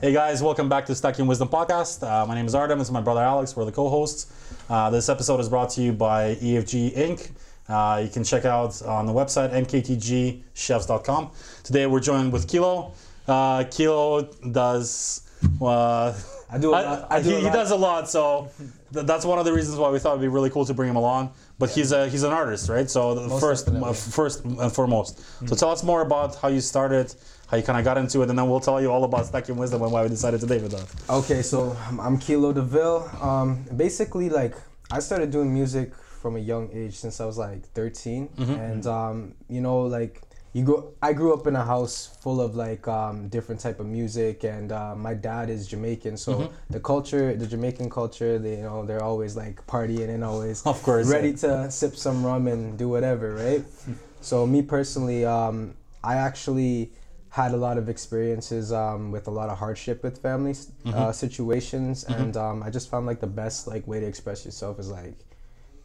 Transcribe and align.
Hey 0.00 0.12
guys, 0.14 0.42
welcome 0.42 0.68
back 0.68 0.86
to 0.86 0.94
Stacking 0.94 1.26
Wisdom 1.26 1.48
Podcast. 1.48 2.02
Uh, 2.06 2.24
my 2.26 2.34
name 2.34 2.46
is 2.46 2.54
Artem. 2.54 2.78
This 2.78 2.88
is 2.88 2.92
my 2.92 3.02
brother 3.02 3.20
Alex. 3.22 3.54
We're 3.54 3.66
the 3.66 3.72
co-hosts. 3.72 4.32
Uh, 4.70 4.88
this 4.90 5.08
episode 5.10 5.40
is 5.40 5.48
brought 5.48 5.70
to 5.70 5.82
you 5.82 5.92
by 5.92 6.36
EFG 6.36 6.96
Inc. 6.96 7.30
Uh, 7.68 8.00
you 8.02 8.08
can 8.08 8.24
check 8.24 8.44
out 8.46 8.80
on 8.82 9.04
the 9.06 9.12
website 9.12 9.52
mktgchefs.com. 9.52 11.30
Today 11.64 11.86
we're 11.86 12.00
joined 12.00 12.32
with 12.32 12.46
Keelo. 12.48 12.92
Uh, 13.28 13.64
Keelo 13.64 14.52
does. 14.52 15.26
Uh, 15.60 16.14
I 16.52 16.58
do 16.58 16.70
a 16.70 16.72
lot- 16.72 17.06
I 17.10 17.22
do 17.22 17.30
he, 17.30 17.36
he 17.42 17.50
does 17.50 17.70
a 17.70 17.76
lot, 17.76 18.08
so 18.10 18.50
th- 18.92 19.06
that's 19.06 19.24
one 19.24 19.38
of 19.38 19.44
the 19.44 19.52
reasons 19.52 19.78
why 19.78 19.88
we 19.90 19.98
thought 20.00 20.10
it'd 20.12 20.20
be 20.20 20.28
really 20.28 20.50
cool 20.50 20.64
to 20.64 20.74
bring 20.74 20.90
him 20.90 20.96
along. 20.96 21.32
But 21.58 21.70
he's 21.70 21.92
a 21.92 22.08
he's 22.08 22.24
an 22.24 22.32
artist, 22.32 22.68
right? 22.68 22.90
So 22.90 23.14
the 23.14 23.38
first 23.38 23.68
uh, 23.68 23.92
first 23.92 24.44
and 24.44 24.72
foremost. 24.72 25.20
So 25.48 25.54
tell 25.54 25.70
us 25.70 25.84
more 25.84 26.02
about 26.02 26.34
how 26.36 26.48
you 26.48 26.60
started, 26.60 27.14
how 27.50 27.56
you 27.56 27.62
kind 27.64 27.78
of 27.78 27.84
got 27.84 27.98
into 27.98 28.22
it, 28.22 28.30
and 28.30 28.38
then 28.38 28.48
we'll 28.48 28.60
tell 28.60 28.80
you 28.80 28.90
all 28.92 29.02
about 29.04 29.26
Stacking 29.26 29.56
Wisdom 29.56 29.82
and 29.82 29.90
why 29.90 30.02
we 30.02 30.08
decided 30.08 30.40
to 30.40 30.46
date 30.46 30.62
with 30.62 30.72
that. 30.72 30.86
Okay, 31.12 31.42
so 31.42 31.76
I'm- 31.98 32.18
Keelo 32.18 32.54
D'Ville. 32.54 33.10
Um, 33.20 33.64
basically, 33.76 34.28
like 34.28 34.54
I 34.90 35.00
started 35.00 35.30
doing 35.30 35.52
music 35.52 35.94
from 35.94 36.36
a 36.36 36.38
young 36.38 36.70
age 36.72 36.94
since 36.96 37.20
I 37.20 37.24
was 37.24 37.38
like 37.38 37.66
13, 37.68 38.28
and 38.38 38.86
um, 38.86 39.34
you 39.48 39.60
know, 39.60 39.80
like 39.80 40.22
you 40.52 40.64
go. 40.64 40.92
I 41.02 41.12
grew 41.12 41.32
up 41.34 41.46
in 41.48 41.56
a 41.56 41.64
house 41.64 42.16
full 42.22 42.40
of 42.40 42.54
like 42.54 42.86
um, 42.86 43.28
different 43.28 43.60
type 43.60 43.80
of 43.80 43.86
music, 43.86 44.44
and 44.44 44.70
uh, 44.70 44.94
my 44.94 45.14
dad 45.14 45.50
is 45.50 45.66
Jamaican, 45.66 46.16
so 46.18 46.52
the 46.70 46.78
culture, 46.80 47.34
the 47.34 47.46
Jamaican 47.48 47.90
culture, 47.90 48.38
they 48.38 48.58
you 48.58 48.62
know 48.62 48.84
they're 48.84 49.02
always 49.02 49.36
like 49.36 49.66
partying 49.66 50.08
and 50.08 50.22
always 50.22 50.62
Of 50.66 50.80
course, 50.84 51.08
ready 51.08 51.30
yeah. 51.30 51.66
to 51.66 51.70
sip 51.70 51.96
some 51.96 52.24
rum 52.24 52.46
and 52.46 52.78
do 52.78 52.88
whatever, 52.88 53.34
right? 53.34 53.64
so 54.20 54.46
me 54.46 54.62
personally, 54.62 55.24
um, 55.24 55.74
I 56.04 56.14
actually 56.16 56.92
had 57.30 57.52
a 57.52 57.56
lot 57.56 57.78
of 57.78 57.88
experiences 57.88 58.72
um, 58.72 59.10
with 59.12 59.28
a 59.28 59.30
lot 59.30 59.48
of 59.50 59.58
hardship 59.58 60.02
with 60.02 60.18
family 60.20 60.50
s- 60.50 60.72
uh, 60.86 61.12
situations, 61.12 62.04
and 62.04 62.36
um, 62.36 62.62
I 62.62 62.70
just 62.70 62.90
found 62.90 63.06
like 63.06 63.20
the 63.20 63.26
best 63.28 63.66
like 63.68 63.86
way 63.86 64.00
to 64.00 64.06
express 64.06 64.44
yourself 64.44 64.78
is 64.80 64.90
like, 64.90 65.18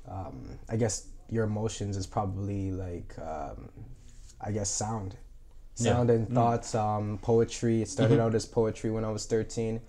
um, 0.08 0.58
I 0.70 0.76
guess 0.76 1.08
your 1.30 1.44
emotions 1.46 1.98
is 1.98 2.08
probably 2.08 2.72
like, 2.72 3.16
um, 3.20 3.70
I 4.42 4.52
guess 4.52 4.70
sound, 4.70 5.16
Yeah. 5.78 5.94
sound 5.94 6.10
and 6.10 6.28
thoughts, 6.34 6.74
um, 6.76 7.20
poetry. 7.22 7.82
It 7.82 7.90
started 7.90 8.20
out 8.20 8.34
as 8.36 8.46
poetry 8.46 8.90
when 8.92 9.06
I 9.06 9.12
was 9.12 9.26
thirteen, 9.26 9.82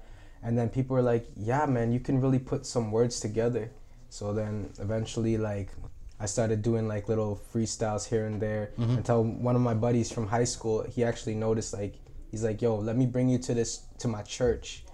and 0.42 0.56
then 0.58 0.68
people 0.68 0.94
were 0.96 1.02
like, 1.02 1.26
"Yeah, 1.36 1.64
man, 1.66 1.90
you 1.92 2.00
can 2.00 2.20
really 2.20 2.38
put 2.38 2.66
some 2.66 2.90
words 2.92 3.18
together." 3.20 3.70
So 4.10 4.32
then 4.34 4.70
eventually, 4.78 5.36
like, 5.38 5.70
I 6.18 6.26
started 6.26 6.62
doing 6.62 6.88
like 6.88 7.08
little 7.08 7.40
freestyles 7.52 8.08
here 8.08 8.26
and 8.26 8.40
there 8.40 8.70
mm-hmm. 8.78 8.96
until 8.96 9.22
one 9.22 9.54
of 9.54 9.62
my 9.62 9.74
buddies 9.74 10.10
from 10.10 10.26
high 10.26 10.44
school, 10.44 10.82
he 10.88 11.04
actually 11.04 11.34
noticed 11.34 11.74
like, 11.74 11.96
he's 12.30 12.42
like, 12.42 12.62
"Yo, 12.62 12.76
let 12.76 12.96
me 12.96 13.06
bring 13.06 13.28
you 13.28 13.38
to 13.38 13.54
this 13.54 13.82
to 13.98 14.08
my 14.08 14.22
church, 14.22 14.84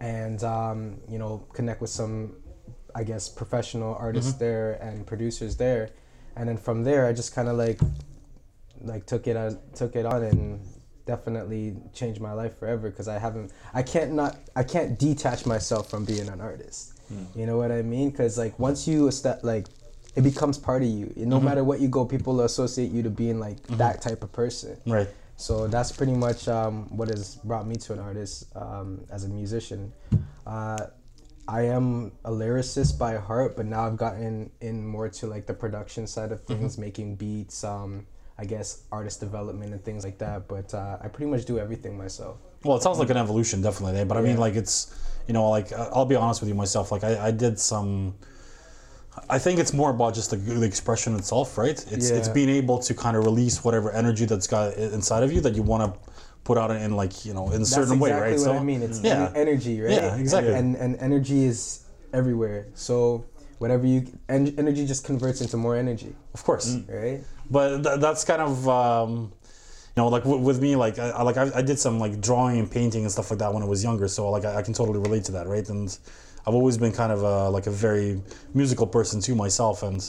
and 0.00 0.42
um, 0.42 1.00
you 1.08 1.18
know, 1.18 1.46
connect 1.52 1.80
with 1.80 1.90
some, 1.90 2.36
I 2.94 3.04
guess, 3.04 3.28
professional 3.28 3.94
artists 3.94 4.32
mm-hmm. 4.32 4.40
there 4.40 4.72
and 4.82 5.06
producers 5.06 5.56
there." 5.56 5.90
And 6.34 6.48
then 6.48 6.56
from 6.56 6.84
there, 6.84 7.06
I 7.06 7.12
just 7.12 7.34
kind 7.34 7.48
of 7.48 7.56
like 7.56 7.80
like 8.80 9.06
took 9.06 9.26
it 9.26 9.36
on 9.36 9.58
took 9.74 9.96
it 9.96 10.06
on 10.06 10.22
and 10.22 10.60
definitely 11.04 11.74
changed 11.94 12.20
my 12.20 12.32
life 12.32 12.58
forever 12.58 12.90
because 12.90 13.08
I 13.08 13.18
haven't 13.18 13.52
I 13.72 13.82
can't 13.82 14.12
not 14.12 14.36
I 14.54 14.62
can't 14.62 14.98
detach 14.98 15.46
myself 15.46 15.90
from 15.90 16.04
being 16.04 16.28
an 16.28 16.40
artist. 16.40 16.98
Hmm. 17.08 17.24
You 17.34 17.46
know 17.46 17.56
what 17.56 17.72
I 17.72 17.82
mean? 17.82 18.10
Because 18.10 18.36
like 18.36 18.58
once 18.58 18.86
you 18.86 19.08
esta- 19.08 19.40
like 19.42 19.66
it 20.18 20.22
becomes 20.22 20.58
part 20.58 20.82
of 20.82 20.88
you. 20.88 21.12
No 21.16 21.38
matter 21.38 21.62
what 21.62 21.78
you 21.80 21.86
go, 21.88 22.04
people 22.04 22.40
associate 22.40 22.90
you 22.90 23.02
to 23.04 23.10
being 23.10 23.38
like 23.38 23.62
that 23.82 24.02
type 24.02 24.24
of 24.24 24.32
person. 24.32 24.76
Right. 24.84 25.08
So 25.36 25.68
that's 25.68 25.92
pretty 25.92 26.14
much 26.26 26.48
um, 26.48 26.74
what 26.98 27.08
has 27.08 27.36
brought 27.36 27.66
me 27.68 27.76
to 27.76 27.92
an 27.92 28.00
artist 28.00 28.46
um, 28.56 29.04
as 29.12 29.22
a 29.24 29.28
musician. 29.28 29.92
Uh, 30.44 30.86
I 31.46 31.62
am 31.62 32.10
a 32.24 32.30
lyricist 32.30 32.98
by 32.98 33.16
heart, 33.16 33.56
but 33.56 33.64
now 33.64 33.86
I've 33.86 33.96
gotten 33.96 34.50
in 34.60 34.84
more 34.84 35.08
to 35.08 35.26
like 35.28 35.46
the 35.46 35.54
production 35.54 36.06
side 36.08 36.32
of 36.32 36.42
things, 36.44 36.76
making 36.76 37.14
beats, 37.14 37.62
um, 37.62 38.04
I 38.36 38.44
guess 38.44 38.82
artist 38.90 39.20
development 39.20 39.72
and 39.72 39.82
things 39.84 40.02
like 40.04 40.18
that. 40.18 40.48
But 40.48 40.74
uh, 40.74 40.98
I 41.00 41.06
pretty 41.06 41.30
much 41.30 41.44
do 41.44 41.60
everything 41.60 41.96
myself. 41.96 42.38
Well, 42.64 42.76
it 42.76 42.82
sounds 42.82 42.98
like 42.98 43.10
an 43.10 43.16
evolution, 43.16 43.62
definitely. 43.62 44.00
eh? 44.00 44.04
But 44.04 44.16
I 44.16 44.20
mean, 44.20 44.32
Yeah. 44.34 44.40
like 44.46 44.56
it's, 44.56 44.92
you 45.28 45.32
know, 45.34 45.48
like 45.50 45.70
uh, 45.72 45.90
I'll 45.94 46.04
be 46.04 46.16
honest 46.16 46.40
with 46.40 46.48
you 46.48 46.56
myself. 46.56 46.90
Like 46.90 47.04
I, 47.04 47.28
I 47.28 47.30
did 47.30 47.60
some. 47.60 48.16
I 49.28 49.38
think 49.38 49.58
it's 49.58 49.72
more 49.72 49.90
about 49.90 50.14
just 50.14 50.30
the, 50.30 50.36
the 50.36 50.66
expression 50.66 51.14
itself, 51.16 51.56
right? 51.58 51.78
It's 51.90 52.10
it's 52.10 52.28
being 52.28 52.48
able 52.48 52.78
to 52.80 52.94
kind 52.94 53.16
of 53.16 53.24
release 53.24 53.64
whatever 53.64 53.90
energy 53.92 54.24
that's 54.24 54.46
got 54.46 54.74
inside 54.74 55.22
of 55.22 55.32
you 55.32 55.40
that 55.42 55.54
you 55.54 55.62
want 55.62 55.82
to 55.94 56.00
put 56.44 56.56
out 56.58 56.70
in 56.70 56.96
like 56.96 57.24
you 57.24 57.34
know 57.34 57.46
in 57.48 57.54
a 57.54 57.58
That's 57.58 57.70
certain 57.70 57.94
exactly 57.94 58.12
way, 58.12 58.12
right? 58.12 58.38
what 58.38 58.56
I 58.56 58.62
mean. 58.62 58.82
It's 58.82 59.00
yeah, 59.02 59.32
energy, 59.34 59.80
right? 59.80 59.92
Yeah, 59.92 60.16
exactly. 60.16 60.54
And, 60.54 60.76
and 60.76 60.96
energy 61.00 61.44
is 61.44 61.84
everywhere. 62.12 62.66
So 62.74 63.24
whatever 63.58 63.86
you 63.86 64.06
en- 64.28 64.54
energy 64.58 64.86
just 64.86 65.04
converts 65.04 65.40
into 65.40 65.56
more 65.56 65.76
energy, 65.76 66.14
of 66.34 66.44
course. 66.44 66.76
right? 66.88 67.20
but 67.50 67.82
th- 67.82 68.00
that's 68.00 68.24
kind 68.24 68.42
of 68.42 68.68
um, 68.68 69.32
you 69.96 70.02
know 70.02 70.08
like 70.08 70.22
w- 70.24 70.42
with 70.42 70.60
me 70.60 70.76
like 70.76 70.98
I, 70.98 71.10
I 71.10 71.22
like 71.22 71.36
I, 71.36 71.50
I 71.54 71.62
did 71.62 71.78
some 71.78 71.98
like 71.98 72.20
drawing 72.20 72.58
and 72.58 72.70
painting 72.70 73.02
and 73.02 73.10
stuff 73.10 73.30
like 73.30 73.40
that 73.40 73.52
when 73.52 73.62
I 73.62 73.66
was 73.66 73.82
younger 73.82 74.06
so 74.06 74.30
like 74.30 74.44
I, 74.44 74.56
I 74.56 74.62
can 74.62 74.74
totally 74.74 74.98
relate 74.98 75.24
to 75.24 75.32
that 75.32 75.46
right 75.48 75.68
and 75.68 75.96
I've 76.48 76.54
always 76.54 76.78
been 76.78 76.92
kind 76.92 77.12
of 77.12 77.22
a, 77.22 77.50
like 77.50 77.66
a 77.66 77.70
very 77.70 78.22
musical 78.54 78.86
person 78.86 79.20
too 79.20 79.34
myself 79.34 79.82
and 79.82 80.00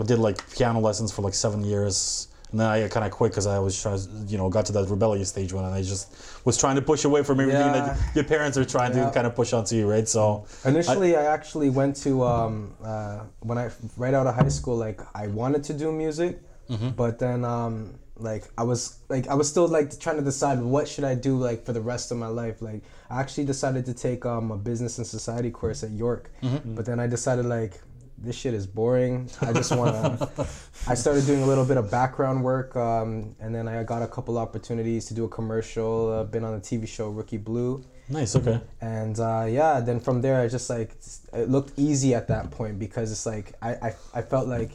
I 0.00 0.04
did 0.04 0.18
like 0.20 0.38
piano 0.56 0.78
lessons 0.80 1.10
for 1.10 1.22
like 1.22 1.34
seven 1.34 1.64
years 1.64 2.28
and 2.52 2.60
then 2.60 2.68
I 2.68 2.86
kind 2.86 3.04
of 3.04 3.10
quit 3.10 3.32
because 3.32 3.48
I 3.48 3.58
was 3.58 3.74
trying 3.82 3.98
you 4.28 4.38
know 4.38 4.48
got 4.48 4.64
to 4.66 4.72
that 4.72 4.88
rebellious 4.88 5.28
stage 5.28 5.52
when 5.52 5.64
I 5.64 5.82
just 5.82 6.04
was 6.44 6.56
trying 6.56 6.76
to 6.76 6.82
push 6.82 7.04
away 7.04 7.24
from 7.24 7.40
everything 7.40 7.74
Yeah. 7.74 7.86
that 7.96 8.14
your 8.14 8.24
parents 8.24 8.56
are 8.56 8.64
trying 8.64 8.92
to 8.92 9.10
kind 9.12 9.26
of 9.26 9.34
push 9.34 9.52
onto 9.52 9.74
you 9.74 9.90
right 9.90 10.06
so 10.16 10.46
Initially, 10.64 11.16
I, 11.16 11.24
actually 11.36 11.70
went 11.70 11.96
to 12.06 12.22
um, 12.22 12.74
uh, 12.84 13.20
when 13.40 13.58
I 13.58 13.70
right 13.96 14.14
out 14.14 14.26
of 14.28 14.34
high 14.36 14.48
school. 14.58 14.76
Like 14.76 15.00
I 15.22 15.26
wanted 15.40 15.64
to 15.64 15.72
do 15.82 15.90
music, 15.90 16.38
Mm-hmm. 16.70 16.90
but 17.02 17.18
then 17.18 17.44
um, 17.44 17.94
like 18.18 18.44
I 18.56 18.62
was 18.62 18.98
like 19.08 19.28
I 19.28 19.34
was 19.34 19.48
still 19.48 19.68
like 19.68 19.98
trying 20.00 20.16
to 20.16 20.22
decide 20.22 20.60
what 20.60 20.88
should 20.88 21.04
I 21.04 21.14
do 21.14 21.36
like 21.36 21.64
for 21.64 21.72
the 21.72 21.80
rest 21.80 22.10
of 22.10 22.18
my 22.18 22.28
life. 22.28 22.62
Like 22.62 22.82
I 23.10 23.20
actually 23.20 23.44
decided 23.44 23.84
to 23.86 23.94
take 23.94 24.24
um, 24.26 24.50
a 24.50 24.56
business 24.56 24.98
and 24.98 25.06
society 25.06 25.50
course 25.50 25.82
at 25.82 25.90
York, 25.90 26.30
Mm-hmm. 26.42 26.74
but 26.74 26.86
then 26.86 26.98
I 27.00 27.06
decided 27.06 27.44
like 27.46 27.80
this 28.18 28.34
shit 28.34 28.54
is 28.54 28.66
boring. 28.66 29.28
I 29.42 29.52
just 29.52 29.76
want 29.76 29.92
to. 29.92 30.46
I 30.88 30.94
started 30.94 31.26
doing 31.26 31.42
a 31.42 31.46
little 31.46 31.66
bit 31.66 31.76
of 31.76 31.90
background 31.90 32.42
work, 32.42 32.74
um, 32.74 33.36
and 33.40 33.54
then 33.54 33.68
I 33.68 33.82
got 33.82 34.02
a 34.02 34.06
couple 34.06 34.38
opportunities 34.38 35.04
to 35.06 35.14
do 35.14 35.24
a 35.24 35.28
commercial. 35.28 36.10
Uh, 36.12 36.24
been 36.24 36.42
on 36.44 36.54
the 36.54 36.60
TV 36.60 36.88
show 36.88 37.08
Rookie 37.10 37.36
Blue 37.38 37.84
nice 38.08 38.36
okay 38.36 38.60
and 38.80 39.18
uh, 39.18 39.44
yeah 39.48 39.80
then 39.80 39.98
from 39.98 40.20
there 40.20 40.40
i 40.40 40.46
just 40.46 40.70
like 40.70 40.92
it 41.32 41.48
looked 41.50 41.72
easy 41.76 42.14
at 42.14 42.28
that 42.28 42.52
point 42.52 42.78
because 42.78 43.10
it's 43.10 43.26
like 43.26 43.52
I, 43.60 43.70
I 43.74 43.94
i 44.14 44.22
felt 44.22 44.46
like 44.46 44.70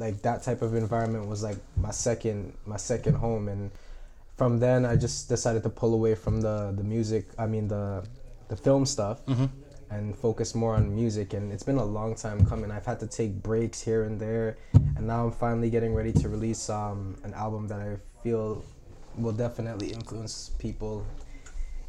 like 0.00 0.22
that 0.22 0.42
type 0.42 0.62
of 0.62 0.74
environment 0.74 1.28
was 1.28 1.42
like 1.42 1.58
my 1.76 1.92
second 1.92 2.52
my 2.66 2.76
second 2.78 3.14
home. 3.14 3.48
And 3.48 3.70
from 4.36 4.58
then 4.58 4.86
i 4.86 4.96
just 4.96 5.28
decided 5.28 5.62
to 5.62 5.68
pull 5.68 5.92
away 5.92 6.14
from 6.14 6.40
the 6.40 6.72
the 6.74 6.82
music 6.82 7.24
i 7.38 7.46
mean 7.46 7.68
the 7.68 8.02
the 8.48 8.56
film 8.56 8.86
stuff 8.86 9.20
and 9.90 10.16
focus 10.16 10.54
more 10.54 10.74
on 10.76 10.94
music. 10.94 11.34
And 11.34 11.52
it's 11.52 11.62
been 11.64 11.76
a 11.76 11.84
long 11.84 12.14
time 12.14 12.46
coming. 12.46 12.70
I've 12.70 12.86
had 12.86 13.00
to 13.00 13.06
take 13.06 13.42
breaks 13.42 13.80
here 13.82 14.04
and 14.04 14.20
there. 14.20 14.56
And 14.96 15.06
now 15.06 15.24
i'm 15.26 15.32
finally 15.32 15.68
getting 15.70 15.92
ready 15.94 16.12
to 16.22 16.28
release 16.28 16.70
um, 16.70 17.16
an 17.24 17.34
album 17.34 17.68
that 17.68 17.80
i 17.80 17.96
feel 18.22 18.62
will 19.18 19.32
definitely 19.32 19.88
influence 19.92 20.50
people 20.58 21.04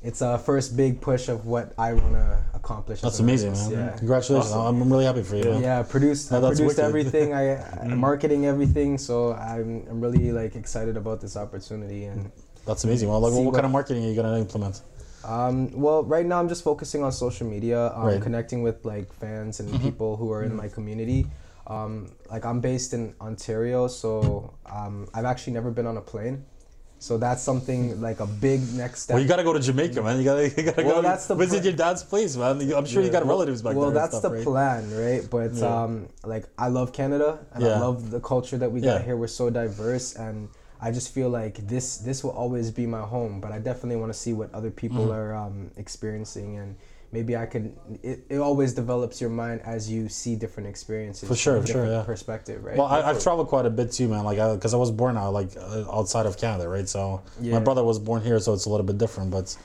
it's 0.04 0.22
a 0.22 0.38
first 0.40 0.76
big 0.76 1.00
push 1.00 1.28
of 1.30 1.46
what 1.46 1.74
I 1.78 1.94
want 1.94 2.14
to 2.14 2.44
accomplish. 2.54 3.02
that's 3.02 3.20
amazing 3.20 3.54
man 3.54 3.72
Yeah. 3.72 3.90
congratulations 3.98 4.52
I'm, 4.52 4.82
I'm 4.82 4.92
really 4.92 5.06
happy 5.06 5.24
for 5.24 5.36
you 5.36 5.44
man. 5.46 5.62
Yeah, 5.62 5.84
produced, 5.84 6.32
I 6.32 6.40
that's 6.40 6.60
produced 6.60 6.78
wicked. 6.78 6.88
everything. 6.90 7.34
I, 7.34 7.44
I 7.84 7.88
marketing 7.88 8.46
everything. 8.46 8.98
So 8.98 9.34
I'm, 9.34 9.86
I'm 9.90 10.02
really 10.02 10.32
like 10.32 10.56
excited 10.56 10.98
about 10.98 11.22
this 11.22 11.38
opportunity. 11.38 12.06
And 12.06 12.32
that's 12.66 12.84
amazing 12.84 13.10
well 13.10 13.20
like 13.20 13.32
what, 13.32 13.38
what 13.40 13.46
what- 13.48 13.54
kind 13.56 13.66
of 13.66 13.72
marketing 13.72 14.06
are 14.06 14.10
you 14.10 14.16
gonna 14.16 14.38
implement 14.38 14.82
um, 15.24 15.70
well, 15.80 16.04
right 16.04 16.26
now 16.26 16.40
I'm 16.40 16.50
just 16.50 16.64
focusing 16.64 17.04
on 17.04 17.12
social 17.12 17.46
media, 17.46 17.94
um, 17.94 18.06
Right. 18.06 18.20
connecting 18.22 18.64
with 18.64 18.84
like 18.86 19.14
fans 19.14 19.60
and 19.60 19.70
people 19.80 20.18
who 20.18 20.32
are 20.32 20.44
in 20.44 20.56
my 20.56 20.68
community. 20.68 21.28
Um, 21.68 22.12
like 22.32 22.44
I'm 22.44 22.60
based 22.60 22.94
in 22.96 23.14
Ontario, 23.22 23.88
so 23.88 24.52
um, 24.66 25.08
I've 25.14 25.26
actually 25.26 25.54
never 25.54 25.70
been 25.70 25.86
on 25.86 25.98
a 25.98 26.02
plane. 26.02 26.44
So 27.02 27.18
that's 27.18 27.42
something 27.42 28.00
like 28.00 28.20
a 28.20 28.28
big 28.28 28.62
next 28.76 29.02
step. 29.02 29.16
Well, 29.16 29.24
you 29.24 29.28
gotta 29.28 29.44
go 29.44 29.54
to 29.54 29.60
Jamaica, 29.60 30.04
man. 30.04 30.20
You 30.20 30.24
gotta, 30.24 30.50
you 30.56 30.62
gotta 30.64 30.84
Well, 30.84 30.98
go 30.98 31.02
that's 31.02 31.26
the 31.26 31.34
visit 31.34 31.62
pla- 31.62 31.70
your 31.70 31.74
dad's 31.74 32.04
place, 32.04 32.38
man. 32.38 32.62
I'm 32.72 32.86
sure 32.86 33.02
you 33.02 33.10
got 33.10 33.26
relatives 33.26 33.64
back 33.64 33.74
well, 33.76 33.90
there. 33.90 33.98
and 34.04 34.12
that's 34.12 34.18
stuff, 34.20 34.32
the 34.32 34.38
right? 34.38 34.46
plan, 34.46 34.96
right? 34.96 35.28
But 35.28 35.54
Yeah. 35.56 35.84
um, 35.84 36.10
like 36.24 36.46
I 36.60 36.68
love 36.68 36.94
Canada 36.94 37.40
and 37.54 37.64
Yeah. 37.64 37.70
I 37.74 37.80
love 37.80 38.12
the 38.12 38.20
culture 38.20 38.56
that 38.60 38.72
we 38.72 38.82
Yeah. 38.82 38.94
got 39.00 39.02
here. 39.06 39.18
We're 39.18 39.26
so 39.42 39.50
diverse, 39.50 40.14
and 40.16 40.50
I 40.80 40.92
just 40.92 41.12
feel 41.12 41.30
like 41.30 41.56
this 41.68 41.98
this 41.98 42.24
will 42.24 42.38
always 42.44 42.70
be 42.70 42.86
my 42.86 43.02
home. 43.02 43.42
But 43.42 43.52
I 43.52 43.58
definitely 43.58 43.96
want 43.96 44.14
to 44.14 44.20
see 44.26 44.34
what 44.34 44.54
other 44.54 44.70
people 44.70 45.06
Mm-hmm. 45.06 45.20
are 45.20 45.34
um, 45.34 45.72
experiencing, 45.78 46.58
and 46.58 46.76
maybe 47.12 47.36
I 47.36 47.46
can. 47.46 47.76
It, 48.04 48.26
it 48.30 48.38
always 48.38 48.74
develops 48.74 49.20
your 49.20 49.30
mind 49.30 49.62
as 49.64 49.90
you 49.90 50.10
see 50.10 50.36
different 50.36 50.70
experiences. 50.70 51.28
For 51.28 51.36
sure, 51.36 51.58
from 51.58 51.66
for 51.66 51.72
sure, 51.72 51.86
yeah. 51.86 52.04
Perspective, 52.04 52.64
right? 52.64 52.78
Well, 52.78 52.88
I, 52.88 53.02
I've 53.02 53.22
traveled 53.22 53.48
quite 53.48 53.66
a 53.66 53.70
bit 53.70 53.92
too, 53.92 54.08
man. 54.08 54.24
Like, 54.24 54.38
because 54.56 54.74
I, 54.74 54.78
was 54.78 54.92
born 54.92 55.18
out, 55.18 55.34
like 55.34 55.50
uh, 55.58 55.86
outside 55.92 56.26
of 56.26 56.38
Canada, 56.38 56.68
right? 56.68 56.88
So 56.88 57.22
my 57.40 57.60
brother 57.60 57.84
was 57.84 58.00
born 58.00 58.22
here, 58.22 58.40
so 58.40 58.54
it's 58.54 58.66
a 58.66 58.70
little 58.70 58.86
bit 58.86 58.98
different. 58.98 59.32
But 59.32 59.56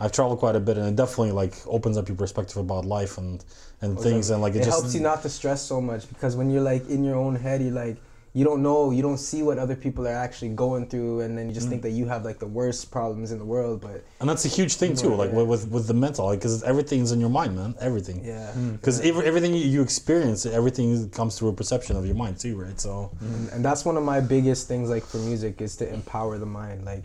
I've 0.00 0.12
traveled 0.12 0.38
quite 0.38 0.56
a 0.56 0.60
bit, 0.60 0.76
and 0.76 0.86
it 0.86 0.96
definitely 0.96 1.32
like 1.32 1.54
opens 1.66 1.96
up 1.96 2.08
your 2.08 2.16
perspective 2.16 2.56
about 2.56 2.84
life 2.84 3.18
and 3.18 3.44
and 3.80 3.98
things, 3.98 4.30
and 4.30 4.42
like 4.42 4.54
it, 4.54 4.62
it 4.62 4.64
just 4.64 4.80
helps 4.80 4.94
you 4.94 5.00
not 5.00 5.22
to 5.22 5.28
stress 5.28 5.62
so 5.62 5.80
much 5.80 6.08
because 6.08 6.36
when 6.36 6.50
you're 6.50 6.62
like 6.62 6.88
in 6.88 7.04
your 7.04 7.16
own 7.16 7.36
head, 7.36 7.62
you're 7.62 7.72
like 7.72 7.96
you 8.38 8.44
don't 8.44 8.62
know, 8.62 8.80
you 8.96 9.02
don't 9.08 9.22
see 9.30 9.42
what 9.42 9.56
other 9.58 9.74
people 9.84 10.02
are 10.06 10.20
actually 10.26 10.50
going 10.64 10.84
through, 10.90 11.20
and 11.22 11.36
then 11.36 11.44
you 11.48 11.54
just 11.60 11.66
Mm. 11.66 11.70
think 11.70 11.82
that 11.86 11.94
you 11.98 12.06
have 12.06 12.22
like 12.24 12.38
the 12.38 12.46
worst 12.60 12.82
problems 12.96 13.32
in 13.32 13.38
the 13.38 13.44
world. 13.54 13.80
But 13.80 14.04
and 14.20 14.26
that's 14.30 14.44
a 14.44 14.52
huge 14.58 14.74
thing 14.80 14.92
too, 14.94 15.12
like 15.22 15.30
Yeah. 15.30 15.38
with 15.38 15.48
with, 15.52 15.62
with 15.74 15.86
the 15.88 15.98
mental, 16.06 16.26
like 16.26 16.38
because 16.38 16.62
everything's 16.62 17.10
in 17.14 17.18
your 17.24 17.34
mind, 17.40 17.52
man, 17.60 17.74
everything. 17.88 18.18
yeah, 18.24 18.52
mm. 18.52 18.58
Mm. 18.68 18.72
Because 18.78 19.00
everything 19.30 19.52
you 19.54 19.64
you 19.74 19.80
experience, 19.88 20.46
everything 20.60 20.88
comes 21.10 21.32
through 21.36 21.50
a 21.54 21.56
perception 21.62 21.96
of 21.96 22.04
your 22.06 22.18
mind 22.24 22.38
too, 22.44 22.54
right? 22.64 22.78
So 22.86 23.10
and, 23.20 23.48
and 23.54 23.60
that's 23.66 23.82
one 23.84 23.96
of 24.00 24.04
my 24.04 24.20
biggest 24.20 24.68
things 24.68 24.86
like 24.94 25.04
for 25.04 25.18
music 25.30 25.60
is 25.66 25.74
to 25.80 25.84
empower 25.98 26.38
the 26.38 26.50
mind. 26.62 26.84
Like 26.92 27.04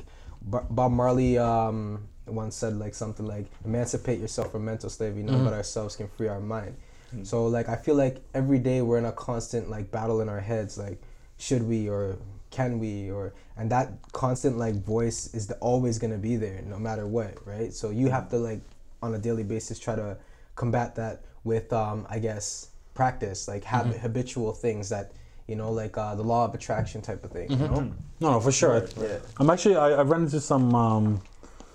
Bob 0.77 0.91
Marley 0.91 1.37
um, 1.39 2.07
once 2.27 2.55
said 2.55 2.73
like 2.77 2.93
something 2.93 3.25
like 3.25 3.47
emancipate 3.65 4.19
yourself 4.19 4.51
from 4.51 4.65
mental 4.65 4.89
slavery. 4.89 5.23
None 5.23 5.33
but 5.33 5.45
mm-hmm. 5.45 5.53
ourselves 5.61 5.95
can 5.95 6.07
free 6.15 6.27
our 6.27 6.39
mind. 6.39 6.75
Mm. 7.15 7.25
So 7.25 7.47
like 7.57 7.69
I 7.69 7.77
feel 7.85 7.95
like 7.95 8.15
every 8.33 8.59
day 8.59 8.81
we're 8.81 8.99
in 8.99 9.05
a 9.05 9.11
constant 9.11 9.69
like 9.75 9.89
battle 9.97 10.21
in 10.21 10.29
our 10.29 10.39
heads. 10.51 10.77
Like 10.77 11.01
should 11.43 11.63
we 11.67 11.89
or 11.89 12.15
can 12.51 12.79
we 12.79 13.11
or 13.11 13.33
and 13.57 13.69
that 13.69 13.89
constant 14.13 14.57
like 14.57 14.75
voice 14.75 15.33
is 15.33 15.47
the, 15.47 15.55
always 15.55 15.99
gonna 15.99 16.17
be 16.17 16.35
there 16.37 16.61
no 16.65 16.79
matter 16.79 17.05
what, 17.05 17.45
right? 17.45 17.73
So 17.73 17.89
you 17.89 18.09
have 18.09 18.29
to 18.29 18.37
like 18.37 18.61
on 19.01 19.13
a 19.13 19.19
daily 19.19 19.43
basis 19.43 19.77
try 19.77 19.95
to 19.95 20.17
combat 20.55 20.95
that 20.95 21.25
with 21.43 21.73
um, 21.73 22.07
I 22.09 22.19
guess 22.19 22.69
practice 22.93 23.47
like 23.47 23.63
habit 23.65 23.97
habitual 23.97 24.53
things 24.53 24.87
that 24.89 25.11
you 25.47 25.55
know 25.57 25.71
like 25.71 25.97
uh, 25.97 26.15
the 26.15 26.23
law 26.23 26.45
of 26.45 26.53
attraction 26.53 27.01
type 27.01 27.25
of 27.25 27.31
thing. 27.31 27.51
You 27.51 27.57
know? 27.57 27.91
no, 28.21 28.31
no, 28.31 28.39
for 28.39 28.51
sure. 28.51 28.87
I'm 29.37 29.49
actually 29.49 29.75
I, 29.75 29.99
I've 29.99 30.09
run 30.09 30.23
into 30.23 30.39
some 30.39 30.73
um, 30.73 31.21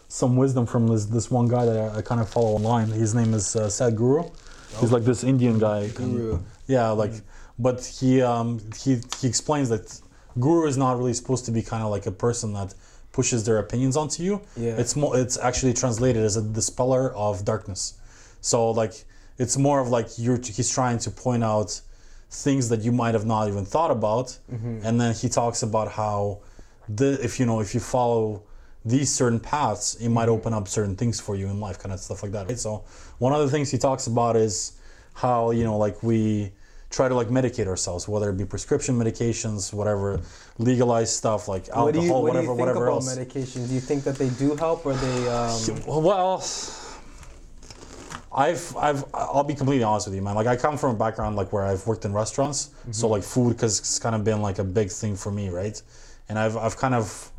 some 0.09 0.37
wisdom 0.37 0.65
from 0.65 0.87
this 0.87 1.05
this 1.05 1.31
one 1.31 1.47
guy 1.47 1.67
that 1.67 1.77
I, 1.79 1.99
I 1.99 2.03
kind 2.03 2.23
of 2.23 2.31
follow 2.31 2.53
online. 2.55 2.89
His 2.89 3.15
name 3.15 3.35
is 3.35 3.55
uh, 3.55 3.67
Sadhguru. 3.67 4.33
He's 4.81 4.93
like 4.93 5.05
this 5.05 5.25
Indian 5.25 5.59
guy. 5.59 5.81
and- 5.81 5.95
Guru. 5.95 6.39
yeah, 6.67 6.91
like, 6.91 7.13
but 7.59 7.85
he 7.85 8.23
um, 8.23 8.61
he 8.83 9.01
he 9.21 9.27
explains 9.29 9.69
that 9.69 10.01
guru 10.39 10.67
is 10.67 10.77
not 10.77 10.97
really 10.99 11.15
supposed 11.15 11.45
to 11.47 11.51
be 11.51 11.63
kind 11.63 11.83
of 11.83 11.91
like 11.91 12.07
a 12.07 12.13
person 12.13 12.53
that 12.55 12.75
pushes 13.13 13.45
their 13.45 13.59
opinions 13.59 13.97
onto 13.97 14.23
you. 14.23 14.41
Yeah. 14.57 14.77
It's 14.77 14.95
more 14.95 15.19
it's 15.19 15.39
actually 15.39 15.75
translated 15.75 16.23
as 16.23 16.37
a 16.37 16.43
dispeller 16.43 17.15
of 17.15 17.45
darkness. 17.45 17.95
So 18.41 18.71
like 18.71 19.05
it's 19.39 19.57
more 19.57 19.81
of 19.81 19.89
like 19.89 20.09
you're 20.19 20.39
he's 20.39 20.71
trying 20.71 20.99
to 20.99 21.11
point 21.11 21.43
out 21.43 21.81
things 22.31 22.69
that 22.69 22.83
you 22.83 22.93
might 22.93 23.15
have 23.15 23.25
not 23.25 23.49
even 23.49 23.65
thought 23.65 23.91
about, 23.91 24.39
and 24.85 25.01
then 25.01 25.15
he 25.15 25.29
talks 25.29 25.63
about 25.63 25.93
how 25.93 26.41
the 26.89 27.19
if 27.23 27.41
you 27.41 27.47
know 27.47 27.61
if 27.61 27.75
you 27.75 27.81
follow 27.81 28.43
these 28.85 29.13
certain 29.13 29.41
paths, 29.41 29.97
it 29.97 30.09
might 30.09 30.29
open 30.29 30.53
up 30.55 30.69
certain 30.69 30.97
things 30.97 31.21
for 31.21 31.37
you 31.37 31.47
in 31.49 31.61
life, 31.61 31.79
kind 31.79 31.93
of 31.93 32.01
stuff 32.01 32.23
like 32.23 32.33
that. 32.33 32.49
Right? 32.49 32.59
So 32.59 32.85
one 33.19 33.33
of 33.33 33.41
the 33.41 33.51
things 33.51 33.71
he 33.71 33.79
talks 33.79 34.07
about 34.07 34.37
is 34.37 34.73
how 35.15 35.51
you 35.51 35.65
know 35.65 35.77
like 35.77 36.03
we 36.03 36.53
try 36.91 37.09
to 37.09 37.15
like 37.15 37.29
medicate 37.29 37.67
ourselves, 37.67 38.09
whether 38.09 38.31
it 38.31 38.37
be 38.37 38.45
prescription 38.45 38.99
medications, 38.99 39.73
whatever, 39.73 40.21
legalized 40.59 41.15
stuff 41.15 41.49
like 41.49 41.69
alcohol, 41.69 41.85
What 41.85 41.95
do 41.95 42.01
you, 42.03 42.13
what 42.13 42.23
whatever, 42.23 42.41
do 42.41 42.43
you 42.43 42.49
think 42.49 42.61
whatever 42.61 42.87
about 42.87 42.95
else. 42.95 43.17
medications? 43.17 43.69
Do 43.69 43.75
you 43.75 43.81
think 43.81 44.05
that 44.05 44.17
they 44.17 44.29
do 44.31 44.57
help 44.57 44.87
or 44.87 44.95
they? 44.95 45.29
Um, 45.29 45.83
Well, 45.87 46.43
I've 48.39 48.77
I've 48.77 49.05
I'll 49.15 49.43
be 49.43 49.55
completely 49.55 49.83
honest 49.83 50.07
with 50.07 50.15
you, 50.15 50.23
man. 50.23 50.35
Like 50.35 50.47
I 50.47 50.55
come 50.57 50.77
from 50.77 50.95
a 50.95 50.99
background 50.99 51.37
like 51.37 51.53
where 51.53 51.65
I've 51.65 51.87
worked 51.87 52.05
in 52.05 52.13
restaurants, 52.13 52.71
so 52.91 53.09
like 53.09 53.23
food 53.23 53.55
because 53.57 53.79
it's 53.81 53.99
kind 53.99 54.15
of 54.15 54.23
been 54.23 54.43
like 54.43 54.59
a 54.59 54.65
big 54.65 54.91
thing 54.91 55.17
for 55.17 55.33
me, 55.33 55.49
right? 55.49 55.81
And 56.29 56.39
I've 56.39 56.57
I've 56.57 56.77
kind 56.77 56.95
of 56.95 57.33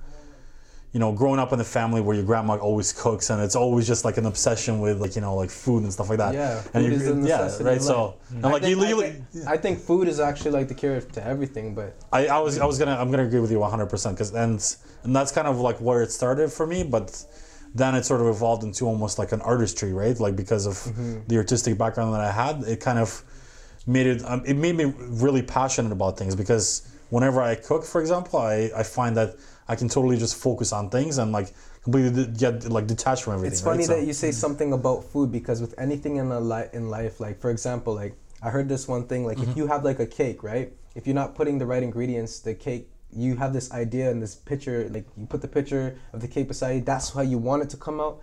you 0.91 0.99
know, 0.99 1.11
growing 1.11 1.39
up 1.39 1.53
in 1.53 1.59
a 1.59 1.63
family 1.63 2.01
where 2.01 2.15
your 2.15 2.25
grandma 2.25 2.55
always 2.57 2.91
cooks 2.91 3.29
and 3.29 3.41
it's 3.43 3.55
always 3.55 3.85
just 3.85 4.03
like 4.05 4.17
an 4.17 4.25
obsession 4.25 4.79
with 4.79 4.99
like, 4.99 5.15
you 5.15 5.21
know, 5.21 5.35
like 5.35 5.51
food 5.51 5.83
and 5.83 5.93
stuff 5.93 6.09
like 6.09 6.17
that. 6.17 6.33
Yeah, 6.33 6.63
and 6.73 6.83
food 6.85 7.01
you- 7.07 7.13
necessity 7.15 7.63
right. 7.63 7.81
So 7.81 8.15
and 8.31 8.43
I 8.45 8.51
like 8.51 8.63
think, 8.63 8.77
you, 8.79 9.01
I, 9.01 9.09
think, 9.11 9.47
I 9.47 9.57
think 9.57 9.79
food 9.79 10.07
is 10.07 10.19
actually 10.19 10.51
like 10.51 10.67
the 10.67 10.73
cure 10.73 10.99
to 10.99 11.25
everything, 11.25 11.75
but 11.75 11.95
I, 12.11 12.27
I 12.27 12.39
was 12.39 12.57
I 12.57 12.65
was 12.65 12.79
gonna 12.79 12.95
I'm 12.95 13.11
gonna 13.11 13.25
agree 13.25 13.39
with 13.39 13.51
you 13.51 13.59
100 13.59 13.85
percent 13.85 14.15
because 14.15 14.33
and 14.33 14.59
and 15.03 15.15
that's 15.15 15.31
kind 15.31 15.47
of 15.47 15.59
like 15.59 15.77
where 15.79 16.01
it 16.01 16.11
started 16.11 16.51
for 16.51 16.65
me, 16.65 16.83
but 16.83 17.23
then 17.75 17.93
it 17.93 18.03
sort 18.03 18.19
of 18.21 18.27
evolved 18.27 18.63
into 18.63 18.85
almost 18.87 19.19
like 19.19 19.31
an 19.31 19.41
artistry, 19.41 19.93
right? 19.93 20.19
Like 20.19 20.35
because 20.35 20.65
of 20.65 21.27
the 21.27 21.37
artistic 21.37 21.77
background 21.77 22.15
that 22.15 22.21
I 22.21 22.31
had, 22.31 22.63
it 22.63 22.79
kind 22.79 22.97
of 22.97 23.23
made 23.85 24.07
it 24.07 24.23
um, 24.25 24.41
it 24.43 24.55
made 24.55 24.75
me 24.75 24.91
really 24.97 25.43
passionate 25.43 25.91
about 25.91 26.17
things 26.17 26.35
because 26.35 26.87
whenever 27.11 27.41
I 27.43 27.53
cook, 27.53 27.83
for 27.85 28.01
example, 28.01 28.39
I 28.39 28.71
I 28.75 28.81
find 28.81 29.15
that 29.17 29.35
I 29.69 29.75
can 29.75 29.87
totally 29.87 30.17
just 30.17 30.35
focus 30.35 30.73
on 30.73 30.89
things 30.89 31.19
and 31.19 31.31
like 31.31 31.53
completely 31.83 32.25
get 32.25 32.67
like 32.69 32.87
detached 32.87 33.23
from 33.23 33.33
everything. 33.35 33.53
It's 33.53 33.61
right? 33.63 33.71
funny 33.73 33.83
So- 33.85 33.95
that 33.95 34.05
you 34.07 34.13
say 34.13 34.31
something 34.31 34.73
about 34.73 35.03
food 35.03 35.31
because 35.31 35.61
with 35.61 35.73
anything 35.77 36.17
in 36.17 36.31
a 36.31 36.39
li- 36.39 36.69
in 36.73 36.89
life, 36.89 37.19
like 37.19 37.39
for 37.39 37.51
example, 37.51 37.93
like 37.93 38.13
I 38.41 38.49
heard 38.49 38.67
this 38.67 38.87
one 38.87 39.03
thing, 39.05 39.25
like 39.25 39.37
Mm-hmm. 39.37 39.51
if 39.51 39.57
you 39.57 39.67
have 39.67 39.85
like 39.85 39.99
a 39.99 40.07
cake, 40.07 40.41
right? 40.43 40.73
If 40.95 41.05
you're 41.05 41.15
not 41.23 41.35
putting 41.35 41.59
the 41.59 41.67
right 41.67 41.83
ingredients, 41.83 42.39
the 42.39 42.55
cake, 42.55 42.89
you 43.13 43.35
have 43.37 43.53
this 43.53 43.71
idea 43.71 44.09
and 44.11 44.21
this 44.21 44.35
picture, 44.35 44.89
like 44.89 45.05
you 45.15 45.25
put 45.27 45.41
the 45.41 45.47
picture 45.47 45.97
of 46.13 46.19
the 46.21 46.27
cake 46.27 46.47
beside 46.47 46.71
you, 46.75 46.81
that's 46.81 47.11
how 47.13 47.21
you 47.21 47.37
want 47.37 47.61
it 47.63 47.69
to 47.69 47.77
come 47.77 47.99
out. 48.01 48.21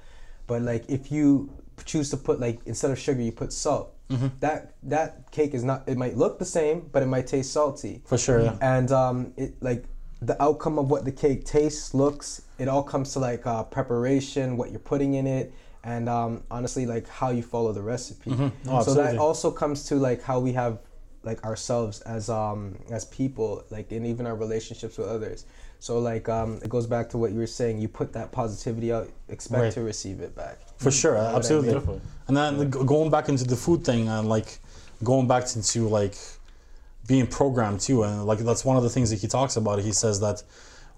But 0.48 0.62
like 0.62 0.84
if 0.88 1.12
you 1.12 1.50
choose 1.84 2.10
to 2.10 2.16
put 2.16 2.40
like 2.40 2.58
instead 2.66 2.90
of 2.90 2.98
sugar, 2.98 3.20
you 3.22 3.32
put 3.32 3.52
salt. 3.52 3.92
Mm-hmm. 4.10 4.28
That 4.40 4.74
that 4.84 5.30
cake 5.32 5.52
is 5.54 5.62
not. 5.64 5.88
It 5.88 5.96
might 5.96 6.16
look 6.16 6.38
the 6.38 6.44
same, 6.58 6.88
but 6.92 7.02
it 7.04 7.06
might 7.06 7.26
taste 7.26 7.52
salty. 7.52 8.02
For 8.04 8.18
sure, 8.18 8.40
yeah. 8.42 8.56
And 8.60 8.90
um, 8.92 9.32
it 9.36 9.54
like 9.60 9.84
the 10.22 10.40
outcome 10.42 10.78
of 10.78 10.90
what 10.90 11.04
the 11.04 11.12
cake 11.12 11.44
tastes, 11.44 11.94
looks, 11.94 12.42
it 12.58 12.68
all 12.68 12.82
comes 12.82 13.12
to 13.12 13.18
like 13.18 13.46
uh, 13.46 13.62
preparation, 13.64 14.56
what 14.56 14.70
you're 14.70 14.78
putting 14.80 15.14
in 15.14 15.26
it, 15.26 15.52
and 15.84 16.08
um, 16.08 16.42
honestly, 16.50 16.86
like 16.86 17.08
how 17.08 17.30
you 17.30 17.42
follow 17.42 17.72
the 17.72 17.82
recipe. 17.82 18.32
Oh, 18.32 18.50
so 18.66 18.76
absolutely. 18.78 19.02
that 19.04 19.18
also 19.18 19.50
comes 19.50 19.84
to 19.84 19.96
like 19.96 20.22
how 20.22 20.40
we 20.40 20.52
have 20.52 20.78
like 21.22 21.44
ourselves 21.44 22.00
as 22.02 22.30
um 22.30 22.78
as 22.90 23.04
people, 23.04 23.64
like 23.70 23.92
and 23.92 24.06
even 24.06 24.26
our 24.26 24.36
relationships 24.36 24.96
with 24.96 25.08
others. 25.08 25.44
So 25.80 25.98
like 25.98 26.28
um, 26.28 26.60
it 26.62 26.70
goes 26.70 26.86
back 26.86 27.10
to 27.10 27.18
what 27.18 27.32
you 27.32 27.38
were 27.38 27.46
saying. 27.46 27.78
You 27.80 27.88
put 27.88 28.12
that 28.14 28.32
positivity 28.32 28.92
out, 28.92 29.08
expect 29.28 29.62
Right. 29.62 29.72
to 29.72 29.82
receive 29.82 30.20
it 30.20 30.34
back. 30.34 30.58
For 30.78 30.90
sure, 30.90 31.18
I 31.18 31.34
absolutely. 31.34 31.74
mean? 31.74 32.00
And 32.28 32.36
then 32.36 32.58
like, 32.58 32.70
going 32.70 33.10
back 33.10 33.28
into 33.28 33.44
the 33.44 33.56
food 33.56 33.84
thing 33.84 34.08
and 34.08 34.28
like 34.28 34.58
going 35.04 35.28
back 35.28 35.54
into 35.54 35.88
like 35.88 36.16
being 37.06 37.26
programmed 37.26 37.80
too, 37.80 38.02
and 38.02 38.24
like 38.24 38.38
that's 38.40 38.64
one 38.64 38.76
of 38.76 38.82
the 38.82 38.90
things 38.90 39.10
that 39.10 39.20
he 39.20 39.28
talks 39.28 39.56
about. 39.56 39.80
He 39.80 39.92
says 39.92 40.20
that 40.20 40.42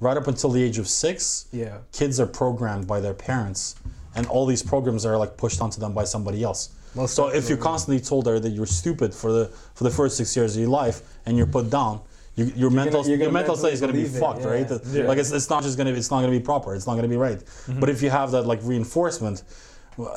right 0.01 0.17
up 0.17 0.27
until 0.27 0.51
the 0.51 0.63
age 0.63 0.79
of 0.79 0.89
six, 0.89 1.47
Yeah. 1.53 1.79
kids 1.93 2.21
are 2.21 2.27
programmed 2.27 2.87
by 2.87 3.01
their 3.01 3.15
parents, 3.15 3.75
and 4.15 4.27
all 4.27 4.47
these 4.47 4.63
programs 4.63 5.05
are 5.05 5.17
like 5.19 5.37
pushed 5.37 5.61
onto 5.61 5.81
them 5.81 5.93
by 5.93 6.05
somebody 6.05 6.43
else. 6.43 6.71
Most 6.95 7.15
so 7.15 7.29
if 7.29 7.49
you're 7.49 7.59
constantly 7.59 8.01
told 8.03 8.25
there 8.25 8.41
that 8.41 8.51
you're 8.51 8.67
stupid 8.67 9.15
for 9.15 9.33
the 9.33 9.47
for 9.75 9.85
the 9.85 9.91
first 9.91 10.17
six 10.17 10.35
years 10.37 10.57
of 10.57 10.61
your 10.61 10.71
life, 10.71 11.03
and 11.27 11.37
you're 11.37 11.47
put 11.47 11.71
down. 11.71 12.01
You, 12.37 12.45
your 12.55 12.71
mental 12.71 13.03
you're 13.03 13.17
your 13.17 13.19
gonna 13.19 13.33
mental 13.33 13.57
state 13.57 13.73
is 13.73 13.81
going 13.81 13.93
to 13.93 13.99
be 13.99 14.05
fucked, 14.07 14.43
it, 14.43 14.47
right? 14.47 14.71
yeah. 14.93 15.09
Like 15.09 15.19
it's, 15.19 15.33
it's 15.33 15.51
not 15.51 15.65
just 15.65 15.77
going 15.77 15.89
to 15.89 15.93
be, 15.93 15.99
it's 15.99 16.09
not 16.13 16.21
going 16.21 16.33
to 16.33 16.39
be 16.39 16.45
proper. 16.45 16.73
It's 16.77 16.87
not 16.87 16.93
going 16.93 17.03
to 17.03 17.09
be 17.09 17.17
right. 17.17 17.39
Mm-hmm. 17.41 17.81
But 17.81 17.89
if 17.89 18.01
you 18.01 18.11
have 18.11 18.31
that 18.31 18.43
like 18.47 18.61
reinforcement, 18.63 19.43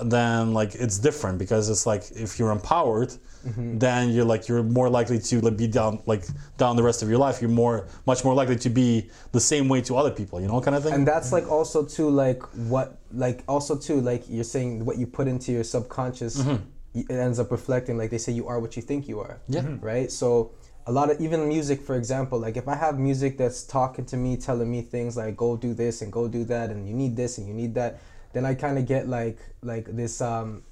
then 0.04 0.54
like 0.54 0.76
it's 0.76 0.98
different 1.00 1.40
because 1.40 1.70
it's 1.70 1.86
like 1.86 2.04
if 2.12 2.38
you're 2.40 2.52
empowered, 2.52 3.14
Mm-hmm. 3.42 3.80
then 3.80 4.12
you're 4.12 4.24
like 4.34 4.48
you're 4.48 4.62
more 4.62 4.88
likely 4.88 5.18
to 5.18 5.42
like, 5.42 5.58
be 5.58 5.66
down 5.68 6.00
like 6.06 6.24
down 6.58 6.76
the 6.76 6.84
rest 6.84 7.02
of 7.02 7.10
your 7.10 7.18
life. 7.18 7.42
You're 7.42 7.50
more 7.50 7.88
much 8.06 8.24
more 8.24 8.36
likely 8.36 8.56
to 8.58 8.70
be 8.70 9.10
the 9.32 9.40
same 9.40 9.68
way 9.68 9.82
to 9.82 9.96
other 9.98 10.12
people. 10.12 10.40
You 10.40 10.48
know, 10.48 10.62
kind 10.62 10.76
of 10.78 10.84
thing. 10.84 10.94
and 10.94 11.08
that's 11.08 11.32
like 11.32 11.50
also 11.50 11.84
too 11.84 12.08
like 12.12 12.44
what 12.70 13.00
like 13.12 13.44
also 13.48 13.76
too 13.76 14.00
like 14.00 14.26
you're 14.30 14.44
saying 14.44 14.86
what 14.86 15.00
you 15.00 15.08
put 15.08 15.28
into 15.28 15.52
your 15.52 15.64
subconscious 15.64 16.38
Mm-hmm. 16.44 17.00
it 17.00 17.10
ends 17.10 17.40
up 17.40 17.50
reflecting 17.50 17.98
like 17.98 18.12
they 18.12 18.20
say 18.20 18.32
you 18.32 18.48
are 18.48 18.60
what 18.60 18.76
you 18.78 18.84
think 18.84 19.08
you 19.08 19.20
are 19.20 19.42
Yeah. 19.48 19.66
right 19.82 20.12
so 20.12 20.52
a 20.86 20.92
lot 20.92 21.10
of 21.10 21.20
even 21.20 21.48
music 21.48 21.82
for 21.82 21.96
example 21.96 22.38
like 22.38 22.58
if 22.58 22.68
i 22.68 22.76
have 22.76 23.00
music 23.00 23.38
that's 23.38 23.64
talking 23.64 24.06
to 24.12 24.18
me 24.18 24.38
telling 24.38 24.70
me 24.70 24.82
things 24.84 25.16
like 25.18 25.36
go 25.38 25.58
do 25.58 25.74
this 25.74 26.02
and 26.04 26.12
go 26.12 26.28
do 26.28 26.44
that 26.54 26.70
and 26.70 26.88
you 26.88 26.94
need 26.94 27.16
this 27.16 27.38
and 27.40 27.48
you 27.48 27.54
need 27.56 27.74
that 27.76 28.00
then 28.34 28.46
i 28.46 28.54
kind 28.54 28.78
of 28.78 28.86
get 28.86 29.08
like 29.08 29.38
like 29.62 29.86
this 29.86 30.22
um 30.22 30.64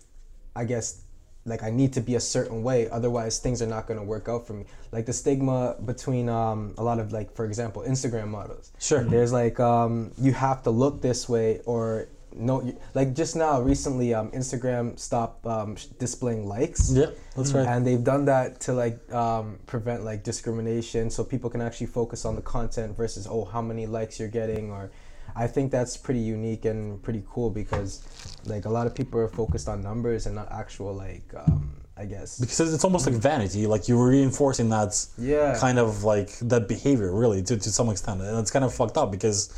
i 0.56 0.64
guess 0.64 1.02
like 1.46 1.64
I 1.64 1.70
need 1.70 1.94
to 1.94 2.02
be 2.02 2.16
a 2.16 2.20
certain 2.20 2.64
way, 2.64 2.90
otherwise 2.90 3.40
things 3.40 3.62
are 3.62 3.68
not 3.68 3.88
going 3.88 4.00
to 4.00 4.06
work 4.06 4.30
out 4.30 4.46
for 4.46 4.54
me. 4.54 4.66
Like 4.92 5.06
the 5.06 5.14
stigma 5.14 5.76
between 5.86 6.30
um, 6.30 6.74
a 6.78 6.84
lot 6.84 7.00
of 7.00 7.12
like, 7.12 7.34
for 7.36 7.46
example, 7.46 7.84
Instagram 7.88 8.28
models. 8.28 8.72
Sure. 8.80 9.04
There's 9.04 9.34
like 9.34 9.60
um, 9.60 10.12
you 10.18 10.32
have 10.34 10.64
to 10.64 10.70
look 10.70 11.02
this 11.02 11.28
way 11.28 11.62
or 11.66 12.08
no. 12.36 12.74
Like 12.94 13.16
just 13.16 13.36
now, 13.36 13.62
recently, 13.62 14.14
um, 14.14 14.32
Instagram 14.32 15.00
stopped 15.00 15.46
um, 15.46 15.76
displaying 15.98 16.48
likes. 16.48 16.92
yeah, 16.92 17.08
that's 17.36 17.52
right. 17.54 17.68
And 17.68 17.86
they've 17.86 18.04
done 18.04 18.26
that 18.26 18.60
to 18.62 18.74
like 18.74 19.12
um, 19.14 19.60
prevent 19.66 20.04
like 20.04 20.24
discrimination, 20.24 21.10
so 21.10 21.24
people 21.24 21.50
can 21.50 21.62
actually 21.62 21.88
focus 21.88 22.26
on 22.26 22.36
the 22.36 22.42
content 22.42 22.96
versus 22.96 23.28
oh 23.30 23.46
how 23.46 23.62
many 23.62 23.88
likes 23.88 24.20
you're 24.20 24.30
getting. 24.30 24.72
Or 24.72 24.92
I 25.36 25.48
think 25.48 25.72
that's 25.72 25.98
pretty 25.98 26.20
unique 26.20 26.66
and 26.66 27.02
pretty 27.02 27.24
cool 27.30 27.50
because 27.50 28.02
like 28.46 28.66
a 28.66 28.70
lot 28.70 28.88
of 28.88 28.96
people 28.96 29.20
are 29.20 29.28
focused 29.28 29.68
on 29.70 29.82
numbers 29.82 30.26
and 30.26 30.36
not 30.36 30.52
actual 30.52 30.94
like 30.94 31.24
um, 31.36 31.76
I 31.98 32.06
guess 32.06 32.40
because 32.40 32.74
it's 32.74 32.84
almost 32.84 33.06
like 33.06 33.16
vanity 33.16 33.68
like 33.68 33.88
you're 33.88 34.08
reinforcing 34.08 34.70
that 34.70 34.94
Yeah. 35.18 35.58
kind 35.60 35.78
of 35.80 36.04
like 36.04 36.30
that 36.40 36.68
behavior 36.68 37.14
really 37.14 37.42
to, 37.44 37.58
to 37.58 37.70
some 37.72 37.90
extent 37.90 38.22
and 38.22 38.38
it's 38.40 38.52
kind 38.52 38.64
of 38.66 38.74
fucked 38.74 38.98
up 38.98 39.12
because 39.12 39.50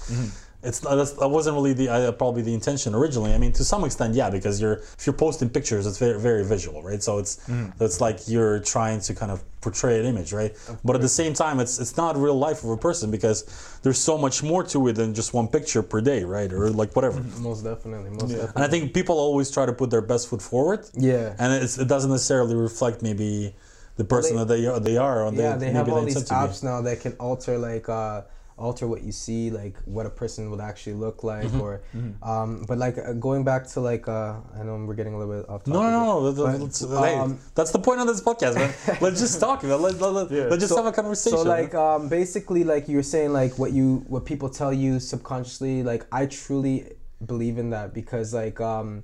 it's 0.64 0.84
not, 0.84 0.96
that's, 0.96 1.14
that 1.14 1.28
wasn't 1.28 1.56
really 1.56 1.74
the 1.74 1.90
uh, 1.90 2.12
probably 2.12 2.42
the 2.44 2.54
intention 2.54 2.94
originally. 2.94 3.34
I 3.34 3.38
mean, 3.38 3.52
to 3.54 3.64
some 3.64 3.84
extent, 3.84 4.14
yeah, 4.16 4.30
because 4.30 4.62
you're 4.62 4.74
if 4.98 5.06
you're 5.06 5.14
posting 5.14 5.50
pictures, 5.50 5.86
it's 5.88 5.98
very 5.98 6.20
very 6.20 6.44
visual, 6.46 6.82
right? 6.84 7.02
So 7.02 7.18
it's 7.18 7.40
it's 7.80 8.00
like 8.02 8.20
you're 8.28 8.60
trying 8.60 9.00
to 9.02 9.14
kind 9.16 9.32
of 9.32 9.44
portray 9.62 10.00
an 10.00 10.06
image, 10.06 10.34
right? 10.34 10.56
But 10.84 10.96
at 10.96 11.02
the 11.02 11.10
same 11.10 11.34
time, 11.34 11.60
it's 11.60 11.80
it's 11.80 11.98
not 11.98 12.16
real 12.18 12.38
life 12.38 12.64
of 12.64 12.70
a 12.70 12.78
person 12.78 13.10
because 13.12 13.44
there's 13.84 13.98
so 14.00 14.18
much 14.18 14.44
more 14.44 14.64
to 14.66 14.88
it 14.88 14.94
than 14.94 15.14
just 15.14 15.34
one 15.34 15.48
picture 15.48 15.82
per 15.84 16.02
day, 16.02 16.24
right? 16.24 16.52
Or 16.54 16.70
like 16.70 16.96
whatever. 16.96 17.22
Most 17.40 17.64
definitely, 17.64 18.10
most 18.12 18.22
And 18.24 18.32
definitely. 18.32 18.64
I 18.64 18.68
think 18.68 18.94
people 18.94 19.18
always 19.18 19.50
try 19.50 19.66
to 19.66 19.74
put 19.74 19.90
their 19.90 20.02
best 20.02 20.28
foot 20.30 20.42
forward, 20.42 20.82
Yeah. 20.96 21.36
and 21.40 21.52
it's, 21.64 21.78
it 21.80 21.88
doesn't 21.88 22.12
necessarily 22.12 22.56
reflect 22.56 23.02
maybe 23.02 23.56
the 23.98 24.04
person 24.04 24.36
they- 24.38 24.44
that 24.44 24.54
they 24.56 24.66
are, 24.68 24.80
they 24.80 24.98
are 24.98 25.24
or 25.26 25.34
yeah, 25.34 25.56
they 25.58 25.68
maybe 25.68 25.78
have 25.78 25.90
all 25.90 26.02
these 26.04 26.30
apps 26.30 26.64
now 26.64 26.82
that 26.82 27.02
can 27.02 27.14
alter 27.14 27.58
like 27.58 27.88
uh, 27.90 28.22
alter 28.58 28.88
what 28.88 29.02
you 29.04 29.12
see, 29.12 29.50
like 29.50 29.76
what 29.86 30.06
a 30.06 30.10
person 30.10 30.50
would 30.52 30.60
actually 30.62 30.94
look 30.94 31.24
like, 31.24 31.46
Mm-hmm. 31.48 31.62
or 31.62 31.82
um, 32.22 32.64
but 32.68 32.78
like 32.78 32.98
uh, 32.98 33.14
going 33.14 33.44
back 33.44 33.68
to 33.68 33.80
like 33.80 34.08
uh, 34.08 34.36
I 34.58 34.64
know 34.64 34.84
we're 34.86 34.94
getting 34.94 35.14
a 35.14 35.18
little 35.18 35.42
bit 35.42 35.50
off. 35.50 35.66
No, 35.68 35.74
topic 35.82 35.92
no, 35.92 36.22
no, 36.22 36.32
no. 36.32 36.46
But, 36.46 36.60
Let's, 36.62 36.80
hey, 36.82 37.16
um, 37.16 37.40
that's 37.56 37.72
the 37.72 37.80
point 37.80 38.02
of 38.02 38.08
this 38.08 38.22
podcast, 38.22 38.56
man. 38.56 38.74
Let's 39.02 39.20
just 39.20 39.40
talk, 39.40 39.64
man. 39.64 39.82
Let, 39.82 40.00
let, 40.00 40.14
let, 40.14 40.32
Yeah. 40.32 40.44
let's 40.46 40.62
just 40.62 40.70
so- 40.74 40.78
have 40.78 40.86
a 40.86 40.92
conversation. 40.92 41.38
So 41.40 41.44
man. 41.46 41.64
like 41.64 41.74
um, 41.76 42.10
basically 42.10 42.64
like 42.64 42.88
you're 42.88 43.04
saying 43.04 43.34
like 43.34 43.58
what 43.58 43.72
you 43.72 44.04
what 44.08 44.26
people 44.26 44.50
tell 44.50 44.74
you 44.74 45.00
subconsciously 45.00 45.84
like 45.84 46.06
I 46.12 46.26
truly 46.26 46.94
believe 47.26 47.58
in 47.58 47.70
that 47.72 47.94
because 47.94 48.34
like 48.34 48.60
um, 48.62 49.04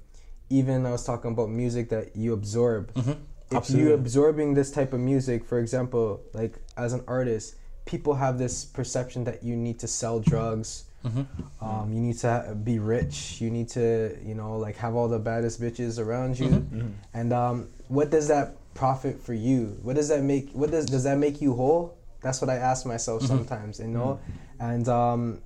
even 0.50 0.86
I 0.86 0.92
was 0.92 1.04
talking 1.06 1.32
about 1.32 1.50
music 1.50 1.90
that 1.90 2.16
you 2.16 2.34
absorb. 2.34 2.92
If 2.96 3.06
Mm-hmm. 3.06 3.56
Absolutely. 3.56 3.88
you 3.88 3.94
absorbing 3.94 4.54
this 4.56 4.72
type 4.72 4.92
of 4.92 5.00
music, 5.00 5.46
for 5.46 5.58
example, 5.60 6.20
like 6.34 6.56
as 6.76 6.92
an 6.92 7.02
artist, 7.08 7.56
people 7.88 8.14
have 8.14 8.38
this 8.38 8.66
perception 8.66 9.24
that 9.24 9.44
you 9.44 9.56
need 9.56 9.80
to 9.80 9.88
sell 9.88 10.20
drugs. 10.20 10.84
Mm-hmm. 11.04 11.66
Um, 11.66 11.94
you 11.94 12.02
need 12.02 12.18
to 12.20 12.56
be 12.64 12.80
rich. 12.80 13.40
You 13.42 13.50
need 13.50 13.70
to, 13.70 14.16
you 14.24 14.36
know, 14.36 14.58
like 14.58 14.76
have 14.78 14.94
all 14.94 15.08
the 15.08 15.20
baddest 15.20 15.62
bitches 15.62 15.98
around 15.98 16.38
you. 16.38 16.50
Mm-hmm. 16.50 16.88
And 17.14 17.34
um, 17.34 17.70
what 17.88 18.12
does 18.12 18.28
that 18.28 18.56
profit 18.74 19.20
for 19.20 19.34
you? 19.34 19.80
What 19.82 19.96
does 19.96 20.10
that 20.10 20.22
make? 20.22 20.52
What 20.52 20.70
does 20.70 20.86
does 20.86 21.04
that 21.06 21.18
make 21.18 21.42
you 21.42 21.56
whole? 21.56 21.98
That's 22.22 22.42
what 22.42 22.50
I 22.50 22.56
ask 22.56 22.86
myself 22.86 23.24
Mm-hmm. 23.24 23.28
sometimes, 23.28 23.80
you 23.80 23.88
know. 23.88 24.20
And 24.60 24.88
um, 24.90 25.42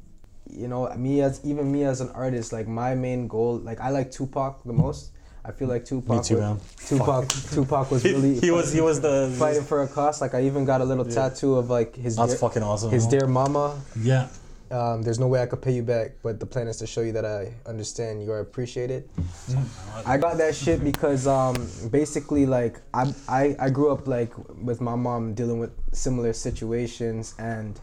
you 0.49 0.67
know, 0.67 0.89
me 0.95 1.21
as 1.21 1.39
even 1.43 1.71
me 1.71 1.83
as 1.83 2.01
an 2.01 2.09
artist, 2.09 2.51
like 2.51 2.67
my 2.67 2.95
main 2.95 3.27
goal, 3.27 3.57
like 3.57 3.79
I 3.79 3.89
like 3.89 4.11
Tupac 4.11 4.63
the 4.63 4.73
most. 4.73 5.11
I 5.43 5.51
feel 5.51 5.67
like 5.67 5.85
Tupac. 5.85 6.17
Me 6.17 6.23
too, 6.23 6.35
was, 6.35 6.43
man. 6.43 6.59
Tupac. 6.87 7.27
Tupac 7.51 7.91
was 7.91 8.03
really. 8.13 8.39
he 8.39 8.51
was 8.51 8.71
he 8.71 8.81
was 8.81 9.01
the 9.01 9.33
fighting 9.39 9.63
for 9.63 9.81
a 9.81 9.87
cause. 9.87 10.21
Like 10.21 10.33
I 10.35 10.43
even 10.43 10.65
got 10.65 10.81
a 10.81 10.85
little 10.85 11.05
tattoo 11.05 11.55
of 11.55 11.69
like 11.69 11.95
his 11.95 12.15
That's 12.15 12.33
dear, 12.33 12.39
fucking 12.39 12.63
awesome. 12.63 12.91
his 12.91 13.05
man. 13.05 13.11
dear 13.11 13.27
mama. 13.27 13.81
Yeah. 13.99 14.27
Um, 14.69 15.01
there's 15.01 15.19
no 15.19 15.27
way 15.27 15.41
I 15.41 15.47
could 15.47 15.61
pay 15.61 15.73
you 15.73 15.83
back, 15.83 16.11
but 16.23 16.39
the 16.39 16.45
plan 16.45 16.67
is 16.69 16.77
to 16.77 16.87
show 16.87 17.01
you 17.01 17.11
that 17.11 17.25
I 17.25 17.53
understand 17.65 18.23
you 18.23 18.31
are 18.31 18.39
appreciated. 18.39 19.09
I 20.05 20.17
got 20.17 20.37
that 20.37 20.55
shit 20.55 20.81
because 20.81 21.27
um, 21.27 21.67
basically 21.91 22.45
like 22.45 22.79
I, 22.93 23.13
I 23.27 23.55
I 23.59 23.69
grew 23.69 23.91
up 23.91 24.07
like 24.07 24.31
with 24.63 24.79
my 24.79 24.95
mom 24.95 25.33
dealing 25.33 25.59
with 25.59 25.71
similar 25.91 26.31
situations 26.31 27.35
and 27.37 27.77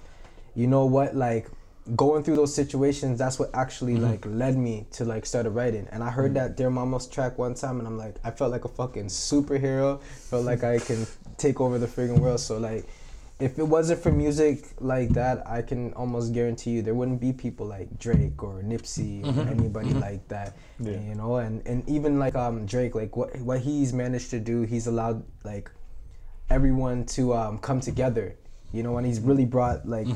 you 0.54 0.66
know 0.66 0.86
what 0.86 1.14
like 1.14 1.50
going 1.96 2.22
through 2.22 2.36
those 2.36 2.54
situations 2.54 3.18
that's 3.18 3.38
what 3.38 3.50
actually 3.54 3.94
mm-hmm. 3.94 4.10
like 4.10 4.26
led 4.26 4.56
me 4.56 4.86
to 4.92 5.04
like 5.04 5.26
started 5.26 5.50
writing. 5.50 5.86
And 5.90 6.02
I 6.02 6.10
heard 6.10 6.34
mm-hmm. 6.34 6.46
that 6.48 6.56
Dear 6.56 6.70
Mama's 6.70 7.06
track 7.06 7.38
one 7.38 7.54
time 7.54 7.78
and 7.78 7.86
I'm 7.86 7.96
like 7.96 8.16
I 8.24 8.30
felt 8.30 8.50
like 8.50 8.64
a 8.64 8.68
fucking 8.68 9.06
superhero. 9.06 10.02
Felt 10.02 10.44
like 10.44 10.64
I 10.64 10.78
can 10.78 11.06
take 11.36 11.60
over 11.60 11.78
the 11.78 11.86
friggin' 11.86 12.18
world. 12.18 12.40
So 12.40 12.58
like 12.58 12.86
if 13.40 13.58
it 13.58 13.62
wasn't 13.62 14.02
for 14.02 14.10
music 14.10 14.64
like 14.80 15.10
that, 15.10 15.46
I 15.46 15.62
can 15.62 15.92
almost 15.92 16.34
guarantee 16.34 16.70
you 16.70 16.82
there 16.82 16.94
wouldn't 16.94 17.20
be 17.20 17.32
people 17.32 17.66
like 17.66 17.98
Drake 17.98 18.42
or 18.42 18.62
Nipsey 18.62 19.22
or 19.24 19.32
mm-hmm. 19.32 19.48
anybody 19.48 19.94
like 19.94 20.26
that. 20.28 20.56
Yeah. 20.80 21.00
You 21.00 21.14
know, 21.14 21.36
and, 21.36 21.64
and 21.66 21.88
even 21.88 22.18
like 22.18 22.34
um 22.34 22.66
Drake, 22.66 22.94
like 22.94 23.16
what 23.16 23.36
what 23.40 23.60
he's 23.60 23.92
managed 23.92 24.30
to 24.30 24.40
do, 24.40 24.62
he's 24.62 24.86
allowed 24.86 25.22
like 25.44 25.70
everyone 26.50 27.06
to 27.06 27.34
um 27.34 27.58
come 27.58 27.80
together. 27.80 28.36
You 28.72 28.82
know, 28.82 28.98
and 28.98 29.06
he's 29.06 29.20
really 29.20 29.46
brought 29.46 29.88
like 29.88 30.08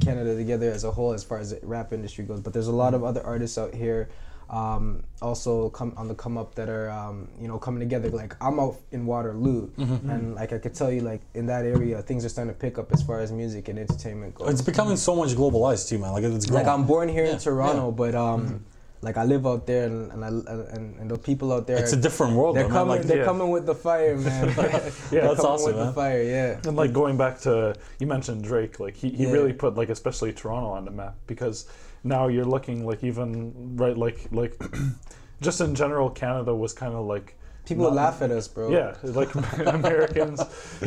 Canada 0.00 0.36
together 0.36 0.70
as 0.70 0.84
a 0.84 0.90
whole 0.90 1.12
as 1.12 1.24
far 1.24 1.38
as 1.38 1.50
the 1.50 1.60
rap 1.66 1.92
industry 1.92 2.24
goes. 2.24 2.40
But 2.40 2.52
there's 2.52 2.68
a 2.68 2.72
lot 2.72 2.94
of 2.94 3.02
other 3.04 3.22
artists 3.24 3.58
out 3.58 3.74
here 3.74 4.08
um, 4.50 5.04
also 5.22 5.68
come 5.70 5.92
on 5.96 6.08
the 6.08 6.14
come 6.14 6.36
up 6.36 6.56
that 6.56 6.68
are 6.68 6.90
um, 6.90 7.28
you 7.40 7.46
know 7.46 7.56
coming 7.58 7.78
together. 7.78 8.10
Like 8.10 8.34
I'm 8.42 8.58
out 8.58 8.76
in 8.90 9.06
Waterloo, 9.06 9.70
and 9.76 10.34
like 10.34 10.52
I 10.52 10.58
could 10.58 10.74
tell 10.74 10.90
you, 10.90 11.02
like 11.02 11.20
in 11.34 11.46
that 11.46 11.64
area, 11.64 12.02
things 12.02 12.24
are 12.24 12.28
starting 12.28 12.52
to 12.52 12.58
pick 12.58 12.76
up 12.76 12.92
as 12.92 13.00
far 13.02 13.20
as 13.20 13.30
music 13.30 13.68
and 13.68 13.78
entertainment 13.78 14.34
goes. 14.34 14.50
It's 14.50 14.60
becoming 14.62 14.96
so 14.96 15.14
much 15.14 15.30
globalized 15.30 15.88
too, 15.88 15.98
man. 16.00 16.12
Like 16.12 16.24
it's 16.24 16.46
growing. 16.46 16.64
like 16.66 16.72
I'm 16.74 16.84
born 16.84 17.08
here 17.08 17.24
Yeah, 17.24 17.34
in 17.34 17.38
Toronto, 17.38 17.86
yeah. 17.90 17.90
but 17.92 18.14
um, 18.16 18.64
like 19.02 19.16
I 19.16 19.24
live 19.24 19.46
out 19.46 19.66
there, 19.66 19.86
and 19.86 20.12
and, 20.12 20.24
I, 20.24 20.28
and, 20.76 20.98
and 21.00 21.10
the 21.10 21.16
people 21.18 21.52
out 21.52 21.66
there, 21.66 21.78
It's 21.78 21.92
a 21.94 21.96
different 21.96 22.34
world, 22.34 22.56
they're 22.56 22.64
though, 22.68 22.74
coming, 22.74 22.96
Like, 22.98 23.06
they're 23.06 23.18
Yeah. 23.18 23.24
coming 23.24 23.48
with 23.50 23.64
the 23.64 23.74
fire, 23.74 24.16
man. 24.26 24.48
Yeah, 24.48 24.54
They're 25.10 25.22
that's 25.22 25.36
coming 25.36 25.52
awesome, 25.52 25.66
with 25.66 25.76
man. 25.76 25.86
the 25.86 25.92
fire, 25.92 26.22
yeah. 26.22 26.60
And 26.68 26.76
like 26.76 26.92
going 26.92 27.16
back 27.16 27.40
to 27.40 27.74
you 27.98 28.06
mentioned 28.06 28.44
Drake, 28.44 28.78
like 28.80 28.94
he, 28.96 29.08
he 29.10 29.24
Yeah. 29.24 29.32
really 29.32 29.52
put 29.54 29.74
like 29.76 29.88
especially 29.88 30.32
Toronto 30.32 30.68
on 30.70 30.84
the 30.84 30.90
map 30.90 31.14
because 31.26 31.66
now 32.04 32.28
you're 32.28 32.44
looking 32.44 32.84
like 32.86 33.02
even 33.04 33.76
right 33.76 33.96
like 33.96 34.28
like 34.32 34.54
just 35.40 35.60
in 35.60 35.74
general 35.74 36.10
Canada 36.10 36.54
was 36.54 36.72
kind 36.74 36.94
of 36.94 37.04
like 37.06 37.36
People 37.66 37.84
not- 37.84 37.94
laugh 37.94 38.22
at 38.22 38.30
us, 38.30 38.48
bro. 38.48 38.70
yeah 38.70 38.94
like 39.02 39.32
Americans 39.80 40.40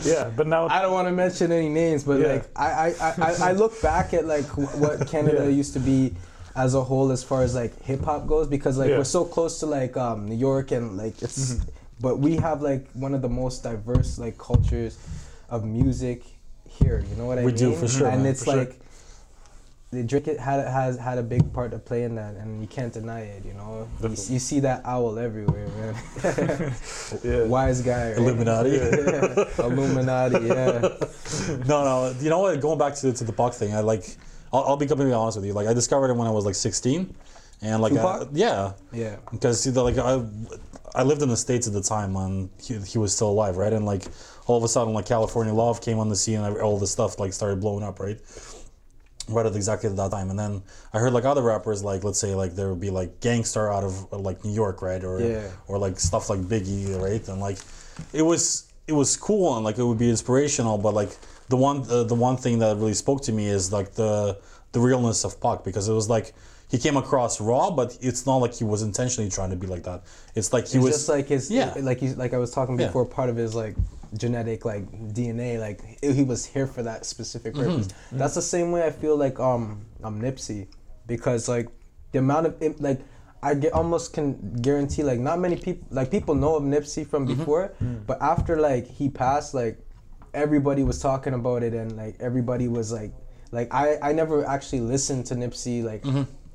yeah 0.04 0.30
but 0.36 0.48
now 0.48 0.68
I 0.68 0.82
don't 0.82 0.92
want 0.92 1.08
to 1.08 1.12
mention 1.14 1.52
any 1.52 1.70
names, 1.70 2.04
but 2.04 2.20
Yeah. 2.20 2.28
like 2.34 2.46
I, 2.56 2.70
I, 2.70 2.88
I, 3.00 3.14
I- 3.30 3.50
I 3.50 3.52
look 3.54 3.80
back 3.82 4.14
at 4.14 4.26
like 4.26 4.46
what 4.84 5.08
Canada 5.08 5.44
Yeah. 5.44 5.50
used 5.62 5.74
to 5.74 5.80
be 5.80 6.14
as 6.56 6.76
a 6.76 6.84
whole 6.84 7.12
as 7.12 7.24
far 7.24 7.42
as 7.44 7.56
like 7.56 7.74
hip 7.84 8.02
hop 8.04 8.28
goes 8.28 8.48
because 8.48 8.78
like 8.78 8.90
Yeah. 8.90 8.98
we're 9.00 9.04
so 9.04 9.26
close 9.26 9.60
to 9.62 9.66
like 9.66 9.98
um, 9.98 10.28
New 10.30 10.36
York 10.36 10.72
and 10.72 10.98
like 10.98 11.22
it's 11.22 11.56
Mm-hmm. 11.56 11.70
but 12.02 12.20
we 12.20 12.36
have 12.38 12.62
like 12.62 12.88
one 12.94 13.14
of 13.16 13.22
the 13.22 13.30
most 13.30 13.64
diverse 13.64 14.20
like 14.20 14.38
cultures 14.38 14.98
of 15.50 15.64
music 15.66 16.24
here. 16.68 17.04
You 17.10 17.16
know 17.16 17.26
what 17.26 17.38
I 17.38 17.42
mean? 17.42 17.46
We 17.46 17.54
do, 17.54 17.74
for 17.74 17.88
sure, 17.88 18.08
And 18.08 18.24
man, 18.24 18.32
it's 18.32 18.44
for 18.44 18.52
sure. 18.52 18.60
like. 18.66 18.80
The 19.92 20.02
Drake 20.02 20.28
it 20.28 20.40
had 20.40 20.66
has 20.68 20.98
had 20.98 21.20
a 21.20 21.22
big 21.22 21.54
part 21.54 21.70
to 21.70 21.78
play 21.78 22.02
in 22.02 22.16
that, 22.16 22.34
and 22.34 22.60
you 22.64 22.68
can't 22.68 22.92
deny 22.92 23.20
it. 23.22 23.46
You 23.46 23.54
know, 23.54 23.88
you, 24.02 24.10
you 24.10 24.40
see 24.40 24.60
that 24.62 24.82
owl 24.86 25.20
everywhere, 25.20 25.68
man. 25.78 25.94
yeah 27.24 27.44
Wise 27.44 27.84
guy, 27.84 28.10
right? 28.10 28.18
Illuminati. 28.18 28.72
Yeah. 28.72 29.46
Illuminati, 29.60 30.48
yeah. 30.48 30.80
no, 31.68 31.84
no. 31.86 32.16
You 32.20 32.32
know 32.32 32.40
what? 32.40 32.60
Going 32.60 32.80
back 32.80 32.96
to 32.96 33.14
to 33.14 33.24
the 33.24 33.34
Pac 33.34 33.54
thing, 33.54 33.76
I 33.76 33.82
like. 33.82 34.18
I'll, 34.54 34.64
I'll 34.66 34.78
be 34.78 34.86
completely 34.86 35.14
honest 35.14 35.38
with 35.38 35.46
you. 35.46 35.54
Like 35.54 35.68
I 35.68 35.74
discovered 35.74 36.10
it 36.12 36.16
when 36.16 36.28
I 36.28 36.32
was 36.32 36.46
like 36.46 36.56
16, 36.56 37.14
and 37.62 37.82
like 37.82 37.94
I, 37.94 38.26
yeah, 38.34 38.74
Yeah. 38.92 39.18
because 39.32 39.66
like 39.76 39.98
I, 39.98 40.24
I 40.96 41.04
lived 41.04 41.22
in 41.24 41.30
the 41.30 41.38
states 41.38 41.66
at 41.68 41.74
the 41.74 41.82
time 41.82 42.14
when 42.14 42.50
he, 42.62 42.78
he 42.80 42.98
was 43.00 43.14
still 43.16 43.30
alive, 43.30 43.58
right? 43.58 43.74
And 43.74 43.86
like 43.86 44.06
all 44.46 44.58
of 44.58 44.64
a 44.64 44.68
sudden, 44.68 44.94
like 44.94 45.06
California 45.08 45.54
Love 45.54 45.82
came 45.82 45.98
on 46.00 46.10
the 46.10 46.16
scene, 46.16 46.40
and 46.40 46.58
all 46.58 46.78
this 46.78 46.92
stuff 46.92 47.20
like 47.20 47.34
started 47.34 47.60
blowing 47.60 47.84
up, 47.84 48.00
right? 48.00 48.20
Right 49.30 49.46
at 49.46 49.56
exactly 49.56 49.90
that 49.90 50.12
time, 50.12 50.30
and 50.30 50.38
then 50.38 50.62
I 50.94 51.00
heard 51.00 51.14
like 51.14 51.24
other 51.24 51.42
rappers, 51.42 51.82
like 51.82 52.04
let's 52.04 52.20
say 52.20 52.36
like 52.36 52.56
there 52.56 52.68
would 52.70 52.82
be 52.82 52.90
like 52.90 53.22
Gang 53.22 53.46
Starr 53.46 53.72
out 53.74 53.86
of 53.86 54.12
like 54.12 54.44
New 54.44 54.52
York, 54.52 54.82
right, 54.82 55.02
or 55.02 55.22
Yeah. 55.22 55.48
or 55.70 55.78
like 55.78 55.98
stuff 55.98 56.30
like 56.30 56.42
Biggie, 56.42 57.02
right, 57.02 57.26
and 57.30 57.40
like 57.40 57.58
it 58.12 58.22
was 58.24 58.70
it 58.86 58.92
was 58.92 59.16
cool 59.16 59.56
and 59.56 59.64
like 59.64 59.78
it 59.78 59.84
would 59.86 59.98
be 59.98 60.10
inspirational, 60.10 60.78
but 60.78 60.94
like 60.94 61.16
the 61.54 61.60
one 61.70 61.78
uh, 61.96 62.04
the 62.14 62.20
one 62.30 62.38
thing 62.44 62.56
that 62.64 62.72
really 62.82 62.98
spoke 63.06 63.22
to 63.28 63.32
me 63.40 63.46
is 63.58 63.64
like 63.78 63.90
the 64.02 64.14
the 64.76 64.80
realness 64.90 65.20
of 65.28 65.32
Pac 65.44 65.58
because 65.70 65.86
it 65.92 65.96
was 66.02 66.08
like 66.16 66.28
he 66.74 66.78
came 66.86 66.98
across 67.04 67.34
raw, 67.50 67.66
but 67.80 67.90
it's 68.10 68.24
not 68.30 68.38
like 68.44 68.54
he 68.62 68.66
was 68.74 68.82
intentionally 68.90 69.30
trying 69.38 69.52
to 69.56 69.60
be 69.64 69.68
like 69.76 69.84
that. 69.90 70.00
It's 70.38 70.52
like 70.56 70.66
he 70.72 70.78
It's 70.78 70.86
was 70.86 70.94
just 70.98 71.10
like 71.16 71.28
his 71.36 71.44
yeah. 71.58 71.74
like 71.90 72.00
he's 72.04 72.16
like 72.24 72.34
I 72.38 72.40
was 72.46 72.52
talking 72.58 72.76
Yeah. 72.80 72.88
before 72.88 73.06
part 73.18 73.30
of 73.34 73.36
his 73.44 73.54
like 73.64 73.76
genetic 74.24 74.60
like 74.72 74.84
DNA 75.18 75.50
like 75.66 75.78
he 76.18 76.24
was 76.34 76.42
here 76.54 76.68
for 76.76 76.82
that 76.90 77.00
specific 77.14 77.52
Mm-hmm. 77.54 77.72
purpose. 77.82 77.88
That's 78.22 78.36
the 78.42 78.48
same 78.56 78.68
way 78.74 78.82
I 78.90 78.92
feel 79.02 79.16
like 79.26 79.38
um 79.50 79.64
I'm 80.08 80.16
Nipsey 80.26 80.62
because 81.14 81.42
like 81.56 81.68
the 82.14 82.20
amount 82.26 82.44
of 82.48 82.54
like 82.90 83.00
I 83.50 83.52
get 83.64 83.72
almost 83.80 84.06
can 84.16 84.28
guarantee 84.68 85.04
like 85.12 85.20
not 85.30 85.38
many 85.46 85.58
people 85.66 85.86
like 86.00 86.10
people 86.18 86.34
know 86.44 86.54
of 86.60 86.64
Nipsey 86.74 87.04
from 87.12 87.22
Mm-hmm. 87.28 87.38
before 87.40 87.66
Mm. 87.84 88.06
but 88.10 88.18
after 88.34 88.54
like 88.70 88.86
he 89.00 89.06
passed 89.24 89.52
like 89.64 89.78
everybody 90.34 90.84
was 90.84 91.00
talking 91.00 91.34
about 91.34 91.64
it 91.64 91.74
and 91.74 91.96
like 91.98 92.16
everybody 92.20 92.68
was 92.68 92.92
like 92.92 93.12
like 93.52 93.74
I 93.74 93.98
I 94.02 94.14
never 94.14 94.46
actually 94.46 94.82
listened 94.82 95.26
to 95.28 95.36
Nipsey 95.36 95.84
like 95.84 96.04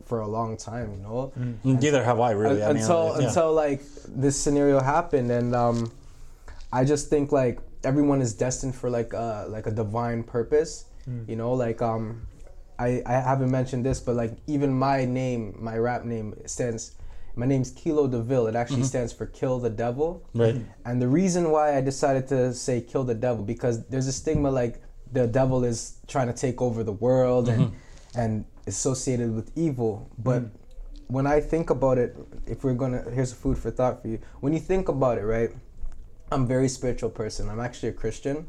for 0.05 0.21
a 0.21 0.27
long 0.27 0.57
time 0.57 0.93
you 0.93 1.03
know? 1.03 1.33
Neither 1.65 2.03
have 2.03 2.19
I 2.19 2.33
really. 2.33 2.63
I 2.63 2.73
mean, 2.73 2.83
until 2.83 3.17
yeah. 3.21 3.29
until 3.29 3.53
like 3.53 3.83
this 4.09 4.41
scenario 4.41 4.81
happened 4.81 5.31
and 5.31 5.55
um 5.55 5.93
i 6.73 6.85
just 6.85 7.09
think 7.09 7.31
like 7.31 7.61
everyone 7.85 8.21
is 8.21 8.35
destined 8.35 8.75
for 8.75 8.91
like 8.91 9.15
uh 9.15 9.45
like 9.49 9.67
a 9.67 9.71
divine 9.71 10.23
purpose 10.23 10.85
you 11.27 11.37
know? 11.37 11.53
Like 11.55 11.81
um 11.81 12.27
i 12.79 13.03
i 13.07 13.13
haven't 13.13 13.51
mentioned 13.51 13.85
this 13.85 13.99
but 14.01 14.15
like 14.15 14.33
even 14.47 14.73
my 14.73 15.05
name 15.05 15.57
my 15.59 15.77
rap 15.79 16.05
name 16.05 16.35
stands 16.47 16.93
my 17.38 17.47
name's 17.47 17.71
Keelo 17.78 18.04
D'Ville 18.11 18.47
it 18.49 18.57
actually 18.62 18.83
stands 18.92 19.12
for 19.18 19.25
kill 19.26 19.57
the 19.66 19.71
devil 19.85 20.09
Right. 20.35 20.57
and 20.87 21.00
the 21.04 21.09
reason 21.21 21.42
why 21.54 21.66
i 21.78 21.80
decided 21.80 22.25
to 22.35 22.52
say 22.52 22.80
kill 22.92 23.04
the 23.12 23.14
devil 23.26 23.42
because 23.54 23.76
there's 23.90 24.09
a 24.09 24.12
stigma 24.21 24.50
like 24.50 24.75
the 25.18 25.26
devil 25.26 25.64
is 25.64 25.78
trying 26.07 26.26
to 26.26 26.37
take 26.47 26.61
over 26.66 26.80
the 26.90 26.97
world 27.07 27.49
and 27.49 27.73
and 28.14 28.45
associated 28.66 29.35
with 29.35 29.50
evil. 29.57 30.11
But 30.18 30.42
when 31.09 31.26
I 31.26 31.40
think 31.40 31.71
about 31.71 31.97
it, 31.99 32.14
if 32.47 32.64
we're 32.64 32.75
gonna, 32.75 33.02
here's 33.16 33.33
food 33.33 33.57
for 33.59 33.71
thought 33.71 34.02
for 34.02 34.09
you. 34.09 34.18
When 34.40 34.52
you 34.52 34.61
think 34.61 34.88
about 34.88 35.16
it, 35.18 35.25
right? 35.25 35.50
I'm 36.30 36.42
a 36.42 36.47
very 36.47 36.68
spiritual 36.68 37.11
person. 37.11 37.49
I'm 37.49 37.61
actually 37.61 37.90
a 37.90 37.92
Christian. 37.92 38.47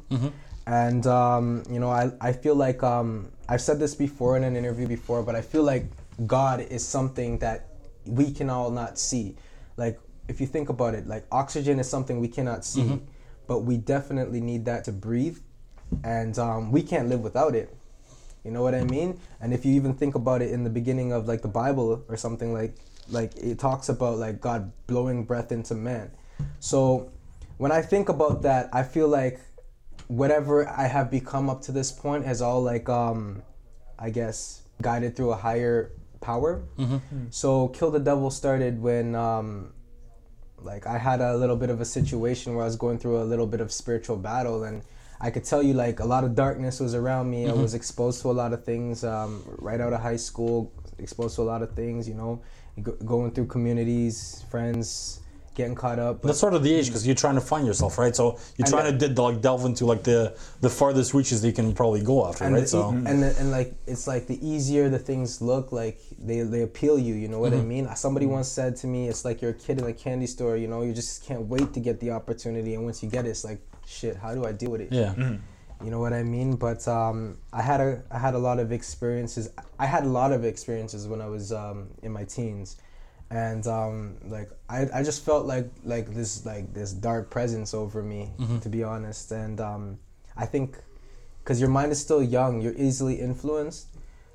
And, 0.67 1.07
um, 1.07 1.63
you 1.69 1.79
know, 1.79 1.89
I, 1.89 2.11
I 2.21 2.31
feel 2.33 2.55
like, 2.55 2.83
um, 2.83 3.31
I've 3.47 3.61
said 3.61 3.79
this 3.79 3.95
before 3.95 4.35
in 4.37 4.43
an 4.43 4.55
interview 4.55 4.87
before, 4.87 5.23
but 5.23 5.35
I 5.35 5.41
feel 5.41 5.63
like 5.63 5.85
God 6.27 6.59
is 6.61 6.85
something 6.85 7.39
that 7.39 7.68
we 8.09 8.31
can 8.31 8.49
all 8.49 8.71
not 8.71 8.97
see. 8.99 9.35
Like, 9.77 9.99
if 10.27 10.39
you 10.41 10.47
think 10.47 10.69
about 10.69 10.93
it, 10.93 11.07
like 11.07 11.25
oxygen 11.31 11.79
is 11.79 11.89
something 11.89 12.19
we 12.19 12.27
cannot 12.27 12.65
see, 12.65 13.01
but 13.47 13.59
we 13.59 13.77
definitely 13.77 14.41
need 14.41 14.65
that 14.65 14.83
to 14.85 14.91
breathe. 14.91 15.39
And 16.03 16.37
um, 16.37 16.71
we 16.71 16.83
can't 16.83 17.09
live 17.09 17.21
without 17.21 17.55
it. 17.55 17.75
You 18.43 18.51
know 18.51 18.61
what 18.61 18.75
I 18.75 18.83
mean? 18.83 19.19
And 19.41 19.53
if 19.53 19.65
you 19.65 19.73
even 19.73 19.93
think 19.93 20.15
about 20.15 20.41
it 20.41 20.51
in 20.51 20.63
the 20.63 20.69
beginning 20.69 21.11
of 21.11 21.27
like 21.27 21.41
the 21.41 21.47
Bible 21.49 22.03
or 22.07 22.15
something 22.15 22.53
like 22.53 22.75
like 23.09 23.35
it 23.37 23.59
talks 23.59 23.89
about 23.89 24.17
like 24.17 24.39
God 24.39 24.71
blowing 24.87 25.23
breath 25.23 25.51
into 25.51 25.75
man. 25.75 26.11
So 26.59 27.11
when 27.57 27.71
I 27.71 27.81
think 27.81 28.07
about 28.07 28.43
that, 28.43 28.69
I 28.71 28.83
feel 28.83 29.07
like 29.07 29.39
whatever 30.07 30.67
I 30.67 30.87
have 30.87 31.11
become 31.11 31.49
up 31.49 31.61
to 31.63 31.71
this 31.71 31.91
point 31.91 32.25
has 32.25 32.41
all 32.41 32.61
like 32.61 32.87
um 32.87 33.43
I 33.97 34.09
guess 34.09 34.61
guided 34.81 35.15
through 35.15 35.31
a 35.31 35.35
higher 35.35 35.91
power. 36.21 36.63
So 37.29 37.67
Kill 37.69 37.91
the 37.91 37.99
Devil 37.99 38.29
started 38.31 38.81
when 38.81 39.15
um 39.15 39.73
like 40.61 40.85
I 40.85 40.97
had 40.97 41.21
a 41.21 41.35
little 41.37 41.55
bit 41.55 41.69
of 41.69 41.79
a 41.81 41.85
situation 41.85 42.53
where 42.53 42.63
I 42.63 42.67
was 42.67 42.75
going 42.75 42.99
through 42.99 43.21
a 43.21 43.23
little 43.23 43.47
bit 43.47 43.61
of 43.61 43.71
spiritual 43.71 44.17
battle 44.17 44.63
and 44.63 44.81
I 45.21 45.31
could 45.31 45.43
tell 45.43 45.61
you 45.63 45.73
like 45.73 45.99
a 45.99 46.05
lot 46.05 46.23
of 46.23 46.33
darkness 46.35 46.79
was 46.79 46.95
around 46.95 47.29
me. 47.29 47.47
I 47.49 47.53
was 47.53 47.73
exposed 47.73 48.21
to 48.21 48.29
a 48.31 48.37
lot 48.43 48.53
of 48.53 48.63
things 48.63 49.03
um, 49.03 49.43
right 49.57 49.79
out 49.81 49.91
of 49.93 50.01
high 50.01 50.15
school, 50.15 50.71
exposed 50.97 51.35
to 51.35 51.41
a 51.41 51.43
lot 51.53 51.61
of 51.61 51.71
things, 51.75 52.07
you 52.07 52.15
know, 52.15 52.41
go- 52.81 52.95
going 53.05 53.31
through 53.31 53.47
communities, 53.47 54.45
friends, 54.49 55.18
getting 55.59 55.75
caught 55.83 55.99
up. 56.07 56.13
But 56.21 56.27
That's 56.29 56.39
sort 56.45 56.55
of 56.57 56.61
the 56.67 56.73
age 56.77 56.87
because 56.89 57.03
you're 57.07 57.21
trying 57.25 57.37
to 57.41 57.45
find 57.53 57.63
yourself, 57.69 57.93
right? 58.03 58.15
So 58.21 58.25
you're 58.57 58.65
And 58.65 58.73
trying 58.75 58.87
to 58.91 58.97
did, 59.01 59.17
like 59.27 59.39
delve 59.47 59.63
into 59.69 59.83
like 59.93 60.03
the 60.11 60.21
the 60.65 60.71
farthest 60.79 61.09
reaches 61.17 61.37
that 61.41 61.47
you 61.51 61.57
can 61.61 61.69
probably 61.81 62.03
go 62.11 62.17
after, 62.27 62.43
and 62.45 62.53
right? 62.55 62.67
the, 62.67 62.75
So 62.75 62.81
and 63.09 63.17
the, 63.23 63.29
and 63.39 63.47
like 63.57 63.69
it's 63.93 64.05
like 64.13 64.23
the 64.33 64.37
easier 64.53 64.83
the 64.97 65.03
things 65.11 65.29
look, 65.51 65.65
like 65.81 65.97
they 66.27 66.39
they 66.53 66.61
appeal 66.69 66.97
you. 67.07 67.13
You 67.23 67.27
know 67.33 67.41
what 67.45 67.53
I 67.61 67.63
mean? 67.73 67.83
Somebody 68.05 68.25
once 68.37 68.49
said 68.59 68.71
to 68.81 68.87
me, 68.93 68.99
"It's 69.11 69.23
like 69.27 69.37
you're 69.41 69.55
a 69.59 69.61
kid 69.65 69.75
in 69.81 69.85
a 69.95 69.97
candy 70.05 70.27
store. 70.35 70.53
You 70.63 70.69
know, 70.71 70.79
you 70.87 70.93
just 71.01 71.13
can't 71.27 71.45
wait 71.53 71.69
to 71.75 71.79
get 71.87 71.95
the 72.03 72.09
opportunity, 72.19 72.71
and 72.75 72.81
once 72.89 72.97
you 73.03 73.09
get 73.15 73.23
it, 73.27 73.29
it's 73.35 73.45
like 73.49 73.59
shit. 73.97 74.15
How 74.23 74.31
do 74.37 74.41
I 74.49 74.51
deal 74.61 74.71
with 74.75 74.81
it? 74.85 74.89
yeah, 75.01 75.11
You 75.85 75.91
know 75.93 76.01
what 76.05 76.13
I 76.21 76.23
mean? 76.35 76.49
But 76.67 76.81
um, 76.99 77.17
I 77.59 77.61
had 77.71 77.79
a 77.87 77.91
I 78.17 78.19
had 78.25 78.33
a 78.41 78.41
lot 78.49 78.57
of 78.63 78.67
experiences. 78.79 79.45
I 79.85 79.87
had 79.95 80.03
a 80.09 80.11
lot 80.21 80.31
of 80.37 80.41
experiences 80.53 81.01
when 81.11 81.21
I 81.27 81.29
was 81.35 81.45
um, 81.63 81.77
in 82.05 82.11
my 82.19 82.25
teens, 82.35 82.67
and 83.31 83.65
um, 83.67 84.17
like 84.27 84.49
I, 84.69 84.87
I 84.93 85.03
just 85.03 85.23
felt 85.23 85.45
like 85.45 85.69
like 85.83 86.13
this 86.13 86.45
like 86.45 86.73
this 86.73 86.91
dark 86.93 87.29
presence 87.29 87.73
over 87.73 88.01
me, 88.01 88.31
to 88.61 88.69
be 88.69 88.83
honest. 88.83 89.31
And 89.31 89.59
um, 89.61 89.99
I 90.35 90.45
think 90.45 90.77
because 91.43 91.59
your 91.59 91.69
mind 91.69 91.91
is 91.91 91.99
still 91.99 92.23
young, 92.23 92.61
you're 92.61 92.77
easily 92.77 93.15
influenced. 93.19 93.87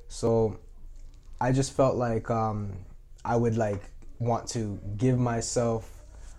So 0.08 0.58
I 1.40 1.52
just 1.52 1.72
felt 1.72 1.96
like 1.96 2.30
um, 2.30 2.72
I 3.24 3.36
would 3.36 3.56
like 3.56 3.82
want 4.20 4.48
to 4.50 4.78
give 4.96 5.18
myself 5.18 5.93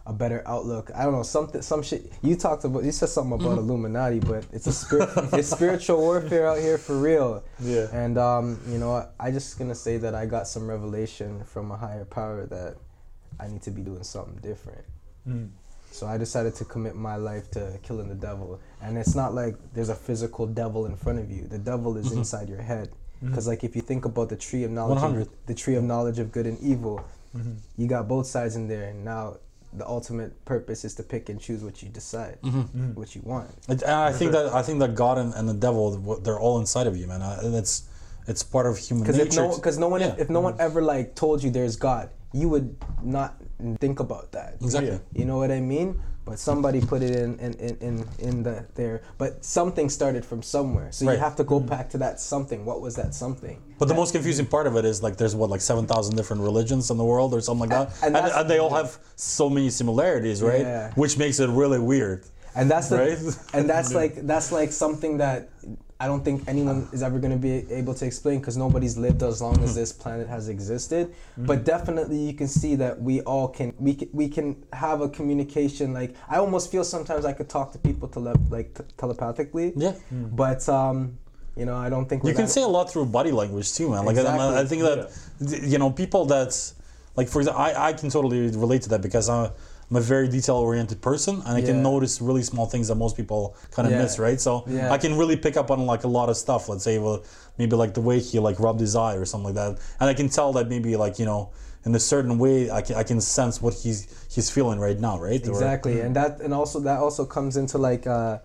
a 0.07 0.13
better 0.13 0.43
outlook. 0.45 0.91
I 0.95 1.03
don't 1.03 1.13
know 1.13 1.23
something, 1.23 1.61
some 1.61 1.81
shit. 1.81 2.11
You 2.21 2.35
talked 2.35 2.63
about, 2.63 2.83
you 2.83 2.91
said 2.91 3.09
something 3.09 3.33
about 3.33 3.57
Illuminati, 3.57 4.19
but 4.19 4.45
it's 4.53 4.67
a 4.67 4.71
spirit, 4.83 5.09
it's 5.33 5.49
spiritual 5.49 5.97
warfare 5.97 6.47
out 6.47 6.59
here 6.59 6.77
for 6.77 6.97
real. 6.99 7.43
Yeah. 7.59 7.87
And 7.91 8.17
um, 8.17 8.59
you 8.67 8.77
know, 8.77 9.07
I 9.19 9.31
just 9.31 9.57
gonna 9.57 9.75
say 9.75 9.97
that 9.97 10.13
I 10.13 10.25
got 10.25 10.47
some 10.47 10.67
revelation 10.67 11.43
from 11.43 11.71
a 11.71 11.77
higher 11.77 12.05
power 12.05 12.45
that 12.47 12.75
I 13.39 13.47
need 13.47 13.63
to 13.63 13.71
be 13.71 13.81
doing 13.81 14.03
something 14.03 14.35
different. 14.41 14.85
Mm. 15.27 15.49
So 15.91 16.07
I 16.07 16.17
decided 16.17 16.55
to 16.55 16.65
commit 16.65 16.95
my 16.95 17.15
life 17.15 17.49
to 17.51 17.79
killing 17.81 18.09
the 18.09 18.15
devil. 18.15 18.59
And 18.81 18.97
it's 18.97 19.15
not 19.15 19.33
like 19.33 19.55
there's 19.73 19.89
a 19.89 19.95
physical 19.95 20.45
devil 20.45 20.85
in 20.85 20.95
front 20.97 21.19
of 21.19 21.31
you. 21.31 21.47
The 21.47 21.57
devil 21.57 21.95
is 21.97 22.11
inside 22.11 22.49
your 22.49 22.61
head. 22.61 22.89
Because 23.23 23.47
like 23.47 23.63
if 23.63 23.75
you 23.75 23.81
think 23.81 24.03
about 24.05 24.27
the 24.29 24.35
tree 24.35 24.65
of 24.65 24.71
knowledge, 24.71 25.01
of, 25.01 25.29
the 25.47 25.53
tree 25.55 25.75
of 25.75 25.83
knowledge 25.83 26.19
of 26.19 26.31
good 26.31 26.45
and 26.45 26.59
evil, 26.59 27.03
Mm-hmm. 27.35 27.51
you 27.75 27.87
got 27.87 28.07
both 28.07 28.27
sides 28.27 28.55
in 28.55 28.69
there. 28.69 28.83
And 28.83 29.03
now 29.03 29.37
the 29.77 29.87
ultimate 29.87 30.31
purpose 30.45 30.85
is 30.85 30.93
to 30.95 31.03
pick 31.03 31.29
and 31.29 31.39
choose 31.39 31.63
what 31.63 31.81
you 31.83 31.89
decide, 31.89 32.37
Mm-hmm. 32.43 32.93
what 32.99 33.15
you 33.15 33.21
want. 33.23 33.49
It- 33.69 33.81
and 33.83 33.91
I 33.91 34.11
think 34.13 34.31
that 34.31 34.53
I 34.53 34.61
think 34.61 34.79
that 34.79 34.95
God 34.95 35.17
and, 35.17 35.33
and 35.33 35.47
the 35.49 35.53
devil 35.53 35.83
they're 36.23 36.39
all 36.39 36.59
inside 36.59 36.87
of 36.87 36.95
you, 36.97 37.07
man. 37.07 37.21
Uh, 37.21 37.39
And 37.43 37.55
it's 37.55 37.83
it's 38.27 38.41
part 38.43 38.65
of 38.65 38.77
human 38.77 39.03
Because 39.03 39.17
nature. 39.17 39.43
if 39.45 39.49
no, 39.51 39.55
because 39.55 39.77
no 39.77 39.87
one, 39.87 40.01
Yeah. 40.01 40.15
if 40.17 40.29
no 40.29 40.39
one 40.41 40.55
ever 40.59 40.81
like 40.81 41.13
told 41.15 41.43
you 41.43 41.51
there's 41.51 41.75
God, 41.75 42.09
you 42.33 42.49
would 42.49 42.75
not 43.03 43.35
think 43.79 43.99
about 43.99 44.31
that. 44.31 44.55
exactly. 44.61 44.91
Yeah. 44.91 44.99
You 45.19 45.25
know 45.25 45.37
what 45.37 45.51
I 45.51 45.61
mean? 45.61 46.01
But 46.25 46.39
somebody 46.39 46.81
put 46.81 47.01
it 47.03 47.15
in 47.15 47.37
in, 47.39 47.53
in, 47.53 47.77
in, 47.87 48.07
in 48.19 48.43
the 48.43 48.65
there. 48.75 49.03
But 49.17 49.45
something 49.45 49.89
started 49.89 50.25
from 50.25 50.41
somewhere. 50.41 50.91
So 50.91 51.05
Right. 51.05 51.13
you 51.13 51.19
have 51.19 51.35
to 51.35 51.43
go 51.43 51.59
mm-hmm. 51.59 51.67
back 51.69 51.89
to 51.91 51.97
that 51.99 52.19
something. 52.19 52.65
What 52.65 52.81
was 52.81 52.95
that 52.95 53.13
something? 53.13 53.61
But 53.77 53.87
the 53.87 53.93
most 53.93 54.11
confusing 54.13 54.47
part 54.47 54.65
of 54.67 54.75
it 54.75 54.85
is 54.85 55.03
like 55.03 55.17
there's 55.17 55.35
what 55.35 55.49
like 55.51 55.61
seven 55.61 55.85
thousand 55.85 56.15
different 56.15 56.41
religions 56.41 56.89
in 56.89 56.97
the 56.97 57.05
world 57.05 57.33
or 57.33 57.41
something 57.41 57.69
like 57.69 57.77
that, 57.77 57.95
And- 58.03 58.15
and 58.17 58.25
and, 58.25 58.35
and 58.39 58.49
they 58.49 58.57
all 58.59 58.73
have 58.73 58.97
so 59.15 59.49
many 59.49 59.69
similarities, 59.69 60.41
right? 60.41 60.61
Yeah. 60.61 60.91
Which 60.95 61.17
makes 61.17 61.39
it 61.39 61.49
really 61.49 61.79
weird. 61.79 62.25
And 62.55 62.71
that's 62.71 62.87
the, 62.89 62.97
Right? 62.97 63.19
and 63.53 63.69
that's 63.69 63.93
like 64.01 64.15
that's 64.31 64.51
like 64.51 64.71
something 64.71 65.17
that 65.19 65.49
I 65.97 66.07
don't 66.07 66.25
think 66.25 66.43
anyone 66.47 66.89
is 66.91 67.01
ever 67.01 67.19
going 67.19 67.31
to 67.31 67.37
be 67.37 67.71
able 67.73 67.93
to 67.93 68.05
explain 68.05 68.39
because 68.39 68.57
nobody's 68.57 68.97
lived 68.97 69.23
as 69.23 69.41
long 69.41 69.63
as 69.63 69.75
this 69.75 69.93
planet 69.93 70.27
has 70.27 70.49
existed. 70.49 71.07
Mm-hmm. 71.07 71.45
But 71.45 71.63
definitely, 71.63 72.17
you 72.17 72.33
can 72.33 72.49
see 72.49 72.75
that 72.75 73.01
we 73.01 73.21
all 73.21 73.47
can 73.47 73.73
we 73.79 73.93
can, 73.95 74.09
we 74.11 74.27
can 74.27 74.61
have 74.73 74.99
a 74.99 75.07
communication. 75.07 75.93
Like 75.93 76.13
I 76.27 76.37
almost 76.37 76.69
feel 76.69 76.83
sometimes 76.83 77.23
I 77.23 77.31
could 77.31 77.47
talk 77.47 77.71
to 77.71 77.77
people 77.79 78.09
tele- 78.09 78.35
like 78.49 78.73
t- 78.73 78.83
telepathically. 78.97 79.71
Yeah. 79.77 79.93
Mm. 80.13 80.35
But 80.35 80.67
um, 80.67 81.17
you 81.55 81.65
know, 81.65 81.77
I 81.77 81.89
don't 81.89 82.07
think 82.09 82.23
we're 82.23 82.31
You 82.31 82.35
can 82.35 82.45
that- 82.45 82.51
say 82.51 82.63
a 82.63 82.67
lot 82.67 82.91
through 82.91 83.05
body 83.05 83.31
language 83.31 83.73
too, 83.73 83.89
man. 83.91 84.03
Like 84.05 84.17
I- 84.17 84.23
I, 84.37 84.61
I 84.61 84.65
think 84.65 84.81
that 84.81 85.11
you 85.39 85.77
know 85.77 85.91
people 85.91 86.25
that 86.25 86.51
like 87.15 87.29
for 87.29 87.39
example, 87.39 87.61
I, 87.63 87.73
I 87.89 87.93
can 87.93 88.09
totally 88.09 88.49
relate 88.49 88.81
to 88.81 88.89
that 88.89 89.01
because 89.01 89.29
I'm, 89.29 89.51
I'm 89.89 89.97
a 89.97 90.01
very 90.01 90.27
detail 90.27 90.55
oriented 90.55 91.01
person 91.01 91.35
and 91.45 91.49
I 91.57 91.61
can 91.61 91.83
notice 91.83 92.19
really 92.21 92.41
small 92.41 92.65
things 92.65 92.87
that 92.87 92.95
most 92.95 93.15
people 93.15 93.55
kind 93.71 93.87
of 93.87 93.91
Yeah. 93.93 94.01
miss, 94.01 94.17
right? 94.17 94.41
So 94.41 94.63
Yeah. 94.67 94.91
I 94.91 94.97
can 94.97 95.15
really 95.17 95.37
pick 95.37 95.57
up 95.57 95.69
on 95.69 95.85
like 95.85 96.03
a 96.03 96.07
lot 96.07 96.29
of 96.29 96.37
stuff. 96.37 96.67
Let's 96.69 96.83
say 96.83 96.97
well, 96.97 97.21
maybe 97.59 97.75
like 97.75 97.93
the 97.93 98.01
way 98.01 98.19
he 98.19 98.39
like 98.39 98.59
rubbed 98.59 98.79
his 98.79 98.95
eye 98.95 99.15
or 99.15 99.25
something 99.25 99.53
like 99.53 99.55
that, 99.55 99.77
and 99.99 100.09
I 100.09 100.13
can 100.13 100.27
tell 100.29 100.53
that 100.53 100.69
maybe 100.69 100.95
like 100.95 101.19
you 101.19 101.25
know 101.25 101.49
in 101.85 101.93
a 101.93 101.99
certain 101.99 102.39
way 102.39 102.71
I 102.71 102.81
can 102.81 102.95
I 102.95 103.03
can 103.03 103.21
sense 103.21 103.61
what 103.61 103.75
he's 103.75 104.07
he's 104.33 104.49
feeling 104.49 104.79
right 104.79 104.99
now, 104.99 105.19
right? 105.19 105.45
Or- 105.47 105.51
exactly 105.51 105.99
and 106.01 106.15
that 106.15 106.41
and 106.41 106.51
also 106.53 106.79
that 106.79 106.99
also 106.99 107.23
comes 107.25 107.55
into 107.57 107.77
like 107.77 108.07
uh 108.07 108.39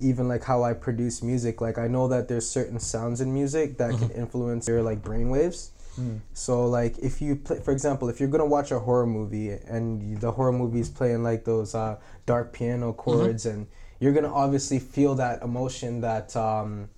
even 0.00 0.26
like 0.26 0.42
how 0.42 0.64
i 0.64 0.72
produce 0.72 1.22
music 1.22 1.60
like 1.60 1.78
i 1.78 1.86
know 1.86 2.08
that 2.08 2.26
there's 2.26 2.48
certain 2.48 2.80
sounds 2.80 3.20
in 3.20 3.32
music 3.32 3.78
that 3.78 3.96
can 3.96 4.10
influence 4.10 4.66
your 4.66 4.82
like 4.82 5.00
brainwaves 5.00 5.68
so 6.32 6.66
like 6.66 6.98
if 6.98 7.20
you 7.20 7.36
play 7.36 7.60
for 7.60 7.72
example 7.72 8.08
if 8.08 8.18
you're 8.18 8.28
gonna 8.30 8.46
watch 8.46 8.70
a 8.70 8.78
horror 8.78 9.06
movie 9.06 9.50
and 9.50 10.18
the 10.20 10.30
horror 10.32 10.52
movie 10.52 10.80
is 10.80 10.88
playing 10.88 11.22
like 11.22 11.44
those 11.44 11.74
uh, 11.74 11.96
dark 12.24 12.52
piano 12.52 12.92
chords 12.92 13.44
and 13.46 13.66
you're 14.00 14.12
gonna 14.12 14.32
obviously 14.32 14.78
feel 14.78 15.14
that 15.16 15.42
emotion 15.42 16.00
that 16.00 16.34
um, 16.36 16.88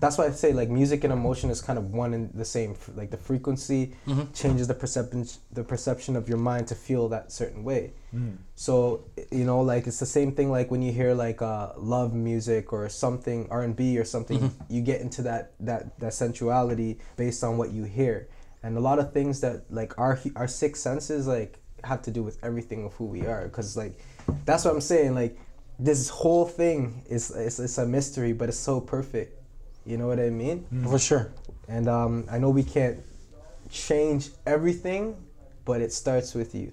that's 0.00 0.16
why 0.16 0.26
I 0.26 0.30
say 0.30 0.52
like 0.54 0.70
music 0.70 1.04
and 1.04 1.12
emotion 1.12 1.50
is 1.50 1.60
kind 1.60 1.78
of 1.78 1.92
one 1.92 2.14
and 2.14 2.32
the 2.32 2.44
same. 2.44 2.74
Like 2.94 3.10
the 3.10 3.18
frequency 3.18 3.94
changes 4.34 4.66
the 4.66 4.72
perception 4.74 5.26
the 5.52 5.62
perception 5.62 6.16
of 6.16 6.26
your 6.26 6.38
mind 6.38 6.68
to 6.68 6.74
feel 6.74 7.08
that 7.10 7.30
certain 7.32 7.64
way. 7.64 7.92
So 8.56 9.04
you 9.30 9.44
know, 9.44 9.60
like 9.60 9.86
it's 9.86 9.98
the 10.00 10.06
same 10.06 10.32
thing. 10.32 10.50
Like 10.50 10.70
when 10.70 10.80
you 10.80 10.90
hear 10.90 11.12
like 11.12 11.42
uh, 11.42 11.72
love 11.76 12.14
music 12.14 12.72
or 12.72 12.88
something 12.88 13.46
R 13.50 13.62
and 13.62 13.76
B 13.76 13.98
or 13.98 14.04
something, 14.04 14.38
you 14.70 14.80
get 14.80 15.02
into 15.02 15.20
that 15.22 15.52
that 15.60 15.98
that 16.00 16.14
sensuality 16.14 16.98
based 17.16 17.44
on 17.44 17.58
what 17.58 17.70
you 17.70 17.84
hear. 17.84 18.26
And 18.62 18.76
a 18.76 18.80
lot 18.80 18.98
of 18.98 19.12
things 19.12 19.40
that 19.40 19.64
like 19.70 19.98
our 19.98 20.18
our 20.36 20.48
six 20.48 20.80
senses 20.80 21.26
like 21.26 21.58
have 21.84 22.02
to 22.02 22.10
do 22.10 22.22
with 22.22 22.38
everything 22.42 22.84
of 22.84 22.92
who 22.94 23.06
we 23.06 23.26
are. 23.26 23.44
Because 23.44 23.76
like 23.76 23.98
that's 24.44 24.64
what 24.64 24.74
I'm 24.74 24.80
saying. 24.80 25.14
Like 25.14 25.38
this 25.78 26.08
whole 26.08 26.44
thing 26.44 27.02
is 27.08 27.30
it's, 27.30 27.58
it's 27.58 27.78
a 27.78 27.86
mystery, 27.86 28.32
but 28.32 28.48
it's 28.48 28.58
so 28.58 28.80
perfect. 28.80 29.36
You 29.86 29.96
know 29.96 30.06
what 30.06 30.20
I 30.20 30.30
mean? 30.30 30.66
For 30.90 30.98
sure. 30.98 31.32
And 31.68 31.88
um, 31.88 32.26
I 32.30 32.38
know 32.38 32.50
we 32.50 32.62
can't 32.62 32.98
change 33.70 34.30
everything, 34.46 35.16
but 35.64 35.80
it 35.80 35.92
starts 35.92 36.34
with 36.34 36.54
you. 36.54 36.72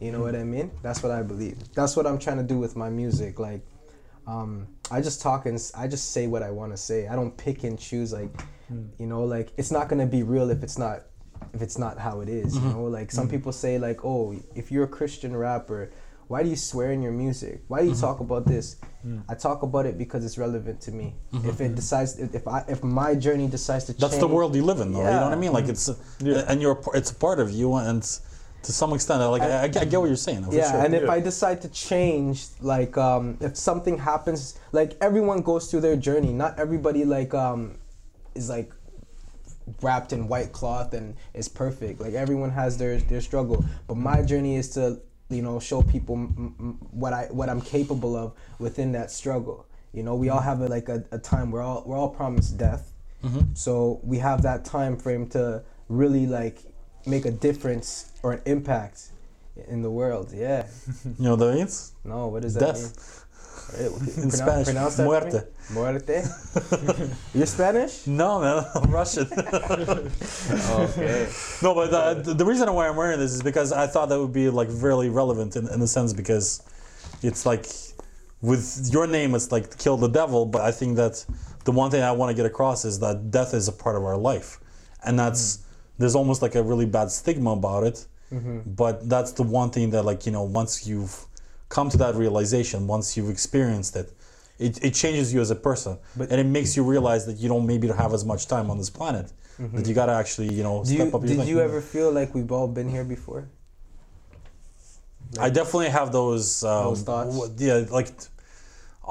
You 0.00 0.12
know 0.12 0.20
what 0.20 0.34
I 0.34 0.44
mean? 0.44 0.70
That's 0.82 1.02
what 1.02 1.12
I 1.12 1.22
believe. 1.22 1.56
That's 1.74 1.96
what 1.96 2.06
I'm 2.06 2.18
trying 2.18 2.36
to 2.38 2.42
do 2.42 2.58
with 2.58 2.76
my 2.76 2.90
music. 2.90 3.38
Like, 3.38 3.62
um, 4.26 4.66
I 4.90 5.00
just 5.00 5.22
talk 5.22 5.46
and 5.46 5.58
i 5.74 5.88
just 5.88 6.12
say 6.12 6.26
what 6.26 6.42
I 6.42 6.50
want 6.50 6.72
to 6.72 6.76
say. 6.76 7.08
I 7.08 7.16
don't 7.16 7.36
pick 7.36 7.64
and 7.64 7.78
choose. 7.78 8.12
Like, 8.12 8.30
you 8.98 9.06
know, 9.06 9.24
like 9.24 9.52
it's 9.56 9.70
not 9.70 9.88
gonna 9.88 10.06
be 10.06 10.22
real 10.22 10.50
if 10.50 10.62
it's 10.62 10.78
not 10.78 11.02
if 11.52 11.62
it's 11.62 11.78
not 11.78 11.98
how 11.98 12.20
it 12.20 12.28
is. 12.28 12.54
You 12.54 12.60
mm-hmm. 12.60 12.70
know, 12.70 12.84
like 12.84 13.10
some 13.10 13.26
mm-hmm. 13.26 13.36
people 13.36 13.52
say 13.52 13.78
like, 13.78 14.04
oh, 14.04 14.34
if 14.54 14.70
you're 14.70 14.84
a 14.84 14.88
Christian 14.88 15.36
rapper, 15.36 15.90
why 16.28 16.42
do 16.42 16.48
you 16.48 16.56
swear 16.56 16.90
in 16.92 17.02
your 17.02 17.12
music? 17.12 17.62
Why 17.68 17.80
do 17.80 17.86
you 17.86 17.92
mm-hmm. 17.92 18.00
talk 18.00 18.20
about 18.20 18.46
this? 18.46 18.76
Mm. 19.06 19.22
I 19.28 19.34
talk 19.34 19.62
about 19.62 19.86
it 19.86 19.96
because 19.96 20.24
it's 20.24 20.36
relevant 20.36 20.80
to 20.82 20.90
me. 20.90 21.14
If 21.44 21.60
it 21.60 21.76
decides, 21.76 22.18
if 22.18 22.34
if 22.34 22.48
I, 22.48 22.64
if 22.66 22.82
my 22.82 23.14
journey 23.14 23.46
decides 23.46 23.84
to 23.84 23.92
change, 23.92 24.00
That's 24.00 24.18
the 24.18 24.26
world 24.26 24.56
you 24.56 24.62
live 24.62 24.80
in, 24.80 24.92
though. 24.92 24.98
You 24.98 25.04
know 25.04 25.22
what 25.22 25.32
I 25.32 25.36
mean? 25.36 25.52
Like 25.52 25.68
it's, 25.68 25.88
Yeah. 26.18 26.44
and 26.48 26.60
you're 26.60 26.82
it's 26.94 27.12
a 27.12 27.14
part 27.14 27.38
of 27.38 27.50
you, 27.52 27.74
and 27.74 28.02
to 28.66 28.72
some 28.72 28.92
extent, 28.92 29.20
like 29.30 29.42
I, 29.42 29.50
I, 29.50 29.62
I 29.62 29.68
get 29.68 30.00
what 30.00 30.06
you're 30.06 30.16
saying. 30.16 30.44
Yeah 30.50 30.70
sure. 30.72 30.80
and 30.84 30.94
if 30.94 31.04
Yeah. 31.04 31.16
i 31.16 31.20
decide 31.20 31.62
to 31.62 31.68
change 31.68 32.46
like 32.60 32.98
um 32.98 33.38
if 33.40 33.56
something 33.56 33.96
happens 33.96 34.58
like 34.72 34.96
everyone 35.00 35.40
goes 35.42 35.70
through 35.70 35.82
their 35.82 35.96
journey 35.96 36.32
not 36.32 36.58
everybody 36.58 37.04
like 37.04 37.32
um 37.34 37.78
is 38.34 38.50
like 38.50 38.72
wrapped 39.82 40.12
in 40.12 40.28
white 40.28 40.52
cloth 40.52 40.94
and 40.94 41.16
it's 41.34 41.48
perfect. 41.48 42.00
Like 42.00 42.14
everyone 42.14 42.50
has 42.50 42.78
their 42.78 42.98
their 42.98 43.20
struggle. 43.20 43.64
But 43.86 43.96
my 43.96 44.22
journey 44.22 44.56
is 44.56 44.68
to 44.70 45.00
you 45.28 45.42
know 45.42 45.58
show 45.60 45.82
people 45.82 46.14
m- 46.14 46.54
m- 46.60 46.78
what 46.92 47.12
i 47.12 47.24
what 47.32 47.48
i'm 47.48 47.60
capable 47.60 48.14
of 48.16 48.32
within 48.58 48.92
that 48.92 49.10
struggle. 49.10 49.66
You 49.92 50.02
know 50.02 50.14
we 50.14 50.28
all 50.28 50.40
have 50.40 50.60
a, 50.60 50.68
like 50.68 50.88
a, 50.88 51.04
a 51.10 51.18
time. 51.18 51.50
We're 51.50 51.62
all 51.62 51.82
we're 51.86 51.96
all 51.96 52.10
promised 52.10 52.58
death. 52.58 52.92
Mm-hmm. 53.24 53.54
So 53.54 54.00
we 54.04 54.18
have 54.18 54.42
that 54.42 54.64
time 54.64 54.96
frame 54.96 55.26
to 55.30 55.62
really 55.88 56.26
like 56.26 56.58
make 57.06 57.24
a 57.24 57.30
difference 57.30 58.12
or 58.22 58.32
an 58.32 58.42
impact 58.46 59.08
in 59.68 59.80
the 59.82 59.90
world. 59.90 60.32
Yeah. 60.34 60.66
You 61.04 61.24
know 61.24 61.30
what 61.30 61.38
that 61.40 61.54
means? 61.54 61.92
no, 62.04 62.26
What 62.28 62.44
is 62.44 62.54
that 62.54 62.74
Death. 62.74 62.82
mean? 62.82 63.25
Eh, 63.74 63.86
in 64.22 64.30
Spanish, 64.42 64.66
pronounce 64.66 64.96
that 64.96 65.04
muerte. 65.04 65.40
Muerte. 65.72 66.22
You're 67.34 67.46
Spanish? 67.46 68.06
No, 68.06 68.40
man, 68.40 68.64
I'm 68.74 68.90
Russian. 68.90 69.26
okay. 69.32 71.28
no, 71.62 71.74
but 71.74 71.92
uh, 71.92 72.14
the, 72.14 72.34
the 72.34 72.44
reason 72.44 72.72
why 72.72 72.88
I'm 72.88 72.96
wearing 72.96 73.18
this 73.18 73.32
is 73.32 73.42
because 73.42 73.72
I 73.72 73.86
thought 73.86 74.08
that 74.08 74.20
would 74.20 74.32
be 74.32 74.48
like 74.50 74.68
really 74.70 75.08
relevant 75.08 75.56
in, 75.56 75.68
in 75.68 75.82
a 75.82 75.86
sense 75.86 76.12
because 76.12 76.62
it's 77.22 77.44
like 77.44 77.66
with 78.40 78.88
your 78.92 79.06
name, 79.06 79.34
it's 79.34 79.50
like 79.50 79.78
kill 79.78 79.96
the 79.96 80.08
devil. 80.08 80.46
But 80.46 80.62
I 80.62 80.70
think 80.70 80.96
that 80.96 81.24
the 81.64 81.72
one 81.72 81.90
thing 81.90 82.02
I 82.02 82.12
want 82.12 82.30
to 82.30 82.34
get 82.34 82.46
across 82.46 82.84
is 82.84 83.00
that 83.00 83.30
death 83.30 83.52
is 83.52 83.66
a 83.66 83.72
part 83.72 83.96
of 83.96 84.04
our 84.04 84.16
life, 84.16 84.60
and 85.04 85.18
that's 85.18 85.56
mm-hmm. 85.56 85.66
there's 85.98 86.14
almost 86.14 86.40
like 86.40 86.54
a 86.54 86.62
really 86.62 86.86
bad 86.86 87.10
stigma 87.10 87.50
about 87.50 87.82
it. 87.84 88.06
Mm-hmm. 88.32 88.60
But 88.66 89.08
that's 89.08 89.32
the 89.32 89.42
one 89.42 89.70
thing 89.70 89.90
that 89.90 90.04
like 90.04 90.24
you 90.24 90.32
know 90.32 90.44
once 90.44 90.86
you've 90.86 91.26
come 91.76 91.88
to 91.94 91.98
that 92.04 92.14
realization, 92.24 92.78
once 92.94 93.06
you've 93.16 93.32
experienced 93.36 93.94
it. 94.02 94.08
It, 94.66 94.74
it 94.88 94.92
changes 95.02 95.26
you 95.34 95.40
as 95.46 95.50
a 95.58 95.60
person, 95.68 95.94
But- 96.18 96.26
and 96.30 96.38
it 96.44 96.48
makes 96.58 96.70
you 96.76 96.82
realize 96.94 97.22
that 97.28 97.36
you 97.42 97.48
don't 97.52 97.66
maybe 97.72 97.86
have 98.02 98.12
as 98.18 98.24
much 98.32 98.42
time 98.54 98.66
on 98.72 98.76
this 98.82 98.90
planet. 98.98 99.26
That 99.76 99.84
you 99.88 99.94
gotta 100.00 100.12
actually, 100.22 100.50
you 100.58 100.62
know, 100.68 100.76
Do 100.84 100.94
step 100.94 100.98
you, 101.10 101.14
up 101.16 101.22
your 101.22 101.28
did 101.30 101.38
thing. 101.38 101.48
you 101.52 101.58
ever 101.68 101.80
feel 101.94 102.10
like 102.18 102.28
we've 102.36 102.52
all 102.56 102.68
been 102.78 102.88
here 102.96 103.04
before? 103.16 103.42
I 105.46 105.48
definitely 105.58 105.88
have 105.98 106.08
those. 106.12 106.62
Um, 106.62 106.84
Those 106.84 107.02
thoughts? 107.08 107.34
Yeah, 107.68 107.84
like 107.98 108.08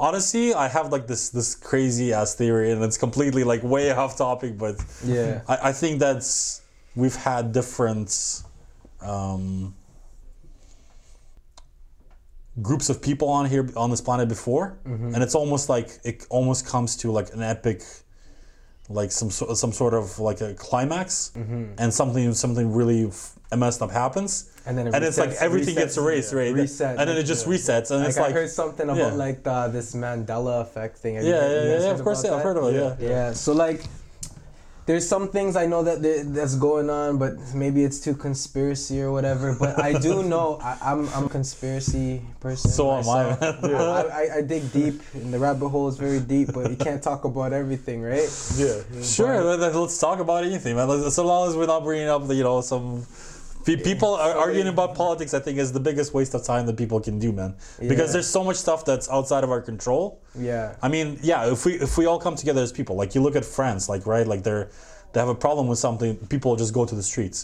honestly, 0.06 0.46
I 0.54 0.66
have 0.76 0.86
like 0.94 1.06
this 1.12 1.22
this 1.38 1.48
crazy 1.70 2.08
ass 2.18 2.30
theory, 2.40 2.68
and 2.72 2.78
it's 2.88 2.98
completely 3.06 3.44
like 3.52 3.62
way 3.74 3.90
off 4.02 4.12
topic. 4.16 4.52
But 4.64 4.76
Yeah. 5.04 5.42
I, 5.52 5.56
I 5.70 5.72
think 5.80 5.92
that's 6.06 6.62
we've 7.02 7.18
had 7.30 7.42
different 7.60 8.10
um, 9.12 9.74
groups 12.62 12.88
of 12.88 13.00
people 13.02 13.28
on 13.28 13.46
here 13.46 13.68
on 13.76 13.90
this 13.90 14.00
planet 14.00 14.28
before, 14.28 14.78
Mm-hmm. 14.86 15.14
and 15.14 15.22
it's 15.22 15.34
almost 15.34 15.68
like 15.68 15.88
it 16.04 16.26
almost 16.30 16.66
comes 16.66 16.96
to 16.98 17.10
like 17.10 17.32
an 17.34 17.42
epic. 17.42 17.82
Like 18.88 19.10
some 19.10 19.30
some 19.30 19.72
sort 19.72 19.94
of 19.94 20.20
like 20.20 20.40
a 20.40 20.54
climax, 20.54 21.32
Mm-hmm. 21.36 21.64
and 21.78 21.92
something 21.92 22.32
something 22.34 22.72
really 22.72 23.08
f- 23.08 23.34
messed 23.56 23.82
up 23.82 23.90
happens, 23.90 24.52
And 24.64 24.78
then 24.78 24.86
it 24.86 24.94
and 24.94 25.04
it's 25.04 25.18
like 25.18 25.30
resets- 25.30 25.42
everything 25.42 25.74
gets 25.74 25.96
erased, 25.96 26.32
yeah. 26.32 26.38
right? 26.38 26.54
Reset, 26.54 26.96
and 27.00 27.08
then 27.10 27.16
it 27.16 27.24
just 27.24 27.46
yeah. 27.48 27.52
resets, 27.54 27.90
and 27.90 27.98
Like, 28.00 28.08
it's 28.10 28.18
I 28.18 28.22
like 28.22 28.32
heard 28.34 28.48
something 28.50 28.86
about 28.88 28.98
yeah. 29.12 29.24
like 29.26 29.42
the, 29.42 29.66
this 29.74 29.92
Mandela 29.96 30.60
effect 30.62 30.98
thing. 30.98 31.16
Have 31.16 31.24
yeah 31.24 31.30
you, 31.34 31.54
yeah, 31.54 31.62
you 31.64 31.68
yeah, 31.70 31.80
yeah 31.80 31.90
of 31.98 32.02
course 32.04 32.22
yeah, 32.24 32.34
i've 32.36 32.44
heard 32.44 32.58
of 32.58 32.64
it, 32.72 32.74
yeah. 32.78 33.08
Yeah. 33.10 33.32
So 33.32 33.52
like, 33.52 33.80
there's 34.86 35.06
some 35.08 35.28
things 35.28 35.56
I 35.56 35.66
know 35.66 35.82
that 35.82 36.00
there- 36.00 36.22
that's 36.24 36.54
going 36.54 36.88
on, 36.90 37.18
but 37.18 37.34
maybe 37.54 37.82
it's 37.84 37.98
too 38.00 38.14
conspiracy 38.14 39.02
or 39.02 39.10
whatever. 39.10 39.54
But 39.58 39.82
I 39.82 39.98
do 39.98 40.22
know 40.32 40.58
I, 40.62 40.78
I'm 40.80 41.08
I'm 41.10 41.24
a 41.26 41.28
conspiracy 41.28 42.22
person. 42.40 42.70
So 42.70 42.92
am 42.92 43.08
I, 43.08 43.30
myself. 43.34 43.62
man. 43.62 43.74
I, 43.74 44.00
I, 44.02 44.36
I 44.38 44.42
dig 44.42 44.72
deep, 44.72 45.02
and 45.14 45.34
the 45.34 45.38
rabbit 45.38 45.68
hole 45.68 45.88
is 45.88 45.96
very 45.98 46.20
deep. 46.20 46.52
But 46.54 46.70
you 46.70 46.76
can't 46.76 47.02
talk 47.02 47.24
about 47.24 47.52
everything, 47.52 48.00
right? 48.02 48.30
Yeah. 48.56 48.80
Sure, 49.02 49.42
let- 49.42 49.58
let- 49.60 49.74
let's 49.74 49.98
talk 49.98 50.20
about 50.20 50.44
anything, 50.44 50.76
man. 50.76 50.88
Let's- 50.88 51.14
So 51.14 51.26
long 51.26 51.48
as 51.48 51.56
we're 51.56 51.66
not 51.66 51.82
bringing 51.82 52.08
up, 52.08 52.26
the, 52.28 52.34
you 52.34 52.44
know, 52.44 52.60
some 52.60 53.04
pe- 53.66 53.76
people 53.90 54.14
are 54.14 54.34
arguing 54.44 54.68
about 54.68 54.94
politics. 54.94 55.34
I 55.34 55.40
think 55.40 55.58
is 55.58 55.72
the 55.72 55.84
biggest 55.88 56.14
waste 56.14 56.34
of 56.34 56.42
time 56.52 56.64
that 56.66 56.76
people 56.76 57.00
can 57.00 57.18
do, 57.18 57.30
man. 57.32 57.54
Because 57.78 58.08
Yeah. 58.08 58.12
there's 58.14 58.26
so 58.38 58.42
much 58.48 58.56
stuff 58.56 58.84
that's 58.84 59.08
outside 59.10 59.44
of 59.44 59.50
our 59.50 59.60
control. 59.60 60.04
Yeah. 60.38 60.76
I 60.82 60.88
mean, 60.88 61.18
yeah, 61.22 61.52
if 61.52 61.64
we 61.66 61.72
if 61.74 61.98
we 61.98 62.06
all 62.06 62.18
come 62.26 62.36
together 62.36 62.62
as 62.62 62.72
people, 62.72 62.94
like 63.02 63.14
you 63.14 63.20
look 63.26 63.36
at 63.36 63.44
France, 63.44 63.82
like 63.94 64.06
right, 64.06 64.26
like 64.26 64.42
they're 64.42 64.68
they 65.12 65.20
have 65.20 65.28
a 65.28 65.34
problem 65.46 65.66
with 65.68 65.78
something, 65.78 66.16
people 66.34 66.56
just 66.56 66.74
go 66.74 66.84
to 66.84 66.94
the 66.94 67.02
streets. 67.02 67.38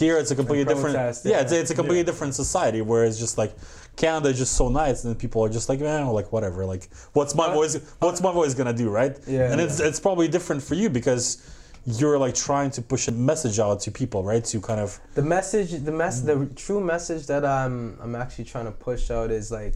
Here, 0.00 0.16
it's 0.18 0.32
a 0.32 0.34
completely 0.34 0.64
different. 0.64 0.96
protest, 0.96 1.24
yeah, 1.24 1.40
it's, 1.42 1.52
yeah. 1.52 1.60
it's 1.60 1.70
a 1.70 1.74
completely 1.80 2.02
different 2.10 2.34
society 2.34 2.80
where 2.90 3.04
it's 3.04 3.18
just 3.24 3.38
like 3.38 3.52
Canada 3.94 4.28
is 4.30 4.38
just 4.38 4.54
so 4.56 4.68
nice, 4.68 5.04
and 5.04 5.12
then 5.12 5.18
people 5.24 5.44
are 5.44 5.48
just 5.58 5.68
like, 5.68 5.80
eh, 5.80 5.84
man, 5.84 6.08
like 6.08 6.32
whatever. 6.32 6.64
Like, 6.66 6.88
what's 7.12 7.34
my 7.36 7.48
voice? 7.58 7.74
What's 8.00 8.20
my 8.20 8.32
voice 8.32 8.52
gonna 8.54 8.72
do, 8.72 8.88
right? 8.90 9.14
Yeah. 9.28 9.52
And 9.52 9.60
it's 9.60 9.78
it's 9.78 10.00
probably 10.00 10.26
different 10.36 10.60
for 10.68 10.74
you 10.74 10.88
because 10.90 11.38
you're 11.86 12.18
like 12.18 12.34
trying 12.34 12.70
to 12.70 12.82
push 12.82 13.08
a 13.08 13.12
message 13.12 13.58
out 13.58 13.80
to 13.80 13.90
people, 13.90 14.22
right? 14.22 14.44
To 14.46 14.60
kind 14.60 14.80
of 14.80 14.98
The 15.14 15.22
message, 15.22 15.70
the 15.84 15.92
mess, 15.92 16.20
the 16.20 16.48
true 16.56 16.80
message 16.80 17.26
that 17.26 17.44
I'm 17.44 17.98
I'm 18.00 18.14
actually 18.14 18.44
trying 18.44 18.64
to 18.66 18.72
push 18.72 19.10
out 19.10 19.30
is 19.30 19.50
like, 19.50 19.74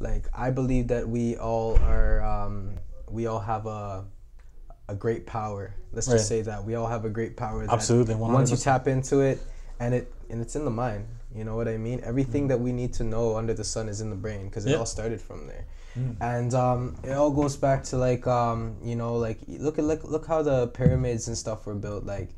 like 0.00 0.26
I 0.32 0.50
believe 0.50 0.88
that 0.88 1.08
we 1.08 1.36
all 1.36 1.76
are, 1.82 2.22
um, 2.22 2.74
we 3.10 3.26
all 3.26 3.40
have 3.40 3.66
a, 3.66 4.04
a 4.88 4.94
great 4.94 5.26
power. 5.26 5.74
Let's 5.92 6.06
Right. 6.08 6.14
just 6.14 6.28
say 6.28 6.42
that 6.42 6.64
we 6.64 6.74
all 6.76 6.86
have 6.86 7.04
a 7.04 7.10
great 7.10 7.36
power. 7.36 7.66
That 7.66 7.72
Absolutely, 7.72 8.14
Once 8.14 8.50
you 8.50 8.56
tap 8.56 8.86
into 8.86 9.20
it, 9.20 9.40
and 9.80 9.94
it 9.94 10.12
and 10.30 10.40
it's 10.40 10.54
in 10.56 10.64
the 10.64 10.70
mind. 10.70 11.06
You 11.34 11.44
know 11.44 11.56
what 11.56 11.68
I 11.68 11.76
mean? 11.76 12.00
Everything 12.04 12.48
that 12.48 12.58
we 12.60 12.72
need 12.72 12.92
to 12.94 13.04
know 13.04 13.36
under 13.36 13.52
the 13.54 13.64
sun 13.64 13.88
is 13.88 14.00
in 14.00 14.10
the 14.10 14.16
brain 14.16 14.46
because 14.46 14.64
it 14.66 14.70
Yeah. 14.70 14.76
all 14.78 14.86
started 14.86 15.20
from 15.20 15.46
there. 15.46 15.64
And 16.20 16.54
um, 16.54 16.96
it 17.02 17.12
all 17.12 17.30
goes 17.30 17.56
back 17.56 17.82
to 17.84 17.96
like 17.96 18.26
um, 18.26 18.76
you 18.82 18.94
know 18.94 19.16
like 19.16 19.38
look 19.48 19.78
at 19.78 19.84
look 19.84 20.04
look 20.04 20.26
how 20.26 20.42
the 20.42 20.68
pyramids 20.68 21.28
and 21.28 21.36
stuff 21.36 21.66
were 21.66 21.74
built. 21.74 22.04
Like 22.04 22.30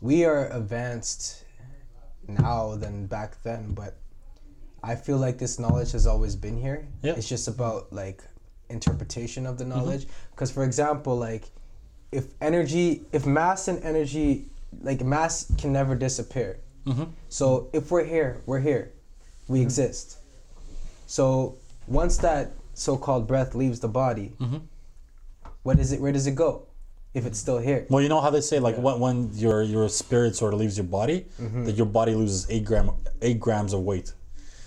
we 0.00 0.24
are 0.24 0.48
advanced 0.52 1.44
now 2.26 2.74
than 2.76 3.06
back 3.06 3.42
then, 3.42 3.72
but 3.74 3.96
I 4.82 4.96
feel 4.96 5.16
like 5.16 5.38
this 5.38 5.58
knowledge 5.58 5.92
has 5.92 6.06
always 6.06 6.34
been 6.34 6.56
here. 6.60 6.86
Yeah. 7.02 7.14
It's 7.14 7.28
just 7.28 7.46
about 7.46 7.92
like 7.92 8.22
interpretation 8.68 9.46
of 9.46 9.58
the 9.58 9.64
knowledge. 9.64 10.06
Because 10.32 10.50
for 10.50 10.64
example, 10.64 11.16
like 11.16 11.44
if 12.10 12.26
energy, 12.40 13.02
if 13.12 13.26
mass 13.26 13.68
and 13.68 13.82
energy, 13.84 14.46
like 14.80 15.02
mass 15.02 15.52
can 15.58 15.72
never 15.72 15.94
disappear. 15.94 16.58
So 17.28 17.70
if 17.72 17.92
we're 17.92 18.04
here, 18.04 18.40
we're 18.44 18.58
here, 18.60 18.92
we 19.46 19.60
exist. 19.60 20.18
So 21.06 21.58
once 21.86 22.16
that 22.18 22.50
so-called 22.74 23.26
breath 23.26 23.54
leaves 23.54 23.80
the 23.80 23.88
body, 23.88 24.32
mm-hmm. 24.40 24.58
what 25.62 25.78
is 25.78 25.92
it? 25.92 26.00
Where 26.00 26.12
does 26.12 26.26
it 26.26 26.34
go? 26.34 26.66
If 27.14 27.26
it's 27.26 27.38
still 27.38 27.58
here. 27.58 27.86
well, 27.90 28.00
you 28.02 28.08
know 28.08 28.22
how 28.22 28.30
they 28.30 28.40
say 28.40 28.58
like 28.58 28.76
when 28.76 28.98
when 28.98 29.30
your 29.34 29.62
your 29.62 29.86
spirit 29.90 30.34
sort 30.34 30.54
of 30.54 30.60
leaves 30.60 30.78
your 30.78 30.86
body, 30.86 31.26
Mm-hmm. 31.40 31.64
that 31.64 31.76
your 31.76 31.84
body 31.86 32.14
loses 32.14 32.46
eight 32.50 32.64
gram 32.64 32.90
eight 33.20 33.38
grams 33.38 33.74
of 33.74 33.80
weight. 33.82 34.14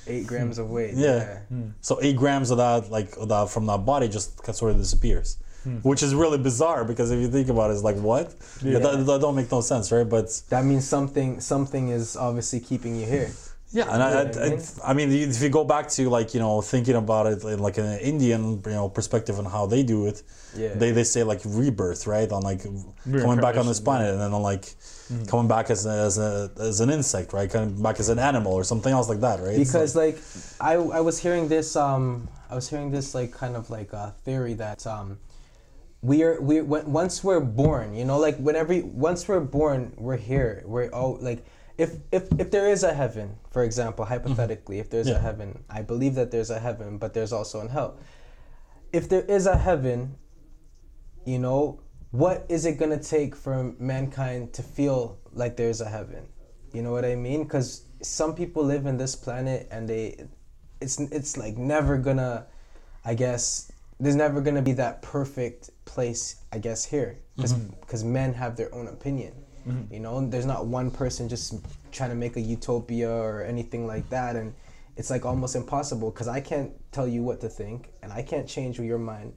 Eight 0.07 0.27
grams 0.27 0.59
of 0.59 0.69
weight. 0.69 0.93
Yeah. 0.93 1.39
Hmm. 1.49 1.69
So 1.81 1.97
eight 2.03 2.15
grams 2.15 2.51
of 2.51 2.57
that, 2.57 2.91
like 2.91 3.17
of 3.17 3.29
that 3.29 3.49
from 3.49 3.65
that 3.65 3.79
body, 3.85 4.07
just 4.07 4.45
sort 4.53 4.69
of 4.71 4.77
disappears, 4.77 5.37
hmm. 5.63 5.77
which 5.77 6.03
is 6.03 6.13
really 6.13 6.37
bizarre 6.37 6.85
because 6.85 7.09
if 7.09 7.19
you 7.19 7.27
think 7.27 7.49
about 7.49 7.71
it, 7.71 7.73
it's 7.73 7.81
like 7.81 7.95
what? 7.97 8.35
Yeah. 8.61 8.77
That, 8.77 9.03
that 9.07 9.21
don't 9.21 9.35
make 9.35 9.51
no 9.51 9.61
sense, 9.61 9.91
right? 9.91 10.07
But 10.07 10.29
That 10.49 10.63
means 10.63 10.87
something 10.87 11.39
something 11.41 11.89
is 11.89 12.15
obviously 12.15 12.59
keeping 12.59 12.95
you 12.99 13.07
here. 13.07 13.31
Yeah, 13.75 13.93
and 13.93 14.01
I, 14.01 14.09
Yeah, 14.23 14.59
I. 14.85 14.91
I, 14.91 14.93
mean, 14.93 15.11
if 15.11 15.41
you 15.43 15.49
go 15.49 15.65
back 15.65 15.89
to 15.89 16.09
like 16.09 16.33
you 16.33 16.39
know 16.39 16.61
thinking 16.61 16.95
about 16.95 17.27
it 17.27 17.43
in 17.43 17.59
like 17.59 17.77
an 17.77 17.99
Indian 17.99 18.61
you 18.65 18.71
know 18.71 18.87
perspective 18.87 19.37
on 19.37 19.45
how 19.45 19.65
they 19.65 19.83
do 19.83 20.07
it, 20.07 20.23
Yeah. 20.55 20.73
they 20.73 20.91
they 20.91 21.03
say 21.03 21.23
like 21.23 21.41
rebirth, 21.43 22.07
right? 22.07 22.31
On 22.31 22.41
like 22.41 22.61
coming 22.63 23.41
back 23.41 23.57
on 23.57 23.67
this 23.67 23.81
planet, 23.81 24.11
and 24.13 24.21
then 24.21 24.33
on 24.33 24.41
like 24.41 24.65
coming 25.27 25.49
back 25.49 25.69
as 25.69 25.85
a, 25.85 25.95
as 26.07 26.17
a 26.17 26.51
as 26.57 26.79
an 26.79 26.89
insect, 26.89 27.33
right? 27.33 27.49
Coming 27.49 27.81
back 27.83 27.99
as 27.99 28.07
an 28.07 28.17
animal 28.17 28.53
or 28.53 28.63
something 28.63 28.93
else 28.93 29.09
like 29.09 29.19
that, 29.19 29.41
right? 29.41 29.57
Because 29.57 29.93
like 29.93 30.17
I, 30.61 30.73
I 30.99 31.01
was 31.01 31.19
hearing 31.19 31.49
this 31.49 31.75
um 31.75 32.29
I 32.49 32.55
was 32.55 32.69
hearing 32.69 32.91
this 32.91 33.13
like 33.13 33.31
kind 33.33 33.57
of 33.57 33.69
like 33.69 33.91
a 33.91 34.15
theory 34.23 34.53
that 34.53 34.87
um 34.87 35.17
we 36.01 36.23
are 36.23 36.39
we 36.39 36.61
once 36.61 37.23
we're 37.23 37.39
born 37.39 37.95
you 37.95 38.05
know 38.05 38.19
like 38.19 38.37
whenever 38.37 38.73
once 38.81 39.27
we're 39.27 39.39
born 39.39 39.91
we're 39.97 40.15
here 40.15 40.61
we're 40.65 40.89
all 40.89 41.17
like 41.19 41.43
if 41.77 41.91
if 42.11 42.27
if 42.39 42.51
there 42.51 42.69
is 42.69 42.83
a 42.83 42.93
heaven 42.93 43.35
for 43.51 43.63
example 43.63 44.05
hypothetically 44.05 44.79
if 44.79 44.89
there's 44.89 45.07
Yeah. 45.09 45.15
a 45.15 45.19
heaven 45.19 45.63
I 45.69 45.81
believe 45.81 46.15
that 46.15 46.31
there's 46.31 46.49
a 46.49 46.59
heaven 46.59 46.97
but 46.97 47.13
there's 47.13 47.33
also 47.33 47.59
an 47.59 47.69
hell 47.69 47.97
if 48.93 49.09
there 49.09 49.23
is 49.23 49.45
a 49.45 49.57
heaven 49.57 50.15
you 51.25 51.39
know 51.39 51.81
what 52.11 52.45
is 52.49 52.65
it 52.65 52.77
gonna 52.77 53.01
take 53.01 53.35
for 53.35 53.73
mankind 53.79 54.53
to 54.53 54.63
feel 54.63 55.17
like 55.33 55.57
there's 55.57 55.81
a 55.81 55.89
heaven 55.89 56.27
you 56.71 56.81
know 56.81 56.91
what 56.91 57.03
i 57.03 57.15
mean 57.15 57.43
because 57.43 57.83
some 58.01 58.33
people 58.35 58.63
live 58.63 58.85
in 58.85 58.97
this 58.97 59.15
planet 59.15 59.67
and 59.71 59.89
they 59.89 60.27
it's 60.81 60.99
it's 60.99 61.37
like 61.37 61.57
never 61.57 61.97
gonna, 61.97 62.45
I 63.05 63.13
guess 63.15 63.71
there's 63.99 64.15
never 64.15 64.41
gonna 64.41 64.61
be 64.61 64.73
that 64.73 65.01
perfect 65.01 65.69
place. 65.85 66.35
I 66.51 66.59
guess 66.59 66.83
here 66.83 67.19
because 67.37 67.53
Mm-hmm. 68.03 68.13
men 68.13 68.33
have 68.33 68.57
their 68.57 68.73
own 68.75 68.87
opinion. 68.89 69.33
You 69.91 69.99
know, 69.99 70.27
there's 70.27 70.45
not 70.45 70.67
one 70.67 70.91
person 70.91 71.27
just 71.27 71.55
trying 71.91 72.09
to 72.11 72.15
make 72.15 72.35
a 72.37 72.41
utopia 72.41 73.09
or 73.09 73.43
anything 73.43 73.87
like 73.87 74.07
that, 74.09 74.35
and 74.35 74.53
it's 74.95 75.09
like 75.09 75.25
almost 75.25 75.55
impossible 75.55 76.11
because 76.11 76.27
I 76.27 76.39
can't 76.39 76.71
tell 76.91 77.07
you 77.07 77.23
what 77.23 77.41
to 77.41 77.49
think, 77.49 77.91
and 78.03 78.13
I 78.13 78.21
can't 78.21 78.47
change 78.47 78.79
your 78.79 78.99
mind. 78.99 79.33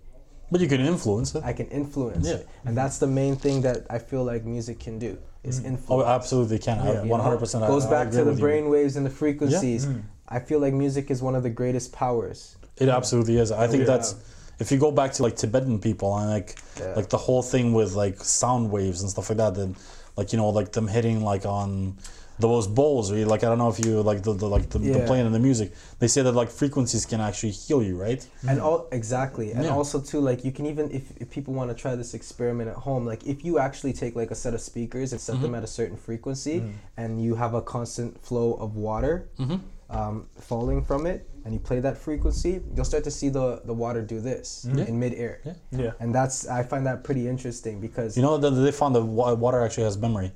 But 0.51 0.61
you 0.61 0.69
can 0.69 0.81
influence 0.81 1.35
it. 1.35 1.43
I 1.45 1.53
can 1.53 1.67
influence 1.69 2.27
Yeah. 2.27 2.35
it, 2.37 2.49
and 2.65 2.77
that's 2.77 2.99
the 2.99 3.07
main 3.07 3.37
thing 3.37 3.63
that 3.63 3.87
I 3.91 3.99
feel 3.99 4.25
like 4.25 4.45
music 4.45 4.79
can 4.81 4.99
do 4.99 5.19
is 5.45 5.61
Oh, 5.65 5.69
influence. 5.69 6.09
absolutely 6.09 6.59
can. 6.59 6.77
Yeah. 6.85 7.03
I 7.03 7.07
100%. 7.07 7.63
I- 7.63 7.67
goes 7.69 7.87
I 7.87 7.91
back 7.91 8.09
agree 8.09 8.19
to 8.19 8.25
the 8.31 8.37
brain 8.41 8.69
waves 8.69 8.97
and 8.97 9.05
the 9.07 9.11
frequencies. 9.11 9.87
Mm. 9.87 10.03
I 10.29 10.41
feel 10.41 10.59
like 10.61 10.75
music 10.75 11.11
is 11.11 11.23
one 11.23 11.35
of 11.37 11.43
the 11.43 11.51
greatest 11.51 11.93
powers. 11.93 12.57
It 12.77 12.89
absolutely 12.89 13.39
is. 13.39 13.51
I 13.51 13.67
think 13.67 13.81
Yeah. 13.81 13.87
that's 13.97 14.15
if 14.59 14.71
you 14.73 14.79
go 14.79 14.91
back 14.91 15.13
to 15.15 15.23
like 15.23 15.37
Tibetan 15.37 15.79
people 15.81 16.17
and 16.19 16.31
like 16.31 16.57
Yeah. 16.81 16.95
like 16.97 17.09
the 17.09 17.19
whole 17.27 17.43
thing 17.43 17.73
with 17.73 17.93
like 17.95 18.17
sound 18.23 18.71
waves 18.71 19.03
and 19.03 19.11
stuff 19.11 19.29
like 19.31 19.39
that, 19.39 19.55
then 19.55 19.77
like 20.17 20.33
you 20.33 20.39
know 20.39 20.49
like 20.51 20.73
them 20.73 20.89
hitting 20.89 21.23
like 21.23 21.47
on 21.47 21.97
those 22.41 22.69
bowls 22.69 23.11
or 23.11 23.17
you- 23.19 23.25
like 23.27 23.43
I 23.43 23.49
don't 23.49 23.59
know 23.59 23.69
if 23.69 23.85
you 23.85 24.01
like 24.01 24.23
the, 24.23 24.33
the 24.33 24.47
like 24.49 24.69
the, 24.71 24.79
the 24.79 25.01
playing 25.07 25.27
in 25.27 25.33
the 25.33 25.41
music. 25.41 25.73
They 25.99 26.07
say 26.07 26.23
that 26.23 26.33
like 26.33 26.51
frequencies 26.51 27.05
can 27.05 27.21
actually 27.21 27.51
heal 27.51 27.83
you, 27.83 27.97
right? 27.97 28.25
And 28.49 28.61
all 28.61 28.87
exactly, 28.93 29.51
and 29.53 29.65
Yeah. 29.65 29.75
also 29.79 30.01
too, 30.01 30.21
like 30.21 30.45
you 30.45 30.53
can 30.53 30.65
even 30.67 30.89
if, 30.93 31.05
if 31.23 31.31
people 31.31 31.53
want 31.53 31.69
to 31.71 31.75
try 31.75 31.97
this 31.97 32.15
experiment 32.15 32.69
at 32.71 32.77
home, 32.77 33.05
like 33.13 33.27
if 33.27 33.45
you 33.45 33.59
actually 33.59 33.93
take 33.93 34.15
like 34.15 34.31
a 34.31 34.37
set 34.37 34.55
of 34.55 34.61
speakers 34.61 35.11
and 35.13 35.21
set 35.21 35.35
Mm-hmm. 35.35 35.43
them 35.43 35.55
at 35.57 35.65
a 35.65 35.67
certain 35.67 35.97
frequency, 35.97 36.63
and 36.97 37.21
you 37.25 37.35
have 37.35 37.55
a 37.55 37.63
constant 37.63 38.11
flow 38.27 38.55
of 38.55 38.77
water 38.77 39.29
Mm-hmm. 39.41 39.57
um, 39.99 40.27
falling 40.41 40.85
from 40.85 41.07
it, 41.07 41.29
and 41.49 41.55
you 41.55 41.61
play 41.61 41.81
that 41.81 41.97
frequency, 41.97 42.61
you'll 42.77 42.85
start 42.85 43.05
to 43.05 43.11
see 43.11 43.31
the 43.31 43.63
the 43.65 43.73
water 43.73 44.03
do 44.03 44.21
this 44.21 44.67
Yeah. 44.71 44.85
in 44.85 44.99
midair. 45.01 45.41
Yeah. 45.47 45.55
Yeah. 45.85 45.93
And 46.01 46.15
that's 46.15 46.47
I 46.47 46.63
find 46.63 46.85
that 46.87 47.05
pretty 47.05 47.27
interesting 47.27 47.81
because 47.81 48.17
You 48.19 48.23
know 48.23 48.37
that 48.37 48.51
they 48.51 48.71
found 48.71 48.95
the 48.95 49.03
water 49.47 49.61
actually 49.65 49.85
has 49.85 49.97
memory. 49.97 50.31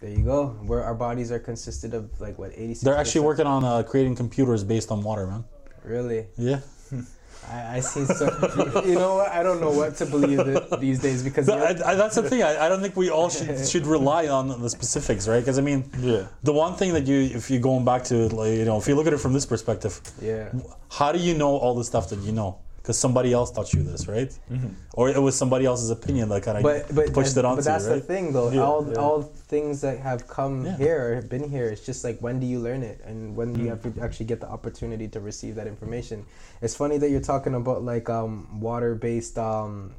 there 0.00 0.10
you 0.10 0.22
go, 0.34 0.48
where 0.68 0.82
our 0.84 0.94
bodies 0.94 1.32
are 1.32 1.38
consisted 1.38 1.94
of 1.94 2.04
like 2.20 2.36
what 2.38 2.50
eighty 2.52 2.74
six. 2.74 2.82
They're 2.84 3.00
actually 3.02 3.24
working 3.30 3.46
on 3.46 3.64
uh, 3.64 3.82
creating 3.82 4.14
computers 4.16 4.62
based 4.64 4.90
on 4.92 4.98
water, 5.02 5.26
man. 5.26 5.44
Really, 5.82 6.26
Yeah. 6.36 6.60
I, 7.50 7.76
I 7.76 7.80
see. 7.80 8.04
So, 8.04 8.26
you 8.84 8.94
know 8.94 9.16
what? 9.16 9.30
I 9.30 9.42
don't 9.42 9.60
know 9.60 9.70
what 9.70 9.96
to 9.96 10.06
believe 10.06 10.40
these 10.80 10.98
days 11.00 11.22
because 11.22 11.48
I, 11.48 11.70
I, 11.70 11.94
that's 11.94 12.16
the 12.16 12.28
thing. 12.28 12.42
I, 12.42 12.66
I 12.66 12.68
don't 12.68 12.80
think 12.80 12.96
we 12.96 13.10
all 13.10 13.28
should 13.28 13.66
should 13.72 13.86
rely 13.86 14.26
on 14.28 14.48
the 14.60 14.68
specifics, 14.70 15.28
right? 15.28 15.40
Because 15.40 15.58
I 15.58 15.62
mean, 15.62 15.88
Yeah. 16.00 16.26
the 16.42 16.52
one 16.52 16.74
thing 16.74 16.92
that 16.94 17.06
you, 17.06 17.20
if 17.20 17.50
you're 17.50 17.60
going 17.60 17.84
back 17.84 18.04
to, 18.04 18.28
like, 18.28 18.52
you 18.52 18.64
know, 18.64 18.78
if 18.78 18.88
you 18.88 18.94
look 18.94 19.06
at 19.06 19.12
it 19.12 19.18
from 19.20 19.32
this 19.32 19.46
perspective, 19.46 20.00
yeah. 20.20 20.50
how 20.90 21.12
do 21.12 21.18
you 21.18 21.34
know 21.34 21.56
all 21.56 21.74
the 21.74 21.84
stuff 21.84 22.08
that 22.10 22.18
you 22.20 22.32
know? 22.32 22.58
Because 22.86 23.00
somebody 23.00 23.32
else 23.32 23.50
taught 23.50 23.72
you 23.74 23.82
this, 23.82 24.06
right? 24.06 24.30
Or 24.94 25.08
it 25.10 25.20
was 25.20 25.34
somebody 25.34 25.66
else's 25.66 25.90
opinion 25.90 26.28
that 26.28 26.44
kind 26.44 26.56
of 26.58 26.62
But 26.62 26.94
but 26.94 27.12
pushed 27.12 27.34
that- 27.34 27.40
it 27.40 27.44
onto 27.44 27.56
but 27.56 27.64
that's 27.64 27.84
you, 27.86 27.90
right? 27.90 28.00
the 28.00 28.06
thing 28.06 28.32
though. 28.32 28.48
Yeah, 28.52 28.60
all 28.62 28.86
yeah. 28.88 28.94
all 28.94 29.22
things 29.22 29.80
that 29.80 29.98
have 29.98 30.28
come 30.28 30.64
Yeah. 30.64 30.76
here 30.76 30.98
or 31.10 31.14
have 31.16 31.28
been 31.28 31.48
here. 31.50 31.66
It's 31.66 31.84
just 31.84 32.04
like 32.04 32.20
when 32.20 32.38
do 32.38 32.46
you 32.46 32.60
learn 32.60 32.84
it 32.84 33.00
and 33.04 33.34
when 33.34 33.48
Mm. 33.48 33.56
do 33.56 33.62
you 33.64 33.70
have 33.70 33.82
to 33.82 33.92
actually 34.00 34.26
get 34.26 34.38
the 34.40 34.48
opportunity 34.48 35.08
to 35.08 35.18
receive 35.18 35.56
that 35.56 35.66
information. 35.66 36.26
It's 36.62 36.76
funny 36.76 36.96
that 36.98 37.10
you're 37.10 37.28
talking 37.34 37.54
about 37.56 37.82
like 37.82 38.08
um 38.08 38.60
water 38.60 38.94
based 38.94 39.36
um. 39.36 39.90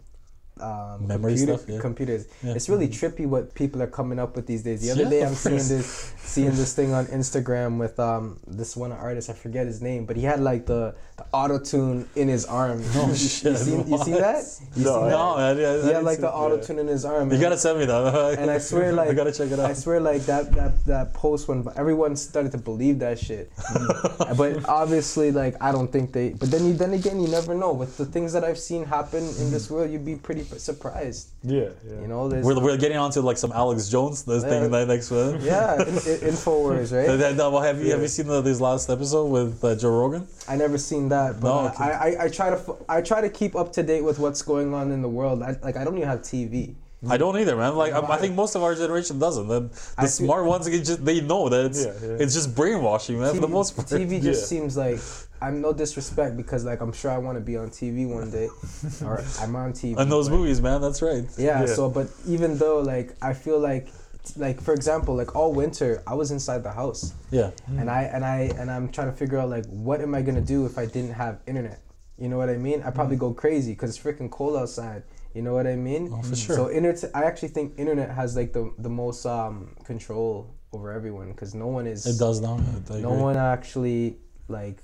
Um, 0.59 1.05
Memory 1.05 1.33
computer- 1.35 1.57
stuff, 1.57 1.69
yeah. 1.69 1.79
computers. 1.79 2.25
Yeah. 2.41 2.53
It's 2.57 2.67
really 2.67 2.87
trippy 2.87 3.27
what 3.27 3.53
people 3.53 3.79
are 3.83 3.93
coming 3.99 4.17
up 4.17 4.35
with 4.35 4.47
these 4.47 4.63
days. 4.63 4.81
The 4.81 4.89
other 4.89 5.03
Yeah, 5.03 5.09
day, 5.11 5.23
I'm 5.23 5.35
seeing 5.35 5.57
this, 5.73 6.13
seeing 6.17 6.49
this 6.61 6.73
thing 6.73 6.93
on 6.95 7.05
Instagram 7.13 7.77
with 7.77 7.99
um 7.99 8.39
this 8.47 8.75
one 8.75 8.91
artist. 8.91 9.29
I 9.29 9.33
forget 9.33 9.67
his 9.67 9.83
name, 9.83 10.05
but 10.07 10.15
he 10.17 10.23
had 10.23 10.39
like 10.39 10.65
the 10.65 10.95
auto 11.31 11.59
tune 11.59 12.07
in 12.15 12.27
his 12.27 12.45
arm. 12.45 12.81
Oh, 12.95 13.07
you, 13.09 13.15
shit, 13.15 13.51
You 13.51 13.57
seen, 13.57 13.77
you 13.87 13.97
what? 13.97 14.05
that? 14.07 14.43
You 14.75 14.83
No, 14.85 15.03
that? 15.03 15.09
No, 15.09 15.37
man, 15.37 15.57
yeah, 15.57 15.81
He 15.83 15.93
had 15.93 16.03
like 16.03 16.19
the 16.19 16.31
auto 16.31 16.61
tune 16.61 16.79
in 16.79 16.87
his 16.87 17.05
arm. 17.05 17.31
You 17.31 17.39
gotta 17.39 17.57
send 17.57 17.79
me 17.79 17.85
that. 17.85 18.35
and 18.39 18.49
I 18.51 18.57
swear, 18.59 18.93
like 18.93 19.09
I 19.09 19.13
gotta 19.13 19.31
check 19.31 19.51
it 19.51 19.59
out. 19.59 19.69
I 19.69 19.73
swear, 19.73 19.99
like 19.99 20.23
that 20.23 20.51
that 20.53 20.85
that 20.85 21.13
post 21.13 21.47
when 21.47 21.65
everyone 21.75 22.15
started 22.15 22.51
to 22.53 22.57
believe 22.57 22.99
that 22.99 23.19
shit. 23.19 23.51
but 24.37 24.67
obviously, 24.69 25.31
like 25.31 25.55
I 25.61 25.71
don't 25.71 25.91
think 25.91 26.11
they. 26.13 26.29
But 26.29 26.51
then 26.51 26.65
you 26.65 26.73
then 26.73 26.93
again, 26.93 27.19
you 27.19 27.27
never 27.27 27.53
know. 27.55 27.73
With 27.73 27.97
the 27.97 28.05
things 28.05 28.33
that 28.33 28.43
I've 28.43 28.59
seen 28.59 28.85
happen 28.85 29.23
in 29.23 29.51
this 29.51 29.69
world, 29.69 29.91
you'd 29.91 30.05
be 30.05 30.15
pretty 30.15 30.43
surprised. 30.43 31.29
Yeah. 31.43 31.69
Yeah. 31.87 32.01
You 32.01 32.07
know, 32.07 32.27
we're, 32.27 32.59
we're 32.59 32.77
getting 32.77 32.97
onto 32.97 33.21
like 33.21 33.37
some 33.37 33.51
Alex 33.51 33.89
Jones 33.89 34.23
this 34.23 34.43
Yeah. 34.43 34.49
thing 34.49 34.71
that 34.71 34.87
next 34.87 35.11
one. 35.11 35.41
yeah, 35.41 35.81
in, 35.81 35.87
in, 35.89 36.33
Infowars, 36.33 36.91
Uh, 36.91 36.97
right? 36.97 37.17
that- 37.17 37.37
that- 37.37 37.51
well, 37.51 37.61
have 37.61 37.81
you 37.81 37.91
have 37.91 38.01
you 38.01 38.07
seen 38.07 38.27
the, 38.27 38.41
this 38.41 38.59
last 38.61 38.89
episode 38.89 39.25
with 39.27 39.63
uh, 39.63 39.75
Joe 39.75 39.89
Rogan? 39.91 40.27
I 40.47 40.55
never 40.55 40.77
seen 40.77 41.09
that, 41.09 41.39
but 41.41 41.47
No, 41.49 41.67
okay. 41.69 41.83
I, 41.83 41.91
I 42.09 42.23
I 42.25 42.29
try 42.29 42.49
to 42.49 42.55
f- 42.57 42.81
I 42.87 43.01
try 43.01 43.19
to 43.21 43.29
keep 43.29 43.55
up 43.55 43.73
to 43.73 43.83
date 43.83 44.03
with 44.03 44.17
what's 44.19 44.41
going 44.41 44.73
on 44.73 44.91
in 44.91 45.01
the 45.01 45.09
world. 45.09 45.43
I, 45.43 45.57
like 45.61 45.75
I 45.77 45.83
don't 45.83 45.97
even 45.97 46.07
have 46.07 46.21
TV. 46.21 46.75
I 47.07 47.17
don't 47.17 47.37
either, 47.37 47.55
man. 47.55 47.75
Like 47.75 47.93
I, 47.93 47.99
I 47.99 48.17
think 48.17 48.33
most 48.33 48.55
of 48.55 48.63
our 48.63 48.73
generation 48.73 49.19
doesn't. 49.19 49.47
The, 49.47 49.61
I 49.97 50.05
the 50.05 50.07
feel- 50.07 50.25
smart 50.25 50.45
ones, 50.45 50.65
they 50.65 50.79
just 50.79 51.03
they 51.05 51.21
know 51.21 51.47
that 51.49 51.65
it's 51.65 51.85
Yeah, 51.85 51.93
yeah. 52.01 52.17
it's 52.23 52.33
just 52.33 52.55
brainwashing, 52.55 53.19
man. 53.19 53.35
For 53.35 53.41
the 53.41 53.47
TV 53.47 53.51
most 53.51 53.75
part. 53.75 53.87
TV 53.87 54.21
just 54.21 54.41
Yeah. 54.41 54.47
seems 54.59 54.75
like 54.77 54.99
I'm 55.39 55.61
no 55.61 55.73
disrespect 55.73 56.35
because 56.37 56.65
like 56.65 56.81
I'm 56.81 56.91
sure 56.93 57.11
I 57.11 57.19
want 57.19 57.37
to 57.37 57.43
be 57.43 57.55
on 57.57 57.69
TV 57.69 58.07
one 58.07 58.31
day, 58.31 58.47
or 59.05 59.23
I'm 59.41 59.55
on 59.55 59.73
TV. 59.73 59.95
And 59.97 60.11
those 60.11 60.27
but- 60.29 60.37
movies, 60.37 60.59
man. 60.61 60.81
That's 60.81 61.01
right. 61.01 61.25
Yeah, 61.37 61.59
Yeah. 61.61 61.65
So, 61.67 61.89
but 61.89 62.07
even 62.25 62.57
though 62.57 62.79
like 62.79 63.15
I 63.21 63.33
feel 63.33 63.59
like, 63.59 63.89
like 64.35 64.59
for 64.61 64.73
example, 64.73 65.15
like 65.15 65.35
all 65.35 65.53
winter 65.53 66.03
I 66.07 66.15
was 66.15 66.31
inside 66.31 66.63
the 66.63 66.71
house, 66.71 67.13
Yeah. 67.31 67.51
and 67.67 67.89
I 67.89 68.03
and 68.03 68.25
I 68.25 68.51
and 68.57 68.69
I'm 68.69 68.89
trying 68.89 69.11
to 69.11 69.15
figure 69.15 69.37
out 69.37 69.49
like 69.49 69.65
what 69.67 70.01
am 70.01 70.13
I 70.15 70.21
gonna 70.21 70.41
do 70.41 70.65
if 70.65 70.77
I 70.77 70.85
didn't 70.85 71.13
have 71.13 71.39
internet. 71.45 71.81
You 72.17 72.29
know 72.29 72.37
what 72.37 72.49
I 72.49 72.57
mean? 72.57 72.81
I 72.83 72.89
probably 72.89 73.15
mm. 73.15 73.19
go 73.19 73.33
crazy 73.33 73.73
because 73.73 73.95
it's 73.95 74.03
freaking 74.03 74.31
cold 74.31 74.57
outside. 74.57 75.03
You 75.35 75.43
know 75.43 75.53
what 75.53 75.67
I 75.67 75.75
mean? 75.75 76.09
Oh, 76.11 76.21
for 76.23 76.33
mm. 76.33 76.45
sure. 76.45 76.55
So 76.55 76.71
internet, 76.71 77.03
I 77.13 77.23
actually 77.25 77.49
think 77.49 77.73
internet 77.77 78.09
has 78.09 78.35
like 78.35 78.53
the 78.53 78.73
the 78.79 78.89
most 78.89 79.25
um 79.25 79.75
control 79.83 80.55
over 80.73 80.91
everyone 80.91 81.31
because 81.31 81.53
no 81.53 81.67
one 81.67 81.85
is. 81.87 82.05
It 82.05 82.17
does 82.17 82.41
now. 82.41 82.55
I 82.89 82.99
No 82.99 83.11
agree. 83.11 83.21
one 83.21 83.37
actually 83.37 84.17
like. 84.47 84.79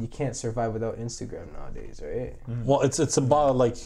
You 0.00 0.06
can't 0.06 0.34
survive 0.34 0.72
without 0.72 0.98
Instagram 0.98 1.52
nowadays, 1.52 2.00
right? 2.02 2.34
Mm. 2.48 2.64
Well, 2.64 2.80
it's 2.80 2.98
it's 2.98 3.18
about 3.18 3.56
like, 3.56 3.76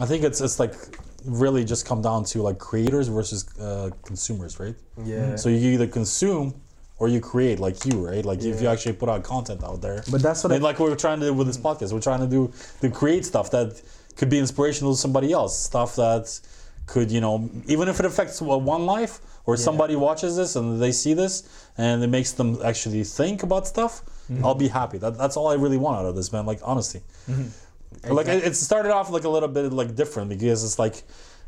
I 0.00 0.06
think 0.06 0.24
it's 0.24 0.40
it's 0.40 0.58
like 0.58 0.74
really 1.24 1.64
just 1.64 1.86
come 1.86 2.02
down 2.02 2.24
to 2.24 2.42
like 2.42 2.58
creators 2.58 3.08
versus 3.08 3.46
uh, 3.58 3.90
consumers, 4.04 4.58
right? 4.60 4.74
Yeah. 5.04 5.36
So 5.36 5.48
you 5.48 5.70
either 5.72 5.86
consume 5.86 6.54
or 6.98 7.08
you 7.08 7.20
create, 7.20 7.58
like 7.58 7.84
you, 7.84 8.06
right? 8.06 8.24
Like 8.24 8.42
if 8.42 8.60
you 8.62 8.68
actually 8.68 8.92
put 8.92 9.08
out 9.08 9.24
content 9.24 9.64
out 9.64 9.80
there. 9.80 10.04
But 10.10 10.22
that's 10.22 10.44
what 10.44 10.52
I 10.52 10.58
like 10.58 10.78
we're 10.78 10.94
trying 10.94 11.20
to 11.20 11.26
do 11.26 11.34
with 11.34 11.46
this 11.46 11.58
podcast, 11.58 11.92
we're 11.92 12.00
trying 12.00 12.20
to 12.20 12.26
do 12.26 12.52
to 12.80 12.90
create 12.90 13.24
stuff 13.24 13.50
that 13.50 13.80
could 14.16 14.30
be 14.30 14.38
inspirational 14.38 14.92
to 14.94 14.98
somebody 14.98 15.32
else, 15.32 15.58
stuff 15.58 15.96
that 15.96 16.40
could 16.86 17.10
you 17.10 17.20
know 17.20 17.48
even 17.66 17.88
if 17.88 18.00
it 18.00 18.06
affects 18.06 18.40
one 18.42 18.86
life 18.86 19.20
or 19.46 19.56
somebody 19.56 19.94
watches 19.96 20.36
this 20.36 20.56
and 20.56 20.82
they 20.82 20.92
see 20.92 21.14
this 21.14 21.68
and 21.78 22.02
it 22.02 22.08
makes 22.08 22.32
them 22.32 22.58
actually 22.64 23.02
think 23.04 23.42
about 23.42 23.66
stuff. 23.66 24.02
I'll 24.44 24.54
be 24.54 24.68
happy. 24.68 24.98
That, 24.98 25.18
that's 25.18 25.36
all 25.36 25.48
I 25.48 25.54
really 25.54 25.76
want 25.76 25.98
out 25.98 26.06
of 26.06 26.14
this, 26.16 26.32
man. 26.32 26.46
Like 26.46 26.60
honesty. 26.62 27.02
Like 28.08 28.28
it, 28.28 28.44
it 28.44 28.56
started 28.56 28.92
off 28.92 29.10
like 29.10 29.24
a 29.24 29.28
little 29.28 29.48
bit 29.48 29.72
like 29.72 29.94
different 29.94 30.28
because 30.28 30.64
it's 30.64 30.78
like 30.78 31.02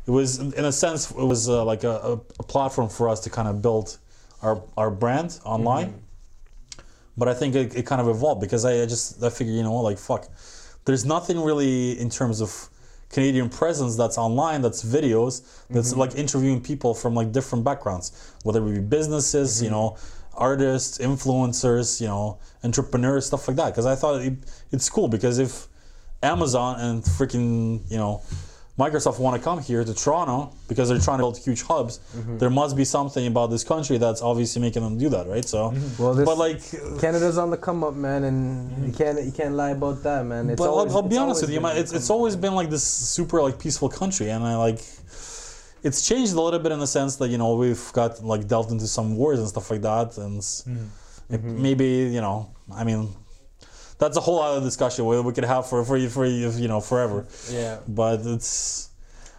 it 0.07 0.11
was 0.11 0.39
in 0.39 0.65
a 0.65 0.71
sense 0.71 1.11
it 1.11 1.17
was 1.17 1.49
uh, 1.49 1.63
like 1.65 1.83
a, 1.83 2.19
a, 2.39 2.43
platform 2.43 2.89
for 2.89 3.09
us 3.09 3.19
to 3.21 3.29
kind 3.29 3.47
of 3.47 3.61
build 3.61 3.97
our 4.41 4.63
our 4.77 4.91
brand 4.91 5.39
online. 5.43 5.87
Mm-hmm. 5.87 6.81
But 7.17 7.29
I 7.29 7.33
think 7.33 7.55
it, 7.55 7.75
it 7.75 7.85
kind 7.85 8.01
of 8.01 8.07
evolved 8.07 8.41
because 8.41 8.65
I, 8.65 8.81
I 8.81 8.85
just 8.85 9.23
I 9.23 9.29
figured 9.29 9.55
you 9.55 9.63
know 9.63 9.75
like 9.81 9.97
fuck, 9.97 10.27
there's 10.85 11.05
nothing 11.05 11.39
really 11.39 11.99
in 11.99 12.09
terms 12.09 12.41
of 12.41 12.69
Canadian 13.09 13.49
presence 13.49 13.95
that's 13.95 14.17
online, 14.17 14.61
that's 14.61 14.83
videos, 14.83 15.41
that's 15.69 15.91
mm-hmm. 15.91 15.99
like 15.99 16.15
interviewing 16.15 16.61
people 16.61 16.93
from 16.93 17.13
like 17.15 17.31
different 17.31 17.63
backgrounds, 17.63 18.33
whether 18.43 18.65
it 18.67 18.73
be 18.73 18.79
businesses, 18.81 19.61
you 19.61 19.69
mm-hmm. 19.69 19.75
know, 19.75 19.97
artists, 20.33 20.97
influencers, 20.97 22.01
you 22.01 22.07
know, 22.07 22.39
entrepreneurs, 22.63 23.25
stuff 23.25 23.47
like 23.47 23.57
that. 23.57 23.67
Because 23.67 23.85
I 23.85 23.95
thought 23.95 24.21
it, 24.21 24.33
it's 24.71 24.89
cool 24.89 25.07
because 25.07 25.39
if 25.39 25.67
Amazon 26.23 26.79
and 26.79 27.03
freaking 27.03 27.89
you 27.89 27.97
know 27.97 28.21
Microsoft 28.77 29.19
want 29.19 29.37
to 29.37 29.43
come 29.43 29.61
here 29.61 29.85
to 29.85 29.93
Toronto 29.93 30.53
because 30.67 30.89
they're 30.89 30.99
trying 30.99 31.19
to 31.19 31.23
build 31.23 31.37
huge 31.37 31.61
hubs, 31.61 31.99
mm-hmm. 32.13 32.37
there 32.39 32.49
must 32.49 32.75
be 32.75 32.83
something 32.83 33.25
about 33.25 33.49
this 33.49 33.63
country 33.63 33.97
that's 33.97 34.21
obviously 34.21 34.61
making 34.61 34.83
them 34.83 34.97
do 34.97 35.07
that, 35.07 35.27
right? 35.27 35.45
So, 35.45 35.69
mm-hmm. 35.69 36.03
Well, 36.03 36.13
this- 36.13 36.25
but 36.25 36.37
like, 36.37 36.99
Canada's 36.99 37.37
on 37.37 37.51
the 37.51 37.57
come 37.57 37.85
up, 37.85 37.93
man, 37.93 38.25
and 38.25 38.85
you 38.85 38.91
can't 38.91 39.23
you 39.23 39.31
can't 39.31 39.53
lie 39.53 39.69
about 39.69 40.03
that, 40.03 40.25
man. 40.25 40.49
It's 40.49 40.59
but 40.59 40.69
always, 40.69 40.91
I'll, 40.91 41.03
I'll 41.03 41.07
be 41.07 41.17
honest 41.17 41.41
with 41.41 41.51
you, 41.51 41.61
man. 41.61 41.77
It's 41.77 41.93
it's 41.93 42.09
always 42.09 42.35
been 42.35 42.53
like 42.53 42.69
this 42.69 42.83
super 42.83 43.41
like 43.41 43.59
peaceful 43.59 43.89
country, 43.89 44.29
and 44.29 44.43
I 44.43 44.55
like. 44.57 44.81
It's 45.83 46.01
changed 46.07 46.33
a 46.33 46.41
little 46.41 46.59
bit 46.59 46.71
in 46.71 46.79
the 46.79 46.87
sense 46.87 47.15
that 47.17 47.29
you 47.29 47.37
know 47.37 47.55
we've 47.55 47.93
got 47.93 48.21
like 48.23 48.47
delved 48.47 48.71
into 48.71 48.87
some 48.87 49.15
wars 49.15 49.37
and 49.39 49.47
stuff 49.47 49.69
like 49.69 49.83
that, 49.83 50.17
and 50.17 50.41
mm-hmm. 50.41 51.33
mm-hmm. 51.33 51.61
maybe 51.61 52.09
you 52.11 52.21
know, 52.21 52.49
I 52.73 52.83
mean, 52.83 53.13
that's 53.97 54.17
a 54.17 54.21
whole 54.21 54.39
other 54.41 54.61
discussion 54.65 55.05
we 55.05 55.19
we 55.21 55.33
could 55.33 55.45
have 55.45 55.67
for 55.67 55.83
for 55.85 55.99
for 56.09 56.25
you 56.25 56.67
know 56.67 56.81
forever. 56.81 57.25
Yeah. 57.51 57.79
But 57.87 58.21
it's. 58.25 58.89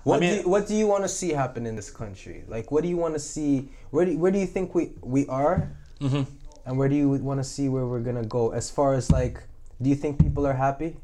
What 0.05 0.19
I 0.19 0.21
mean, 0.21 0.31
do 0.31 0.37
you, 0.43 0.49
what 0.49 0.69
do 0.69 0.75
you 0.77 0.87
want 0.87 1.03
to 1.03 1.09
see 1.09 1.31
happen 1.31 1.67
in 1.67 1.75
this 1.75 1.91
country? 1.91 2.45
Like, 2.47 2.71
what 2.71 2.83
do 2.85 2.89
you 2.89 2.97
want 2.97 3.15
to 3.15 3.21
see? 3.21 3.69
Where 3.91 4.07
do 4.07 4.17
where 4.17 4.31
do 4.31 4.39
you 4.39 4.47
think 4.47 4.73
we 4.75 4.93
we 5.03 5.27
are? 5.27 5.69
Mm-hmm. 6.01 6.23
and 6.67 6.79
where 6.79 6.89
do 6.89 6.95
you 6.95 7.09
want 7.09 7.41
to 7.41 7.45
see 7.45 7.69
where 7.69 7.87
we're 7.87 8.01
gonna 8.01 8.25
go? 8.25 8.53
As 8.53 8.71
far 8.71 8.95
as 8.95 9.11
like, 9.11 9.43
do 9.83 9.89
you 9.91 9.97
think 9.97 10.21
people 10.23 10.47
are 10.47 10.53
happy? 10.55 10.97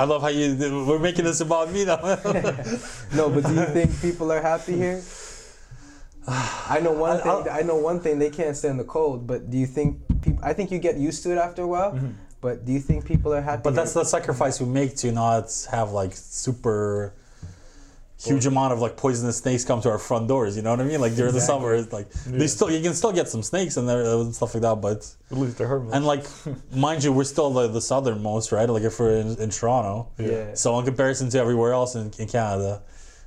I 0.00 0.04
love 0.04 0.22
how 0.22 0.28
you. 0.28 0.56
We're 0.86 0.98
making 0.98 1.24
this 1.24 1.40
about 1.40 1.70
me 1.72 1.84
now. 1.84 1.98
No, 3.14 3.30
but 3.30 3.44
do 3.46 3.54
you 3.54 3.66
think 3.76 4.00
people 4.02 4.30
are 4.32 4.42
happy 4.42 4.74
here? 4.76 5.02
I 6.26 6.80
know 6.82 6.92
one 6.92 7.20
I- 7.20 7.22
thing. 7.22 7.52
I 7.52 7.62
know 7.62 7.76
one 7.76 8.00
thing. 8.00 8.18
They 8.18 8.30
can't 8.30 8.56
stand 8.56 8.78
the 8.80 8.84
cold. 8.84 9.26
But 9.26 9.50
do 9.50 9.56
you 9.58 9.66
think 9.66 9.98
people? 10.22 10.40
I 10.42 10.52
think 10.52 10.70
you 10.70 10.78
get 10.78 10.96
used 10.96 11.22
to 11.24 11.32
it 11.32 11.38
after 11.38 11.62
a 11.62 11.66
while. 11.66 11.92
Mm-hmm. 11.92 12.10
But 12.40 12.64
do 12.64 12.72
you 12.72 12.80
think 12.80 13.04
people 13.04 13.32
are 13.34 13.40
happy? 13.40 13.62
But 13.64 13.74
that's 13.74 13.94
the 13.94 14.04
sacrifice 14.04 14.60
we 14.60 14.66
make 14.66 14.96
to 14.98 15.10
not 15.12 15.50
have 15.70 15.90
like 15.92 16.12
super 16.14 17.12
huge 18.20 18.46
amount 18.46 18.72
of 18.72 18.80
like 18.80 18.96
poisonous 18.96 19.36
snakes 19.38 19.64
come 19.64 19.80
to 19.80 19.88
our 19.88 19.98
front 19.98 20.26
doors. 20.26 20.56
You 20.56 20.62
know 20.62 20.70
what 20.70 20.80
I 20.80 20.84
mean? 20.84 21.00
Like 21.00 21.14
during 21.14 21.32
the 21.34 21.40
summer, 21.40 21.74
it's 21.74 21.92
like 21.92 22.08
Yeah. 22.30 22.38
they 22.38 22.46
still 22.48 22.70
you 22.70 22.80
can 22.82 22.94
still 22.94 23.12
get 23.12 23.28
some 23.28 23.42
snakes 23.44 23.76
and 23.76 23.88
there 23.88 24.02
and 24.02 24.34
stuff 24.34 24.54
like 24.54 24.62
that. 24.62 24.76
But 24.80 25.08
At 25.30 25.38
least 25.38 25.58
they're 25.58 25.68
harmless. 25.68 25.94
and 25.94 26.04
like 26.04 26.24
mind 26.74 27.04
you, 27.04 27.12
we're 27.12 27.24
still 27.24 27.50
the, 27.50 27.68
the 27.68 27.80
southernmost, 27.80 28.50
right? 28.52 28.68
Like 28.68 28.82
if 28.82 28.98
we're 28.98 29.16
in, 29.18 29.36
in 29.40 29.50
Toronto. 29.50 30.08
yeah. 30.18 30.54
So 30.54 30.76
in 30.80 30.84
comparison 30.84 31.30
to 31.30 31.38
everywhere 31.38 31.72
else 31.72 31.94
in, 31.94 32.12
in 32.18 32.26
Canada. 32.28 32.82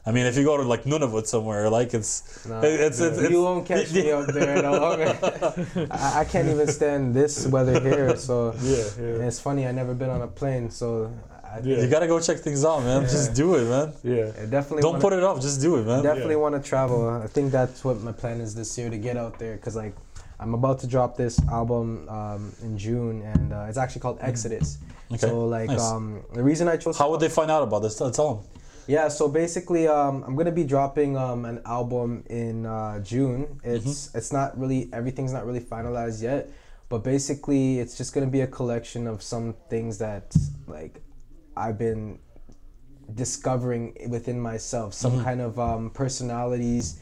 I 0.06 0.12
mean, 0.12 0.26
if 0.26 0.36
you 0.36 0.44
go 0.44 0.58
to 0.58 0.64
like 0.64 0.84
Nunavut 0.86 1.28
somewhere, 1.28 1.70
like 1.70 1.94
it's 1.94 2.46
No. 2.48 2.60
it's, 2.62 3.00
it's, 3.00 3.18
it's 3.20 3.30
you 3.30 3.42
won't 3.44 3.66
catch 3.68 3.92
me 3.94 4.12
up 4.12 4.28
there 4.28 4.62
no 4.62 4.72
longer. 4.72 5.16
I, 5.92 6.22
I 6.22 6.26
can't 6.26 6.48
even 6.50 6.68
stand 6.68 7.14
this 7.14 7.46
weather 7.48 7.80
here. 7.80 8.16
So 8.18 8.56
yeah, 8.62 8.78
yeah, 9.00 9.28
it's 9.28 9.40
funny. 9.40 9.68
I 9.68 9.72
never 9.72 9.94
been 9.94 10.10
on 10.10 10.22
a 10.24 10.28
plane, 10.28 10.72
so 10.72 11.12
I 11.44 11.60
Yeah. 11.64 11.82
You 11.82 11.88
gotta 11.88 12.08
go 12.08 12.20
check 12.20 12.38
things 12.40 12.66
out, 12.66 12.82
man. 12.84 13.04
Just 13.04 13.36
do 13.36 13.56
it, 13.56 13.66
man. 13.66 13.94
yeah. 14.04 14.32
I 14.42 14.46
definitely 14.46 14.82
Don't 14.82 14.94
wanna, 14.94 15.02
put 15.02 15.14
it 15.14 15.24
off. 15.24 15.40
Just 15.40 15.62
do 15.62 15.76
it, 15.78 15.86
man. 15.86 16.02
definitely 16.02 16.34
Yeah. 16.34 16.40
want 16.46 16.56
to 16.56 16.68
travel. 16.68 17.08
I 17.08 17.28
think 17.28 17.52
that's 17.52 17.84
what 17.86 18.02
my 18.02 18.12
plan 18.12 18.42
is 18.42 18.56
this 18.56 18.76
year 18.80 18.90
to 18.90 18.98
get 18.98 19.18
out 19.18 19.38
there 19.38 19.56
because 19.58 19.76
like 19.76 19.94
I'm 20.40 20.56
about 20.56 20.80
to 20.80 20.88
drop 20.88 21.16
this 21.16 21.40
album 21.50 22.10
um, 22.10 22.52
in 22.64 22.76
June 22.76 23.22
and 23.22 23.54
uh, 23.54 23.66
it's 23.70 23.78
actually 23.78 24.02
called 24.02 24.18
Exodus. 24.22 24.80
Mm. 24.80 25.14
Okay, 25.16 25.28
So 25.28 25.46
like 25.46 25.70
nice. 25.70 25.80
um, 25.92 26.24
the 26.34 26.42
reason 26.42 26.68
I 26.68 26.78
chose 26.78 26.98
How 26.98 27.12
would 27.12 27.20
they 27.20 27.30
find 27.30 27.52
out 27.52 27.62
about 27.62 27.84
this? 27.84 27.96
Tell 27.98 28.10
them. 28.10 28.40
Yeah, 28.92 29.08
so 29.08 29.30
basically, 29.30 29.88
um, 29.88 30.22
I'm 30.28 30.36
gonna 30.36 30.52
be 30.52 30.66
dropping 30.66 31.16
um, 31.16 31.46
an 31.46 31.62
album 31.66 32.26
in 32.30 32.66
uh, 32.66 33.00
June. 33.00 33.58
It's 33.64 34.14
it's 34.14 34.34
not 34.34 34.60
really 34.60 34.90
everything's 34.92 35.32
not 35.32 35.46
really 35.46 35.62
finalized 35.62 36.22
yet, 36.22 36.50
but 36.90 37.02
basically, 37.02 37.80
it's 37.80 37.96
just 37.98 38.14
gonna 38.14 38.28
be 38.28 38.42
a 38.42 38.48
collection 38.48 39.08
of 39.08 39.24
some 39.24 39.56
things 39.70 39.98
that 40.00 40.36
like 40.68 41.02
I've 41.56 41.78
been 41.78 42.20
discovering 43.16 43.96
within 44.10 44.38
myself, 44.42 44.94
some 44.94 45.24
kind 45.24 45.40
of 45.40 45.58
um, 45.58 45.92
personalities, 45.92 47.00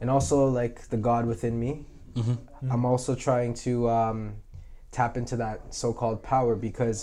and 0.00 0.08
also 0.08 0.46
like 0.46 0.86
the 0.90 0.96
God 0.96 1.26
within 1.26 1.58
me. 1.58 1.86
I'm 2.70 2.84
also 2.84 3.16
trying 3.16 3.54
to 3.66 3.90
um, 3.90 4.36
tap 4.92 5.16
into 5.16 5.34
that 5.38 5.74
so-called 5.74 6.22
power 6.22 6.54
because. 6.54 7.02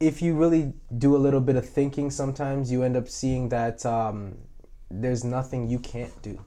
If 0.00 0.22
you 0.22 0.34
really 0.34 0.72
do 0.96 1.16
a 1.16 1.18
little 1.18 1.40
bit 1.40 1.56
of 1.56 1.68
thinking 1.68 2.10
sometimes 2.10 2.70
you 2.70 2.82
end 2.82 2.96
up 2.96 3.08
seeing 3.08 3.48
that 3.48 3.84
um, 3.84 4.38
there's 4.90 5.24
nothing 5.24 5.68
you 5.68 5.78
can't 5.78 6.22
do. 6.22 6.38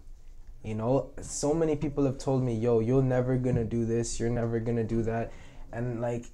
You 0.64 0.76
know 0.76 1.12
so 1.22 1.54
many 1.54 1.76
people 1.76 2.06
have 2.06 2.18
told 2.20 2.44
me 2.44 2.54
yo 2.54 2.80
you're 2.80 3.02
never 3.02 3.36
gonna 3.38 3.66
do 3.66 3.84
this 3.84 4.20
you're 4.20 4.30
never 4.30 4.60
gonna 4.60 4.84
do 4.84 5.02
that. 5.04 5.32
And 5.74 6.02
like 6.02 6.26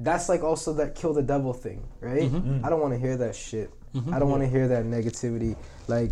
that's 0.00 0.28
like 0.28 0.42
also 0.42 0.72
that 0.74 0.94
kill 0.94 1.14
the 1.14 1.22
devil 1.22 1.52
thing 1.52 1.86
right? 2.00 2.22
Mm-hmm. 2.22 2.60
Mm. 2.60 2.64
I 2.64 2.70
don't 2.70 2.80
want 2.80 2.94
to 2.94 2.98
hear 2.98 3.16
that 3.16 3.36
shit. 3.36 3.70
Mm-hmm. 3.94 4.12
I 4.12 4.18
don't 4.18 4.30
want 4.30 4.42
to 4.42 4.48
hear 4.48 4.68
that 4.68 4.84
negativity. 4.84 5.56
Like 5.86 6.10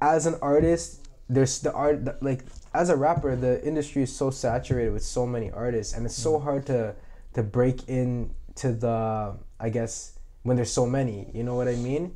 as 0.00 0.26
an 0.26 0.36
artist 0.42 1.08
there's 1.28 1.60
the 1.60 1.72
art 1.72 2.04
the- 2.04 2.18
like 2.20 2.44
as 2.74 2.90
a 2.90 2.96
rapper 2.96 3.34
the 3.36 3.64
industry 3.64 4.02
is 4.02 4.14
so 4.14 4.30
saturated 4.30 4.92
with 4.92 5.02
so 5.02 5.26
many 5.26 5.50
artists 5.50 5.94
and 5.94 6.04
it's 6.04 6.14
so 6.14 6.38
mm. 6.38 6.42
hard 6.42 6.66
to 6.66 6.94
to 7.32 7.42
break 7.42 7.88
in 7.88 8.34
to 8.56 8.72
the 8.72 9.34
i 9.60 9.68
guess 9.68 10.18
when 10.42 10.56
there's 10.56 10.72
so 10.72 10.86
many 10.86 11.30
you 11.34 11.42
know 11.42 11.54
what 11.56 11.68
i 11.68 11.74
mean? 11.76 12.14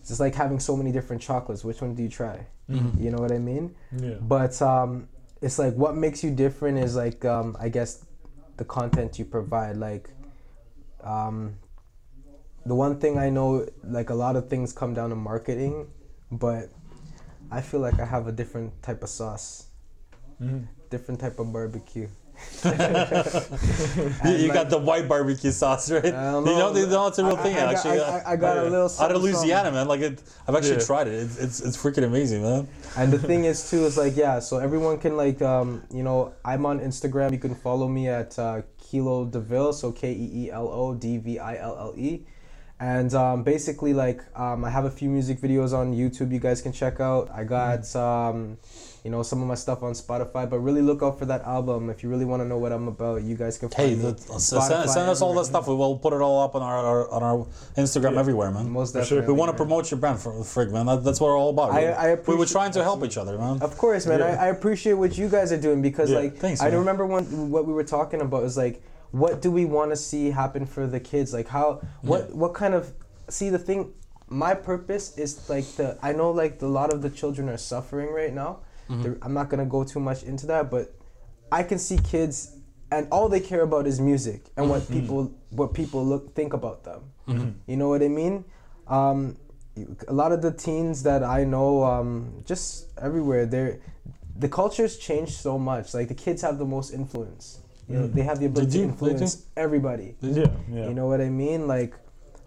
It's 0.00 0.08
just 0.08 0.20
like 0.20 0.34
having 0.34 0.58
so 0.60 0.76
many 0.76 0.90
different 0.92 1.22
chocolates. 1.22 1.64
Which 1.64 1.80
one 1.80 1.94
do 1.94 2.02
you 2.02 2.08
try? 2.08 2.46
You 2.68 3.10
know 3.10 3.18
what 3.18 3.32
i 3.32 3.38
mean? 3.38 3.74
Yeah. 3.96 4.14
but 4.20 4.60
um 4.62 5.08
it's 5.40 5.58
like 5.58 5.74
what 5.74 5.94
makes 5.96 6.22
you 6.24 6.30
different 6.30 6.78
is 6.78 6.96
like 6.96 7.24
um 7.24 7.56
i 7.60 7.68
guess 7.68 8.04
the 8.56 8.64
content 8.64 9.18
you 9.18 9.24
provide. 9.24 9.76
Like 9.76 10.10
um 11.04 11.54
the 12.66 12.74
one 12.74 12.98
thing 12.98 13.16
i 13.18 13.30
know 13.30 13.66
like 13.84 14.10
a 14.10 14.14
lot 14.14 14.34
of 14.36 14.48
things 14.50 14.72
come 14.72 14.92
down 14.92 15.08
to 15.10 15.16
marketing 15.16 15.86
but 16.32 16.68
i 17.50 17.60
feel 17.62 17.80
like 17.80 17.98
i 18.00 18.04
have 18.04 18.26
a 18.26 18.32
different 18.32 18.70
type 18.82 19.02
of 19.02 19.08
sauce. 19.08 19.68
Mhm. 20.42 20.66
different 20.90 21.20
type 21.20 21.38
of 21.38 21.52
barbecue 21.52 22.08
You, 24.24 24.30
you 24.32 24.48
like, 24.48 24.54
got 24.54 24.70
the 24.70 24.78
white 24.78 25.08
barbecue 25.08 25.50
sauce, 25.52 25.90
right? 25.90 26.02
Don't 26.02 26.46
You 26.46 26.52
know, 26.52 26.72
they 26.72 26.86
know 26.88 27.06
it's 27.06 27.18
a 27.18 27.24
real 27.24 27.36
I- 27.36 27.42
thing. 27.42 27.56
I, 27.56 27.60
I 27.60 27.72
actually, 27.72 28.00
I, 28.00 28.18
I, 28.18 28.32
I 28.32 28.36
got 28.36 28.58
a 28.58 28.62
little 28.64 28.90
out 29.00 29.12
of 29.12 29.22
Louisiana, 29.22 29.70
man. 29.70 29.86
Like 29.88 30.00
it, 30.00 30.22
I've 30.46 30.54
actually 30.54 30.78
Yeah. 30.78 30.86
tried 30.86 31.06
it. 31.08 31.14
It's, 31.14 31.38
it's 31.38 31.60
it's 31.60 31.76
freaking 31.76 32.04
amazing, 32.04 32.42
man. 32.42 32.68
And 32.96 33.12
the 33.12 33.18
thing 33.18 33.44
is 33.52 33.70
too 33.70 33.84
is 33.86 33.96
like 33.96 34.16
yeah, 34.16 34.38
so 34.40 34.58
everyone 34.58 34.98
can 34.98 35.16
like 35.16 35.40
um 35.42 35.82
you 35.92 36.02
know 36.02 36.34
I'm 36.44 36.66
on 36.66 36.80
Instagram. 36.80 37.32
You 37.32 37.38
can 37.38 37.54
follow 37.54 37.88
me 37.88 38.08
at 38.08 38.38
uh, 38.38 38.62
Keelo 38.82 39.30
D'Ville, 39.30 39.72
so 39.72 39.92
K 39.92 40.12
E 40.12 40.30
E 40.46 40.50
L 40.50 40.68
O 40.68 40.94
D 40.94 41.18
V 41.18 41.38
I 41.38 41.56
L 41.58 41.76
L 41.78 41.94
E, 41.96 42.24
and 42.80 43.12
um, 43.14 43.42
basically 43.42 43.92
like 43.92 44.20
um, 44.38 44.64
I 44.64 44.70
have 44.70 44.84
a 44.84 44.90
few 44.90 45.08
music 45.10 45.40
videos 45.40 45.72
on 45.72 45.92
YouTube 45.94 46.30
you 46.32 46.38
guys 46.38 46.62
can 46.62 46.72
check 46.72 47.00
out. 47.00 47.28
I 47.30 47.44
got 47.44 47.94
um 47.96 48.56
you 49.04 49.10
know 49.10 49.22
some 49.22 49.40
of 49.40 49.48
my 49.48 49.54
stuff 49.54 49.82
on 49.82 49.92
Spotify, 49.92 50.48
but 50.48 50.58
really 50.58 50.82
look 50.82 51.02
out 51.02 51.18
for 51.18 51.24
that 51.26 51.42
album 51.42 51.88
if 51.90 52.02
you 52.02 52.08
really 52.08 52.24
want 52.24 52.42
to 52.42 52.46
know 52.46 52.58
what 52.58 52.72
I'm 52.72 52.88
about. 52.88 53.22
You 53.22 53.36
guys 53.36 53.56
can 53.58 53.68
Hey, 53.70 53.94
find 53.94 54.04
me. 54.04 54.10
the, 54.12 54.38
send, 54.40 54.90
send 54.90 55.08
us 55.08 55.22
all 55.22 55.34
that 55.34 55.46
stuff. 55.46 55.66
We 55.66 55.74
will 55.74 55.96
put 55.98 56.12
it 56.12 56.20
all 56.20 56.40
up 56.42 56.54
on 56.54 56.62
our, 56.62 56.78
our 56.78 57.10
on 57.10 57.22
our 57.22 57.46
Instagram 57.76 58.14
Yeah. 58.14 58.20
everywhere, 58.20 58.50
man. 58.50 58.68
Most 58.70 58.92
For 58.92 58.98
sure. 59.04 59.18
definitely. 59.20 59.34
We 59.34 59.38
want 59.40 59.50
to 59.52 59.56
promote 59.56 59.90
your 59.90 59.98
brand, 59.98 60.18
for 60.20 60.32
frig, 60.34 60.70
man. 60.72 60.86
That, 60.86 61.04
that's 61.04 61.20
what 61.20 61.28
we're 61.28 61.38
all 61.38 61.50
about. 61.50 61.70
I- 61.72 61.80
We- 61.80 61.86
I 62.12 62.14
we 62.26 62.34
were 62.36 62.46
trying 62.46 62.72
to 62.72 62.82
help 62.82 63.02
each 63.04 63.16
other, 63.16 63.38
man. 63.38 63.60
Of 63.62 63.76
course, 63.78 64.06
man. 64.06 64.18
Yeah. 64.20 64.26
I, 64.40 64.46
I 64.46 64.48
appreciate 64.48 64.94
what 64.94 65.16
you 65.16 65.28
guys 65.28 65.52
are 65.52 65.60
doing 65.60 65.80
because, 65.80 66.10
Yeah. 66.10 66.18
like, 66.18 66.36
Thanks, 66.36 66.60
I 66.60 66.68
man. 66.70 66.78
remember 66.80 67.06
when 67.06 67.50
what 67.50 67.66
we 67.66 67.72
were 67.72 67.84
talking 67.84 68.20
about 68.20 68.42
was 68.42 68.56
like, 68.56 68.82
what 69.10 69.40
do 69.42 69.50
we 69.50 69.64
want 69.64 69.90
to 69.90 69.96
see 69.96 70.30
happen 70.30 70.66
for 70.66 70.86
the 70.86 71.00
kids? 71.00 71.32
Like, 71.32 71.48
how, 71.48 71.80
what, 72.02 72.28
Yeah. 72.28 72.34
what 72.36 72.54
kind 72.54 72.74
of? 72.74 72.92
See, 73.28 73.50
the 73.50 73.58
thing, 73.58 73.92
my 74.28 74.54
purpose 74.54 75.16
is 75.18 75.48
like 75.48 75.64
the. 75.76 75.98
I 76.02 76.12
know 76.12 76.30
like 76.30 76.60
a 76.62 76.66
lot 76.66 76.92
of 76.92 77.02
the 77.02 77.10
children 77.10 77.48
are 77.48 77.56
suffering 77.58 78.12
right 78.12 78.32
now. 78.34 78.60
Mm-hmm. 78.90 79.22
I'm 79.22 79.34
not 79.34 79.48
gonna 79.50 79.66
go 79.66 79.84
too 79.84 80.00
much 80.00 80.22
into 80.22 80.46
that, 80.46 80.70
but 80.70 80.94
I 81.52 81.62
can 81.62 81.78
see 81.78 81.98
kids, 81.98 82.56
and 82.90 83.06
all 83.10 83.28
they 83.28 83.40
care 83.40 83.62
about 83.62 83.86
is 83.86 84.00
music 84.00 84.46
and 84.56 84.68
what 84.70 84.82
Mm-hmm. 84.82 85.00
people 85.00 85.32
what 85.50 85.74
people 85.74 86.04
look 86.04 86.34
think 86.34 86.52
about 86.52 86.84
them. 86.84 87.00
You 87.66 87.76
know 87.76 87.88
what 87.90 88.02
I 88.02 88.08
mean? 88.08 88.44
Um, 88.86 89.36
a 90.08 90.12
lot 90.12 90.32
of 90.32 90.40
the 90.42 90.50
teens 90.52 91.02
that 91.02 91.22
I 91.22 91.44
know, 91.44 91.84
um, 91.84 92.42
just 92.46 92.86
everywhere, 93.00 93.44
they're 93.46 93.80
the 94.38 94.48
culture's 94.48 94.96
changed 94.98 95.32
so 95.34 95.58
much. 95.58 95.92
Like 95.94 96.08
the 96.08 96.14
kids 96.14 96.40
have 96.42 96.58
the 96.58 96.64
most 96.64 96.92
influence. 96.92 97.60
You 97.88 97.98
know, 98.00 98.06
they 98.06 98.22
have 98.22 98.38
the 98.38 98.46
ability 98.46 98.72
do, 98.72 98.78
to 98.78 98.84
influence 98.84 99.46
everybody. 99.56 100.14
Yeah, 100.20 100.46
yeah. 100.70 100.88
You 100.88 100.94
know 100.94 101.06
what 101.06 101.20
I 101.20 101.30
mean? 101.30 101.66
Like 101.66 101.94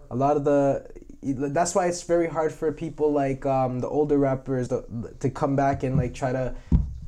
a 0.10 0.16
lot 0.16 0.38
of 0.38 0.44
the. 0.44 0.86
That's 1.24 1.76
why 1.76 1.86
it's 1.88 2.02
very 2.02 2.28
hard 2.28 2.52
for 2.52 2.72
people 2.72 3.12
like 3.12 3.46
um, 3.46 3.80
the 3.80 3.88
older 3.88 4.18
rappers 4.18 4.70
to, 4.70 4.84
to 5.20 5.30
come 5.30 5.56
back 5.56 5.84
and 5.84 5.96
like 5.96 6.14
try 6.16 6.32
to 6.32 6.56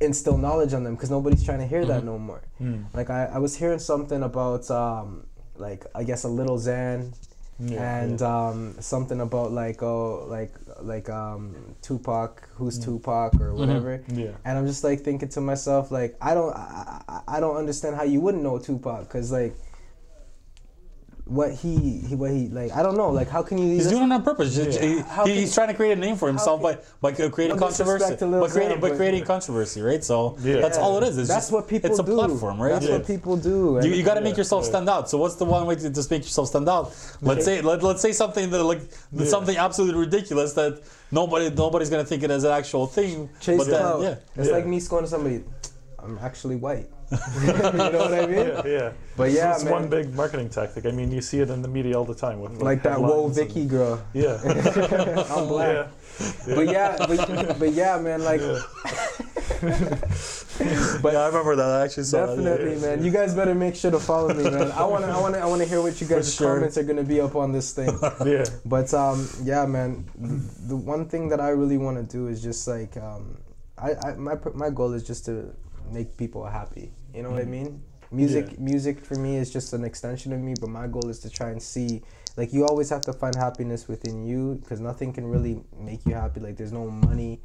instill 0.00 0.38
knowledge 0.38 0.72
on 0.72 0.84
them 0.84 0.94
because 0.94 1.10
nobody's 1.10 1.44
trying 1.44 1.58
to 1.58 1.66
hear 1.66 1.84
that 1.84 2.04
no 2.04 2.18
more. 2.18 2.42
Mm. 2.60 2.86
Like 2.94 3.10
I, 3.10 3.26
I 3.26 3.38
was 3.38 3.56
hearing 3.56 3.78
something 3.78 4.22
about 4.22 4.70
um, 4.70 5.26
like 5.56 5.84
I 5.94 6.04
guess 6.04 6.24
a 6.24 6.28
Lil 6.28 6.58
Xan 6.58 7.12
Yeah, 7.58 8.02
and 8.02 8.20
yeah. 8.20 8.48
um, 8.48 8.76
something 8.80 9.20
about 9.20 9.52
like 9.52 9.82
oh 9.82 10.26
like 10.28 10.54
like 10.84 11.08
um, 11.08 11.54
Tupac, 11.82 12.48
who's 12.54 12.78
Mm. 12.78 12.84
Tupac 12.84 13.40
or 13.40 13.54
whatever. 13.54 14.02
yeah. 14.08 14.32
And 14.44 14.58
I'm 14.58 14.66
just 14.66 14.84
like 14.84 15.00
thinking 15.00 15.28
to 15.30 15.40
myself 15.40 15.90
like 15.90 16.16
I 16.20 16.34
don't 16.34 16.54
I, 16.54 17.02
I, 17.08 17.20
I 17.36 17.40
don't 17.40 17.56
understand 17.56 17.96
how 17.96 18.04
you 18.04 18.20
wouldn't 18.20 18.42
know 18.42 18.58
Tupac 18.58 19.00
because 19.08 19.32
like 19.32 19.54
what 21.26 21.52
he, 21.52 22.00
he 22.00 22.14
what 22.14 22.30
he 22.30 22.48
like 22.48 22.70
I 22.72 22.82
don't 22.82 22.98
know 22.98 23.08
like 23.08 23.28
how 23.30 23.42
can 23.42 23.56
you 23.56 23.76
He's 23.76 23.88
doing 23.88 24.02
it 24.10 24.12
on 24.12 24.22
purpose. 24.22 24.58
Yeah. 24.58 24.64
He- 24.78 24.98
How 24.98 25.24
he- 25.24 25.30
can- 25.32 25.40
he's 25.40 25.54
trying 25.54 25.68
to 25.68 25.74
create 25.74 25.92
a 25.92 25.96
name 25.96 26.16
for 26.16 26.28
himself 26.28 26.60
by 26.60 26.76
by 27.00 27.12
creating 27.12 27.56
controversy, 27.56 27.82
disrespect 27.94 28.18
to 28.18 28.26
Lil 28.26 28.40
by 28.42 28.48
creating 28.48 28.80
but- 28.80 28.96
creating 28.96 29.24
controversy, 29.24 29.80
right? 29.80 30.04
So 30.04 30.36
Yeah. 30.42 30.60
that's 30.60 30.76
all 30.76 30.98
it 30.98 31.04
is. 31.08 31.16
It's 31.16 31.28
that's 31.28 31.46
just, 31.46 31.52
what 31.52 31.66
people 31.66 31.88
It's 31.90 31.98
a 31.98 32.02
do. 32.02 32.14
platform, 32.14 32.60
right? 32.60 32.72
That's 32.72 32.84
Yeah. 32.86 32.98
what 32.98 33.06
people 33.06 33.36
do. 33.38 33.80
You, 33.82 33.92
you 33.92 34.02
got 34.02 34.14
to 34.14 34.20
make 34.20 34.36
yourself 34.36 34.64
yeah. 34.64 34.70
stand 34.70 34.88
out. 34.90 35.08
So 35.08 35.16
what's 35.16 35.36
the 35.36 35.46
one 35.46 35.64
way 35.66 35.76
to 35.76 35.88
just 35.88 36.10
make 36.10 36.22
yourself 36.24 36.48
stand 36.48 36.68
out? 36.68 36.92
Let's 37.22 37.46
say 37.46 37.62
let, 37.62 37.82
let's 37.82 38.02
say 38.02 38.12
something 38.12 38.50
that 38.50 38.62
like 38.62 38.82
Yeah. 39.12 39.24
something 39.24 39.56
absolutely 39.56 40.00
ridiculous 40.00 40.52
that 40.54 40.82
nobody 41.10 41.48
nobody's 41.48 41.88
gonna 41.88 42.04
think 42.04 42.22
it 42.22 42.30
as 42.30 42.44
an 42.44 42.50
actual 42.52 42.86
thing. 42.86 43.30
chase 43.40 43.56
but 43.56 43.66
then, 43.68 43.80
clout. 43.80 44.02
yeah. 44.02 44.14
It's 44.36 44.48
Yeah. 44.48 44.54
like 44.56 44.66
me 44.66 44.78
going 44.80 45.04
to 45.04 45.08
somebody. 45.10 45.42
I'm 45.98 46.18
actually 46.22 46.56
white. 46.56 46.90
you 47.40 47.46
know 47.48 47.98
what 47.98 48.14
I 48.14 48.26
mean? 48.26 48.46
yeah, 48.46 48.62
yeah. 48.66 48.92
But 49.16 49.30
yeah, 49.30 49.54
it's 49.54 49.64
man. 49.64 49.72
one 49.72 49.88
big 49.88 50.14
marketing 50.14 50.48
tactic. 50.48 50.86
I 50.86 50.90
mean, 50.90 51.12
you 51.12 51.20
see 51.20 51.40
it 51.40 51.50
in 51.50 51.62
the 51.62 51.68
media 51.68 51.96
all 51.98 52.04
the 52.04 52.14
time 52.14 52.40
with 52.40 52.60
Like 52.62 52.82
that 52.82 53.00
whoa 53.00 53.28
headlines 53.28 53.38
and- 53.38 53.48
Vicky 53.48 53.66
girl. 53.66 54.02
Yeah, 54.12 54.40
I'm 55.30 55.48
black. 55.48 55.68
yeah. 55.76 56.54
But 56.54 56.68
yeah, 56.68 56.96
but, 56.98 57.58
but 57.58 57.72
yeah, 57.72 57.98
man. 57.98 58.22
Like 58.24 58.40
but 61.02 61.12
yeah, 61.12 61.20
I 61.20 61.26
remember 61.26 61.56
that. 61.56 61.68
I 61.80 61.84
actually 61.84 62.04
saw 62.04 62.26
Definitely, 62.26 62.76
that. 62.76 62.80
yeah. 62.80 62.96
man. 62.96 63.04
You 63.04 63.10
guys 63.10 63.34
better 63.34 63.54
make 63.54 63.76
sure 63.76 63.90
to 63.90 63.98
follow 63.98 64.32
me, 64.34 64.44
man. 64.44 64.70
I 64.72 64.84
wanna, 64.84 65.06
I 65.08 65.20
wanna, 65.20 65.38
I 65.38 65.46
wanna 65.46 65.64
hear 65.64 65.82
what 65.82 66.00
you 66.00 66.06
guys' 66.06 66.34
sure. 66.34 66.54
comments 66.54 66.78
are 66.78 66.82
gonna 66.84 67.02
be 67.02 67.20
up 67.20 67.34
on 67.36 67.52
this 67.52 67.72
thing. 67.72 67.96
yeah. 68.26 68.44
But 68.64 68.92
um, 68.94 69.28
yeah, 69.42 69.66
man. 69.66 70.04
The 70.66 70.76
one 70.76 71.06
thing 71.08 71.28
that 71.28 71.40
I 71.40 71.48
really 71.50 71.78
want 71.78 71.96
to 71.96 72.02
do 72.16 72.28
is 72.28 72.42
just 72.42 72.66
like 72.68 72.96
um, 72.96 73.36
I, 73.78 73.94
I 74.04 74.14
my 74.14 74.36
my 74.54 74.70
goal 74.70 74.92
is 74.92 75.02
just 75.06 75.24
to 75.26 75.52
make 75.92 76.16
people 76.16 76.44
happy. 76.44 76.92
You 77.14 77.22
know 77.22 77.30
what 77.30 77.42
I 77.42 77.44
mean? 77.44 77.82
Music, 78.10 78.46
Yeah. 78.52 78.58
music 78.60 79.00
for 79.00 79.14
me 79.16 79.36
is 79.36 79.50
just 79.50 79.72
an 79.72 79.84
extension 79.84 80.32
of 80.32 80.40
me. 80.40 80.54
But 80.60 80.70
my 80.70 80.86
goal 80.86 81.08
is 81.08 81.18
to 81.20 81.30
try 81.30 81.50
and 81.50 81.60
see, 81.62 82.02
like, 82.36 82.52
you 82.52 82.66
always 82.66 82.90
have 82.90 83.02
to 83.02 83.12
find 83.12 83.34
happiness 83.34 83.88
within 83.88 84.24
you 84.24 84.58
because 84.62 84.80
nothing 84.80 85.12
can 85.12 85.26
really 85.26 85.62
make 85.78 86.04
you 86.06 86.14
happy. 86.14 86.40
Like, 86.40 86.56
there's 86.56 86.72
no 86.72 86.88
money, 86.90 87.40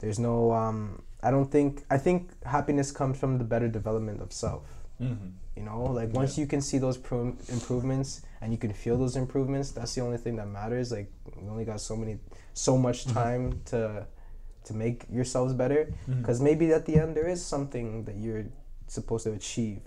there's 0.00 0.18
no. 0.18 0.52
Um, 0.52 1.02
I 1.22 1.30
don't 1.30 1.50
think. 1.50 1.84
I 1.90 1.98
think 1.98 2.30
happiness 2.44 2.90
comes 2.90 3.18
from 3.18 3.38
the 3.38 3.44
better 3.44 3.68
development 3.68 4.20
of 4.22 4.32
self. 4.32 4.64
Mm-hmm. 5.00 5.28
You 5.56 5.62
know, 5.66 5.82
like 5.84 6.12
once 6.14 6.38
you 6.38 6.46
can 6.46 6.60
see 6.62 6.78
those 6.78 6.96
pro- 6.96 7.36
improvements 7.48 8.22
and 8.40 8.52
you 8.52 8.58
can 8.58 8.72
feel 8.72 8.96
those 8.96 9.16
improvements, 9.16 9.70
that's 9.72 9.94
the 9.94 10.00
only 10.00 10.16
thing 10.16 10.36
that 10.36 10.46
matters. 10.48 10.90
Like 10.90 11.12
we 11.36 11.48
only 11.48 11.64
got 11.66 11.80
so 11.80 11.94
many, 11.96 12.18
so 12.54 12.78
much 12.78 13.04
time 13.06 13.60
to, 13.66 14.06
to 14.70 14.76
make 14.76 15.04
yourselves 15.10 15.52
better. 15.52 15.92
Because 16.06 16.40
maybe 16.40 16.72
at 16.72 16.86
the 16.86 16.96
end 16.96 17.16
there 17.16 17.28
is 17.28 17.44
something 17.44 18.04
that 18.04 18.16
you're 18.16 18.46
supposed 18.86 19.24
to 19.24 19.32
achieve. 19.32 19.80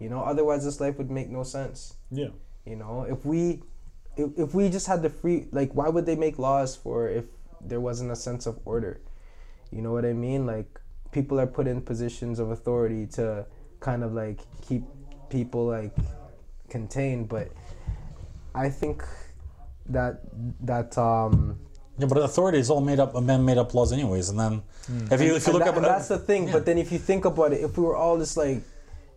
You 0.00 0.08
know, 0.08 0.22
otherwise 0.22 0.64
this 0.64 0.80
life 0.80 0.98
would 0.98 1.10
make 1.10 1.28
no 1.28 1.44
sense. 1.44 1.94
Yeah. 2.10 2.32
You 2.64 2.76
know, 2.76 3.06
if 3.08 3.24
we, 3.24 3.62
if, 4.16 4.30
if 4.36 4.54
we 4.54 4.68
just 4.68 4.86
had 4.86 5.02
the 5.02 5.10
free, 5.10 5.46
like, 5.52 5.72
why 5.74 5.88
would 5.88 6.06
they 6.06 6.16
make 6.16 6.38
laws 6.38 6.74
for 6.74 7.08
if 7.08 7.26
there 7.60 7.80
wasn't 7.80 8.10
a 8.10 8.16
sense 8.16 8.46
of 8.46 8.58
order? 8.64 9.00
You 9.70 9.82
know 9.82 9.92
what 9.92 10.04
I 10.04 10.12
mean? 10.12 10.46
Like, 10.46 10.80
people 11.12 11.38
are 11.38 11.46
put 11.46 11.66
in 11.66 11.80
positions 11.82 12.38
of 12.38 12.50
authority 12.50 13.06
to 13.06 13.46
kind 13.80 14.02
of 14.02 14.12
like 14.12 14.40
keep 14.66 14.82
people 15.28 15.66
like 15.66 15.94
contained, 16.68 17.28
but 17.28 17.48
I 18.54 18.68
think 18.68 19.04
that 19.86 20.20
that 20.60 20.96
um 20.96 21.58
Yeah, 21.98 22.06
but 22.06 22.18
authority 22.18 22.58
is 22.58 22.70
all 22.70 22.80
made 22.80 22.98
up, 23.00 23.14
men 23.22 23.44
made 23.44 23.58
up 23.58 23.74
laws, 23.74 23.92
anyways. 23.92 24.30
And 24.30 24.38
then 24.40 24.62
if 25.10 25.20
you 25.20 25.34
if 25.36 25.46
you 25.46 25.52
and 25.52 25.54
look 25.54 25.64
that- 25.64 25.68
up, 25.70 25.76
and 25.76 25.84
that's 25.84 26.08
the 26.08 26.18
thing. 26.18 26.46
yeah. 26.46 26.52
But 26.52 26.64
then 26.66 26.78
if 26.78 26.90
you 26.90 26.98
think 26.98 27.24
about 27.24 27.52
it, 27.52 27.60
if 27.62 27.76
we 27.76 27.84
were 27.84 27.96
all 27.96 28.18
just 28.18 28.36
like 28.36 28.62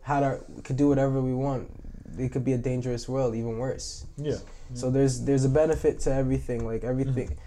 had 0.02 0.24
our 0.24 0.40
could 0.64 0.76
do 0.78 0.88
whatever 0.90 1.22
we 1.22 1.34
want, 1.34 1.70
it 2.20 2.32
could 2.32 2.44
be 2.46 2.54
a 2.54 2.58
dangerous 2.58 3.08
world, 3.08 3.34
even 3.36 3.58
worse. 3.58 4.06
Yeah. 4.18 4.38
So 4.74 4.90
there's 4.92 5.22
there's 5.22 5.46
a 5.46 5.50
benefit 5.50 6.00
to 6.02 6.14
everything. 6.14 6.66
Like 6.66 6.84
everything, 6.84 7.38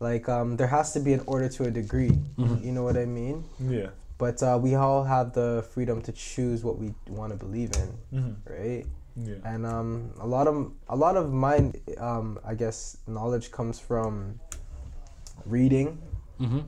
like 0.00 0.28
um, 0.28 0.56
there 0.56 0.68
has 0.68 0.92
to 0.94 1.00
be 1.00 1.12
an 1.12 1.22
order 1.26 1.48
to 1.50 1.64
a 1.64 1.70
degree. 1.70 2.16
You 2.38 2.72
know 2.72 2.82
what 2.82 2.96
I 2.96 3.04
mean? 3.04 3.44
Yeah. 3.60 3.88
But 4.16 4.42
uh, 4.42 4.58
we 4.60 4.74
all 4.74 5.04
have 5.04 5.32
the 5.32 5.64
freedom 5.74 6.02
to 6.02 6.12
choose 6.12 6.64
what 6.64 6.76
we 6.78 6.92
want 7.08 7.30
to 7.32 7.38
believe 7.38 7.70
in, 7.76 7.88
Mm-hmm. 8.18 8.52
right? 8.52 8.86
Yeah. 9.16 9.34
And 9.44 9.66
um, 9.66 10.10
a 10.20 10.26
lot 10.26 10.46
of 10.48 10.72
a 10.88 10.96
lot 10.96 11.16
of 11.16 11.32
my 11.32 11.70
um, 11.98 12.38
I 12.44 12.54
guess 12.54 12.96
knowledge 13.06 13.50
comes 13.50 13.78
from 13.78 14.38
reading. 15.46 15.98
Mhm. 16.40 16.64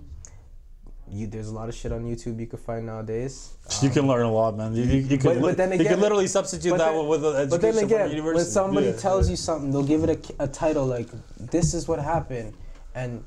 You, 1.13 1.27
there's 1.27 1.49
a 1.49 1.53
lot 1.55 1.69
of 1.69 1.75
shit 1.75 1.91
on 1.91 2.05
YouTube 2.05 2.39
you 2.39 2.47
could 2.47 2.61
find 2.61 2.87
nowadays. 2.87 3.55
you 3.83 3.89
Um, 3.89 3.95
can 3.95 4.07
learn 4.07 4.27
a 4.27 4.33
lot, 4.33 4.57
man. 4.57 4.75
You, 4.77 4.85
you, 4.85 4.99
you 5.01 5.19
could 5.19 5.25
But- 5.25 5.41
but 5.41 5.47
li- 5.49 5.53
then 5.55 5.73
you 5.81 5.85
could 5.85 5.99
literally 5.99 6.29
substitute 6.29 6.71
but 6.71 6.79
that 6.79 6.93
then- 6.93 7.09
with, 7.09 7.23
with 7.23 7.35
an 7.37 7.49
But 7.49 7.61
then 7.61 7.71
education 7.71 7.89
from 7.89 7.97
again, 8.07 8.11
university. 8.17 8.45
when 8.45 8.53
somebody 8.53 8.87
Yeah, 8.89 8.93
tells 8.97 9.27
yeah. 9.27 9.31
you 9.33 9.37
something, 9.37 9.71
they'll 9.73 9.83
give 9.83 10.05
it 10.05 10.11
a, 10.39 10.45
a 10.45 10.49
title 10.49 10.87
like, 10.87 11.09
"This 11.39 11.75
is 11.75 11.89
what 11.89 11.99
happened," 11.99 12.55
and 12.95 13.25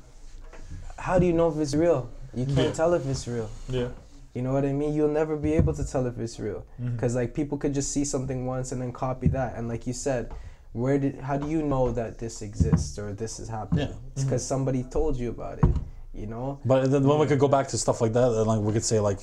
how 0.96 1.18
do 1.18 1.26
you 1.26 1.34
know 1.34 1.48
if 1.52 1.58
it's 1.58 1.74
real? 1.74 2.08
You 2.34 2.46
can't 2.46 2.58
Yeah. 2.68 2.72
tell 2.72 2.94
if 2.94 3.06
it's 3.06 3.28
real. 3.28 3.50
Yeah. 3.68 3.88
You 4.34 4.40
know 4.42 4.52
what 4.54 4.64
I 4.64 4.72
mean? 4.72 4.94
You'll 4.94 5.08
never 5.22 5.36
be 5.36 5.52
able 5.52 5.74
to 5.74 5.84
tell 5.84 6.06
if 6.06 6.18
it's 6.18 6.40
real 6.40 6.64
because 6.92 7.14
like 7.14 7.34
people 7.34 7.58
could 7.58 7.74
just 7.74 7.90
see 7.92 8.04
something 8.04 8.46
once 8.46 8.72
and 8.72 8.80
then 8.80 8.92
copy 8.92 9.28
that, 9.28 9.56
and 9.56 9.68
like 9.68 9.86
you 9.86 9.92
said, 9.92 10.32
where 10.74 10.98
did 10.98 11.14
how 11.20 11.36
do 11.38 11.48
you 11.48 11.62
know 11.62 11.90
that 11.92 12.18
this 12.18 12.42
exists 12.42 12.98
or 12.98 13.12
this 13.14 13.38
is 13.40 13.48
happening? 13.48 13.88
Yeah. 13.88 13.94
It's 14.12 14.24
because 14.24 14.44
somebody 14.46 14.82
told 14.82 15.16
you 15.16 15.30
about 15.30 15.58
it. 15.64 15.72
You 16.12 16.26
know? 16.26 16.60
But 16.64 16.90
then 16.90 17.02
when 17.08 17.18
we 17.18 17.26
could 17.26 17.38
go 17.38 17.48
back 17.48 17.66
to 17.68 17.78
stuff 17.78 18.00
like 18.00 18.12
that, 18.12 18.28
and 18.38 18.46
like 18.46 18.60
we 18.60 18.72
could 18.72 18.84
say 18.84 19.00
like, 19.00 19.20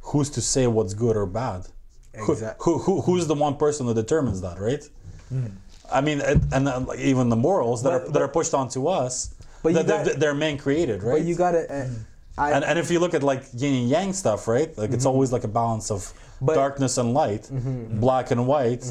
who's 0.00 0.30
to 0.30 0.40
say 0.40 0.66
what's 0.66 0.94
good 0.94 1.16
or 1.16 1.26
bad? 1.26 1.66
Who- 2.24 2.34
Who, 2.60 2.78
who, 2.78 3.00
who's 3.02 3.26
the 3.26 3.34
one 3.34 3.56
person 3.56 3.86
that 3.88 3.94
determines 3.94 4.40
that, 4.40 4.58
right? 4.58 4.82
Mm-hmm. 5.32 5.46
I 5.92 6.00
mean, 6.00 6.20
and, 6.20 6.40
and 6.52 6.66
uh, 6.68 6.80
like, 6.80 6.98
even 7.00 7.28
the 7.28 7.36
morals 7.36 7.82
that 7.82 7.90
But- 7.90 7.94
are 8.02 8.04
that 8.06 8.12
but- 8.12 8.22
are 8.22 8.28
pushed 8.28 8.54
onto 8.54 8.86
us, 8.86 9.34
But 9.62 9.74
that, 9.74 9.86
got- 9.86 10.20
they're 10.20 10.34
man 10.34 10.56
created, 10.58 11.02
right? 11.02 11.18
But 11.20 11.22
you 11.28 11.34
gotta. 11.36 11.62
Uh, 11.72 11.88
I, 12.38 12.52
and, 12.52 12.64
and 12.64 12.78
if 12.78 12.90
you 12.90 12.98
look 13.00 13.14
at 13.14 13.22
like 13.22 13.42
yin 13.54 13.74
and 13.74 13.88
yang 13.88 14.12
stuff, 14.12 14.46
right? 14.48 14.70
Like 14.76 14.92
it's 14.92 15.06
always 15.06 15.32
like 15.32 15.44
a 15.44 15.48
balance 15.62 15.90
of 15.90 16.12
But- 16.40 16.54
darkness 16.54 16.96
and 16.98 17.12
light, 17.14 17.50
black 18.06 18.30
and 18.30 18.46
white, 18.46 18.84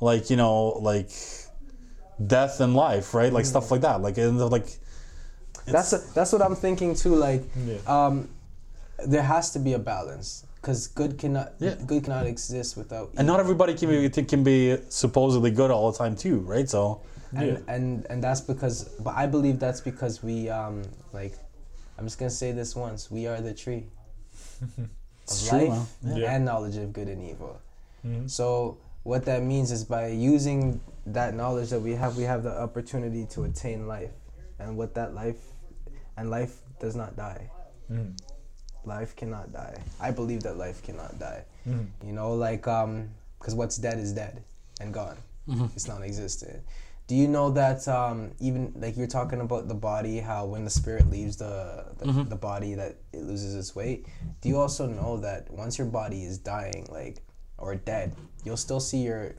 like 0.00 0.30
you 0.30 0.36
know, 0.36 0.68
like 0.80 1.10
death 2.24 2.60
and 2.60 2.74
life, 2.74 3.14
right? 3.14 3.32
Like 3.32 3.46
stuff 3.46 3.70
like 3.70 3.80
that. 3.82 4.00
Like 4.02 4.18
and 4.18 4.38
like 4.50 4.68
that's 5.66 5.92
a, 5.92 5.98
that's 6.14 6.32
what 6.32 6.42
I'm 6.42 6.56
thinking 6.56 6.94
too. 6.94 7.14
Like, 7.14 7.42
Yeah. 7.66 7.76
um, 7.86 8.28
there 9.06 9.22
has 9.22 9.52
to 9.52 9.58
be 9.58 9.74
a 9.74 9.78
balance 9.78 10.44
because 10.56 10.88
good 10.88 11.18
cannot 11.18 11.52
Yeah. 11.58 11.74
good 11.86 12.04
cannot 12.04 12.26
exist 12.26 12.76
without. 12.76 13.10
and 13.16 13.26
not 13.26 13.40
everybody 13.40 13.74
can 13.74 13.88
be 13.88 14.08
can 14.24 14.42
be 14.44 14.76
supposedly 14.88 15.50
good 15.50 15.70
all 15.70 15.90
the 15.92 15.98
time 15.98 16.16
too, 16.16 16.40
right? 16.40 16.68
So 16.68 17.00
and, 17.34 17.46
Yeah. 17.46 17.74
and 17.74 18.06
and 18.10 18.22
that's 18.24 18.40
because 18.40 18.84
but 18.98 19.14
i 19.14 19.24
believe 19.24 19.60
that's 19.60 19.80
because 19.80 20.20
we 20.20 20.48
um 20.50 20.82
like 21.12 21.32
i'm 21.96 22.04
just 22.04 22.18
gonna 22.18 22.28
say 22.28 22.50
this 22.50 22.74
once 22.74 23.08
we 23.08 23.28
are 23.28 23.40
the 23.40 23.54
tree 23.54 23.84
of 24.78 25.48
true, 25.48 25.68
life 25.68 25.88
man. 26.02 26.16
Yeah. 26.16 26.34
And 26.34 26.44
knowledge 26.44 26.76
of 26.76 26.92
good 26.92 27.06
and 27.08 27.22
evil 27.22 27.60
Mhm. 28.04 28.28
so 28.28 28.78
what 29.02 29.24
that 29.24 29.42
means 29.42 29.70
is 29.70 29.84
by 29.84 30.08
using 30.08 30.80
that 31.06 31.34
knowledge 31.34 31.70
that 31.70 31.80
we 31.80 31.92
have 31.92 32.16
we 32.16 32.24
have 32.24 32.42
the 32.42 32.60
opportunity 32.60 33.26
to 33.26 33.44
attain 33.44 33.86
life. 33.88 34.10
And 34.58 34.76
what 34.76 34.94
that 34.94 35.14
life 35.14 35.40
and 36.16 36.30
life 36.30 36.58
does 36.80 36.94
not 36.96 37.16
die. 37.16 37.50
Mhm. 37.90 38.16
life 38.84 39.14
cannot 39.14 39.52
die. 39.52 39.76
I 40.00 40.10
believe 40.10 40.42
that 40.44 40.56
life 40.56 40.82
cannot 40.82 41.18
die. 41.18 41.44
Mhm. 41.66 41.86
you 42.04 42.12
know 42.12 42.34
like 42.34 42.66
um 42.68 43.10
because 43.38 43.54
what's 43.54 43.76
dead 43.76 43.98
is 43.98 44.12
dead 44.12 44.42
and 44.80 44.92
gone. 44.92 45.16
It's 45.74 45.88
non-existent. 45.88 46.62
Do 47.08 47.16
you 47.16 47.26
know 47.26 47.50
that 47.50 47.88
um 47.88 48.30
even 48.38 48.72
like 48.76 48.96
you're 48.96 49.08
talking 49.18 49.40
about 49.40 49.66
the 49.66 49.74
body 49.74 50.20
how 50.20 50.44
when 50.46 50.64
the 50.64 50.70
spirit 50.70 51.10
leaves 51.10 51.36
the 51.36 51.86
the, 51.98 52.12
the 52.24 52.36
body 52.36 52.74
that 52.74 52.96
it 53.12 53.22
loses 53.22 53.54
its 53.54 53.74
weight. 53.74 54.06
Do 54.42 54.48
you 54.48 54.58
also 54.58 54.86
know 54.86 55.16
that 55.18 55.50
once 55.50 55.76
your 55.78 55.88
body 55.88 56.24
is 56.24 56.38
dying 56.38 56.86
like 56.90 57.22
or 57.60 57.74
dead 57.74 58.14
you'll 58.44 58.56
still 58.56 58.80
see 58.80 58.98
your 58.98 59.32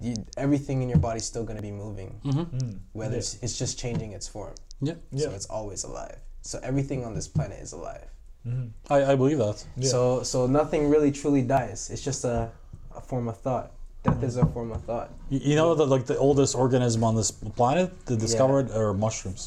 you, 0.00 0.14
everything 0.36 0.82
in 0.82 0.88
your 0.88 0.98
body's 0.98 1.24
still 1.24 1.44
going 1.44 1.56
to 1.56 1.62
be 1.62 1.70
moving 1.84 2.20
Mhm. 2.24 2.78
whether 2.92 3.12
Yeah. 3.14 3.18
it's, 3.18 3.38
it's 3.42 3.58
just 3.58 3.78
changing 3.78 4.12
its 4.12 4.26
form 4.28 4.54
yeah, 4.80 4.94
so 5.16 5.30
it's 5.30 5.46
always 5.46 5.84
alive 5.84 6.18
so 6.42 6.58
everything 6.62 7.04
on 7.04 7.14
this 7.14 7.28
planet 7.28 7.58
is 7.60 7.72
alive 7.72 8.08
Mhm. 8.46 8.70
I, 8.90 9.12
I 9.12 9.14
believe 9.16 9.38
that. 9.38 9.64
Yeah. 9.76 9.88
so 9.94 10.22
so 10.22 10.46
nothing 10.46 10.90
really 10.94 11.10
truly 11.20 11.40
dies. 11.40 11.88
It's 11.92 12.02
just 12.10 12.24
a, 12.24 12.50
a 12.94 13.00
form 13.00 13.26
of 13.32 13.38
thought. 13.38 13.72
Death 14.02 14.22
is 14.22 14.36
a 14.36 14.44
form 14.54 14.70
of 14.76 14.82
thought. 14.84 15.08
You 15.30 15.38
you 15.50 15.56
know 15.60 15.74
that 15.78 15.86
like 15.94 16.04
the 16.12 16.18
oldest 16.18 16.52
organism 16.54 17.02
on 17.08 17.14
this 17.20 17.30
planet 17.30 17.88
they 18.04 18.16
discovered 18.26 18.66
are 18.70 18.92
mushrooms, 18.92 19.42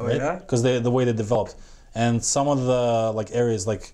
Oh 0.00 0.06
right? 0.06 0.16
yeah. 0.16 0.36
Because 0.42 0.62
they 0.62 0.74
the 0.88 0.90
way 0.96 1.04
they 1.04 1.12
developed, 1.12 1.54
and 1.94 2.14
some 2.24 2.46
of 2.54 2.58
the 2.72 3.12
like 3.18 3.28
areas 3.42 3.66
like 3.72 3.84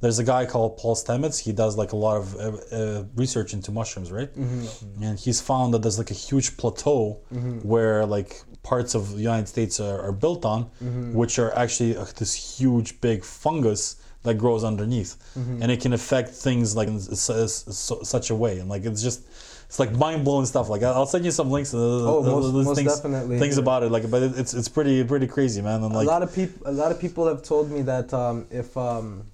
there's 0.00 0.18
a 0.18 0.24
guy 0.24 0.44
called 0.46 0.76
Paul 0.76 0.94
Stamets. 0.96 1.38
He 1.38 1.52
does 1.52 1.76
like 1.76 1.92
a 1.92 1.96
lot 1.96 2.16
of 2.18 2.34
uh, 2.36 2.40
uh, 2.76 3.04
research 3.16 3.54
into 3.54 3.70
mushrooms, 3.72 4.12
right? 4.12 4.30
Mm-hmm. 4.34 5.02
And 5.02 5.18
he's 5.18 5.40
found 5.40 5.72
that 5.72 5.80
there's 5.82 5.98
like 5.98 6.10
a 6.10 6.14
huge 6.28 6.56
plateau 6.56 7.20
where 7.62 8.04
like 8.04 8.42
parts 8.62 8.94
of 8.94 9.12
the 9.16 9.22
United 9.22 9.48
States 9.48 9.80
are, 9.80 10.00
are 10.02 10.12
built 10.12 10.44
on, 10.44 10.64
Mm-hmm. 10.82 11.14
which 11.14 11.38
are 11.38 11.54
actually 11.56 11.96
uh, 11.96 12.04
this 12.18 12.34
huge 12.58 13.00
big 13.00 13.24
fungus 13.24 13.96
that 14.24 14.34
grows 14.38 14.64
underneath, 14.64 15.16
Mm-hmm. 15.38 15.62
and 15.62 15.70
it 15.70 15.80
can 15.80 15.92
affect 15.92 16.30
things 16.30 16.74
like 16.76 16.88
in 16.88 16.98
such 17.00 18.30
a 18.30 18.34
way, 18.34 18.58
and 18.58 18.68
like 18.68 18.84
it's 18.84 19.02
just. 19.02 19.22
It's 19.66 19.78
like 19.80 19.92
mind 19.92 20.24
blowing 20.24 20.46
stuff. 20.46 20.68
Like 20.68 20.82
I'll 20.84 21.06
send 21.06 21.24
you 21.24 21.30
some 21.32 21.50
links. 21.50 21.70
To 21.72 21.78
Oh, 21.78 22.22
most- 22.22 22.52
most 22.54 22.76
things, 22.76 22.94
definitely. 22.96 23.38
Things 23.40 23.58
about 23.58 23.82
it, 23.82 23.90
like, 23.90 24.08
but 24.08 24.22
it, 24.22 24.38
it's 24.38 24.52
it's 24.54 24.68
pretty 24.68 25.02
pretty 25.02 25.26
crazy, 25.26 25.62
man. 25.62 25.82
And 25.82 25.92
like, 25.92 26.06
a 26.06 26.10
lot 26.10 26.22
of 26.22 26.32
people, 26.32 26.60
a 26.66 26.70
lot 26.70 26.92
of 26.92 27.00
people 27.00 27.26
have 27.26 27.42
told 27.42 27.70
me 27.72 27.80
that 27.82 28.12
um, 28.14 28.46
if 28.50 28.76
um, 28.76 29.24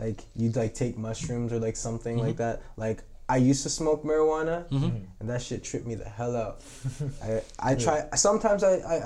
like 0.00 0.24
you'd 0.36 0.56
like 0.56 0.74
take 0.74 0.96
mushrooms 0.96 1.52
or 1.52 1.58
like 1.58 1.76
something 1.76 2.16
like 2.18 2.36
that, 2.38 2.62
like. 2.76 3.02
I 3.28 3.36
used 3.36 3.62
to 3.62 3.68
smoke 3.70 4.02
marijuana, 4.02 4.68
and 5.20 5.30
that 5.30 5.40
shit 5.40 5.62
tripped 5.62 5.86
me 5.86 5.94
the 5.94 6.08
hell 6.08 6.34
out. 6.36 6.62
I, 7.22 7.42
I 7.60 7.74
try 7.76 8.08
sometimes 8.16 8.64
I, 8.64 8.78
I, 8.78 8.96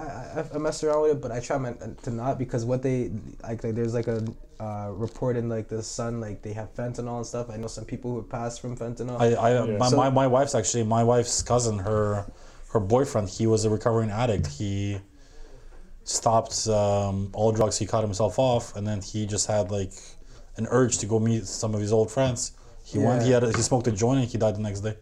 I, 0.41 0.45
I 0.55 0.57
mess 0.57 0.83
around 0.83 1.03
with 1.03 1.11
it, 1.11 1.21
but 1.21 1.31
I 1.31 1.41
try 1.41 1.59
my, 1.59 1.75
to 2.05 2.11
not 2.11 2.39
because 2.39 2.65
what 2.65 2.83
they 2.83 3.11
like, 3.43 3.63
like 3.63 3.75
there's 3.75 3.93
like 3.93 4.07
a 4.07 4.25
uh, 4.59 4.89
report 4.95 5.37
in 5.37 5.51
like 5.51 5.69
the 5.69 5.83
Sun, 5.83 6.23
like 6.23 6.41
they 6.41 6.55
have 6.55 6.75
fentanyl 6.75 7.19
and 7.19 7.27
stuff. 7.27 7.51
I 7.51 7.59
know 7.59 7.67
some 7.67 7.85
people 7.85 8.13
who 8.13 8.17
have 8.23 8.31
passed 8.31 8.63
from 8.63 8.79
fentanyl. 8.79 9.21
I, 9.21 9.35
I 9.35 9.67
Yeah. 9.67 9.77
my, 9.77 9.89
So- 9.91 9.97
my, 9.99 10.09
my 10.09 10.27
wife's 10.27 10.55
actually 10.55 10.85
my 10.85 11.05
wife's 11.05 11.43
cousin 11.43 11.79
her 11.81 12.25
her 12.73 12.81
boyfriend 12.81 13.29
he 13.29 13.47
was 13.47 13.67
a 13.67 13.71
recovering 13.71 14.09
addict 14.11 14.47
he 14.47 15.01
stopped 16.05 16.67
um, 16.69 17.31
all 17.33 17.53
drugs 17.53 17.79
he 17.79 17.87
cut 17.87 18.03
himself 18.03 18.39
off 18.39 18.75
and 18.77 18.87
then 18.87 19.01
he 19.01 19.27
just 19.27 19.47
had 19.47 19.71
like 19.71 19.93
an 20.57 20.67
urge 20.71 20.99
to 20.99 21.07
go 21.07 21.19
meet 21.19 21.47
some 21.47 21.75
of 21.75 21.81
his 21.81 21.93
old 21.93 22.11
friends. 22.11 22.53
He 22.85 22.99
went. 22.99 23.23
He 23.23 23.31
had. 23.31 23.45
A, 23.45 23.49
he 23.49 23.63
smoked 23.63 23.87
a 23.87 23.93
joint 23.93 24.21
and 24.21 24.29
he 24.29 24.39
died 24.39 24.57
the 24.57 24.61
next 24.61 24.81
day. 24.81 24.97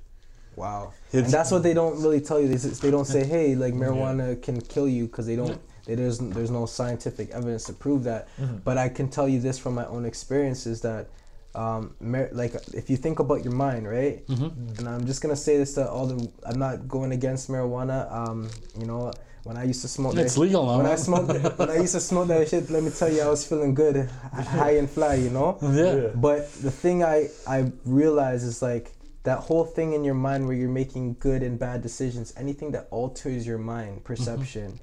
Wow. 0.57 0.93
It's- 1.13 1.25
and 1.25 1.33
that's 1.33 1.51
what 1.51 1.63
they 1.63 1.75
don't 1.75 2.01
really 2.03 2.21
tell 2.21 2.41
you. 2.41 2.49
They, 2.49 2.57
they 2.57 2.91
don't 2.91 3.07
say, 3.07 3.25
"Hey, 3.25 3.55
like 3.55 3.75
marijuana 3.83 4.41
can 4.41 4.61
kill 4.61 4.89
you," 4.89 5.07
because 5.07 5.27
they 5.27 5.37
don't. 5.37 5.61
They, 5.87 5.95
there's 5.97 6.19
there's 6.19 6.51
no 6.51 6.67
scientific 6.67 7.31
evidence 7.31 7.65
to 7.65 7.73
prove 7.73 8.05
that. 8.05 8.29
Mm-hmm. 8.39 8.59
But 8.59 8.79
I 8.79 8.89
can 8.89 9.09
tell 9.09 9.29
you 9.29 9.41
this 9.41 9.59
from 9.59 9.75
my 9.75 9.87
own 9.87 10.05
experiences 10.05 10.81
that, 10.83 11.09
um, 11.55 11.95
mar- 12.01 12.31
like 12.33 12.55
if 12.75 12.89
you 12.91 12.97
think 12.97 13.19
about 13.19 13.45
your 13.45 13.53
mind, 13.53 13.89
right? 13.89 14.23
And 14.29 14.89
I'm 14.89 15.07
just 15.07 15.21
gonna 15.23 15.37
say 15.37 15.57
this 15.59 15.75
to 15.75 15.89
all 15.89 16.07
the. 16.07 16.31
I'm 16.47 16.59
not 16.59 16.89
going 16.89 17.13
against 17.13 17.51
marijuana. 17.51 18.11
Um, 18.13 18.49
you 18.79 18.87
know, 18.87 19.13
when 19.45 19.57
I 19.57 19.65
used 19.65 19.83
to 19.83 19.89
smoke, 19.89 20.17
It's 20.17 20.35
that- 20.35 20.41
legal 20.41 20.65
now. 20.67 20.77
When 20.79 20.87
I 20.87 20.91
man. 20.91 20.99
smoked, 20.99 21.59
when 21.59 21.71
I 21.71 21.77
used 21.77 21.95
to 21.95 22.01
smoke 22.01 22.29
that 22.29 22.49
shit, 22.49 22.71
let 22.71 22.83
me 22.83 22.91
tell 22.91 23.13
you, 23.13 23.23
I 23.23 23.29
was 23.29 23.47
feeling 23.47 23.75
good, 23.75 24.09
high 24.33 24.77
and 24.77 24.89
fly. 24.89 25.15
You 25.15 25.31
know. 25.31 25.59
yeah. 25.63 25.95
Yeah. 25.95 26.09
But 26.15 26.51
the 26.63 26.71
thing 26.71 27.05
I 27.05 27.29
I 27.47 27.71
realize 27.85 28.45
is 28.45 28.63
like 28.63 28.93
that 29.25 29.39
whole 29.39 29.65
thing 29.65 29.93
in 29.93 30.03
your 30.05 30.15
mind 30.15 30.47
where 30.47 30.57
you're 30.57 30.69
making 30.83 31.17
good 31.21 31.43
and 31.43 31.59
bad 31.59 31.83
decisions, 31.83 32.33
anything 32.37 32.73
that 32.73 32.89
alters 32.91 33.47
your 33.47 33.59
mind 33.59 34.03
perception 34.05 34.81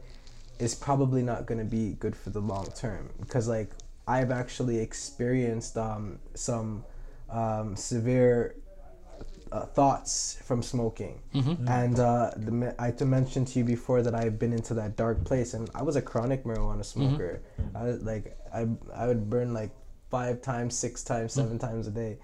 is 0.59 0.75
probably 0.75 1.21
not 1.23 1.45
going 1.45 1.57
to 1.57 1.65
be 1.65 1.93
good 1.99 2.15
for 2.15 2.29
the 2.31 2.39
long 2.39 2.67
term 2.75 3.09
because 3.19 3.47
like 3.47 3.69
I've 4.07 4.31
actually 4.31 4.79
experienced 4.79 5.77
um, 5.77 6.19
some 6.33 6.83
um, 7.29 7.75
severe 7.75 8.55
uh, 9.51 9.65
thoughts 9.65 10.37
from 10.43 10.61
smoking, 10.61 11.19
and 11.67 11.99
uh, 11.99 12.31
the, 12.37 12.75
I 12.79 12.91
to 12.91 13.05
mention 13.05 13.45
to 13.45 13.59
you 13.59 13.65
before 13.65 14.01
that 14.01 14.13
I've 14.13 14.37
been 14.37 14.53
into 14.53 14.73
that 14.75 14.95
dark 14.95 15.23
place, 15.23 15.53
and 15.53 15.69
I 15.73 15.83
was 15.83 15.95
a 15.95 16.01
chronic 16.01 16.43
marijuana 16.43 16.85
smoker. 16.85 17.41
I 17.75 17.83
like 17.91 18.37
I 18.53 18.67
I 18.93 19.07
would 19.07 19.29
burn 19.29 19.53
like 19.53 19.71
five 20.09 20.41
times, 20.41 20.75
six 20.75 21.03
times, 21.03 21.33
seven 21.33 21.59
times 21.59 21.87
a 21.87 21.91
day, 21.91 22.17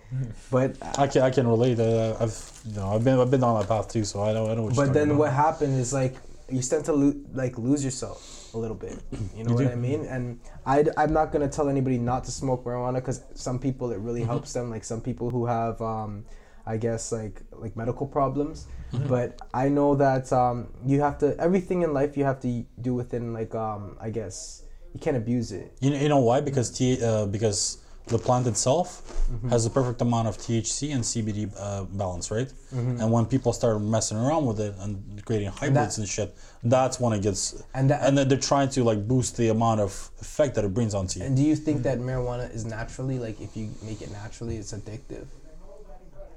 but 0.52 0.76
I 0.98 1.08
can 1.08 1.22
I 1.24 1.30
can 1.30 1.48
relate. 1.48 1.80
Uh, 1.80 2.16
I've 2.20 2.62
you 2.66 2.76
know 2.76 2.94
I've 2.94 3.04
been 3.04 3.20
I've 3.20 3.32
been 3.32 3.42
down 3.42 3.60
that 3.60 3.68
path 3.68 3.92
too, 3.92 4.04
so 4.04 4.24
I 4.24 4.34
know 4.34 4.50
I 4.50 4.56
know. 4.56 4.64
What 4.64 4.76
you're 4.76 4.86
but 4.86 4.94
then 4.94 5.10
about. 5.10 5.20
what 5.20 5.34
happened 5.34 5.80
is 5.80 5.94
like 5.94 6.16
you 6.50 6.62
tend 6.62 6.86
to 6.86 6.94
lo- 6.94 7.22
like 7.34 7.58
lose 7.58 7.84
yourself 7.84 8.45
a 8.56 8.58
little 8.58 8.76
bit 8.78 8.97
you 9.38 9.43
know 9.43 9.51
You 9.51 9.56
what 9.56 9.66
do. 9.66 9.72
i 9.72 9.76
mean 9.76 10.06
and 10.06 10.39
I, 10.66 10.86
i'm 10.97 11.14
not 11.14 11.32
going 11.32 11.47
to 11.47 11.53
tell 11.56 11.68
anybody 11.70 11.97
not 11.97 12.24
to 12.26 12.32
smoke 12.32 12.64
marijuana 12.66 12.95
because 12.95 13.22
some 13.36 13.60
people 13.60 13.91
it 13.91 13.95
Mm-hmm. 13.95 14.06
really 14.08 14.24
helps 14.24 14.53
them 14.53 14.70
like 14.76 14.84
some 14.84 15.01
people 15.01 15.30
who 15.30 15.45
have 15.45 15.82
um, 15.82 16.26
i 16.66 16.78
guess 16.78 17.12
like 17.12 17.41
like 17.64 17.76
medical 17.76 18.08
problems 18.08 18.68
Mm-hmm. 18.93 19.08
but 19.08 19.30
i 19.53 19.68
know 19.68 19.95
that 19.95 20.32
um, 20.32 20.68
you 20.86 21.01
have 21.01 21.18
to 21.20 21.36
everything 21.47 21.82
in 21.82 21.91
life 21.93 22.16
you 22.18 22.24
have 22.24 22.39
to 22.47 22.64
do 22.82 22.93
within 22.93 23.34
like 23.34 23.53
um, 23.56 23.97
i 23.99 24.10
guess 24.10 24.64
you 24.93 24.99
can't 24.99 25.18
abuse 25.18 25.51
it 25.51 25.68
You 25.82 25.89
know, 25.91 25.99
you 25.99 26.08
know 26.14 26.20
why? 26.30 26.39
Because 26.39 26.68
T, 26.72 27.03
uh, 27.03 27.26
because 27.26 27.80
the 28.08 28.18
plant 28.20 28.47
itself 28.47 29.01
Mm-hmm. 29.26 29.49
has 29.49 29.66
a 29.66 29.72
perfect 29.72 29.99
amount 30.01 30.28
of 30.28 30.38
THC 30.38 30.93
and 30.93 31.03
CBD 31.03 31.51
uh, 31.58 31.86
balance, 31.86 32.30
right? 32.30 32.47
Mm-hmm. 32.47 33.01
And 33.01 33.12
when 33.12 33.26
people 33.26 33.51
start 33.53 33.82
messing 33.82 34.18
around 34.20 34.45
with 34.45 34.60
it 34.60 34.76
and 34.80 35.26
creating 35.26 35.47
hybrids 35.49 35.97
and, 35.97 36.08
shit, 36.08 36.36
that's 36.64 36.99
when 36.99 37.12
it 37.14 37.24
gets. 37.24 37.64
And 37.74 37.89
that- 37.89 38.06
and 38.06 38.16
then 38.16 38.28
they're 38.28 38.38
trying 38.38 38.70
to 38.70 38.84
like 38.84 39.08
boost 39.08 39.36
the 39.38 39.47
amount 39.49 39.82
of 39.82 40.12
effect 40.22 40.53
that 40.56 40.64
it 40.64 40.76
brings 40.76 40.93
onto 40.93 41.20
you. 41.20 41.26
and 41.26 41.36
do 41.36 41.41
you 41.41 41.56
think 41.56 41.82
that 41.82 41.97
marijuana 41.97 42.53
is 42.53 42.66
naturally 42.66 43.18
like 43.18 43.41
if 43.41 43.58
you 43.58 43.72
make 43.84 43.99
it 44.03 44.12
naturally 44.12 44.58
it's 44.58 44.74
addictive 44.74 45.26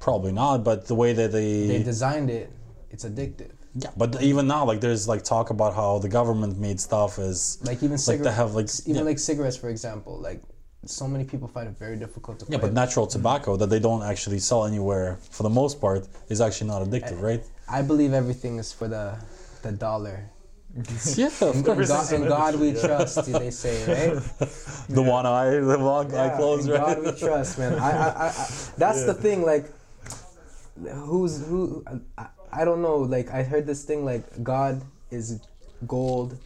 Probably 0.00 0.32
not, 0.32 0.64
but 0.64 0.86
the 0.86 0.94
way 0.94 1.12
that 1.12 1.30
they, 1.32 1.66
they 1.66 1.82
designed 1.82 2.30
it 2.30 2.50
it's 2.90 3.04
addictive 3.04 3.50
yeah, 3.74 3.90
but 3.98 4.20
even 4.22 4.46
now, 4.46 4.64
like 4.64 4.80
there's 4.80 5.06
like 5.06 5.22
talk 5.24 5.50
about 5.50 5.74
how 5.74 5.98
the 5.98 6.08
government 6.08 6.58
made 6.58 6.80
stuff 6.80 7.18
is 7.18 7.58
like 7.62 7.78
even 7.78 7.90
like 7.92 8.00
cigarettes 8.00 8.24
they 8.28 8.32
have 8.42 8.54
like 8.54 8.68
even 8.86 8.94
yeah, 8.96 9.02
like 9.02 9.18
cigarettes 9.18 9.56
for 9.58 9.68
example 9.68 10.18
like 10.18 10.40
so 10.84 11.08
many 11.08 11.24
people 11.24 11.48
find 11.48 11.68
it 11.68 11.76
very 11.78 11.96
difficult 11.96 12.38
to 12.38 12.44
yeah, 12.48 12.58
quit. 12.58 12.60
but 12.60 12.72
natural 12.72 13.06
mm-hmm. 13.06 13.18
tobacco 13.18 13.56
that 13.56 13.68
they 13.68 13.80
don't 13.80 14.02
actually 14.02 14.38
sell 14.38 14.64
anywhere 14.64 15.18
for 15.30 15.42
the 15.42 15.50
most 15.50 15.80
part 15.80 16.06
is 16.28 16.40
actually 16.40 16.68
not 16.68 16.82
addictive, 16.82 17.20
right? 17.20 17.42
i 17.68 17.82
believe 17.82 18.12
everything 18.12 18.58
is 18.58 18.72
for 18.72 18.88
the 18.88 19.16
the 19.62 19.72
dollar 19.72 20.30
yeah, 21.16 21.26
of 21.40 21.56
in 21.56 21.64
course. 21.64 21.88
god, 21.88 22.12
in 22.12 22.28
god 22.28 22.54
we 22.56 22.72
trust 22.72 23.24
they 23.32 23.50
say 23.50 23.74
right 23.88 24.22
The 24.88 25.02
one 25.02 25.26
eye, 25.26 25.50
the 25.50 25.78
one 25.78 26.14
eye 26.14 26.26
Yeah, 26.26 26.36
closed, 26.36 26.66
in 26.68 26.72
right? 26.74 26.96
god 26.96 27.04
we 27.04 27.18
trust 27.18 27.58
man 27.58 27.72
I, 27.78 27.90
I, 27.90 28.08
I, 28.08 28.26
I 28.28 28.48
that's 28.76 29.04
the 29.04 29.14
thing 29.14 29.42
like 29.44 29.66
who's 31.08 31.44
who 31.46 31.84
I, 32.16 32.26
I 32.52 32.64
don't 32.64 32.82
know 32.82 32.98
like 32.98 33.30
i 33.30 33.42
heard 33.42 33.66
this 33.66 33.82
thing 33.84 34.04
like 34.04 34.24
god 34.44 34.80
is 35.10 35.40
gold 35.86 36.38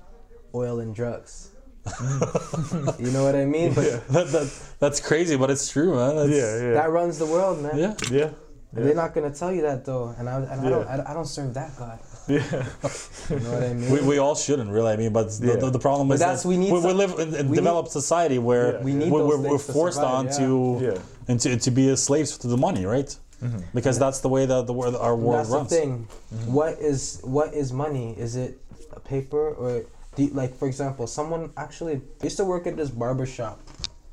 oil 0.55 0.81
and 0.81 0.95
drugs 0.95 1.51
Mm. 1.85 3.01
you 3.05 3.11
know 3.11 3.25
what 3.25 3.35
i 3.35 3.45
mean 3.45 3.75
but 3.75 3.85
that, 4.09 4.27
that, 4.29 4.53
that's 4.79 5.01
crazy, 5.01 5.37
but 5.37 5.51
it's 5.51 5.69
true, 5.71 5.95
man. 5.97 6.15
That's, 6.17 6.31
Yeah, 6.31 6.63
yeah, 6.69 6.73
that 6.75 6.91
runs 6.91 7.19
the 7.19 7.27
world 7.27 7.63
man 7.63 7.77
yeah. 7.79 7.95
yeah. 8.11 8.31
And 8.75 8.87
They're 8.87 8.95
not 8.95 9.13
gonna 9.15 9.31
tell 9.31 9.53
you 9.53 9.63
that 9.63 9.85
though, 9.85 10.15
and 10.19 10.29
I, 10.31 10.37
and 10.41 10.61
I 10.67 10.71
don't, 10.71 10.87
I, 10.89 11.11
I 11.11 11.13
don't 11.13 11.27
serve 11.27 11.53
that 11.55 11.77
God. 11.77 11.99
Yeah. 12.27 12.41
You 13.31 13.39
know 13.41 13.53
what 13.53 13.63
I 13.65 13.75
mean? 13.75 13.91
We, 13.93 14.01
we 14.01 14.19
all 14.19 14.35
shouldn't 14.35 14.71
really. 14.71 14.93
I 14.93 14.97
mean, 14.97 15.13
but 15.13 15.29
the, 15.31 15.47
Yeah. 15.49 15.57
the, 15.57 15.71
the 15.71 15.79
problem 15.79 16.09
But 16.09 16.15
is 16.15 16.21
that's- 16.21 16.43
that 16.45 16.49
we 16.49 16.57
need 16.57 16.73
we, 16.73 16.81
some- 16.81 16.97
live 16.97 17.13
in 17.19 17.35
a 17.35 17.43
we 17.51 17.57
developed 17.57 17.91
society 17.91 18.39
where 18.39 18.67
Yeah. 18.77 18.83
We 18.83 18.95
need 18.95 19.11
we're, 19.13 19.27
we're, 19.27 19.37
we're 19.37 19.49
things 19.59 19.67
to 19.67 19.73
forced 19.75 19.97
survive, 19.99 20.15
on 20.15 20.39
to 20.39 20.79
Yeah. 20.87 20.99
and 21.29 21.39
to, 21.41 21.57
to 21.59 21.71
be 21.71 21.95
slaves 21.97 22.39
to 22.39 22.47
the 22.49 22.57
money, 22.57 22.87
right? 22.87 23.11
Mm-hmm. 23.43 23.59
Because 23.75 23.99
that's 23.99 24.21
the 24.21 24.29
way 24.31 24.47
that 24.47 24.67
the 24.67 24.73
world, 24.73 24.97
our 24.97 25.17
world 25.17 25.41
that's 25.41 25.51
runs. 25.51 25.69
the 25.69 25.77
thing. 25.77 26.09
Mm-hmm. 26.35 26.53
What 26.55 26.79
is 26.79 27.21
what 27.25 27.53
is 27.53 27.73
money? 27.75 28.15
Is 28.19 28.37
it 28.37 28.59
a 28.93 29.01
paper 29.01 29.51
or 29.63 29.85
you- 30.17 30.29
like 30.31 30.57
for 30.57 30.67
example, 30.69 31.07
someone 31.07 31.53
actually 31.57 32.01
used 32.23 32.37
to 32.37 32.45
work 32.45 32.67
at 32.67 32.77
this 32.77 32.91
barber 32.91 33.27
shop, 33.27 33.61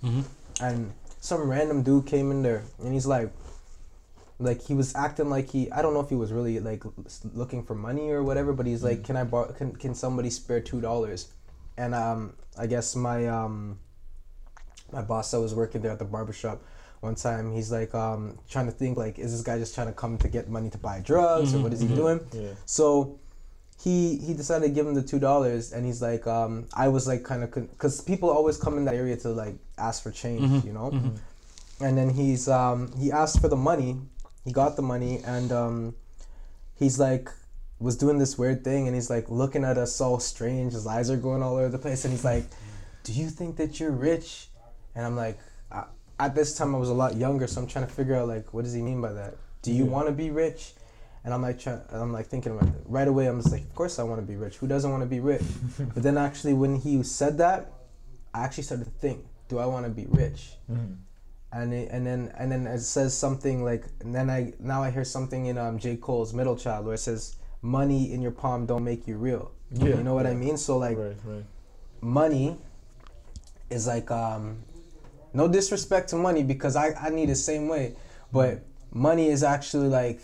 Mhm. 0.04 0.24
and 0.62 0.91
some 1.22 1.50
random 1.50 1.84
dude 1.84 2.06
came 2.06 2.32
in 2.32 2.41
there 2.43 2.64
and 2.84 2.93
he's 2.93 3.06
like, 3.06 3.32
like 4.39 4.62
he 4.62 4.74
was 4.74 4.95
acting 4.95 5.30
like 5.30 5.50
he 5.50 5.70
I 5.72 5.82
don't 5.82 5.93
know 5.93 6.00
if 6.00 6.10
he 6.10 6.16
was 6.16 6.32
really 6.32 6.60
like 6.60 6.84
looking 7.34 7.64
for 7.64 7.76
money 7.76 8.10
or 8.10 8.24
whatever, 8.24 8.54
but 8.54 8.66
he's 8.66 8.84
like, 8.84 9.04
can 9.04 9.18
I 9.18 9.24
bar 9.26 9.47
can 9.54 9.74
can 9.76 9.93
somebody 9.93 10.30
spare 10.30 10.62
two 10.62 10.80
dollars? 10.80 11.28
And 11.78 11.93
um, 11.93 12.34
I 12.58 12.66
guess 12.68 12.95
my 12.95 13.28
um, 13.28 13.80
my 14.91 15.02
boss 15.02 15.32
that 15.32 15.39
was 15.41 15.54
working 15.54 15.82
there 15.82 15.91
at 15.91 16.00
the 16.00 16.06
barber 16.06 16.34
shop 16.34 16.62
one 17.02 17.16
time 17.16 17.54
he's 17.54 17.72
like 17.72 17.93
um 17.95 18.38
trying 18.50 18.66
to 18.66 18.72
think 18.74 18.97
like 18.97 19.18
is 19.20 19.32
this 19.32 19.41
guy 19.41 19.58
just 19.58 19.74
trying 19.74 19.88
to 19.88 19.93
come 19.93 20.18
to 20.18 20.28
get 20.28 20.50
money 20.50 20.70
to 20.70 20.78
buy 20.78 21.00
drugs 21.00 21.54
or 21.56 21.60
what 21.60 21.72
is 21.72 21.80
he 21.80 21.88
doing 21.88 22.20
Yeah. 22.34 22.50
so 22.66 23.18
he 23.84 24.18
he 24.18 24.34
decided 24.34 24.68
to 24.68 24.74
give 24.74 24.86
him 24.86 24.94
the 24.94 25.02
two 25.02 25.20
dollars 25.20 25.72
and 25.72 25.86
he's 25.86 26.02
like 26.02 26.28
um 26.28 26.66
i 26.74 26.88
was 26.90 27.08
like 27.08 27.24
kind 27.24 27.44
of 27.44 27.54
because 27.54 28.02
people 28.02 28.30
always 28.30 28.58
come 28.58 28.78
in 28.78 28.86
that 28.86 28.96
area 28.96 29.16
to 29.16 29.30
like 29.30 29.56
ask 29.78 30.04
for 30.04 30.12
change 30.12 30.66
you 30.66 30.74
know? 30.74 30.90
And 31.82 31.98
then 31.98 32.10
he's 32.10 32.50
um 32.50 32.92
he 32.98 33.10
asked 33.12 33.40
for 33.40 33.48
the 33.48 33.56
money 33.56 33.98
he 34.44 34.52
got 34.52 34.76
the 34.76 34.82
money 34.82 35.22
and 35.26 35.50
um 35.52 35.96
he's 36.76 37.00
like 37.00 37.30
was 37.80 37.96
doing 37.96 38.18
this 38.18 38.38
weird 38.38 38.66
thing 38.66 38.88
and 38.88 38.94
he's 38.96 39.10
like 39.10 39.30
looking 39.30 39.64
at 39.64 39.78
us 39.78 40.02
all 40.02 40.20
strange 40.20 40.74
his 40.74 40.86
eyes 40.86 41.10
are 41.10 41.16
going 41.16 41.42
all 41.42 41.56
over 41.56 41.70
the 41.70 41.78
place 41.78 42.04
and 42.04 42.12
he's 42.12 42.26
like 42.26 42.46
do 43.06 43.14
you 43.14 43.30
think 43.30 43.56
that 43.56 43.80
you're 43.80 43.92
rich? 43.92 44.50
And 44.94 45.06
i'm 45.06 45.16
like 45.16 45.40
at 46.20 46.36
this 46.36 46.58
time 46.58 46.76
i 46.76 46.78
was 46.78 46.90
a 46.90 46.94
lot 46.94 47.16
younger 47.16 47.48
so 47.48 47.62
i'm 47.62 47.68
trying 47.68 47.88
to 47.88 47.94
figure 47.94 48.16
out 48.16 48.28
like 48.28 48.54
what 48.54 48.66
does 48.66 48.74
he 48.74 48.82
mean 48.82 49.00
by 49.00 49.14
that? 49.14 49.36
Do 49.62 49.72
you 49.72 49.86
Yeah. 49.86 49.92
want 49.92 50.08
to 50.08 50.12
be 50.14 50.30
rich 50.32 50.74
and 51.24 51.34
i'm 51.34 51.41
like 51.41 51.59
trying 51.59 51.82
i'm 51.91 52.13
like 52.13 52.28
thinking 52.28 52.51
about 52.53 52.70
it. 52.70 52.82
right 52.86 53.07
away 53.07 53.28
i'm 53.28 53.39
just 53.41 53.51
like 53.51 53.61
of 53.63 53.76
course 53.76 53.99
i 53.99 54.03
want 54.03 54.20
to 54.22 54.26
be 54.26 54.36
rich 54.36 54.57
who 54.57 54.67
doesn't 54.67 54.91
want 54.91 55.01
to 55.03 55.07
be 55.09 55.20
rich 55.20 55.41
but 55.93 56.03
then 56.03 56.17
actually 56.17 56.53
when 56.53 56.76
he 56.76 57.01
said 57.03 57.38
that 57.38 57.72
i 58.34 58.43
actually 58.43 58.63
started 58.63 58.86
to 58.86 58.91
think 58.91 59.26
do 59.47 59.57
i 59.59 59.65
want 59.65 59.86
to 59.86 59.91
be 59.91 60.05
rich 60.09 60.53
Mhm. 60.72 60.97
and 61.51 61.74
it, 61.74 61.89
and 61.91 62.05
then 62.05 62.32
and 62.38 62.51
then 62.51 62.67
it 62.67 62.80
says 62.80 63.11
something 63.17 63.63
like 63.63 63.86
and 64.01 64.13
then 64.13 64.30
I 64.30 64.53
now 64.59 64.84
I 64.84 64.91
hear 64.91 65.03
something 65.03 65.47
in 65.47 65.57
um 65.57 65.80
J 65.80 65.97
Cole's 65.97 66.32
Middle 66.32 66.55
Child 66.55 66.86
where 66.86 66.93
it 66.93 66.99
says 66.99 67.38
money 67.63 68.13
in 68.13 68.22
your 68.22 68.32
palm 68.32 68.67
don't 68.67 68.84
make 68.84 69.07
you 69.07 69.17
real. 69.17 69.51
Yeah. 69.72 69.97
You 69.97 70.03
know 70.03 70.13
what 70.13 70.28
I 70.28 70.36
mean? 70.36 70.57
So 70.57 70.78
like 70.78 70.97
right, 70.99 71.17
right. 71.26 71.45
money 72.01 72.57
is 73.72 73.88
like 73.88 74.11
um 74.11 74.59
no 75.34 75.47
disrespect 75.47 76.09
to 76.09 76.15
money 76.17 76.43
because 76.43 76.76
I 76.76 76.93
I 76.93 77.09
need 77.09 77.30
the 77.30 77.36
same 77.36 77.67
way, 77.67 77.95
but 78.32 78.61
money 78.93 79.30
is 79.30 79.41
actually 79.43 79.88
like 79.89 80.22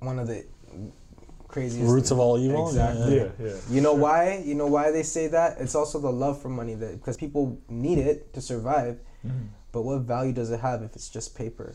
one 0.00 0.18
of 0.18 0.26
the 0.28 0.44
craziest 1.48 1.90
Roots 1.90 2.10
of 2.10 2.18
all 2.18 2.38
evil. 2.38 2.68
Exactly. 2.68 3.16
Yeah, 3.16 3.28
yeah. 3.40 3.54
you 3.70 3.80
know 3.80 3.94
why? 3.94 4.42
You 4.44 4.54
know 4.54 4.66
why 4.66 4.90
they 4.90 5.02
say 5.02 5.28
that? 5.28 5.56
It's 5.58 5.74
also 5.74 5.98
the 5.98 6.10
love 6.12 6.40
for 6.40 6.48
money 6.48 6.74
that 6.74 6.92
because 6.98 7.16
people 7.16 7.58
need 7.68 7.98
it 7.98 8.32
to 8.34 8.40
survive. 8.40 8.98
Mhm. 9.26 9.48
But 9.72 9.82
what 9.82 10.00
value 10.02 10.32
does 10.32 10.50
it 10.50 10.60
have 10.60 10.82
if 10.82 10.94
it's 10.94 11.08
just 11.08 11.34
paper? 11.36 11.74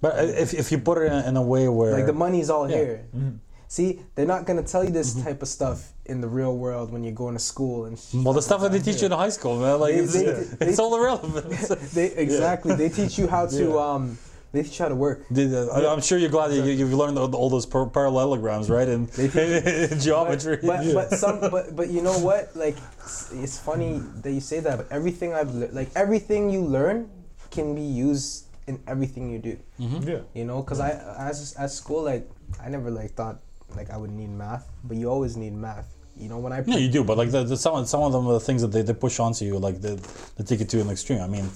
But 0.00 0.12
if, 0.28 0.52
if 0.54 0.72
you 0.72 0.78
put 0.78 0.98
it 0.98 1.12
in, 1.12 1.24
in 1.24 1.36
a 1.36 1.42
way 1.42 1.68
where 1.68 1.92
Like 1.92 2.06
the 2.06 2.12
money's 2.12 2.50
all 2.50 2.68
Yeah. 2.68 2.76
here. 2.76 3.04
Mhm. 3.16 3.38
See, 3.68 4.00
they're 4.14 4.26
not 4.26 4.44
gonna 4.44 4.62
tell 4.62 4.84
you 4.84 4.90
this 4.90 5.14
type 5.14 5.40
of 5.40 5.48
stuff 5.48 5.92
in 6.04 6.20
the 6.20 6.28
real 6.28 6.56
world 6.58 6.92
when 6.92 7.04
you're 7.04 7.14
going 7.14 7.34
to 7.34 7.40
school 7.40 7.86
and. 7.86 7.98
sh- 7.98 8.14
well, 8.14 8.34
the 8.34 8.42
stuff 8.42 8.60
that 8.60 8.72
they 8.72 8.80
teach 8.80 9.00
you 9.00 9.06
in 9.06 9.12
high 9.12 9.30
school, 9.30 9.56
man, 9.58 9.80
like 9.80 9.94
They- 9.94 10.00
it's, 10.00 10.12
they- 10.12 10.26
it's 10.66 10.76
they- 10.76 10.82
all 10.82 10.94
irrelevant. 10.96 11.46
They 11.94 12.06
exactly. 12.10 12.74
They 12.74 12.88
teach 12.90 13.18
you 13.18 13.28
how 13.28 13.46
to 13.58 13.64
Yeah. 13.64 13.76
um. 13.92 14.18
They 14.52 14.62
teach 14.62 14.78
you 14.80 14.88
to 14.88 14.94
work. 14.94 15.24
Did, 15.32 15.54
uh, 15.54 15.68
I- 15.72 15.90
I'm 15.92 16.02
sure 16.02 16.18
you're 16.18 16.28
glad 16.30 16.48
that 16.48 16.56
you, 16.56 16.72
you've 16.72 16.92
learned 16.92 17.18
all 17.18 17.34
all 17.34 17.48
those 17.48 17.64
par- 17.64 17.88
parallelograms, 17.88 18.68
right? 18.68 18.86
And 18.86 19.08
in 19.18 19.98
geometry. 19.98 20.58
But 20.62 20.84
Yeah. 20.84 20.92
but 20.94 21.10
some 21.18 21.40
but 21.54 21.74
but 21.74 21.88
you 21.88 22.02
know 22.02 22.18
what? 22.18 22.54
Like 22.54 22.76
it's, 23.00 23.32
it's 23.32 23.58
funny 23.58 24.00
that 24.22 24.30
you 24.30 24.40
say 24.40 24.60
that. 24.60 24.76
But 24.76 24.88
everything 24.92 25.32
I've 25.32 25.54
le- 25.54 25.72
like 25.72 25.88
everything 25.96 26.50
you 26.50 26.60
learn 26.60 27.08
can 27.50 27.74
be 27.74 27.82
used 27.82 28.44
in 28.66 28.78
everything 28.86 29.30
you 29.32 29.38
do. 29.38 29.56
Yeah. 29.78 30.20
You 30.34 30.44
know, 30.44 30.60
because 30.62 30.80
I 30.80 30.90
as 31.18 31.54
at 31.58 31.70
school 31.70 32.02
like 32.04 32.28
I 32.62 32.68
never 32.68 32.90
like 32.90 33.12
thought 33.14 33.40
like 33.74 33.88
I 33.90 33.96
would 33.96 34.12
need 34.12 34.28
math, 34.30 34.68
but 34.84 34.96
you 34.98 35.08
always 35.08 35.36
need 35.36 35.54
math. 35.54 35.88
You 36.14 36.28
know 36.28 36.38
when 36.38 36.52
I 36.52 36.60
No, 36.66 36.76
you 36.76 36.90
do, 36.92 37.02
but 37.04 37.16
like 37.16 37.30
the, 37.32 37.42
the 37.42 37.56
some 37.56 37.86
some 37.86 38.02
of 38.02 38.12
them 38.12 38.26
are 38.28 38.34
the 38.34 38.44
things 38.48 38.60
that 38.60 38.68
they, 38.68 38.82
they 38.82 38.92
push 38.92 39.18
onto 39.18 39.46
you, 39.46 39.56
like 39.58 39.80
they, 39.80 39.96
they 40.36 40.44
take 40.44 40.60
it 40.60 40.68
to 40.68 40.80
an 40.84 40.90
extreme. 40.90 41.22
I 41.22 41.26
mean, 41.26 41.48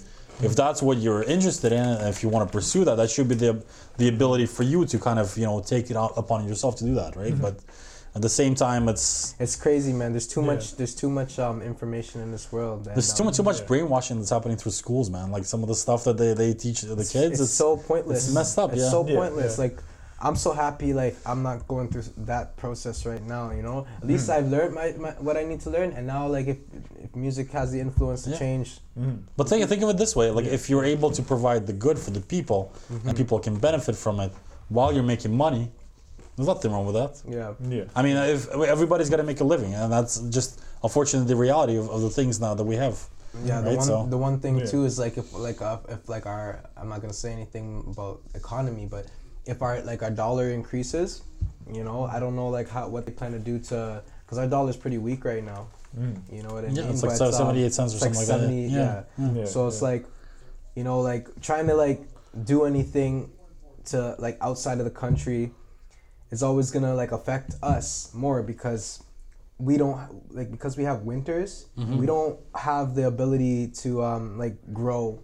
if 0.43 0.55
that's 0.55 0.82
what 0.82 0.99
you're 0.99 1.22
interested 1.22 1.72
in, 1.72 1.80
and 1.80 2.09
if 2.09 2.22
you 2.22 2.28
want 2.28 2.49
to 2.49 2.53
pursue 2.53 2.84
that, 2.84 2.97
that 2.97 3.11
should 3.11 3.28
be 3.28 3.34
the 3.34 3.62
the 3.97 4.09
ability 4.09 4.47
for 4.47 4.62
you 4.62 4.84
to 4.87 4.99
kind 4.99 5.18
of 5.18 5.37
you 5.37 5.45
know 5.47 5.61
take 5.61 5.91
it 5.91 5.97
out 5.97 6.12
upon 6.16 6.47
yourself 6.49 6.76
to 6.76 6.84
do 6.84 6.95
that, 6.95 7.16
right? 7.16 7.41
But 7.41 7.59
at 8.14 8.22
the 8.22 8.28
same 8.30 8.55
time, 8.55 8.89
it's 8.89 9.34
It's 9.39 9.57
crazy, 9.57 9.93
man. 9.93 10.12
There's 10.12 10.26
too 10.26 10.41
Yeah. 10.41 10.47
much. 10.55 10.76
There's 10.76 10.95
too 10.95 11.11
much 11.11 11.39
um, 11.39 11.61
information 11.62 12.20
in 12.22 12.32
this 12.32 12.51
world. 12.51 12.87
and, 12.87 12.97
there's 12.97 13.12
too 13.12 13.22
um, 13.22 13.26
much 13.26 13.37
too 13.37 13.43
much 13.43 13.61
yeah. 13.61 13.66
brainwashing 13.66 14.18
that's 14.18 14.30
happening 14.30 14.57
through 14.57 14.72
schools, 14.72 15.11
man. 15.11 15.30
Like 15.30 15.45
some 15.45 15.62
of 15.62 15.68
the 15.68 15.74
stuff 15.74 16.05
that 16.05 16.16
they, 16.16 16.32
they 16.32 16.55
teach 16.55 16.80
the 16.82 16.97
kids, 16.97 17.41
It's, 17.41 17.51
so 17.53 17.76
pointless. 17.76 18.26
it's 18.26 18.34
messed 18.34 18.59
up, 18.59 18.70
yeah. 18.70 18.76
It's 18.76 18.84
yeah. 18.84 18.91
so 18.91 19.07
Yeah, 19.07 19.16
pointless. 19.16 19.59
yeah. 19.59 19.64
Like, 19.64 19.78
I'm 20.20 20.36
so 20.36 20.52
happy. 20.52 20.92
Like, 20.94 21.14
I'm 21.26 21.42
not 21.42 21.68
going 21.68 21.88
through 21.88 22.04
that 22.24 22.56
process 22.56 23.04
right 23.04 23.22
now. 23.22 23.50
You 23.50 23.62
know, 23.62 23.86
at 24.00 24.06
least 24.06 24.26
Hmm. 24.26 24.32
I've 24.32 24.48
learned 24.50 24.74
my, 24.74 24.92
my 24.98 25.10
what 25.26 25.36
I 25.36 25.44
need 25.44 25.60
to 25.62 25.70
learn, 25.70 25.92
and 25.92 26.06
now 26.06 26.26
like 26.26 26.46
if, 26.46 26.58
if 27.04 27.14
music 27.14 27.50
has 27.52 27.70
the 27.72 27.80
influence 27.80 28.22
to 28.24 28.30
Yeah. 28.30 28.38
change, 28.38 28.80
Mm. 28.98 29.18
But 29.36 29.48
think 29.50 29.68
think 29.68 29.82
of 29.82 29.90
it 29.90 29.98
this 29.98 30.16
way: 30.16 30.30
like 30.30 30.46
if 30.46 30.70
you're 30.70 30.84
able 30.84 31.10
to 31.10 31.22
provide 31.22 31.66
the 31.66 31.74
good 31.74 31.98
for 31.98 32.10
the 32.12 32.20
people, 32.34 32.72
Mm-hmm. 32.90 33.08
and 33.08 33.16
people 33.16 33.38
can 33.38 33.56
benefit 33.58 33.94
from 33.96 34.20
it 34.20 34.32
while 34.70 34.90
you're 34.94 35.02
making 35.14 35.36
money, 35.36 35.70
there's 36.36 36.48
nothing 36.48 36.72
wrong 36.72 36.86
with 36.86 36.94
that. 37.02 37.12
yeah, 37.28 37.52
Yeah. 37.76 37.84
I 37.94 38.00
mean, 38.02 38.16
if 38.16 38.48
everybody's 38.76 39.10
got 39.10 39.18
to 39.18 39.28
make 39.32 39.40
a 39.40 39.44
living, 39.44 39.74
and 39.74 39.92
that's 39.92 40.14
just 40.38 40.60
unfortunately 40.82 41.28
the 41.28 41.36
reality 41.46 41.76
of, 41.76 41.90
of 41.90 42.00
the 42.00 42.10
things 42.10 42.40
now 42.40 42.54
that 42.54 42.64
we 42.64 42.76
have. 42.76 42.96
yeah. 43.44 43.60
The 43.60 43.68
Right, 43.68 43.76
one 43.78 43.86
so- 43.86 44.06
the 44.08 44.16
one 44.28 44.36
thing 44.40 44.54
Yeah. 44.58 44.66
too 44.72 44.82
is 44.88 44.98
like 44.98 45.18
if 45.18 45.28
like 45.48 45.60
uh, 45.60 45.76
if 45.94 46.08
like 46.08 46.24
our 46.24 46.46
I'm 46.80 46.88
not 46.88 46.98
gonna 47.02 47.12
say 47.24 47.32
anything 47.38 47.66
about 47.92 48.16
economy, 48.34 48.86
but 48.96 49.04
if 49.47 49.62
our 49.62 49.80
like 49.82 50.03
our 50.03 50.11
dollar 50.11 50.51
increases, 50.51 51.22
you 51.72 51.84
know, 51.84 52.05
I 52.05 52.18
don't 52.20 52.36
know 52.36 52.49
like 52.49 52.68
how 52.68 52.88
what 52.88 53.07
they 53.07 53.12
plan 53.12 53.32
to 53.32 53.38
do 53.38 53.59
to 53.70 54.03
because 54.24 54.38
our 54.38 54.47
dollar's 54.47 54.76
pretty 54.76 54.99
weak 54.99 55.24
right 55.24 55.44
now. 55.44 55.68
Mm. 55.97 56.20
You 56.30 56.42
know 56.42 56.51
what 56.53 56.64
I 56.64 56.68
Yeah, 56.68 56.82
mean? 56.82 56.90
it's 56.90 57.03
like 57.03 57.18
But, 57.18 57.28
um, 57.34 57.55
78 57.57 57.72
cents 57.72 57.92
or 57.92 57.97
it's 57.97 58.05
like 58.05 58.14
something 58.14 58.18
like 58.18 58.26
that. 58.26 58.40
70, 58.51 58.62
Yeah, 58.68 59.03
yeah. 59.18 59.32
Yeah, 59.40 59.44
so 59.47 59.68
it's 59.68 59.80
yeah. 59.80 59.88
like 59.88 60.07
you 60.74 60.84
know 60.84 61.01
like 61.01 61.28
trying 61.40 61.66
to 61.68 61.74
like 61.74 62.01
do 62.44 62.64
anything 62.64 63.30
to 63.86 64.14
like 64.18 64.36
outside 64.40 64.78
of 64.78 64.84
the 64.84 64.90
country 64.90 65.53
is 66.30 66.42
always 66.42 66.70
gonna 66.72 66.94
like 66.94 67.12
affect 67.12 67.55
us 67.62 68.12
more 68.12 68.42
because 68.42 69.03
we 69.59 69.78
don't 69.78 69.97
like 70.34 70.51
because 70.51 70.76
we 70.76 70.84
have 70.84 71.03
winters 71.03 71.66
Mm-hmm. 71.78 71.97
we 71.99 72.05
don't 72.07 72.38
have 72.55 72.94
the 72.94 73.07
ability 73.07 73.68
to 73.82 74.03
um 74.03 74.36
like 74.38 74.57
grow 74.74 75.22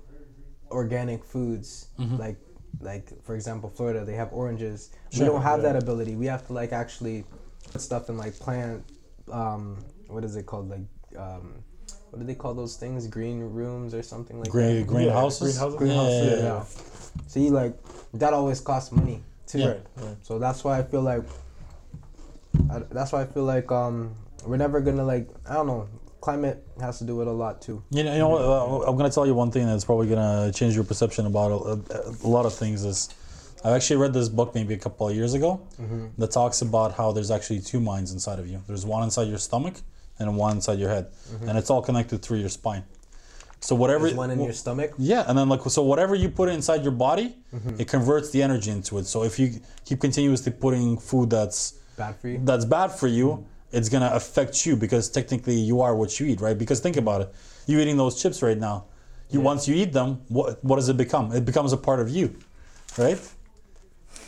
organic 0.71 1.25
foods 1.25 1.89
Mm-hmm. 1.99 2.17
like 2.17 2.37
like 2.81 3.11
for 3.23 3.35
example 3.35 3.69
florida 3.71 4.05
they 4.05 4.15
have 4.15 4.33
oranges 4.33 4.91
we 5.13 5.21
don't 5.25 5.43
have 5.43 5.63
yeah. 5.63 5.73
that 5.73 5.83
ability 5.83 6.17
we 6.17 6.27
have 6.27 6.47
to 6.47 6.53
like 6.53 6.73
actually 6.73 7.25
put 7.71 7.81
stuff 7.81 8.09
in 8.09 8.17
like 8.17 8.39
plant 8.39 8.85
um 9.31 9.79
what 10.09 10.25
is 10.25 10.37
it 10.37 10.47
called 10.47 10.69
like 10.69 10.81
um 11.19 11.55
what 12.11 12.19
do 12.19 12.27
they 12.27 12.35
call 12.35 12.55
those 12.55 12.77
things 12.77 13.07
green 13.07 13.41
rooms 13.41 13.95
or 13.95 14.03
something 14.03 14.39
like 14.39 14.51
Green, 14.51 14.81
that 14.81 14.87
greenhouses. 14.87 15.57
greenhouses. 15.57 15.79
greenhouses 15.79 16.23
Yeah, 16.23 16.37
yeah, 16.37 16.43
yeah, 16.43 16.65
see 17.27 17.51
like 17.51 17.75
that 18.15 18.35
always 18.35 18.61
costs 18.61 18.93
money 18.93 19.23
too 19.47 19.59
Yeah. 19.61 19.67
Right. 19.97 20.17
so 20.23 20.39
that's 20.39 20.63
why 20.65 20.79
I 20.79 20.83
feel 20.83 21.03
like 21.03 21.23
I, 22.71 22.81
that's 22.91 23.13
why 23.13 23.23
I 23.23 23.27
feel 23.27 23.45
like 23.45 23.71
um 23.73 24.15
we're 24.45 24.57
never 24.57 24.81
gonna 24.81 25.05
like 25.05 25.29
I 25.49 25.55
don't 25.55 25.67
know 25.67 25.89
climate 26.23 26.65
has 26.81 26.99
to 27.01 27.05
do 27.05 27.15
with 27.17 27.29
a 27.29 27.33
lot 27.45 27.61
too. 27.61 27.83
You 27.91 28.05
know, 28.05 28.13
you 28.13 28.19
know? 28.21 28.37
Uh, 28.37 28.87
I'm 28.89 28.97
gonna 28.97 29.11
tell 29.11 29.27
you 29.27 29.35
one 29.35 29.51
thing 29.51 29.67
that's 29.67 29.85
probably 29.85 30.07
gonna 30.09 30.51
change 30.53 30.75
your 30.75 30.85
perception 30.85 31.27
about 31.27 31.51
a, 31.53 31.73
a 32.25 32.29
lot 32.37 32.47
of 32.47 32.55
things. 32.55 32.85
Is 32.85 33.11
I 33.65 33.73
actually 33.77 33.97
read 34.05 34.13
this 34.15 34.29
book 34.29 34.55
maybe 34.55 34.73
a 34.75 34.79
couple 34.79 35.09
of 35.09 35.15
years 35.15 35.35
ago 35.35 35.51
Mm-hmm. 35.81 36.07
that 36.21 36.31
talks 36.31 36.63
about 36.63 36.95
how 36.95 37.13
there's 37.13 37.31
actually 37.31 37.61
two 37.61 37.81
minds 37.81 38.13
inside 38.13 38.39
of 38.39 38.47
you. 38.49 38.59
There's 38.67 38.87
one 38.87 39.03
inside 39.03 39.29
your 39.35 39.39
stomach 39.49 39.75
and 40.19 40.37
one 40.37 40.53
inside 40.57 40.79
your 40.79 40.91
head, 40.97 41.07
and 41.49 41.59
it's 41.59 41.71
all 41.71 41.83
connected 41.83 42.23
through 42.23 42.39
your 42.39 42.49
spine. 42.61 42.85
So 43.61 43.75
whatever 43.77 44.07
Mm-hmm. 44.07 44.17
There's 44.17 44.29
one 44.29 44.31
in 44.31 44.41
your 44.41 44.53
stomach. 44.65 44.91
Yeah, 44.99 45.25
and 45.29 45.37
then 45.39 45.49
like 45.49 45.61
so, 45.79 45.83
whatever 45.83 46.15
you 46.15 46.29
put 46.41 46.49
inside 46.49 46.83
your 46.83 46.97
body, 47.09 47.29
Mm-hmm. 47.55 47.81
it 47.83 47.87
converts 47.89 48.31
the 48.31 48.41
energy 48.43 48.71
into 48.71 48.99
it. 48.99 49.07
So 49.07 49.25
if 49.25 49.39
you 49.41 49.47
keep 49.85 50.01
continuously 50.01 50.53
putting 50.65 50.99
food 50.99 51.29
that's 51.31 51.61
Bad 51.97 52.15
for 52.21 52.29
you. 52.29 52.41
that's 52.49 52.65
bad 52.65 52.89
for 53.01 53.07
you, 53.19 53.45
it's 53.73 53.89
gonna 53.89 54.11
affect 54.13 54.65
you 54.67 54.77
because 54.77 55.09
technically 55.09 55.55
you 55.57 55.81
are 55.81 55.95
what 55.97 56.19
you 56.21 56.27
eat, 56.27 56.41
right? 56.41 56.57
Because 56.57 56.81
think 56.81 56.97
about 56.97 57.23
it, 57.23 57.35
you 57.67 57.79
eating 57.81 57.97
those 57.97 58.21
chips 58.21 58.43
right 58.43 58.59
now. 58.59 58.85
You 59.31 59.41
once 59.41 59.67
you 59.67 59.75
eat 59.75 59.93
them, 59.93 60.21
what 60.29 60.63
what 60.65 60.77
does 60.77 60.89
it 60.89 60.97
become? 60.97 61.33
It 61.33 61.45
becomes 61.45 61.73
a 61.73 61.77
part 61.77 62.01
of 62.01 62.09
you, 62.11 62.37
right? 62.99 63.19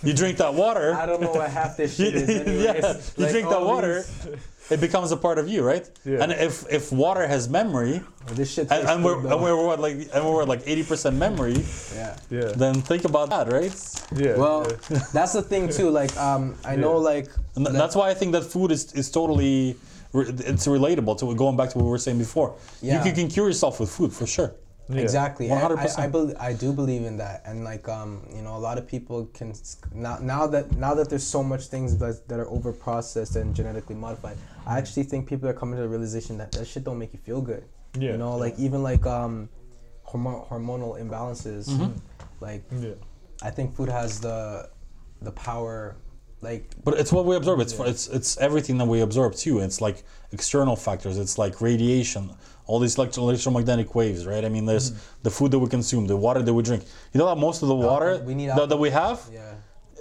You 0.03 0.13
drink 0.15 0.39
that 0.39 0.55
water. 0.55 0.95
I 0.95 1.07
don't 1.07 1.21
know 1.21 1.31
what 1.33 1.51
half 1.51 1.77
this 1.77 1.97
shit 1.97 2.15
is. 2.15 2.29
Anyways. 2.47 2.63
yeah, 2.65 2.93
you 3.17 3.23
Like, 3.25 3.33
drink 3.33 3.49
that 3.49 3.63
water, 3.63 4.03
these- 4.03 4.37
it 4.71 4.81
becomes 4.81 5.13
a 5.13 5.17
part 5.17 5.39
of 5.39 5.49
you, 5.49 5.63
right? 5.63 5.89
Yeah. 6.05 6.23
And 6.23 6.33
if 6.33 6.65
if 6.71 6.93
water 6.93 7.27
has 7.27 7.49
memory, 7.49 8.01
This 8.33 8.51
shit. 8.55 8.63
and, 8.71 8.71
tastes 8.71 8.91
and 8.91 9.05
we're 9.05 9.19
and 9.33 9.43
we're 9.43 9.57
what, 9.67 9.79
like 9.81 9.97
and 10.15 10.25
we're 10.25 10.45
like 10.45 10.63
eighty 10.67 10.83
percent 10.83 11.17
memory, 11.17 11.59
yeah. 11.95 12.17
Yeah. 12.31 12.53
then 12.57 12.75
think 12.91 13.05
about 13.05 13.29
that, 13.31 13.53
right? 13.53 13.75
yeah. 14.17 14.37
Well, 14.37 14.67
yeah. 14.91 15.01
that's 15.13 15.33
the 15.33 15.43
thing 15.43 15.69
too. 15.69 15.91
Like, 15.91 16.17
um, 16.17 16.55
I 16.65 16.77
know, 16.77 16.97
like, 16.99 17.29
And 17.57 17.67
th- 17.67 17.77
that's 17.77 17.95
why 17.97 18.09
I 18.11 18.15
think 18.15 18.33
that 18.33 18.45
food 18.45 18.71
is, 18.73 18.93
is 18.95 19.11
totally 19.11 19.77
it's 20.15 20.67
relatable 20.67 21.19
to 21.19 21.35
going 21.35 21.57
back 21.57 21.71
to 21.71 21.79
what 21.79 21.85
we 21.85 21.91
were 21.91 21.99
saying 22.07 22.19
before. 22.19 22.55
You 22.81 22.91
Yeah. 22.93 23.03
can, 23.03 23.15
can 23.15 23.29
cure 23.29 23.49
yourself 23.49 23.81
with 23.81 23.91
food 23.91 24.13
for 24.13 24.27
sure. 24.27 24.55
Yeah. 24.89 25.01
Exactly. 25.01 25.51
I- 25.51 25.57
I, 25.65 25.69
100%. 25.69 25.99
I, 25.99 26.07
bel 26.09 26.33
I 26.39 26.53
do 26.53 26.73
believe 26.73 27.05
in 27.05 27.17
that, 27.17 27.43
and 27.47 27.65
like 27.65 27.89
um, 27.89 28.27
you 28.35 28.43
know, 28.43 28.55
a 28.57 28.63
lot 28.69 28.77
of 28.77 28.87
people 28.87 29.27
can 29.33 29.55
now 29.95 30.19
now 30.21 30.47
that 30.47 30.73
now 30.73 30.93
that 30.95 31.09
there's 31.09 31.27
so 31.27 31.43
much 31.43 31.67
things 31.69 31.97
that, 31.99 32.29
that 32.29 32.39
are 32.39 32.49
over 32.49 32.71
processed 32.73 33.37
and 33.37 33.55
genetically 33.55 33.97
modified. 33.97 34.37
I 34.67 34.77
actually 34.79 35.05
think 35.05 35.27
people 35.29 35.49
are 35.49 35.55
coming 35.55 35.77
to 35.77 35.83
the 35.83 35.89
realization 35.89 36.37
that 36.39 36.53
that 36.53 36.67
shit 36.67 36.85
don't 36.85 36.99
make 36.99 37.13
you 37.15 37.19
feel 37.19 37.41
good. 37.41 37.65
Yeah, 37.99 38.13
You 38.13 38.19
know, 38.19 38.33
yeah. 38.37 38.45
like 38.45 38.59
even 38.59 38.83
like 38.83 39.07
um, 39.07 39.49
hormo- 40.07 40.47
hormonal 40.49 41.01
imbalances. 41.01 41.69
Mm-hmm. 41.71 41.93
Like 42.41 42.65
yeah. 42.73 42.91
I 43.43 43.51
think 43.51 43.75
food 43.75 43.89
has 43.89 44.21
the 44.21 44.69
the 45.23 45.33
power. 45.33 45.97
Like 46.43 46.75
But 46.85 46.95
it's 47.01 47.11
what 47.11 47.25
we 47.25 47.37
absorb. 47.37 47.61
It's 47.61 47.73
it's 47.81 48.07
it's 48.09 48.37
everything 48.37 48.77
that 48.79 48.85
we 48.87 49.01
absorb 49.01 49.35
too. 49.35 49.61
It's 49.61 49.81
like 49.81 50.05
external 50.31 50.77
factors. 50.77 51.17
It's 51.17 51.39
like 51.39 51.63
radiation, 51.63 52.31
all 52.67 52.79
these 52.79 52.97
electro- 52.97 53.23
electromagnetic 53.25 53.95
waves, 53.95 54.27
right? 54.27 54.45
I 54.45 54.49
mean, 54.49 54.65
there's 54.67 54.93
the 55.23 55.31
food 55.31 55.51
that 55.51 55.59
we 55.59 55.69
consume, 55.69 56.07
the 56.07 56.17
water 56.17 56.43
that 56.43 56.55
we 56.55 56.63
drink. 56.63 56.85
You 57.13 57.19
know 57.19 57.27
that 57.27 57.37
most 57.39 57.63
of 57.63 57.69
the 57.69 57.75
water 57.75 58.23
we 58.25 58.35
need 58.35 58.49
that, 58.51 58.69
that 58.69 58.77
we 58.77 58.91
have 58.91 59.21
yeah. 59.33 59.53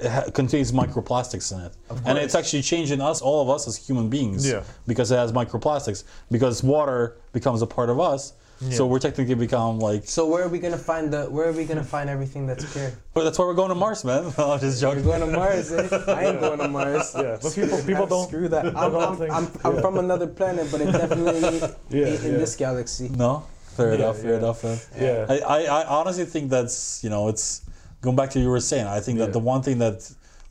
it 0.02 0.10
ha- 0.10 0.30
contains 0.34 0.72
microplastics 0.72 1.52
in 1.54 1.60
it, 1.66 1.74
and 2.06 2.18
it's 2.18 2.36
actually 2.36 2.62
changing 2.62 3.02
us, 3.02 3.22
all 3.22 3.42
of 3.42 3.50
us 3.50 3.68
as 3.68 3.76
human 3.76 4.10
beings, 4.10 4.50
Yeah. 4.50 4.64
because 4.88 5.12
it 5.12 5.16
has 5.18 5.32
microplastics. 5.32 6.04
Because 6.32 6.64
water 6.64 7.18
becomes 7.34 7.62
a 7.62 7.68
part 7.68 7.90
of 7.90 8.00
us, 8.00 8.34
so 8.72 8.86
we're 8.88 9.00
technically 9.00 9.36
become 9.36 9.80
like. 9.80 10.06
So 10.06 10.28
where 10.28 10.44
are 10.44 10.48
we 10.48 10.60
gonna 10.60 10.78
find 10.78 11.12
the? 11.12 11.26
Where 11.26 11.48
are 11.50 11.52
we 11.52 11.66
gonna 11.66 11.84
find 11.84 12.10
everything 12.10 12.46
that's 12.48 12.72
pure? 12.74 12.92
But 13.14 13.24
that's 13.26 13.38
why 13.40 13.46
we're 13.46 13.54
going 13.54 13.70
to 13.70 13.76
Mars, 13.76 14.04
man. 14.04 14.26
I'm 14.38 14.60
just 14.60 14.82
We're 14.84 14.90
joking. 14.96 15.04
going 15.04 15.20
to 15.22 15.28
Mars. 15.28 15.72
Eh? 15.72 15.88
I 16.08 16.26
ain't 16.26 16.40
going 16.40 16.60
to 16.60 16.68
Mars. 16.68 17.14
Yeah, 17.16 17.38
but 17.42 17.54
people 17.54 17.82
people 17.84 18.06
don't 18.08 18.28
screw 18.28 18.48
that. 18.50 18.66
I'm, 18.76 18.96
I'm, 18.96 19.22
I'm, 19.22 19.48
I'm 19.64 19.76
yeah. 19.76 19.82
from 19.82 19.98
another 19.98 20.28
planet, 20.28 20.68
but 20.72 20.82
it 20.82 20.92
definitely 20.92 21.60
Yeah, 22.00 22.08
ain't 22.08 22.24
in 22.24 22.32
yeah. 22.34 22.38
this 22.40 22.56
galaxy. 22.56 23.10
No, 23.10 23.44
fair 23.76 23.90
Yeah, 23.90 23.96
enough, 23.96 24.18
fair 24.20 24.32
yeah. 24.32 24.38
enough, 24.38 24.64
man. 24.64 24.78
Yeah. 25.00 25.26
I, 25.30 25.40
I, 25.40 25.60
I 25.82 25.86
honestly 25.88 26.26
think 26.26 26.50
that's 26.50 27.04
you 27.04 27.10
know 27.10 27.28
it's 27.30 27.62
going 28.02 28.16
back 28.16 28.30
to 28.32 28.40
what 28.40 28.44
you 28.44 28.50
were 28.50 28.60
saying. 28.60 28.88
I 28.88 29.00
think 29.00 29.18
that 29.20 29.28
Yeah. 29.28 29.32
the 29.34 29.40
one 29.40 29.62
thing 29.62 29.78
that 29.80 29.96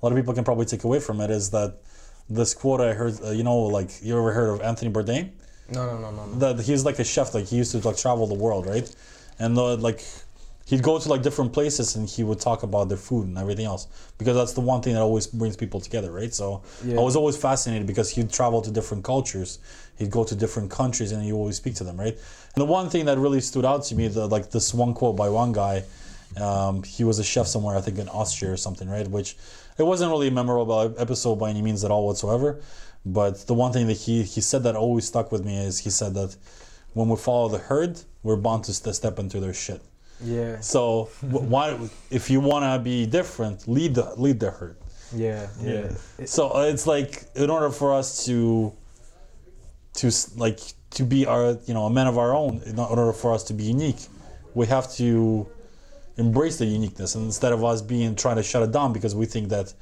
a 0.01 0.07
lot 0.07 0.13
of 0.13 0.17
people 0.19 0.35
can 0.35 0.45
probably 0.45 0.67
take 0.67 0.85
away 0.85 1.01
from 1.01 1.21
it 1.21 1.31
is 1.31 1.51
that 1.51 1.77
this 2.31 2.55
quote 2.55 2.81
I 2.81 2.93
heard. 2.95 3.15
Uh, 3.23 3.31
you 3.31 3.43
know, 3.45 3.59
like 3.59 3.91
you 4.03 4.17
ever 4.19 4.33
heard 4.33 4.51
of 4.55 4.61
Anthony 4.61 4.91
Bourdain? 4.93 5.31
No, 5.73 5.87
no, 5.87 5.99
no, 5.99 6.11
no, 6.11 6.27
no. 6.27 6.39
That 6.39 6.65
he's 6.65 6.85
like 6.85 6.99
a 6.99 7.05
chef. 7.05 7.35
Like 7.35 7.47
he 7.47 7.57
used 7.57 7.73
to 7.73 7.87
like 7.87 7.97
travel 7.97 8.27
the 8.27 8.35
world, 8.35 8.67
right? 8.67 8.95
And 9.39 9.57
uh, 9.59 9.77
like 9.77 10.05
he'd 10.67 10.83
go 10.83 10.99
to 10.99 11.09
like 11.09 11.23
different 11.23 11.53
places 11.53 11.97
and 11.97 12.09
he 12.09 12.23
would 12.23 12.41
talk 12.41 12.63
about 12.63 12.89
their 12.89 12.99
food 12.99 13.27
and 13.27 13.37
everything 13.37 13.67
else 13.67 13.89
because 14.17 14.37
that's 14.37 14.53
the 14.53 14.61
one 14.61 14.81
thing 14.81 14.95
that 14.95 15.03
always 15.03 15.27
brings 15.27 15.57
people 15.57 15.81
together, 15.81 16.11
right? 16.13 16.33
So 16.33 16.63
Yeah. 16.85 16.99
I 16.99 17.03
was 17.03 17.17
always 17.17 17.37
fascinated 17.37 17.87
because 17.87 18.11
he'd 18.11 18.31
travel 18.33 18.63
to 18.63 18.71
different 18.71 19.05
cultures, 19.05 19.59
he'd 19.99 20.11
go 20.11 20.25
to 20.25 20.35
different 20.35 20.71
countries, 20.71 21.13
and 21.13 21.23
he 21.23 21.33
always 21.33 21.57
speak 21.57 21.75
to 21.77 21.85
them, 21.85 21.99
right? 21.99 22.17
And 22.55 22.63
the 22.63 22.65
one 22.65 22.89
thing 22.91 23.07
that 23.07 23.19
really 23.19 23.41
stood 23.41 23.65
out 23.65 23.85
to 23.85 23.95
me, 23.95 24.09
the, 24.09 24.27
like 24.27 24.51
this 24.51 24.73
one 24.73 24.95
quote 24.95 25.17
by 25.17 25.29
one 25.29 25.53
guy, 25.53 25.85
um, 26.41 26.83
he 26.83 27.05
was 27.05 27.19
a 27.19 27.25
chef 27.25 27.47
somewhere, 27.47 27.77
I 27.77 27.81
think 27.81 27.99
in 27.99 28.09
Austria 28.09 28.53
or 28.53 28.57
something, 28.57 28.89
right? 28.89 29.07
Which 29.09 29.37
it 29.79 29.83
wasn't 29.83 30.11
really 30.11 30.29
a 30.29 30.31
memorable 30.31 30.95
episode 30.99 31.37
by 31.37 31.51
any 31.51 31.63
means 31.63 31.85
at 31.85 31.91
all 31.91 32.07
whatsoever. 32.07 32.61
But 33.05 33.47
the 33.47 33.55
one 33.55 33.73
thing 33.73 33.87
that 33.89 33.97
he, 33.99 34.23
he 34.23 34.41
said 34.41 34.63
that 34.63 34.77
always 34.77 35.07
stuck 35.07 35.33
with 35.33 35.45
me 35.45 35.57
is 35.59 35.81
he 35.81 35.91
said 35.91 36.15
that 36.15 36.37
when 36.95 37.09
we 37.09 37.17
follow 37.17 37.49
the 37.49 37.59
herd, 37.59 38.01
we're 38.23 38.37
bound 38.37 38.65
to 38.65 38.75
st- 38.75 38.95
step 38.95 39.19
into 39.19 39.41
their 39.41 39.55
shit. 39.55 39.83
Yeah, 40.25 40.61
So 40.61 41.09
why, 41.23 41.77
if 42.11 42.31
you 42.31 42.39
want 42.41 42.65
to 42.65 42.79
be 42.83 43.07
different, 43.07 43.67
lead 43.67 43.97
the 43.97 44.15
lead 44.17 44.39
the 44.39 44.53
herd. 44.53 44.77
yeah, 45.13 45.49
yeah. 45.61 45.91
Yeah. 46.19 46.27
So 46.27 46.51
uh, 46.55 46.63
it's 46.73 46.87
like 46.87 47.25
in 47.35 47.51
order 47.51 47.71
for 47.71 47.93
us 47.93 48.25
to 48.27 48.73
to 49.95 50.11
like 50.37 50.61
to 50.91 51.03
be 51.05 51.27
our 51.27 51.59
you 51.67 51.75
know 51.75 51.87
a 51.87 51.91
man 51.91 52.07
of 52.07 52.19
our 52.19 52.33
own, 52.35 52.63
in 52.67 52.79
order 52.79 53.13
for 53.13 53.33
us 53.35 53.43
to 53.45 53.53
be 53.55 53.65
unique, 53.65 54.07
we 54.55 54.67
have 54.67 54.93
to 54.95 55.49
embrace 56.19 56.59
the 56.59 56.67
uniqueness 56.67 57.15
and 57.17 57.25
instead 57.25 57.53
of 57.53 57.65
us 57.65 57.83
being 57.83 58.15
trying 58.15 58.37
to 58.37 58.43
shut 58.45 58.63
it 58.63 58.71
down 58.71 58.93
because 58.93 59.15
we 59.17 59.27
think 59.27 59.49
that 59.49 59.73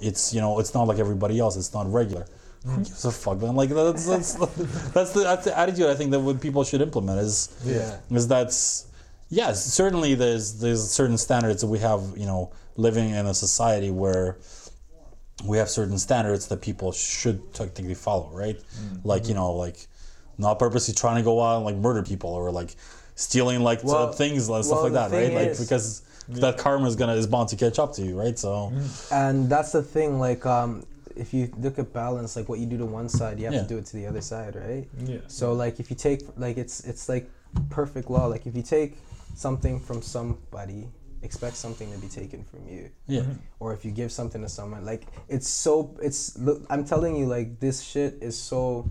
it's 0.00 0.34
you 0.34 0.40
know 0.40 0.58
it's 0.58 0.74
not 0.74 0.82
like 0.88 0.98
everybody 0.98 1.38
else 1.38 1.56
it's 1.56 1.72
not 1.72 1.90
regular 1.90 2.26
who 2.64 2.76
gives 2.78 3.04
a 3.04 3.10
fuck? 3.12 3.40
Man 3.40 3.54
like 3.56 3.70
that's 3.70 4.06
that's, 4.06 4.34
that's 4.94 5.12
the 5.12 5.20
that's 5.24 5.44
the 5.44 5.58
attitude 5.58 5.86
i 5.86 5.94
think 5.94 6.10
that 6.10 6.20
what 6.20 6.40
people 6.40 6.64
should 6.64 6.80
implement 6.80 7.20
is 7.20 7.56
Yeah. 7.64 7.98
is 8.10 8.26
that's 8.28 8.86
yes 9.30 9.64
certainly 9.64 10.14
there's 10.14 10.58
there's 10.60 10.90
certain 10.90 11.18
standards 11.18 11.60
that 11.62 11.68
we 11.68 11.78
have 11.78 12.02
you 12.16 12.26
know 12.26 12.50
living 12.76 13.10
in 13.10 13.26
a 13.26 13.34
society 13.34 13.90
where 13.90 14.38
we 15.46 15.56
have 15.58 15.68
certain 15.70 15.98
standards 15.98 16.48
that 16.48 16.60
people 16.60 16.90
should 16.92 17.52
technically 17.54 17.94
follow 17.94 18.28
right? 18.32 18.58
Like 19.04 19.28
you 19.28 19.34
know 19.34 19.52
like 19.54 19.86
not 20.36 20.58
purposely 20.58 20.94
trying 20.94 21.16
to 21.16 21.22
go 21.22 21.40
out 21.42 21.56
and 21.56 21.64
like 21.64 21.76
murder 21.76 22.02
people 22.02 22.30
or 22.30 22.50
like 22.50 22.74
stealing 23.14 23.60
like 23.60 23.82
Well- 23.84 24.12
things 24.12 24.48
and 24.48 24.64
stuff 24.64 24.76
well, 24.76 24.84
like 24.84 24.92
that 24.94 25.10
right? 25.10 25.26
thing 25.28 25.34
like 25.36 25.48
is- 25.48 25.60
because 25.60 26.02
that 26.28 26.58
karma 26.58 26.86
is 26.86 26.94
gonna 26.96 27.14
is 27.14 27.26
bound 27.26 27.48
to 27.50 27.56
catch 27.56 27.78
up 27.78 27.94
to 27.94 28.02
you 28.02 28.18
right? 28.18 28.38
So 28.38 28.72
And 29.10 29.48
that's 29.48 29.72
the 29.72 29.82
thing, 29.82 30.18
like 30.18 30.44
um, 30.44 30.84
if 31.18 31.34
you 31.34 31.50
look 31.58 31.78
at 31.78 31.92
balance, 31.92 32.36
like 32.36 32.48
what 32.48 32.58
you 32.58 32.66
do 32.66 32.78
to 32.78 32.86
one 32.86 33.08
side, 33.08 33.38
you 33.38 33.44
have 33.46 33.54
Yeah. 33.54 33.62
to 33.62 33.68
do 33.68 33.78
it 33.78 33.86
to 33.86 33.96
the 33.96 34.06
other 34.06 34.20
side, 34.20 34.54
right? 34.56 34.88
Yeah. 35.04 35.18
So 35.26 35.52
like 35.52 35.80
if 35.80 35.90
you 35.90 35.96
take 35.96 36.22
like 36.36 36.56
it's 36.56 36.80
it's 36.90 37.08
like 37.08 37.30
perfect 37.70 38.10
law. 38.10 38.26
Like 38.26 38.46
if 38.46 38.54
you 38.56 38.62
take 38.62 38.98
something 39.34 39.80
from 39.80 40.02
somebody, 40.02 40.88
expect 41.22 41.56
something 41.56 41.90
to 41.92 41.98
be 41.98 42.08
taken 42.08 42.44
from 42.44 42.66
you. 42.68 42.90
yeah 43.06 43.24
Or 43.60 43.72
if 43.74 43.84
you 43.84 43.90
give 43.90 44.10
something 44.12 44.42
to 44.42 44.48
someone, 44.48 44.84
like 44.84 45.06
it's 45.28 45.48
so 45.48 45.96
it's 46.02 46.38
look 46.38 46.62
I'm 46.70 46.84
telling 46.84 47.16
you 47.16 47.26
like 47.26 47.58
this 47.60 47.82
shit 47.82 48.18
is 48.20 48.36
so 48.38 48.88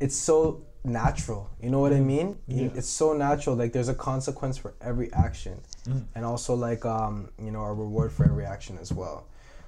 it's 0.00 0.16
so 0.16 0.62
natural. 0.84 1.50
You 1.62 1.68
know 1.70 1.80
what 1.80 1.92
I 1.92 2.00
mean? 2.00 2.38
Yeah. 2.46 2.68
It's 2.74 2.88
so 2.88 3.12
natural. 3.12 3.54
Like 3.56 3.72
there's 3.72 3.88
a 3.88 3.94
consequence 3.94 4.56
for 4.56 4.72
every 4.80 5.12
action, 5.12 5.60
Mm. 5.86 6.04
and 6.14 6.24
also 6.24 6.54
like 6.54 6.84
um 6.84 7.14
you 7.38 7.50
know 7.50 7.62
a 7.62 7.72
reward 7.72 8.10
for 8.12 8.24
every 8.24 8.44
action 8.44 8.78
as 8.80 8.92
well. 8.92 9.18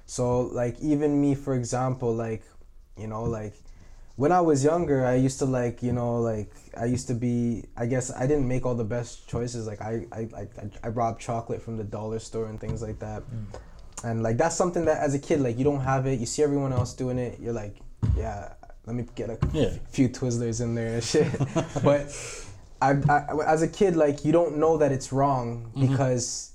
So 0.05 0.41
like 0.41 0.79
even 0.81 1.19
me, 1.21 1.35
for 1.35 1.55
example, 1.55 2.13
like 2.13 2.43
you 2.97 3.07
know 3.07 3.23
like 3.23 3.53
when 4.15 4.31
I 4.31 4.41
was 4.41 4.63
younger, 4.63 5.05
I 5.05 5.15
used 5.15 5.39
to 5.39 5.45
like 5.45 5.81
you 5.81 5.93
know 5.93 6.19
like 6.19 6.51
I 6.77 6.85
used 6.85 7.07
to 7.07 7.13
be. 7.13 7.65
I 7.75 7.85
guess 7.85 8.11
I 8.13 8.27
didn't 8.27 8.47
make 8.47 8.65
all 8.65 8.75
the 8.75 8.83
best 8.83 9.27
choices. 9.27 9.65
Like 9.67 9.81
I 9.81 10.05
I 10.11 10.19
I, 10.37 10.47
I 10.83 10.87
robbed 10.89 11.21
chocolate 11.21 11.61
from 11.61 11.77
the 11.77 11.83
dollar 11.83 12.19
store 12.19 12.47
and 12.47 12.59
things 12.59 12.81
like 12.81 12.99
that. 12.99 13.23
Mm. 13.23 13.59
And 14.03 14.23
like 14.23 14.37
that's 14.37 14.55
something 14.55 14.85
that 14.85 14.99
as 14.99 15.13
a 15.13 15.19
kid, 15.19 15.39
like 15.41 15.57
you 15.57 15.63
don't 15.63 15.81
have 15.81 16.05
it. 16.05 16.19
You 16.19 16.25
see 16.25 16.43
everyone 16.43 16.73
else 16.73 16.93
doing 16.93 17.17
it. 17.17 17.39
You're 17.39 17.53
like, 17.53 17.77
yeah, 18.17 18.53
let 18.85 18.95
me 18.95 19.05
get 19.15 19.29
a 19.29 19.37
Yeah. 19.53 19.71
few 19.89 20.09
Twizzlers 20.09 20.61
in 20.61 20.75
there 20.75 20.95
and 20.95 21.03
shit. 21.03 21.31
but 21.83 22.13
I, 22.81 22.91
I, 23.09 23.45
as 23.47 23.61
a 23.61 23.67
kid, 23.67 23.95
like 23.95 24.25
you 24.25 24.31
don't 24.31 24.57
know 24.57 24.77
that 24.77 24.91
it's 24.91 25.13
wrong 25.13 25.71
mm-hmm. 25.75 25.87
because 25.87 26.51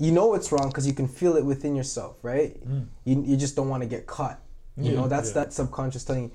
you 0.00 0.12
know 0.12 0.34
it's 0.34 0.50
wrong 0.50 0.68
because 0.68 0.86
you 0.86 0.94
can 0.94 1.06
feel 1.06 1.36
it 1.36 1.44
within 1.44 1.76
yourself, 1.76 2.16
right? 2.22 2.58
Mm. 2.66 2.86
You, 3.04 3.22
you 3.26 3.36
just 3.36 3.54
don't 3.54 3.68
want 3.68 3.82
to 3.82 3.88
get 3.88 4.06
caught. 4.06 4.40
You 4.76 4.92
Yeah, 4.92 5.00
know, 5.00 5.08
that's 5.08 5.28
yeah. 5.28 5.44
that 5.44 5.52
subconscious 5.52 6.04
telling 6.04 6.24
you, 6.24 6.32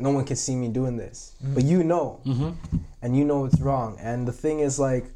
no 0.00 0.10
one 0.10 0.24
can 0.24 0.36
see 0.36 0.56
me 0.56 0.68
doing 0.68 0.96
this. 0.96 1.36
Mm. 1.44 1.54
But 1.54 1.64
you 1.64 1.84
know, 1.84 2.20
mm-hmm. 2.26 2.50
and 3.00 3.16
you 3.16 3.24
know 3.24 3.44
it's 3.44 3.60
wrong. 3.60 3.96
And 4.00 4.26
the 4.26 4.32
thing 4.32 4.58
is, 4.60 4.78
like, 4.80 5.06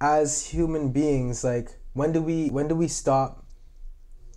as 0.00 0.46
human 0.46 0.92
beings, 0.92 1.44
like, 1.44 1.70
when 1.94 2.12
do 2.12 2.20
we 2.20 2.48
when 2.48 2.68
do 2.68 2.74
we 2.74 2.88
stop 2.88 3.44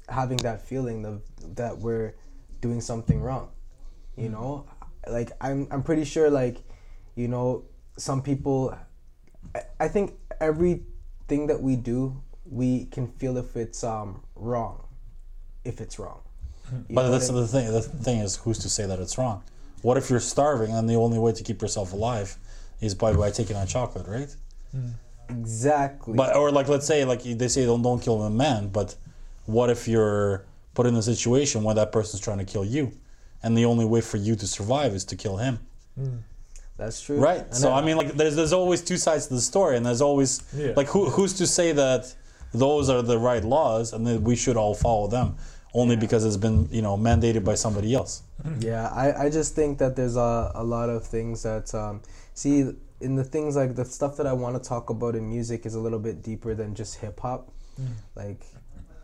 having 0.08 0.38
that 0.38 0.62
feeling 0.62 1.06
of 1.06 1.22
that 1.56 1.78
we're 1.78 2.16
doing 2.62 2.80
something 2.80 3.22
wrong? 3.22 3.50
You 4.16 4.30
mm. 4.30 4.32
know, 4.32 4.66
like 5.08 5.32
I'm 5.42 5.68
I'm 5.72 5.84
pretty 5.84 6.06
sure, 6.06 6.30
like, 6.30 6.64
you 7.16 7.28
know, 7.28 7.66
some 7.98 8.22
people. 8.22 8.78
I, 9.54 9.62
I 9.82 9.88
think 9.90 10.14
everything 10.40 11.48
that 11.48 11.62
we 11.62 11.76
do, 11.76 12.22
we 12.52 12.86
can 12.86 13.08
feel 13.08 13.38
if 13.38 13.56
it's 13.56 13.84
um 13.84 14.22
wrong, 14.36 14.84
if 15.66 15.80
it's 15.82 15.97
wrong. 15.97 16.20
You 16.72 16.95
but 16.95 17.04
know 17.04 17.12
that's 17.12 17.30
what 17.30 17.38
I 17.38 17.41
the 17.41 17.47
thing 17.47 17.72
the 17.72 17.82
thing 17.82 18.20
is 18.20 18.36
who's 18.38 18.60
to 18.60 18.70
say 18.70 18.86
that 18.86 18.97
it's 18.99 19.18
wrong 19.18 19.43
what 19.82 19.97
if 19.97 20.10
you're 20.10 20.22
starving 20.22 20.72
and 20.72 20.88
the 20.89 20.95
only 20.95 21.20
way 21.20 21.34
to 21.34 21.43
keep 21.43 21.62
yourself 21.62 21.91
alive 21.91 22.38
is 22.80 22.93
by 22.95 23.12
by 23.14 23.30
taking 23.32 23.56
on 23.58 23.68
chocolate 23.68 24.08
right 24.08 24.34
Exactly. 25.30 26.14
But 26.16 26.36
or 26.36 26.52
like 26.52 26.68
let's 26.68 26.86
say 26.86 27.06
like 27.06 27.24
they 27.24 27.47
say 27.47 27.66
don't 27.66 27.82
don't 27.82 28.02
kill 28.02 28.22
a 28.24 28.30
man, 28.30 28.68
but 28.70 28.95
what 29.45 29.70
if 29.70 29.88
you're 29.88 30.45
put 30.74 30.86
in 30.86 30.95
a 30.95 31.02
situation 31.02 31.64
where 31.64 31.76
that 31.76 31.91
person's 31.91 32.22
trying 32.22 32.39
to 32.39 32.45
kill 32.45 32.66
you, 32.66 32.91
and 33.43 33.58
the 33.58 33.66
only 33.66 33.86
way 33.86 34.02
for 34.02 34.18
you 34.18 34.36
to 34.36 34.47
survive 34.47 34.93
is 34.93 35.06
to 35.06 35.16
kill 35.16 35.38
him, 35.38 35.60
That's 36.78 37.02
true. 37.02 37.18
right? 37.20 37.43
And 37.45 37.56
So 37.56 37.72
I- 37.72 37.80
I 37.80 37.86
mean 37.86 37.97
like 37.97 38.14
there's 38.14 38.36
there's 38.36 38.54
always 38.54 38.82
two 38.82 38.97
sides 38.97 39.28
to 39.28 39.34
the 39.36 39.41
story, 39.41 39.78
and 39.78 39.86
there's 39.86 40.02
always 40.02 40.41
Yeah. 40.56 40.74
like 40.76 40.88
who 40.88 41.10
who's 41.10 41.34
to 41.36 41.47
say 41.47 41.72
that 41.74 42.14
those 42.54 42.89
are 42.89 43.02
the 43.02 43.18
right 43.18 43.43
laws 43.43 43.93
and 43.93 44.06
that 44.08 44.22
we 44.22 44.36
should 44.36 44.58
all 44.58 44.74
follow 44.76 45.08
them 45.08 45.36
only 45.74 45.95
because 45.95 46.26
it's 46.26 46.38
been 46.38 46.68
you 46.72 46.82
know 46.82 46.97
mandated 46.97 47.43
by 47.45 47.56
somebody 47.56 47.93
else. 47.95 48.24
Yeah, 48.60 48.88
I, 48.89 49.26
I 49.26 49.30
just 49.30 49.56
think 49.56 49.78
that 49.78 49.95
there's 49.95 50.16
a, 50.18 50.52
a 50.56 50.64
lot 50.64 50.89
of 50.89 51.06
things 51.06 51.43
that 51.43 51.74
um, 51.76 52.02
see 52.34 52.72
in 52.99 53.16
the 53.16 53.24
things 53.24 53.56
like 53.56 53.76
the 53.76 53.86
stuff 53.86 54.18
that 54.18 54.28
I 54.28 54.34
want 54.34 54.62
to 54.62 54.68
talk 54.68 54.89
about 54.89 55.16
in 55.16 55.30
music 55.30 55.66
is 55.66 55.76
a 55.76 55.80
little 55.80 55.99
bit 55.99 56.22
deeper 56.22 56.54
than 56.56 56.76
just 56.76 56.97
hip 56.99 57.20
hop. 57.20 57.52
Like, 58.16 58.45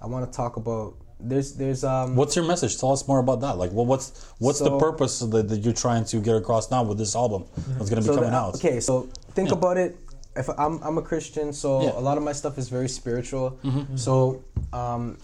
I 0.02 0.06
want 0.08 0.32
to 0.32 0.36
talk 0.36 0.58
about 0.58 0.96
there's 1.20 1.54
there's 1.56 1.84
um 1.84 2.16
What's 2.16 2.36
your 2.36 2.46
message? 2.46 2.78
Tell 2.80 2.92
us 2.92 3.08
more 3.08 3.20
about 3.20 3.42
that. 3.42 3.58
Like, 3.58 3.72
well, 3.72 3.86
what's 3.86 4.26
what's 4.40 4.60
the 4.60 4.78
purpose 4.78 5.20
that, 5.20 5.48
that 5.50 5.58
you're 5.60 5.74
trying 5.74 6.06
to 6.06 6.20
get 6.20 6.36
across 6.36 6.70
now 6.70 6.84
with 6.84 6.98
this 6.98 7.16
album 7.16 7.46
that's 7.78 7.90
going 7.90 8.02
to 8.04 8.08
be 8.08 8.14
so 8.14 8.16
coming 8.16 8.32
the- 8.32 8.38
out? 8.38 8.56
Okay, 8.56 8.80
so 8.80 9.04
think 9.34 9.50
Yeah. 9.50 9.56
about 9.56 9.78
it. 9.78 9.98
If 10.38 10.50
I'm 10.58 10.82
I'm 10.84 10.98
a 10.98 11.02
Christian, 11.02 11.54
so 11.54 11.82
Yeah. 11.82 11.90
Mm-hmm. 11.90 11.98
a 11.98 12.02
lot 12.02 12.18
of 12.18 12.24
my 12.24 12.34
stuff 12.34 12.58
is 12.58 12.70
very 12.70 12.90
spiritual. 12.90 13.60
So 13.96 14.44
um, 14.74 15.18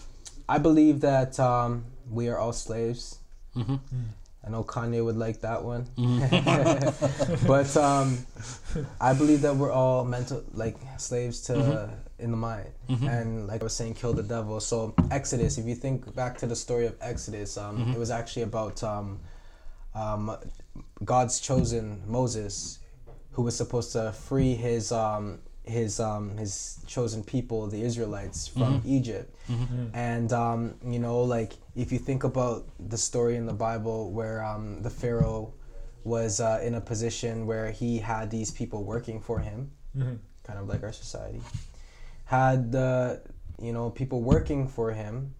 I 0.48 0.58
believe 0.58 1.00
that 1.00 1.38
um, 1.40 1.84
we 2.10 2.28
are 2.28 2.38
all 2.38 2.52
slaves. 2.52 3.18
Mm-hmm. 3.56 3.76
I 4.46 4.50
know 4.50 4.62
Kanye 4.62 5.02
would 5.02 5.16
like 5.16 5.40
that 5.40 5.64
one, 5.64 5.86
but 7.46 7.74
um, 7.76 8.18
I 9.00 9.14
believe 9.14 9.40
that 9.42 9.56
we're 9.56 9.72
all 9.72 10.04
mental 10.04 10.44
like 10.52 10.76
slaves 10.98 11.40
to 11.42 11.52
Mm-hmm. 11.54 11.94
in 12.24 12.30
the 12.30 12.36
mind, 12.36 12.68
and 12.88 13.46
like 13.48 13.60
I 13.60 13.64
was 13.64 13.74
saying, 13.74 13.94
kill 13.94 14.12
the 14.12 14.22
devil. 14.22 14.60
So 14.60 14.94
Exodus, 15.10 15.58
if 15.58 15.64
you 15.66 15.74
think 15.74 16.14
back 16.14 16.38
to 16.38 16.46
the 16.46 16.56
story 16.56 16.86
of 16.86 16.94
Exodus, 17.00 17.56
um, 17.56 17.78
Mm-hmm. 17.78 17.92
it 17.92 17.98
was 17.98 18.10
actually 18.10 18.42
about 18.42 18.82
um, 18.82 19.18
um, 19.94 20.36
God's 21.04 21.40
chosen 21.40 22.02
Moses, 22.06 22.78
who 23.34 23.42
was 23.42 23.56
supposed 23.56 23.92
to 23.92 24.12
free 24.12 24.54
his 24.54 24.90
um, 24.92 25.40
his 25.64 25.98
um, 26.00 26.36
his 26.36 26.78
chosen 26.86 27.22
people, 27.24 27.66
the 27.66 27.82
Israelites, 27.82 28.48
from 28.48 28.80
Egypt. 28.86 29.34
And 29.94 30.32
um, 30.32 30.74
you 30.84 30.98
know, 30.98 31.22
like 31.22 31.52
if 31.74 31.92
you 31.92 31.98
think 31.98 32.24
about 32.24 32.66
the 32.88 32.96
story 32.98 33.36
in 33.36 33.46
the 33.46 33.52
Bible 33.54 34.10
where 34.12 34.44
um, 34.44 34.82
the 34.82 34.90
Pharaoh 34.90 35.52
was 36.04 36.38
uh, 36.40 36.60
in 36.62 36.74
a 36.74 36.80
position 36.80 37.46
where 37.46 37.70
he 37.70 37.98
had 37.98 38.30
these 38.30 38.50
people 38.50 38.84
working 38.84 39.20
for 39.20 39.38
him, 39.40 39.70
kind 40.44 40.58
of 40.58 40.68
like 40.68 40.82
our 40.82 40.92
society, 40.92 41.40
had 42.26 42.70
the 42.72 43.22
you 43.60 43.72
know 43.72 43.90
people 43.90 44.20
working 44.22 44.68
for 44.68 44.92
him. 44.92 45.34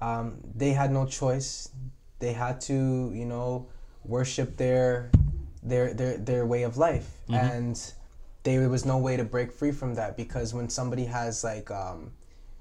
Um, 0.00 0.38
they 0.54 0.72
had 0.72 0.90
no 0.90 1.06
choice. 1.06 1.68
They 2.18 2.32
had 2.32 2.60
to 2.62 3.12
you 3.14 3.26
know 3.26 3.68
worship 4.04 4.56
their 4.56 5.10
their 5.68 5.92
their 5.94 6.16
their 6.16 6.46
way 6.46 6.62
of 6.62 6.76
life. 6.76 7.08
And 7.28 7.76
there 8.46 8.68
was 8.68 8.84
no 8.84 8.98
way 8.98 9.16
to 9.16 9.24
break 9.24 9.50
free 9.52 9.72
from 9.72 9.94
that 9.96 10.16
because 10.16 10.54
when 10.54 10.68
somebody 10.68 11.04
has 11.04 11.42
like 11.42 11.70
um 11.70 12.12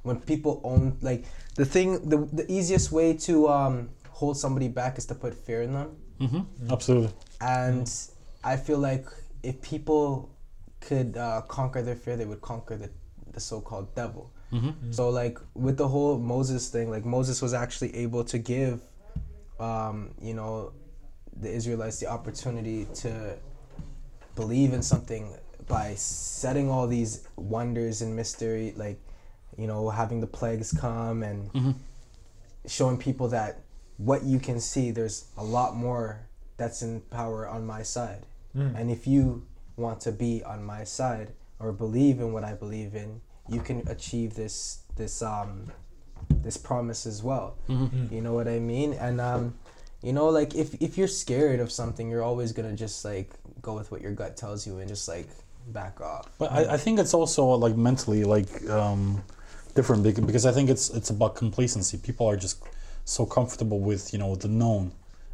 when 0.02 0.20
people 0.20 0.60
own 0.64 0.98
like 1.02 1.26
the 1.56 1.66
thing 1.66 2.10
the, 2.10 2.18
the 2.34 2.46
easiest 2.52 2.92
way 2.92 3.14
to 3.14 3.48
um 3.48 3.90
hold 4.10 4.36
somebody 4.38 4.68
back 4.68 4.98
is 4.98 5.06
to 5.06 5.16
put 5.16 5.34
fear 5.34 5.62
in 5.62 5.74
them. 5.74 5.90
Mm-hmm. 6.20 6.72
Absolutely. 6.72 7.12
and 7.42 7.92
i 8.46 8.56
feel 8.56 8.78
like 8.80 9.06
if 9.44 9.62
people 9.62 10.30
could 10.80 11.18
uh, 11.18 11.42
conquer 11.58 11.82
their 11.82 11.96
fear 12.04 12.16
they 12.16 12.24
would 12.26 12.42
conquer 12.42 12.78
the, 12.78 12.90
the 13.34 13.40
so-called 13.40 13.94
devil. 13.96 14.32
So 14.92 15.10
like 15.10 15.38
with 15.54 15.78
the 15.78 15.88
whole 15.90 16.18
moses 16.18 16.70
thing 16.70 16.90
like 16.90 17.04
moses 17.04 17.42
was 17.42 17.54
actually 17.54 17.94
able 18.06 18.24
to 18.24 18.38
give 18.38 18.80
um, 19.60 20.12
you 20.22 20.34
know 20.34 20.72
the 21.42 21.50
israelites 21.50 22.00
the 22.00 22.08
opportunity 22.08 22.88
to 22.94 23.36
believe 24.36 24.74
in 24.74 24.82
something 24.82 25.34
by 25.68 25.94
setting 25.96 26.70
all 26.70 26.88
these 26.88 27.28
wonders 27.36 28.02
and 28.02 28.16
mystery 28.16 28.74
like 28.78 29.00
you 29.58 29.68
know 29.68 29.90
having 29.90 30.22
the 30.22 30.28
plagues 30.28 30.72
come 30.72 31.24
and 31.24 31.76
showing 32.68 32.98
people 32.98 33.28
that 33.30 33.62
what 33.98 34.24
you 34.24 34.40
can 34.40 34.60
see 34.60 34.92
there's 34.92 35.26
a 35.38 35.44
lot 35.44 35.76
more 35.76 36.28
that's 36.58 36.82
in 36.82 37.02
power 37.12 37.48
on 37.48 37.66
my 37.66 37.84
side. 37.84 38.26
And 38.78 38.90
if 38.90 39.06
you 39.08 39.46
want 39.76 40.00
to 40.02 40.12
be 40.14 40.42
on 40.44 40.64
my 40.64 40.84
side 40.86 41.34
or 41.60 41.74
believe 41.74 42.20
in 42.22 42.32
what 42.32 42.46
i 42.46 42.54
believe 42.54 42.96
in 42.96 43.20
you 43.50 43.60
can 43.60 43.86
achieve 43.90 44.36
this 44.36 44.80
this 44.96 45.22
um 45.22 45.72
this 46.42 46.56
promise 46.58 47.06
as 47.06 47.22
well. 47.22 47.58
You 48.12 48.22
know 48.22 48.34
what 48.34 48.48
i 48.48 48.60
mean? 48.60 48.94
And 48.94 49.20
um 49.20 49.56
you 50.06 50.14
know 50.14 50.30
like 50.30 50.54
if 50.56 50.70
if 50.82 50.98
you're 50.98 51.14
scared 51.24 51.60
of 51.60 51.70
something 51.72 52.10
you're 52.12 52.24
always 52.32 52.52
gonna 52.52 52.76
just 52.86 53.04
like 53.04 53.30
go 53.62 53.74
with 53.74 53.92
what 53.92 54.02
your 54.02 54.12
gut 54.12 54.38
tells 54.38 54.66
you 54.68 54.78
and 54.80 54.88
just 54.88 55.08
like 55.08 55.28
back 55.70 56.00
off. 56.00 56.30
But 56.38 56.52
I, 56.52 56.76
I 56.76 56.78
think 56.78 57.00
it's 57.00 57.14
also 57.14 57.44
like 57.66 57.76
mentally 57.76 58.24
like 58.24 58.70
um, 58.70 59.24
different 59.74 60.04
bec- 60.04 60.26
because 60.26 60.46
I 60.46 60.52
think 60.52 60.70
it's 60.70 60.90
it's 60.92 61.10
about 61.10 61.36
complacency. 61.36 61.98
People 61.98 62.28
are 62.28 62.38
just 62.38 62.64
so 63.06 63.26
comfortable 63.26 63.80
with 63.80 64.14
you 64.14 64.20
know 64.20 64.36
the 64.36 64.48
known 64.48 64.92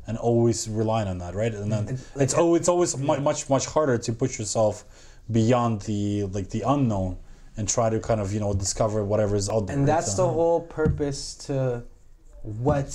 and 0.07 0.17
always 0.17 0.69
relying 0.69 1.07
on 1.07 1.17
that, 1.19 1.35
right? 1.35 1.53
And 1.53 1.71
then 1.71 1.87
And, 1.89 1.97
like, 2.15 2.23
it's 2.23 2.35
oh 2.37 2.55
it's 2.55 2.69
always 2.69 2.97
mu- 2.97 3.19
much 3.19 3.49
much 3.49 3.65
harder 3.65 3.97
to 3.97 4.13
push 4.13 4.39
yourself 4.39 4.85
beyond 5.29 5.81
the 5.81 6.23
like 6.31 6.49
the 6.49 6.63
unknown 6.65 7.17
and 7.57 7.67
try 7.67 7.89
to 7.89 7.99
kind 7.99 8.21
of 8.21 8.33
you 8.33 8.39
know 8.39 8.53
discover 8.53 9.03
whatever 9.03 9.35
is 9.35 9.49
out 9.49 9.67
there. 9.67 9.75
and 9.75 9.87
that's 9.87 10.15
the 10.15 10.27
whole 10.27 10.61
purpose 10.61 11.35
to 11.35 11.83
what 12.43 12.87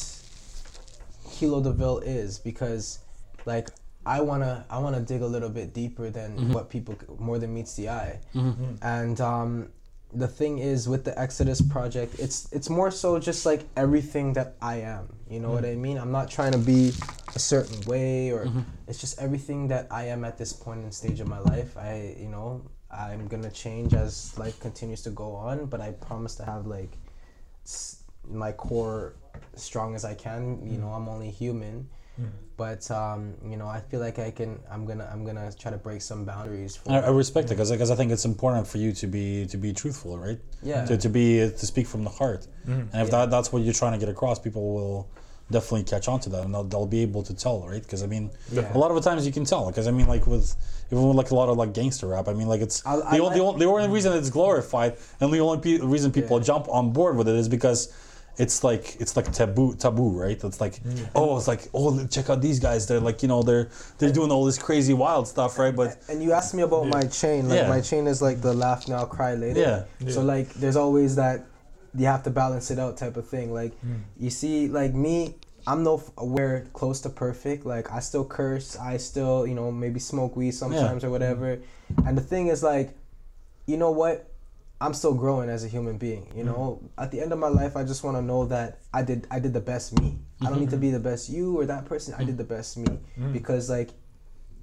Keelo 1.37 1.63
D'Ville 1.63 1.99
is 1.99 2.39
because 2.39 2.99
like 3.45 3.69
I 4.05 4.21
wanna 4.21 4.65
I 4.71 4.79
wanna 4.79 5.01
dig 5.01 5.23
a 5.23 5.27
little 5.27 5.51
bit 5.51 5.75
deeper 5.75 6.11
than 6.11 6.31
Mm-hmm. 6.37 6.53
what 6.53 6.71
people 6.71 6.95
more 7.19 7.39
than 7.39 7.53
meets 7.55 7.75
the 7.75 7.89
eye, 7.89 8.21
and 8.83 9.21
um, 9.21 9.69
the 10.15 10.29
thing 10.29 10.59
is 10.59 10.89
with 10.89 11.05
the 11.05 11.15
Exodus 11.19 11.61
project, 11.61 12.15
it's 12.19 12.49
it's 12.53 12.71
more 12.71 12.91
so 12.91 13.19
just 13.19 13.45
like 13.45 13.63
everything 13.77 14.33
that 14.35 14.55
I 14.63 14.77
am. 14.97 15.09
You 15.29 15.41
know 15.41 15.51
what 15.51 15.65
Mm-hmm. 15.65 15.81
I 15.81 15.87
mean? 15.87 15.97
I'm 15.99 16.13
not 16.13 16.31
trying 16.31 16.53
to 16.53 16.59
be 16.75 16.93
a 17.35 17.39
certain 17.39 17.81
way 17.93 18.31
or 18.31 18.49
it's 18.89 19.01
just 19.01 19.19
everything 19.21 19.69
that 19.69 19.89
I 19.91 20.05
am 20.15 20.25
at 20.25 20.39
this 20.39 20.53
point 20.53 20.85
in 20.85 20.93
stage 20.93 21.19
of 21.21 21.29
my 21.29 21.41
life. 21.41 21.77
I 21.77 22.15
you 22.19 22.29
know 22.29 22.63
I'm 22.91 23.27
gonna 23.27 23.51
change 23.51 23.93
as 23.95 24.39
life 24.39 24.59
continues 24.61 25.03
to 25.03 25.11
go 25.11 25.35
on, 25.35 25.67
but 25.67 25.81
I 25.81 25.91
promise 26.09 26.35
to 26.37 26.45
have 26.45 26.67
like 26.67 26.93
s- 27.65 28.03
my 28.31 28.53
core 28.53 29.15
strong 29.55 29.95
as 29.95 30.05
I 30.05 30.15
can. 30.15 30.61
You 30.63 30.73
mm-hmm. 30.73 30.83
know, 30.83 30.89
I'm 30.89 31.09
only 31.09 31.31
human, 31.31 31.89
mm-hmm. 32.21 32.31
but 32.57 32.89
um, 32.91 33.35
you 33.49 33.57
know, 33.57 33.67
I 33.67 33.81
feel 33.81 34.01
like 34.01 34.19
I 34.19 34.31
can. 34.31 34.59
I'm 34.71 34.87
gonna. 34.87 35.09
I'm 35.13 35.25
gonna 35.25 35.53
try 35.53 35.71
to 35.71 35.79
break 35.79 36.03
some 36.03 36.25
boundaries. 36.25 36.77
For 36.77 36.93
I, 36.93 37.01
I 37.01 37.11
respect 37.11 37.51
it 37.51 37.55
because 37.55 37.91
I 37.91 37.97
think 37.97 38.13
it's 38.13 38.25
important 38.25 38.67
for 38.67 38.79
you 38.79 38.93
to 38.93 39.07
be 39.07 39.47
to 39.47 39.57
be 39.57 39.73
truthful, 39.73 40.19
right? 40.19 40.39
Yeah. 40.63 40.85
To, 40.85 40.97
to 40.97 41.09
be 41.09 41.39
to 41.39 41.67
speak 41.67 41.87
from 41.87 42.05
the 42.05 42.11
heart, 42.11 42.47
mm-hmm. 42.67 42.93
and 42.93 43.03
if 43.03 43.11
that 43.11 43.31
that's 43.31 43.53
what 43.53 43.63
you're 43.63 43.75
trying 43.75 43.93
to 43.93 43.99
get 43.99 44.09
across, 44.09 44.39
people 44.39 44.75
will 44.75 45.09
definitely 45.51 45.85
catch 45.85 46.09
on 46.09 46.19
to 46.21 46.29
that, 46.31 46.45
and 46.45 46.53
they'll, 46.53 46.65
they'll 46.65 46.87
be 46.87 47.03
able 47.03 47.23
to 47.23 47.35
tell, 47.35 47.67
right? 47.69 47.83
Because 47.83 48.03
I 48.03 48.07
mean, 48.07 48.31
Yeah. 48.51 48.75
a 48.75 48.79
lot 48.79 48.91
of 48.91 48.97
the 48.97 49.09
times 49.09 49.25
you 49.27 49.33
can 49.33 49.45
tell. 49.45 49.67
Because 49.67 49.87
I 49.87 49.91
mean, 49.93 50.07
like 50.07 50.27
with 50.27 50.57
even 50.91 51.07
with 51.07 51.17
like 51.17 51.31
a 51.31 51.35
lot 51.35 51.49
of 51.49 51.57
like 51.57 51.73
gangster 51.73 52.09
rap, 52.09 52.29
I 52.29 52.33
mean, 52.33 52.49
like 52.49 52.61
it's 52.61 52.85
I- 52.85 52.97
the, 52.97 53.05
I 53.05 53.19
only, 53.19 53.39
the, 53.39 53.45
only, 53.45 53.59
the 53.61 53.67
only 53.67 53.89
reason 53.89 54.13
it's 54.13 54.31
glorified, 54.31 54.97
and 55.21 55.33
the 55.33 55.39
only 55.39 55.59
pe- 55.59 55.85
reason 55.85 56.11
people 56.11 56.39
Yeah. 56.39 56.45
jump 56.45 56.69
on 56.69 56.93
board 56.93 57.17
with 57.17 57.29
it 57.29 57.37
is 57.37 57.49
because. 57.49 57.93
It's 58.39 58.63
like 58.63 58.97
it's 59.01 59.17
like 59.17 59.33
taboo 59.33 59.75
taboo 59.77 60.11
right 60.11 60.43
it's 60.45 60.61
like 60.61 60.83
mm. 60.83 61.09
oh 61.15 61.39
it's 61.39 61.49
like 61.49 61.69
oh 61.73 62.07
check 62.07 62.29
out 62.29 62.43
these 62.43 62.61
guys 62.61 62.87
they're 62.87 63.01
like 63.01 63.23
you 63.23 63.29
know 63.29 63.43
they're 63.43 63.71
they're 63.99 64.13
doing 64.13 64.31
all 64.31 64.45
this 64.45 64.59
crazy 64.59 64.93
wild 64.93 65.27
stuff 65.27 65.59
right 65.59 65.75
but 65.75 65.97
And 66.09 66.23
you 66.23 66.33
asked 66.33 66.55
me 66.55 66.63
about 66.63 66.87
my 66.89 67.03
chain. 67.03 67.49
Like 67.49 67.61
Yeah. 67.61 67.69
my 67.69 67.81
chain 67.81 68.07
is 68.07 68.23
like 68.23 68.41
the 68.41 68.55
laugh 68.55 68.89
now, 68.89 69.05
cry 69.05 69.35
later. 69.35 69.61
Yeah. 69.61 70.11
So 70.11 70.23
like, 70.23 70.53
there's 70.55 70.77
always 70.77 71.17
that 71.17 71.47
you 71.95 72.07
have 72.07 72.23
to 72.25 72.31
balance 72.31 72.71
it 72.71 72.79
out 72.79 72.97
type 72.97 73.17
of 73.17 73.29
thing. 73.29 73.53
Like, 73.53 73.73
mm. 73.83 74.01
you 74.19 74.31
see, 74.31 74.69
like 74.69 74.95
me, 74.95 75.35
I'm 75.67 75.83
nowhere 75.83 76.67
close 76.73 77.01
to 77.03 77.11
perfect. 77.11 77.67
Like 77.67 77.93
I 77.93 78.01
still 78.01 78.25
curse. 78.25 78.77
I 78.77 78.97
still, 78.97 79.47
you 79.47 79.55
know, 79.55 79.71
maybe 79.71 80.01
smoke 80.01 80.37
weed 80.37 80.53
sometimes 80.53 81.05
or 81.05 81.11
whatever. 81.11 81.59
And 82.05 82.17
the 82.17 82.23
thing 82.23 82.49
is, 82.49 82.63
like, 82.63 82.97
you 83.67 83.77
know 83.77 83.91
what? 83.91 84.31
I'm 84.81 84.93
still 84.93 85.15
growing 85.15 85.49
as 85.49 85.65
a 85.65 85.69
human 85.69 85.97
being. 85.97 86.31
You 86.35 86.45
know, 86.45 86.81
mm-hmm. 86.83 87.03
at 87.03 87.11
the 87.11 87.21
end 87.21 87.33
of 87.33 87.39
my 87.39 87.49
life, 87.49 87.77
I 87.77 87.85
just 87.85 88.05
want 88.05 88.17
to 88.17 88.23
know 88.23 88.45
that 88.47 88.81
I 88.93 89.03
did 89.03 89.27
I 89.31 89.39
did 89.41 89.53
the 89.53 89.61
best 89.61 89.99
me. 90.01 90.19
I 90.43 90.51
don't 90.51 90.61
need 90.61 90.71
to 90.71 90.77
mm-hmm. 90.77 90.83
be 90.83 90.91
the 90.91 91.01
best 91.01 91.31
you 91.31 91.59
or 91.59 91.67
that 91.67 91.87
person. 91.87 92.15
I 92.19 92.25
did 92.25 92.37
the 92.37 92.45
best 92.45 92.77
me. 92.77 92.85
Mm-hmm. 92.85 93.33
Because 93.33 93.71
like 93.71 93.91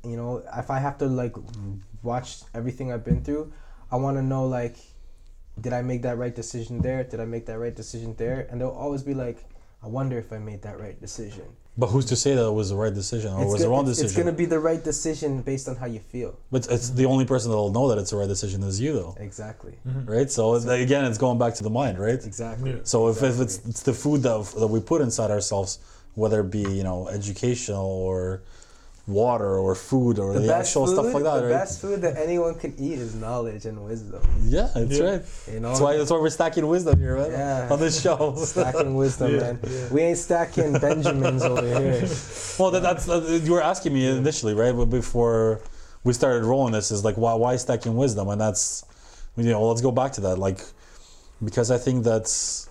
you 0.06 0.18
know 0.18 0.44
if 0.58 0.70
i 0.70 0.80
have 0.80 0.98
to 0.98 1.06
like 1.06 1.36
watch 2.02 2.42
everything 2.54 2.92
i've 2.92 3.06
been 3.06 3.24
through 3.24 3.52
i 3.92 3.96
want 3.96 4.18
to 4.18 4.22
know 4.22 4.46
like 4.46 4.76
did 5.62 5.72
i 5.72 5.82
make 5.82 6.02
that 6.02 6.18
right 6.18 6.36
decision 6.36 6.82
there? 6.82 7.04
Did 7.04 7.20
i 7.20 7.26
make 7.26 7.46
that 7.46 7.60
right 7.60 7.76
decision 7.76 8.16
there? 8.16 8.48
And 8.50 8.60
they'll 8.60 8.70
always 8.70 9.04
be 9.04 9.14
like 9.14 9.46
i 9.84 9.88
wonder 9.88 10.18
if 10.18 10.34
i 10.34 10.40
made 10.40 10.62
that 10.64 10.80
right 10.80 11.00
decision 11.00 11.46
But 11.76 11.88
who's 11.88 12.06
to 12.06 12.16
say 12.16 12.36
that 12.36 12.46
it 12.46 12.54
was 12.54 12.70
the 12.70 12.76
right 12.76 12.94
decision 12.94 13.34
or 13.34 13.42
it's, 13.44 13.52
was 13.52 13.62
go- 13.62 13.66
the 13.66 13.72
wrong 13.72 13.86
decision? 13.86 14.06
it's 14.06 14.16
gonna 14.16 14.32
be 14.32 14.46
the 14.46 14.60
right 14.60 14.84
decision 14.84 15.42
based 15.42 15.68
on 15.68 15.76
how 15.76 15.88
you 15.88 16.00
feel 16.00 16.38
but 16.52 16.68
it's 16.70 16.90
the 16.92 17.06
only 17.06 17.26
person 17.26 17.50
that'll 17.50 17.72
know 17.72 17.88
that 17.90 17.98
it's 17.98 18.12
the 18.12 18.18
right 18.18 18.28
decision 18.28 18.62
is 18.64 18.80
you, 18.80 18.94
though, 18.94 19.16
exactly 19.20 19.74
mm-hmm. 19.88 20.06
right? 20.10 20.30
So 20.30 20.56
it's- 20.56 20.70
again, 20.70 21.04
it's 21.06 21.18
going 21.18 21.40
back 21.40 21.56
to 21.56 21.64
the 21.64 21.72
mind, 21.72 21.98
right? 21.98 22.24
exactly 22.24 22.72
Yeah. 22.72 22.78
So 22.84 23.08
if, 23.08 23.24
if 23.24 23.40
it's 23.40 23.58
it's 23.66 23.82
the 23.82 23.94
food 23.94 24.22
that 24.24 24.54
that 24.60 24.68
we 24.68 24.80
put 24.82 25.02
inside 25.02 25.32
ourselves, 25.32 25.80
whether 26.16 26.42
it 26.42 26.52
be 26.52 26.62
you 26.62 26.84
know 26.84 27.08
educational 27.08 27.86
or 27.86 28.42
water 29.06 29.58
or 29.58 29.76
food 29.76 30.18
or 30.18 30.40
the, 30.40 30.56
actual 30.56 30.86
food, 30.86 30.94
stuff 30.94 31.14
like 31.14 31.24
that, 31.24 31.36
the 31.42 31.44
right? 31.48 31.50
best 31.50 31.82
food 31.82 32.02
that 32.02 32.16
anyone 32.18 32.56
can 32.56 32.74
eat 32.80 32.98
is 33.00 33.16
knowledge 33.16 33.66
and 33.66 33.84
wisdom 33.84 34.22
Yeah, 34.44 34.70
that's 34.74 34.98
Yeah. 34.98 35.04
right. 35.04 35.22
you 35.52 35.60
know 35.60 35.70
That's 35.70 35.82
why 35.82 35.98
that's 35.98 36.10
why 36.10 36.20
we're 36.20 36.30
stacking 36.30 36.66
wisdom 36.68 36.98
here, 37.00 37.18
man. 37.18 37.32
Yeah. 37.32 37.68
On 37.70 37.80
this 37.80 38.02
show. 38.02 38.34
stacking 38.38 38.96
wisdom 38.96 39.34
Yeah, 39.34 39.40
man 39.42 39.60
yeah. 39.68 39.90
we 39.92 40.02
ain't 40.04 40.18
stacking 40.18 40.72
benjamins 40.80 41.44
over 41.44 41.62
here 41.68 42.08
Well, 42.60 42.72
that, 42.72 42.82
that's 42.84 43.10
uh, 43.10 43.40
you 43.44 43.52
were 43.52 43.62
asking 43.64 43.94
me 43.94 44.08
initially, 44.08 44.54
right? 44.54 44.74
But 44.76 44.86
before 44.86 45.60
we 46.06 46.14
started 46.14 46.46
rolling 46.46 46.72
this, 46.74 46.92
is 46.92 47.04
like 47.04 47.18
why 47.18 47.34
why 47.34 47.56
stacking 47.58 47.96
wisdom, 47.96 48.30
and 48.30 48.40
that's 48.40 48.86
you 49.36 49.46
know 49.46 49.66
let's 49.68 49.82
go 49.82 49.92
back 49.92 50.12
to 50.14 50.22
that, 50.22 50.38
like 50.38 50.60
because 51.44 51.72
I 51.72 51.78
think 51.78 52.04
that's 52.06 52.70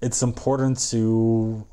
it's 0.00 0.22
important 0.22 0.78
to 0.90 1.66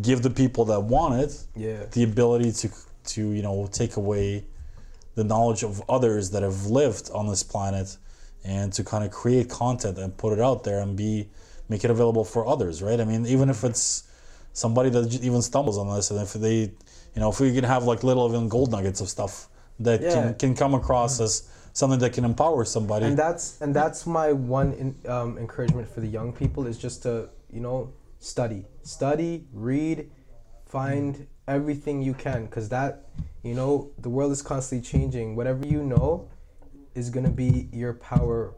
give 0.00 0.22
the 0.22 0.30
people 0.30 0.64
that 0.64 0.80
want 0.80 1.20
it 1.20 1.44
yeah 1.54 1.84
the 1.92 2.02
ability 2.04 2.50
to 2.52 2.70
to 3.04 3.32
you 3.32 3.42
know 3.42 3.68
take 3.70 3.96
away 3.96 4.44
the 5.14 5.24
knowledge 5.24 5.62
of 5.62 5.82
others 5.88 6.30
that 6.30 6.42
have 6.42 6.66
lived 6.66 7.10
on 7.12 7.28
this 7.28 7.42
planet 7.42 7.96
and 8.44 8.72
to 8.72 8.82
kind 8.82 9.04
of 9.04 9.10
create 9.10 9.48
content 9.48 9.98
and 9.98 10.16
put 10.16 10.32
it 10.32 10.40
out 10.40 10.64
there 10.64 10.80
and 10.80 10.96
be 10.96 11.28
make 11.68 11.84
it 11.84 11.90
available 11.90 12.24
for 12.24 12.46
others 12.46 12.82
right? 12.82 13.00
I 13.00 13.04
mean 13.04 13.26
even 13.26 13.48
if 13.50 13.64
it's 13.64 14.04
somebody 14.52 14.90
that 14.90 15.12
even 15.22 15.42
stumbles 15.42 15.78
on 15.78 15.94
this 15.94 16.10
and 16.10 16.20
if 16.20 16.32
they 16.32 16.60
you 17.14 17.20
know 17.20 17.30
if 17.30 17.40
we 17.40 17.54
can 17.54 17.64
have 17.64 17.84
like 17.84 18.02
little 18.04 18.28
even 18.28 18.48
gold 18.48 18.70
nuggets 18.70 19.00
of 19.00 19.08
stuff 19.08 19.48
that 19.80 20.00
Yeah. 20.02 20.12
can, 20.12 20.34
can 20.34 20.54
come 20.54 20.74
across 20.74 21.20
as 21.20 21.48
something 21.72 21.98
that 22.00 22.12
can 22.12 22.24
empower 22.24 22.64
somebody. 22.64 23.06
And 23.06 23.18
that's 23.18 23.60
and 23.60 23.74
that's 23.74 24.06
my 24.06 24.32
one 24.32 24.72
in, 24.74 25.10
um, 25.10 25.38
encouragement 25.38 25.88
for 25.88 26.00
the 26.00 26.06
young 26.06 26.32
people 26.32 26.66
is 26.66 26.78
just 26.78 27.02
to 27.04 27.30
you 27.50 27.60
know 27.60 27.92
study. 28.18 28.64
Study 28.82 29.46
read 29.52 30.10
find 30.66 31.26
everything 31.48 32.02
you 32.02 32.14
can 32.14 32.46
because 32.46 32.68
that 32.68 33.08
you 33.42 33.54
know 33.54 33.90
the 33.98 34.08
world 34.08 34.32
is 34.32 34.42
constantly 34.42 34.86
changing. 34.86 35.36
Whatever 35.36 35.66
you 35.66 35.82
know 35.82 36.28
is 36.94 37.10
going 37.10 37.24
to 37.24 37.32
be 37.32 37.68
your 37.72 37.94
power 37.94 38.54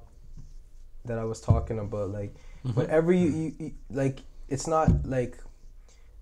that 1.04 1.18
i 1.18 1.24
was 1.24 1.40
talking 1.40 1.78
about 1.78 2.10
like 2.10 2.34
mm-hmm. 2.66 2.70
whatever 2.70 3.12
you, 3.12 3.28
you, 3.28 3.54
you 3.58 3.72
like 3.90 4.20
it's 4.48 4.66
not 4.66 4.88
like 5.04 5.38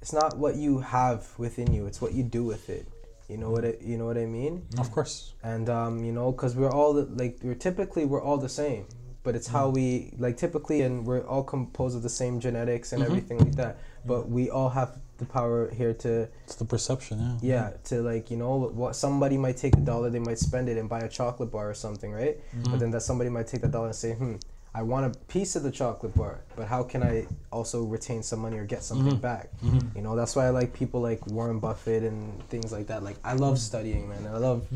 it's 0.01 0.13
not 0.13 0.37
what 0.37 0.57
you 0.57 0.81
have 0.81 1.29
within 1.39 1.73
you 1.73 1.87
it's 1.87 2.01
what 2.01 2.13
you 2.13 2.23
do 2.23 2.45
with 2.45 2.69
it. 2.69 2.87
You 3.29 3.39
know 3.39 3.51
what 3.51 3.65
I, 3.65 3.77
you 3.81 3.97
know 3.97 4.05
what 4.05 4.19
i 4.19 4.27
mean? 4.27 4.67
Of 4.79 4.91
course. 4.91 5.33
And 5.43 5.71
um, 5.71 6.05
you 6.05 6.13
know 6.13 6.33
because 6.33 6.55
we're 6.55 6.73
all 6.73 6.93
like 6.95 7.39
we're 7.43 7.55
typically 7.55 8.05
we're 8.05 8.23
all 8.23 8.37
the 8.37 8.49
same 8.49 8.87
but 9.23 9.37
it's 9.37 9.47
how 9.47 9.67
mm-hmm. 9.67 9.75
we 9.75 10.15
like 10.19 10.37
typically 10.37 10.83
and 10.83 11.07
we're 11.07 11.25
all 11.27 11.45
composed 11.45 11.97
of 11.97 12.03
the 12.03 12.09
same 12.09 12.41
genetics 12.41 12.93
and 12.93 13.03
mm-hmm. 13.03 13.11
everything 13.11 13.39
like 13.39 13.57
that 13.57 13.79
but 14.05 14.29
we 14.29 14.51
all 14.51 14.69
have 14.69 14.99
the 15.23 15.33
power 15.33 15.71
here 15.71 15.95
to 15.95 16.29
it's 16.45 16.57
the 16.57 16.65
perception 16.65 17.39
yeah 17.41 17.71
yeah 17.71 17.71
to 17.85 18.03
like 18.03 18.31
you 18.31 18.37
know 18.37 18.57
what 18.57 18.95
somebody 18.97 19.37
might 19.37 19.57
take 19.57 19.75
a 19.75 19.81
dollar 19.81 20.11
they 20.11 20.19
might 20.19 20.39
spend 20.39 20.69
it 20.69 20.77
and 20.77 20.89
buy 20.89 21.01
a 21.01 21.09
chocolate 21.09 21.51
bar 21.51 21.71
or 21.71 21.75
something 21.75 22.13
right 22.13 22.39
mm-hmm. 22.39 22.71
but 22.71 22.81
then 22.81 22.91
that 22.91 23.03
somebody 23.03 23.31
might 23.31 23.47
take 23.47 23.61
that 23.61 23.71
dollar 23.71 23.87
and 23.87 23.97
say 23.97 24.13
hmm 24.13 24.37
I 24.75 24.83
want 24.83 25.05
a 25.05 25.19
piece 25.27 25.55
of 25.55 25.63
the 25.65 25.71
chocolate 25.71 26.15
bar, 26.15 26.41
but 26.57 26.67
how 26.67 26.83
can 26.83 27.03
I 27.03 27.27
also 27.51 27.83
retain 27.85 28.23
some 28.23 28.39
money 28.39 28.57
or 28.57 28.65
get 28.65 28.83
something 28.83 29.13
mm-hmm. 29.13 29.21
back? 29.21 29.51
Mm-hmm. 29.63 29.97
You 29.97 30.03
know, 30.03 30.17
that's 30.17 30.35
why 30.35 30.47
I 30.47 30.49
like 30.49 30.73
people 30.73 31.03
like 31.03 31.27
Warren 31.27 31.59
Buffett 31.59 32.03
and 32.05 32.43
things 32.49 32.73
like 32.73 32.87
that. 32.87 33.03
Like 33.03 33.17
I 33.23 33.35
love 33.35 33.59
studying, 33.59 34.09
man. 34.09 34.27
I 34.27 34.39
love 34.39 34.67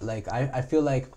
like 0.00 0.28
I, 0.28 0.50
I 0.52 0.60
feel 0.60 0.82
like 0.82 1.08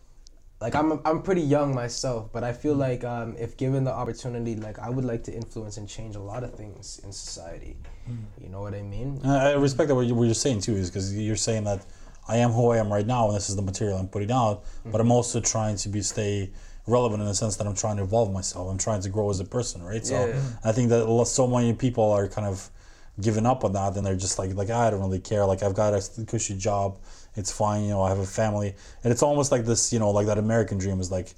like 0.59 0.73
I'm 0.73 0.99
I'm 1.05 1.21
pretty 1.21 1.41
young 1.41 1.75
myself, 1.75 2.31
but 2.33 2.43
I 2.43 2.51
feel 2.51 2.73
like 2.73 3.03
um, 3.03 3.35
if 3.37 3.57
given 3.57 3.83
the 3.83 3.93
opportunity, 3.93 4.55
like 4.55 4.79
I 4.79 4.89
would 4.89 5.05
like 5.05 5.23
to 5.25 5.33
influence 5.33 5.77
and 5.77 5.87
change 5.87 6.15
a 6.15 6.19
lot 6.19 6.43
of 6.43 6.55
things 6.55 6.99
in 7.03 7.11
society. 7.11 7.77
Hmm. 8.05 8.15
You 8.41 8.49
know 8.49 8.61
what 8.61 8.73
I 8.73 8.81
mean? 8.81 9.21
I 9.23 9.53
respect 9.53 9.89
that 9.89 9.95
what 9.95 10.07
you- 10.07 10.15
what 10.15 10.25
you're 10.25 10.33
saying 10.33 10.61
too, 10.61 10.75
is 10.75 10.89
because 10.89 11.15
you're 11.15 11.35
saying 11.35 11.65
that 11.65 11.85
I 12.27 12.37
am 12.37 12.51
who 12.51 12.71
I 12.71 12.77
am 12.77 12.91
right 12.91 13.05
now, 13.05 13.27
and 13.27 13.35
this 13.35 13.49
is 13.49 13.55
the 13.55 13.61
material 13.61 13.97
I'm 13.97 14.07
putting 14.07 14.31
out. 14.31 14.63
But 14.83 14.99
I'm 14.99 15.07
mm-hmm. 15.07 15.11
also 15.11 15.39
trying 15.39 15.77
to 15.77 15.89
be 15.89 16.01
stay 16.01 16.49
relevant 16.87 17.21
in 17.21 17.27
the 17.27 17.35
sense 17.35 17.57
that 17.57 17.67
I'm 17.67 17.75
trying 17.75 17.97
to 17.97 18.03
evolve 18.03 18.31
myself. 18.31 18.69
I'm 18.69 18.77
trying 18.77 19.01
to 19.01 19.09
grow 19.09 19.29
as 19.29 19.39
a 19.39 19.45
person, 19.45 19.83
right? 19.83 20.05
So 20.05 20.27
Yeah. 20.27 20.41
I 20.63 20.71
think 20.71 20.89
that 20.89 21.25
so 21.27 21.47
many 21.47 21.73
people 21.73 22.11
are 22.11 22.27
kind 22.27 22.47
of 22.47 22.69
giving 23.19 23.45
up 23.45 23.63
on 23.63 23.73
that, 23.73 23.95
and 23.95 24.05
they're 24.05 24.15
just 24.15 24.39
like, 24.39 24.55
like 24.55 24.69
ah, 24.71 24.87
I 24.87 24.89
don't 24.89 25.01
really 25.01 25.19
care. 25.19 25.45
Like 25.45 25.63
I've 25.63 25.75
got 25.75 25.93
a 25.93 26.25
cushy 26.25 26.57
job, 26.57 26.97
it's 27.37 27.51
fine. 27.51 27.83
You 27.83 27.89
know, 27.91 28.01
I 28.01 28.09
have 28.09 28.19
a 28.19 28.25
family, 28.25 28.73
and 29.03 29.13
it's 29.13 29.23
almost 29.23 29.51
like 29.51 29.63
this, 29.65 29.93
you 29.93 29.99
know, 29.99 30.11
like 30.11 30.27
that 30.27 30.37
American 30.37 30.77
dream 30.77 30.99
is 30.99 31.11
like. 31.11 31.33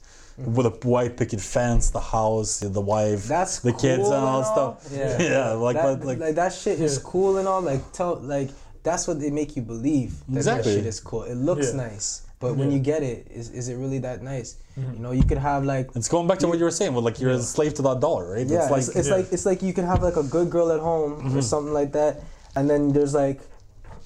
With 0.56 0.66
a 0.68 0.70
white 0.88 1.18
picket 1.18 1.42
fence, 1.42 1.90
the 1.90 2.00
house, 2.00 2.62
the 2.62 2.80
wife, 2.80 3.26
That's 3.28 3.60
the 3.60 3.74
kids, 3.74 4.06
and 4.08 4.14
all 4.16 4.40
that 4.42 4.48
stuff. 4.48 4.88
Yeah, 4.90 5.22
yeah, 5.34 5.50
like 5.52 5.76
that, 5.76 6.06
like 6.06 6.18
like 6.18 6.36
that 6.36 6.54
shit 6.54 6.80
is 6.80 6.98
cool 7.12 7.40
and 7.40 7.46
all. 7.46 7.62
Like 7.62 7.82
tell 7.92 8.16
like 8.22 8.50
that's 8.82 9.06
what 9.06 9.20
they 9.20 9.32
make 9.32 9.58
you 9.58 9.62
believe 9.62 10.14
that 10.30 10.38
Exactly. 10.38 10.72
that 10.76 10.78
shit 10.80 10.86
is 10.86 11.02
cool. 11.02 11.24
It 11.24 11.36
looks 11.36 11.72
Yeah. 11.72 11.88
nice. 11.88 12.22
But 12.40 12.56
when 12.56 12.70
Yeah. 12.72 12.78
you 12.78 12.82
get 12.82 13.04
it, 13.04 13.28
is, 13.30 13.50
is 13.50 13.68
it 13.68 13.76
really 13.76 14.00
that 14.00 14.24
nice? 14.24 14.56
Mm-hmm. 14.80 14.94
You 14.94 15.00
know, 15.00 15.12
you 15.12 15.24
could 15.24 15.40
have 15.40 15.66
like 15.66 15.90
It's 15.94 16.08
going 16.08 16.26
back 16.30 16.40
to 16.40 16.48
what 16.48 16.58
you 16.58 16.64
were 16.64 16.72
saying, 16.72 16.94
with 16.94 17.04
like 17.04 17.20
you're 17.20 17.32
a 17.32 17.42
slave 17.42 17.74
to 17.74 17.82
that 17.82 18.00
dollar, 18.00 18.32
right? 18.36 18.48
yeah, 18.48 18.62
it's 18.62 18.72
like 18.72 18.80
it's, 18.80 18.96
it's 18.96 19.08
yeah. 19.10 19.16
like 19.16 19.34
it's 19.34 19.46
like 19.46 19.62
you 19.62 19.74
could 19.74 19.84
have 19.84 20.02
like 20.02 20.16
a 20.16 20.24
good 20.24 20.50
girl 20.50 20.72
at 20.72 20.80
home 20.80 21.12
Mm-hmm. 21.20 21.38
or 21.38 21.42
something 21.42 21.74
like 21.74 21.92
that, 21.92 22.22
and 22.56 22.70
then 22.70 22.94
there's 22.94 23.14
like 23.14 23.42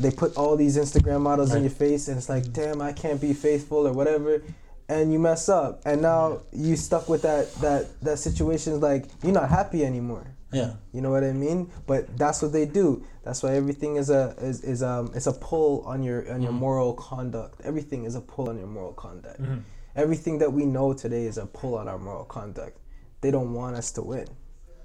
they 0.03 0.11
put 0.11 0.35
all 0.37 0.55
these 0.55 0.77
Instagram 0.77 1.21
models 1.21 1.53
in 1.55 1.63
your 1.63 1.71
face, 1.71 2.07
and 2.07 2.17
it's 2.17 2.29
like, 2.29 2.51
damn, 2.53 2.81
I 2.81 2.91
can't 2.93 3.19
be 3.19 3.33
faithful 3.33 3.87
or 3.87 3.93
whatever, 3.93 4.41
and 4.89 5.11
you 5.11 5.19
mess 5.19 5.49
up, 5.49 5.81
and 5.85 6.01
now 6.01 6.41
you 6.51 6.75
stuck 6.75 7.09
with 7.09 7.21
that 7.23 7.53
that 7.55 8.01
that 8.01 8.19
situation. 8.19 8.79
Like 8.79 9.05
you're 9.23 9.33
not 9.33 9.49
happy 9.49 9.83
anymore. 9.85 10.27
yeah. 10.51 10.73
You 10.91 11.01
know 11.01 11.09
what 11.09 11.23
I 11.23 11.31
mean? 11.31 11.71
But 11.87 12.17
that's 12.17 12.41
what 12.41 12.51
they 12.51 12.65
do. 12.65 13.03
That's 13.23 13.41
why 13.41 13.55
everything 13.55 13.95
is 13.95 14.09
a 14.09 14.35
is, 14.39 14.61
is 14.61 14.83
um 14.83 15.11
it's 15.15 15.27
a 15.27 15.33
pull 15.33 15.81
on 15.85 16.03
your 16.03 16.31
on 16.31 16.41
your 16.41 16.51
mm-hmm. 16.51 16.59
moral 16.59 16.93
conduct. 16.93 17.61
Everything 17.63 18.05
is 18.05 18.15
a 18.15 18.21
pull 18.21 18.49
on 18.49 18.57
your 18.57 18.67
moral 18.67 18.93
conduct. 18.93 19.41
Mm-hmm. 19.41 19.59
Everything 19.95 20.39
that 20.39 20.51
we 20.51 20.65
know 20.65 20.93
today 20.93 21.25
is 21.25 21.37
a 21.37 21.45
pull 21.45 21.75
on 21.75 21.87
our 21.87 21.99
moral 21.99 22.25
conduct. 22.25 22.77
They 23.21 23.31
don't 23.31 23.53
want 23.53 23.75
us 23.75 23.91
to 23.93 24.01
win, 24.01 24.27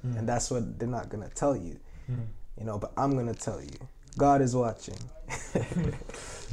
mm. 0.07 0.17
and 0.17 0.29
that's 0.29 0.51
what 0.51 0.79
they're 0.79 0.87
not 0.87 1.09
gonna 1.09 1.31
tell 1.31 1.57
you. 1.57 1.81
Mm. 2.11 2.27
You 2.59 2.65
know, 2.65 2.79
but 2.79 2.93
I'm 2.97 3.17
gonna 3.17 3.35
tell 3.35 3.61
you. 3.61 3.79
God 4.17 4.41
is 4.41 4.55
watching. 4.57 4.97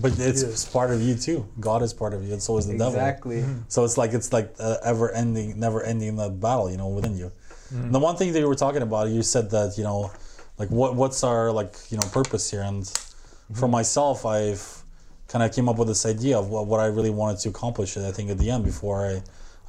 But 0.02 0.12
it's, 0.20 0.44
Yeah. 0.44 0.50
it's 0.50 0.66
part 0.66 0.92
of 0.92 1.02
you 1.02 1.16
too. 1.16 1.48
God 1.60 1.82
is 1.82 1.94
part 1.94 2.14
of 2.14 2.22
you, 2.26 2.34
and 2.34 2.42
so 2.44 2.58
is 2.58 2.68
the 2.68 2.74
devil. 2.78 2.88
exactly. 2.96 3.46
So 3.70 3.86
it's 3.86 3.98
like 3.98 4.12
it's 4.14 4.34
like 4.34 4.54
uh, 4.60 4.76
ever 4.84 5.10
ending, 5.12 5.58
never 5.58 5.82
ending 5.82 6.18
that 6.18 6.38
battle, 6.42 6.70
you 6.70 6.76
know, 6.76 6.90
within 6.90 7.16
you. 7.18 7.32
Mm-hmm. 7.74 7.92
The 7.94 8.00
one 8.00 8.18
thing 8.18 8.34
that 8.34 8.40
you 8.40 8.48
were 8.48 8.56
talking 8.56 8.82
about, 8.82 9.08
you 9.08 9.24
said 9.24 9.50
that 9.52 9.78
you 9.78 9.86
know, 9.86 10.12
like 10.58 10.70
what 10.70 10.96
what's 10.96 11.24
our 11.24 11.50
like 11.54 11.74
you 11.90 11.98
know 11.98 12.08
purpose 12.12 12.52
here, 12.52 12.62
and 12.64 12.84
Mm-hmm. 12.84 13.60
for 13.60 13.68
myself, 13.70 14.26
I've 14.26 14.84
kind 15.28 15.44
of 15.46 15.54
came 15.56 15.70
up 15.70 15.78
with 15.78 15.88
this 15.88 16.04
idea 16.06 16.36
of 16.38 16.50
what, 16.50 16.66
what 16.66 16.80
I 16.80 16.88
really 16.88 17.12
wanted 17.12 17.38
to 17.42 17.50
accomplish. 17.50 17.96
And 17.96 18.04
I 18.06 18.12
think 18.12 18.32
at 18.32 18.38
the 18.40 18.50
end 18.50 18.66
before 18.66 19.06
I 19.06 19.22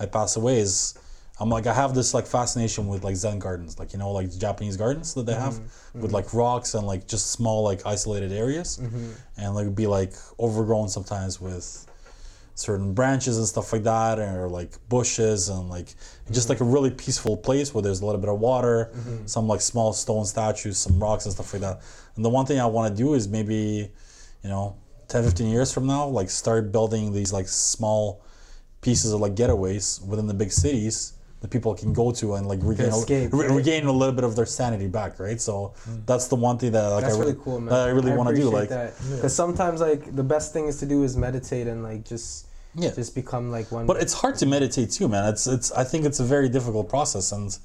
I 0.03 0.07
pass 0.07 0.35
away 0.37 0.59
is. 0.59 0.95
I'm 1.39 1.51
like 1.51 1.67
I 1.67 1.75
have 1.75 1.95
this 1.95 2.15
like 2.15 2.27
fascination 2.27 2.87
with 2.87 3.05
like 3.05 3.17
Zen 3.17 3.39
gardens, 3.39 3.79
like 3.79 3.93
you 3.93 3.99
know, 3.99 4.11
like 4.11 4.37
Japanese 4.39 4.77
gardens 4.77 5.15
that 5.15 5.27
they 5.27 5.35
have 5.35 5.55
Mm-hmm. 5.55 6.01
with 6.01 6.07
mm-hmm. 6.07 6.15
like 6.15 6.35
rocks 6.35 6.75
and 6.75 6.87
like 6.87 7.07
just 7.07 7.31
small 7.31 7.63
like 7.63 7.85
isolated 7.87 8.33
areas, 8.33 8.79
mm-hmm. 8.79 9.11
and 9.37 9.55
like 9.55 9.75
be 9.75 9.87
like 9.87 10.13
overgrown 10.39 10.89
sometimes 10.89 11.41
with 11.41 11.87
certain 12.55 12.95
branches 12.95 13.37
and 13.37 13.47
stuff 13.47 13.71
like 13.73 13.83
that, 13.83 14.19
or 14.19 14.49
like 14.49 14.73
bushes 14.89 15.51
and 15.51 15.69
like 15.69 15.95
just 16.31 16.49
like 16.49 16.61
a 16.61 16.65
really 16.65 16.91
peaceful 16.91 17.37
place 17.37 17.75
where 17.75 17.83
there's 17.83 18.01
a 18.01 18.07
little 18.07 18.21
bit 18.21 18.31
of 18.31 18.41
water, 18.41 18.91
mm-hmm. 18.95 19.27
some 19.27 19.47
like 19.47 19.61
small 19.61 19.93
stone 19.93 20.25
statues, 20.25 20.79
some 20.79 20.99
rocks 20.99 21.27
and 21.27 21.35
stuff 21.35 21.53
like 21.53 21.61
that. 21.61 21.83
And 22.17 22.25
the 22.25 22.31
one 22.31 22.47
thing 22.47 22.59
I 22.59 22.67
want 22.67 22.97
to 22.97 23.03
do 23.03 23.13
is 23.13 23.29
maybe, 23.29 23.91
you 24.43 24.49
know, 24.49 24.77
10, 25.09 25.23
15 25.25 25.49
years 25.49 25.73
from 25.73 25.87
now, 25.87 26.07
like 26.07 26.31
start 26.31 26.73
building 26.73 27.13
these 27.13 27.31
like 27.31 27.47
small 27.47 28.23
pieces 28.81 29.13
of 29.13 29.21
like 29.21 29.35
getaways 29.35 30.05
within 30.07 30.27
the 30.27 30.35
big 30.35 30.51
cities 30.51 31.16
that 31.41 31.51
people 31.51 31.75
can 31.75 31.93
go 31.93 32.11
to 32.13 32.35
and 32.35 32.47
like 32.47 32.61
regain, 32.63 32.87
escape, 32.87 33.33
a, 33.33 33.37
re- 33.37 33.47
right? 33.47 33.57
regain 33.57 33.87
a 33.87 33.93
little 33.93 34.15
bit 34.15 34.25
of 34.25 34.37
their 34.37 34.47
sanity 34.47 34.87
back, 34.87 35.19
right? 35.21 35.41
So 35.41 35.75
mm. 35.89 36.05
that's 36.07 36.29
the 36.29 36.37
one 36.37 36.57
thing 36.59 36.73
that 36.73 36.89
like 36.89 37.03
That's 37.03 37.15
I 37.15 37.19
really, 37.19 37.33
really 37.33 37.45
cool, 37.45 37.61
man. 37.61 37.69
that 37.71 37.89
I 37.89 37.91
really 37.91 38.13
want 38.13 38.31
to 38.31 38.35
do. 38.35 38.49
Like, 38.51 38.71
because 38.71 39.35
sometimes 39.35 39.81
like 39.81 40.17
the 40.17 40.25
best 40.25 40.53
thing 40.53 40.67
is 40.67 40.79
to 40.81 40.87
do 40.87 41.03
is 41.03 41.17
meditate 41.17 41.67
and 41.67 41.83
like 41.83 42.05
just 42.05 42.47
Yeah. 42.75 42.91
just 42.91 43.15
become 43.15 43.51
like 43.51 43.71
one. 43.71 43.87
But 43.87 43.99
it's 44.03 44.15
hard 44.15 44.37
to 44.37 44.47
meditate 44.47 44.91
too, 44.91 45.09
man. 45.09 45.29
It's 45.33 45.47
it's. 45.47 45.71
I 45.73 45.85
think 45.85 46.05
it's 46.07 46.21
a 46.21 46.25
very 46.25 46.49
difficult 46.49 46.89
process, 46.89 47.33
and 47.33 47.57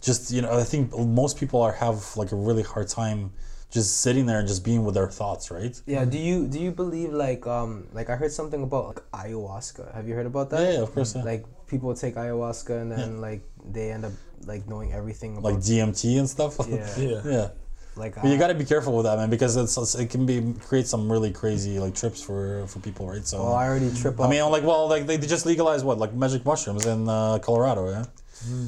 just 0.00 0.30
you 0.32 0.42
know, 0.42 0.52
I 0.58 0.64
think 0.64 0.96
most 0.96 1.38
people 1.38 1.60
are 1.62 1.72
have 1.72 2.16
like 2.16 2.32
a 2.32 2.36
really 2.36 2.62
hard 2.62 2.88
time 2.88 3.30
just 3.72 4.02
sitting 4.02 4.26
there 4.26 4.38
and 4.38 4.46
just 4.46 4.64
being 4.64 4.84
with 4.84 4.94
their 4.94 5.08
thoughts, 5.08 5.50
right? 5.50 5.74
Yeah. 5.86 6.04
Do 6.04 6.18
you 6.18 6.46
do 6.46 6.60
you 6.60 6.70
believe 6.70 7.12
like 7.12 7.46
um 7.46 7.88
like 7.92 8.10
I 8.10 8.16
heard 8.16 8.30
something 8.32 8.62
about 8.62 8.84
like 8.86 9.00
ayahuasca? 9.12 9.94
Have 9.94 10.06
you 10.06 10.14
heard 10.14 10.26
about 10.26 10.50
that? 10.50 10.60
Yeah, 10.60 10.72
yeah, 10.76 10.82
of 10.82 10.92
course. 10.94 11.16
Yeah. 11.16 11.22
Like 11.24 11.44
people 11.66 11.94
take 11.94 12.14
ayahuasca 12.16 12.70
and 12.82 12.92
then 12.92 13.20
like 13.20 13.40
they 13.64 13.90
end 13.90 14.04
up 14.04 14.12
like 14.46 14.68
knowing 14.68 14.92
everything 14.92 15.36
about 15.38 15.52
like 15.52 15.60
DMT 15.62 16.18
and 16.18 16.28
stuff. 16.28 16.56
yeah 16.68 16.86
Yeah. 16.98 17.20
yeah. 17.24 17.48
like 17.96 18.14
But 18.20 18.26
you 18.30 18.36
got 18.36 18.48
to 18.48 18.54
be 18.54 18.64
careful 18.66 18.92
with 18.96 19.06
that, 19.08 19.16
man, 19.16 19.30
because 19.30 19.56
it's 19.56 19.76
it's- 19.78 19.94
it 20.02 20.10
can 20.10 20.26
be 20.26 20.36
create 20.68 20.86
some 20.86 21.10
really 21.10 21.32
crazy 21.32 21.78
like 21.80 21.94
trips 21.94 22.20
for 22.22 22.66
for 22.66 22.78
people, 22.80 23.08
right? 23.08 23.26
So 23.26 23.38
oh 23.38 23.52
I 23.56 23.64
already 23.68 23.90
trip 23.94 24.20
I 24.20 24.28
mean, 24.28 24.44
like, 24.56 24.64
well, 24.64 24.84
like 24.94 25.06
they 25.08 25.16
they 25.16 25.26
just 25.36 25.46
legalized 25.46 25.84
what, 25.88 25.96
like 25.98 26.12
magic 26.12 26.44
mushrooms 26.44 26.84
in 26.84 27.08
uh, 27.08 27.38
Colorado, 27.40 27.88
yeah. 27.88 28.04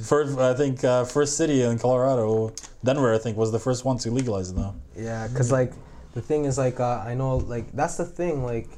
First, 0.02 0.38
I 0.38 0.54
think 0.54 0.84
uh, 0.84 1.04
first 1.04 1.36
city 1.36 1.62
in 1.62 1.78
Colorado, 1.78 2.52
Denver, 2.84 3.12
I 3.14 3.18
think 3.18 3.36
was 3.36 3.50
the 3.52 3.58
first 3.58 3.84
one 3.84 3.98
to 3.98 4.10
legalize 4.10 4.50
it 4.50 4.56
now. 4.56 4.74
yeah, 4.96 5.26
cause 5.36 5.50
like 5.50 5.72
the 6.14 6.20
thing 6.22 6.44
is 6.44 6.56
like 6.58 6.78
uh, 6.80 7.02
I 7.10 7.14
know 7.14 7.38
like 7.38 7.66
that's 7.72 7.96
the 7.96 8.04
thing 8.04 8.44
like 8.44 8.68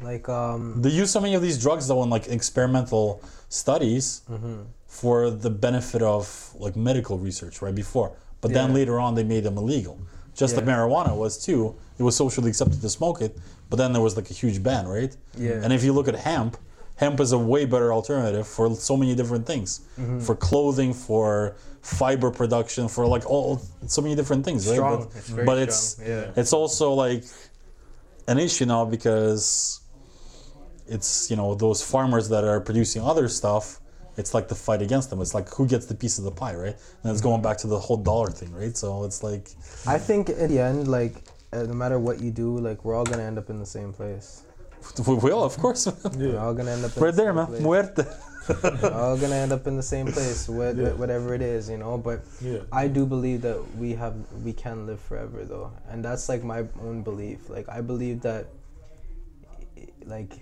like 0.00 0.28
um 0.28 0.80
They 0.82 0.90
use 0.90 1.10
so 1.10 1.20
many 1.20 1.34
of 1.34 1.42
these 1.42 1.58
drugs 1.60 1.88
though 1.88 2.02
in 2.02 2.10
like 2.10 2.28
experimental 2.28 3.20
studies 3.48 4.22
Mm-hmm. 4.30 4.62
for 4.86 5.30
the 5.30 5.50
benefit 5.50 6.02
of 6.02 6.24
like 6.58 6.74
medical 6.76 7.18
research 7.18 7.60
right 7.62 7.74
before, 7.74 8.10
but 8.40 8.52
then 8.52 8.72
later 8.72 8.98
on 8.98 9.14
they 9.14 9.24
made 9.24 9.44
them 9.44 9.56
illegal. 9.58 9.98
Just 10.34 10.54
like 10.56 10.64
Yeah. 10.66 10.72
marijuana 10.76 11.12
was 11.16 11.32
too. 11.46 11.74
It 11.98 12.02
was 12.02 12.14
socially 12.16 12.48
accepted 12.50 12.80
to 12.80 12.88
smoke 12.90 13.20
it, 13.26 13.36
but 13.70 13.76
then 13.76 13.92
there 13.94 14.02
was 14.02 14.16
like 14.16 14.30
a 14.30 14.34
huge 14.34 14.62
ban, 14.62 14.86
right? 14.86 15.12
Yeah. 15.36 15.62
And 15.62 15.72
if 15.72 15.82
you 15.84 15.92
look 15.92 16.08
at 16.08 16.14
hemp, 16.16 16.56
hemp 16.96 17.20
is 17.20 17.32
a 17.32 17.38
way 17.38 17.64
better 17.66 17.92
alternative 17.92 18.46
for 18.46 18.74
so 18.74 18.96
many 18.96 19.14
different 19.14 19.46
things, 19.46 19.80
Mm-hmm. 19.98 20.20
for 20.20 20.34
clothing, 20.34 20.92
for 20.94 21.56
fiber 21.82 22.30
production, 22.30 22.88
for 22.88 23.06
like 23.06 23.24
all 23.30 23.60
so 23.86 24.02
many 24.02 24.14
different 24.14 24.44
things, 24.44 24.66
right? 24.66 24.76
Strong. 24.76 24.98
But, 25.04 25.16
It's 25.16 25.30
but 25.48 25.58
it's 25.58 26.00
yeah. 26.04 26.30
it's 26.36 26.52
also 26.52 26.92
like 26.92 27.24
an 28.28 28.38
issue 28.38 28.66
now 28.66 28.84
because 28.84 29.80
it's 30.88 31.30
you 31.30 31.36
know 31.36 31.54
those 31.54 31.82
farmers 31.82 32.28
that 32.28 32.44
are 32.44 32.60
producing 32.60 33.02
other 33.02 33.28
stuff 33.28 33.80
it's 34.16 34.32
like 34.34 34.46
the 34.48 34.54
fight 34.54 34.80
against 34.82 35.10
them 35.10 35.20
it's 35.20 35.34
like 35.34 35.48
who 35.52 35.66
gets 35.66 35.86
the 35.86 35.94
piece 35.94 36.16
of 36.18 36.24
the 36.24 36.30
pie 36.30 36.54
right 36.54 36.76
and 37.02 37.12
it's 37.12 37.20
going 37.20 37.42
back 37.42 37.58
to 37.58 37.66
the 37.66 37.78
whole 37.78 37.96
dollar 37.96 38.30
thing 38.30 38.52
right 38.54 38.76
so 38.76 39.04
it's 39.04 39.22
like 39.22 39.50
I 39.86 39.98
think 39.98 40.28
in 40.28 40.48
the 40.48 40.60
end 40.60 40.86
like 40.88 41.14
uh, 41.52 41.64
no 41.64 41.74
matter 41.74 41.98
what 41.98 42.20
you 42.20 42.30
do 42.30 42.56
like 42.58 42.84
we're 42.84 42.94
all 42.94 43.04
gonna 43.04 43.24
end 43.24 43.36
up 43.38 43.50
in 43.50 43.58
the 43.58 43.66
same 43.66 43.92
place. 43.92 44.42
we 45.06 45.14
will 45.14 45.42
of 45.44 45.56
course 45.58 45.86
We're 46.16 46.38
all 46.38 46.54
gonna 46.54 46.70
end 46.72 46.84
up 46.84 46.96
in 46.96 47.02
right 47.02 47.14
the 47.14 47.16
there 47.22 47.30
same 47.30 47.36
man 47.36 47.46
place. 47.46 47.62
muerte 47.62 48.04
We're 48.82 48.92
all 48.94 49.16
gonna 49.18 49.34
end 49.34 49.52
up 49.52 49.66
in 49.66 49.76
the 49.76 49.82
same 49.82 50.06
place, 50.06 50.48
what, 50.58 50.76
Yeah. 50.76 50.92
whatever 50.92 51.34
it 51.34 51.42
is, 51.42 51.68
you 51.68 51.78
know. 51.78 51.98
But 51.98 52.22
Yeah. 52.40 52.60
I 52.70 52.86
do 52.86 53.04
believe 53.04 53.42
that 53.42 53.58
we 53.76 53.94
have 53.94 54.14
we 54.44 54.52
can 54.52 54.86
live 54.86 55.00
forever, 55.00 55.44
though, 55.44 55.72
and 55.90 56.04
that's 56.04 56.28
like 56.28 56.44
my 56.44 56.64
own 56.80 57.02
belief. 57.02 57.50
Like 57.50 57.68
I 57.68 57.80
believe 57.80 58.20
that, 58.22 58.46
like, 60.04 60.32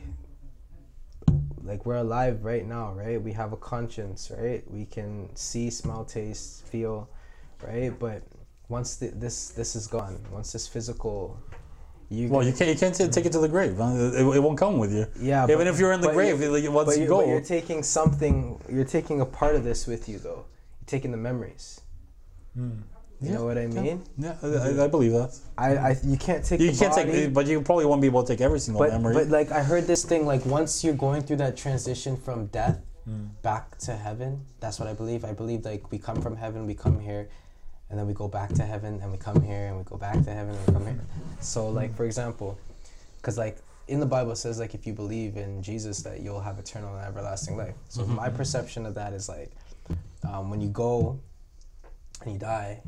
like 1.63 1.87
we're 1.87 1.97
alive 1.97 2.45
right 2.45 2.67
now, 2.67 2.93
right? 2.93 3.21
We 3.23 3.33
have 3.33 3.53
a 3.53 3.57
conscience, 3.57 4.31
right? 4.37 4.63
We 4.71 4.85
can 4.85 5.35
see, 5.35 5.71
smell, 5.71 6.05
taste, 6.05 6.67
feel, 6.67 7.09
right? 7.67 7.93
But 7.99 8.23
once 8.69 8.97
the, 8.97 9.09
this 9.17 9.49
this 9.51 9.75
is 9.75 9.87
gone, 9.87 10.19
once 10.31 10.53
this 10.53 10.69
physical, 10.69 11.39
you 12.11 12.29
well 12.29 12.43
you 12.43 12.53
can't 12.53 12.71
you 12.71 12.77
can't 12.77 12.95
take 12.95 13.27
it 13.27 13.33
to 13.33 13.39
the 13.39 13.49
grave. 13.49 13.81
Uh, 13.81 14.13
it, 14.15 14.37
it 14.37 14.41
won't 14.41 14.59
come 14.59 14.79
with 14.79 14.93
you 14.93 15.07
Yeah, 15.21 15.45
even 15.45 15.59
but- 15.59 15.67
if 15.67 15.79
you're 15.79 15.93
in 15.93 16.01
the 16.01 16.13
grave 16.13 16.41
you- 16.41 16.71
once 16.71 16.89
but 16.89 16.99
you 16.99 17.07
go 17.07 17.19
but 17.19 17.29
you're 17.29 17.41
taking 17.41 17.83
something. 17.83 18.61
You're 18.71 18.85
taking 18.85 19.21
a 19.21 19.27
part 19.27 19.55
of 19.57 19.65
this 19.65 19.87
with 19.87 20.09
you, 20.09 20.19
though. 20.19 20.45
You're 20.81 20.87
taking 20.87 21.11
the 21.11 21.17
memories. 21.17 21.81
Hmm. 22.55 22.71
You 23.21 23.29
Yeah, 23.31 23.35
know 23.37 23.45
what 23.45 23.59
I 23.59 23.67
mean? 23.67 24.03
yeah 24.19 24.35
I, 24.43 24.85
I 24.85 24.89
believe 24.89 25.13
that 25.13 25.39
I, 25.57 25.77
I 25.77 25.97
you 26.05 26.17
can't 26.17 26.45
take 26.45 26.61
you 26.61 26.73
the 26.73 26.79
can't 26.79 26.95
body, 26.95 27.13
take 27.13 27.33
but 27.33 27.47
you 27.47 27.61
probably 27.63 27.87
won't 27.87 28.01
be 28.03 28.09
able 28.09 28.23
to 28.23 28.33
take 28.33 28.41
every 28.41 28.59
single 28.59 28.81
but 28.83 28.91
memory 28.93 29.15
but 29.15 29.29
like 29.29 29.51
I 29.53 29.63
heard 29.63 29.87
this 29.87 30.05
thing 30.05 30.27
like 30.27 30.45
once 30.45 30.83
you're 30.85 31.01
going 31.07 31.23
through 31.23 31.37
that 31.37 31.57
transition 31.57 32.17
from 32.17 32.47
death 32.47 32.81
hmm. 33.05 33.27
back 33.43 33.79
to 33.79 33.97
heaven. 33.97 34.45
That's 34.61 34.79
what 34.79 34.89
I 34.89 34.95
believe. 34.95 35.25
I 35.25 35.33
believe 35.33 35.65
like 35.65 35.91
we 35.93 35.99
come 35.99 36.21
from 36.21 36.37
heaven, 36.37 36.67
we 36.67 36.75
come 36.75 36.99
here, 37.01 37.29
and 37.95 38.01
then 38.01 38.09
we 38.09 38.13
go 38.13 38.27
back 38.27 38.53
to 38.55 38.65
heaven, 38.65 38.99
and 39.01 39.13
we 39.13 39.19
come 39.19 39.41
here, 39.41 39.69
and 39.69 39.77
we 39.77 39.85
go 39.85 39.97
back 39.97 40.15
to 40.25 40.33
heaven, 40.33 40.53
and 40.53 40.67
we 40.67 40.73
come 40.73 40.85
here. 40.85 40.99
So 41.39 41.69
like 41.69 41.95
for 41.95 42.05
example, 42.05 42.59
because 43.19 43.39
like 43.39 43.59
in 43.87 44.01
the 44.01 44.07
Bible 44.07 44.33
it 44.33 44.37
says 44.37 44.59
like 44.59 44.75
if 44.75 44.85
you 44.85 44.93
believe 44.93 45.37
in 45.37 45.63
Jesus 45.63 46.03
that 46.03 46.21
you'll 46.21 46.41
have 46.41 46.59
eternal 46.59 46.93
and 46.97 47.07
everlasting 47.07 47.57
life. 47.57 47.77
So 47.89 48.05
my 48.05 48.31
perception 48.31 48.85
of 48.85 48.97
that 48.97 49.13
is 49.13 49.29
like 49.29 49.53
um, 50.29 50.51
when 50.51 50.61
you 50.61 50.67
go 50.71 51.21
and 52.25 52.33
you 52.33 52.39
die, 52.41 52.83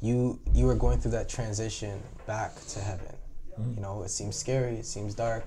you 0.00 0.38
you 0.54 0.68
are 0.68 0.76
going 0.76 1.00
through 1.00 1.10
that 1.10 1.28
transition 1.28 2.00
back 2.24 2.54
to 2.68 2.78
heaven. 2.78 3.16
You 3.74 3.82
know, 3.82 4.02
it 4.04 4.10
seems 4.10 4.36
scary, 4.36 4.76
it 4.76 4.86
seems 4.86 5.12
dark. 5.12 5.44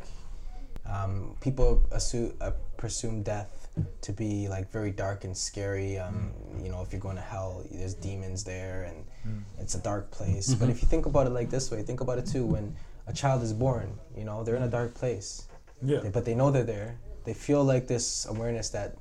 Um, 0.85 1.37
people 1.39 1.81
assume, 1.93 2.33
uh, 2.41 2.51
presume 2.75 3.23
death 3.23 3.62
to 4.01 4.13
be 4.13 4.47
like 4.47 4.71
very 4.71 4.91
dark 4.91 5.23
and 5.23 5.35
scary. 5.35 5.97
Um, 5.97 6.31
mm. 6.51 6.63
You 6.63 6.71
know, 6.71 6.81
if 6.81 6.91
you're 6.91 7.01
going 7.01 7.15
to 7.15 7.21
hell, 7.21 7.65
there's 7.71 7.93
demons 7.93 8.43
there, 8.43 8.83
and 8.83 9.05
mm. 9.27 9.43
it's 9.59 9.75
a 9.75 9.79
dark 9.79 10.11
place. 10.11 10.53
But 10.53 10.69
if 10.69 10.77
mm-hmm. 10.77 10.85
you 10.85 10.89
think 10.89 11.05
about 11.05 11.27
it 11.27 11.31
like 11.31 11.49
this 11.49 11.71
way, 11.71 11.81
think 11.81 12.01
about 12.01 12.19
it 12.19 12.25
too. 12.25 12.45
When 12.45 12.75
a 13.07 13.13
child 13.13 13.41
is 13.43 13.53
born, 13.53 13.97
you 14.15 14.25
know, 14.25 14.43
they're 14.43 14.55
in 14.55 14.63
a 14.63 14.69
dark 14.69 14.93
place, 14.93 15.47
Yeah. 15.81 15.99
they, 15.99 16.09
but 16.09 16.25
they 16.25 16.35
know 16.35 16.51
they're 16.51 16.63
there. 16.63 16.97
They 17.25 17.33
feel 17.33 17.63
like 17.63 17.87
this 17.87 18.25
awareness 18.27 18.69
that 18.69 18.97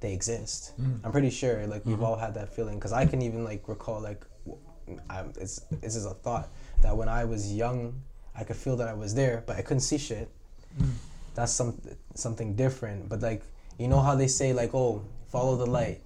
they 0.00 0.12
exist. 0.12 0.72
Mm. 0.80 1.00
I'm 1.04 1.12
pretty 1.12 1.30
sure, 1.30 1.66
like 1.66 1.84
we've 1.84 1.96
mm-hmm. 1.96 2.04
all 2.04 2.16
had 2.16 2.34
that 2.34 2.54
feeling. 2.54 2.78
Because 2.78 2.92
I 2.92 3.06
can 3.06 3.22
even 3.22 3.44
like 3.44 3.68
recall, 3.68 4.00
like, 4.00 4.24
I'm, 5.08 5.32
it's 5.40 5.60
this 5.70 5.96
is 5.96 6.04
a 6.04 6.14
thought 6.14 6.48
that 6.82 6.96
when 6.96 7.08
I 7.08 7.24
was 7.24 7.52
young, 7.52 8.02
I 8.36 8.44
could 8.44 8.56
feel 8.56 8.76
that 8.76 8.88
I 8.88 8.94
was 8.94 9.14
there, 9.14 9.42
but 9.46 9.56
I 9.56 9.62
couldn't 9.62 9.80
see 9.80 9.98
shit. 9.98 10.30
that's 11.34 11.52
some 11.52 11.80
something 12.14 12.54
different. 12.54 13.08
But 13.08 13.22
like 13.22 13.42
you 13.78 13.88
know 13.88 14.00
how 14.00 14.14
they 14.14 14.28
say 14.28 14.52
like 14.52 14.74
oh 14.74 15.02
follow 15.28 15.56
the 15.56 15.66
light. 15.66 16.00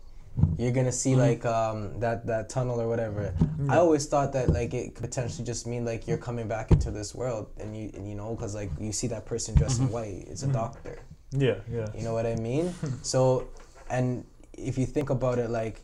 You're 0.57 0.71
gonna 0.73 0.93
see 0.93 1.11
Mm-hmm. 1.13 1.21
like 1.21 1.45
um, 1.47 1.99
that 2.01 2.27
that 2.27 2.49
tunnel 2.49 2.81
or 2.81 2.89
whatever. 2.89 3.35
I 3.69 3.79
always 3.79 4.07
thought 4.07 4.33
that 4.35 4.49
like 4.51 4.73
it 4.73 4.95
could 4.95 5.03
potentially 5.05 5.45
just 5.45 5.67
mean 5.67 5.85
like 5.85 6.07
you're 6.07 6.17
coming 6.29 6.47
back 6.47 6.71
into 6.71 6.91
this 6.93 7.13
world, 7.15 7.49
and 7.59 7.77
you 7.77 7.91
and 7.95 8.09
you 8.09 8.15
know 8.15 8.35
because 8.37 8.55
like 8.55 8.71
you 8.79 8.93
see 8.93 9.09
that 9.09 9.27
person 9.27 9.55
dressed 9.57 9.77
Mm-hmm. 9.81 9.87
in 9.89 9.93
white, 9.93 10.25
it's 10.31 10.45
a 10.45 10.49
doctor. 10.49 10.99
Yeah, 11.33 11.57
yeah. 11.71 11.87
You 11.95 12.05
know 12.05 12.15
what 12.15 12.25
I 12.25 12.37
mean? 12.37 12.73
so, 13.03 13.49
and 13.91 14.25
if 14.57 14.79
you 14.79 14.87
think 14.87 15.11
about 15.11 15.39
it, 15.39 15.51
like, 15.51 15.83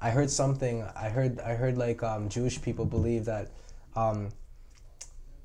I 0.00 0.10
heard 0.10 0.30
something. 0.30 0.82
I 0.96 1.10
heard. 1.10 1.38
I 1.40 1.54
heard 1.54 1.76
like 1.76 2.02
um, 2.02 2.28
Jewish 2.30 2.60
people 2.62 2.86
believe 2.86 3.26
that 3.26 3.50
um, 3.94 4.30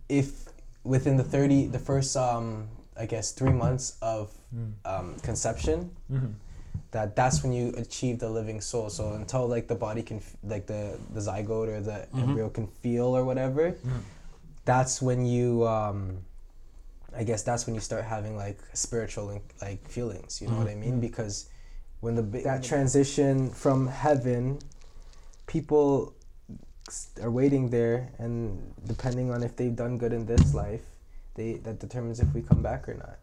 if 0.09 0.45
within 0.83 1.17
the 1.17 1.23
thirty, 1.23 1.67
the 1.67 1.79
first 1.79 2.15
um, 2.15 2.69
I 2.97 3.05
guess 3.05 3.31
three 3.33 3.51
months 3.51 3.97
of 4.01 4.31
Mm. 4.55 4.73
um, 4.85 5.15
conception, 5.21 5.89
mm-hmm. 6.11 6.27
that 6.91 7.15
that's 7.15 7.41
when 7.41 7.53
you 7.53 7.73
achieve 7.75 8.19
the 8.19 8.29
living 8.29 8.61
soul. 8.61 8.89
So 8.89 9.13
until 9.13 9.47
like 9.47 9.67
the 9.67 9.75
body 9.75 10.03
can, 10.03 10.17
f- 10.17 10.35
like 10.43 10.67
the 10.67 10.99
the 11.13 11.21
zygote 11.21 11.69
or 11.69 11.81
the 11.81 11.91
mm-hmm. 11.91 12.19
embryo 12.19 12.49
can 12.49 12.67
feel 12.67 13.17
or 13.17 13.25
whatever, 13.25 13.71
mm-hmm. 13.71 13.99
that's 14.65 15.01
when 15.01 15.25
you. 15.25 15.67
Um, 15.67 16.19
I 17.15 17.23
guess 17.23 17.43
that's 17.43 17.65
when 17.67 17.75
you 17.75 17.81
start 17.81 18.05
having 18.05 18.35
like 18.35 18.59
spiritual 18.73 19.39
like 19.61 19.87
feelings. 19.87 20.41
You 20.41 20.47
know 20.47 20.57
what 20.57 20.67
I 20.67 20.75
mean? 20.75 20.99
Because 20.99 21.47
when 21.99 22.15
the 22.15 22.23
bi- 22.23 22.41
that 22.41 22.63
transition 22.63 23.49
from 23.49 23.87
heaven, 23.87 24.59
people 25.47 26.13
are 27.21 27.31
waiting 27.31 27.69
there, 27.69 28.09
and 28.17 28.73
depending 28.85 29.31
on 29.31 29.43
if 29.43 29.55
they've 29.55 29.75
done 29.75 29.97
good 29.97 30.11
in 30.11 30.25
this 30.25 30.53
life, 30.53 30.81
they 31.35 31.53
that 31.63 31.79
determines 31.79 32.19
if 32.19 32.33
we 32.33 32.41
come 32.41 32.61
back 32.61 32.89
or 32.89 32.95
not. 32.95 33.17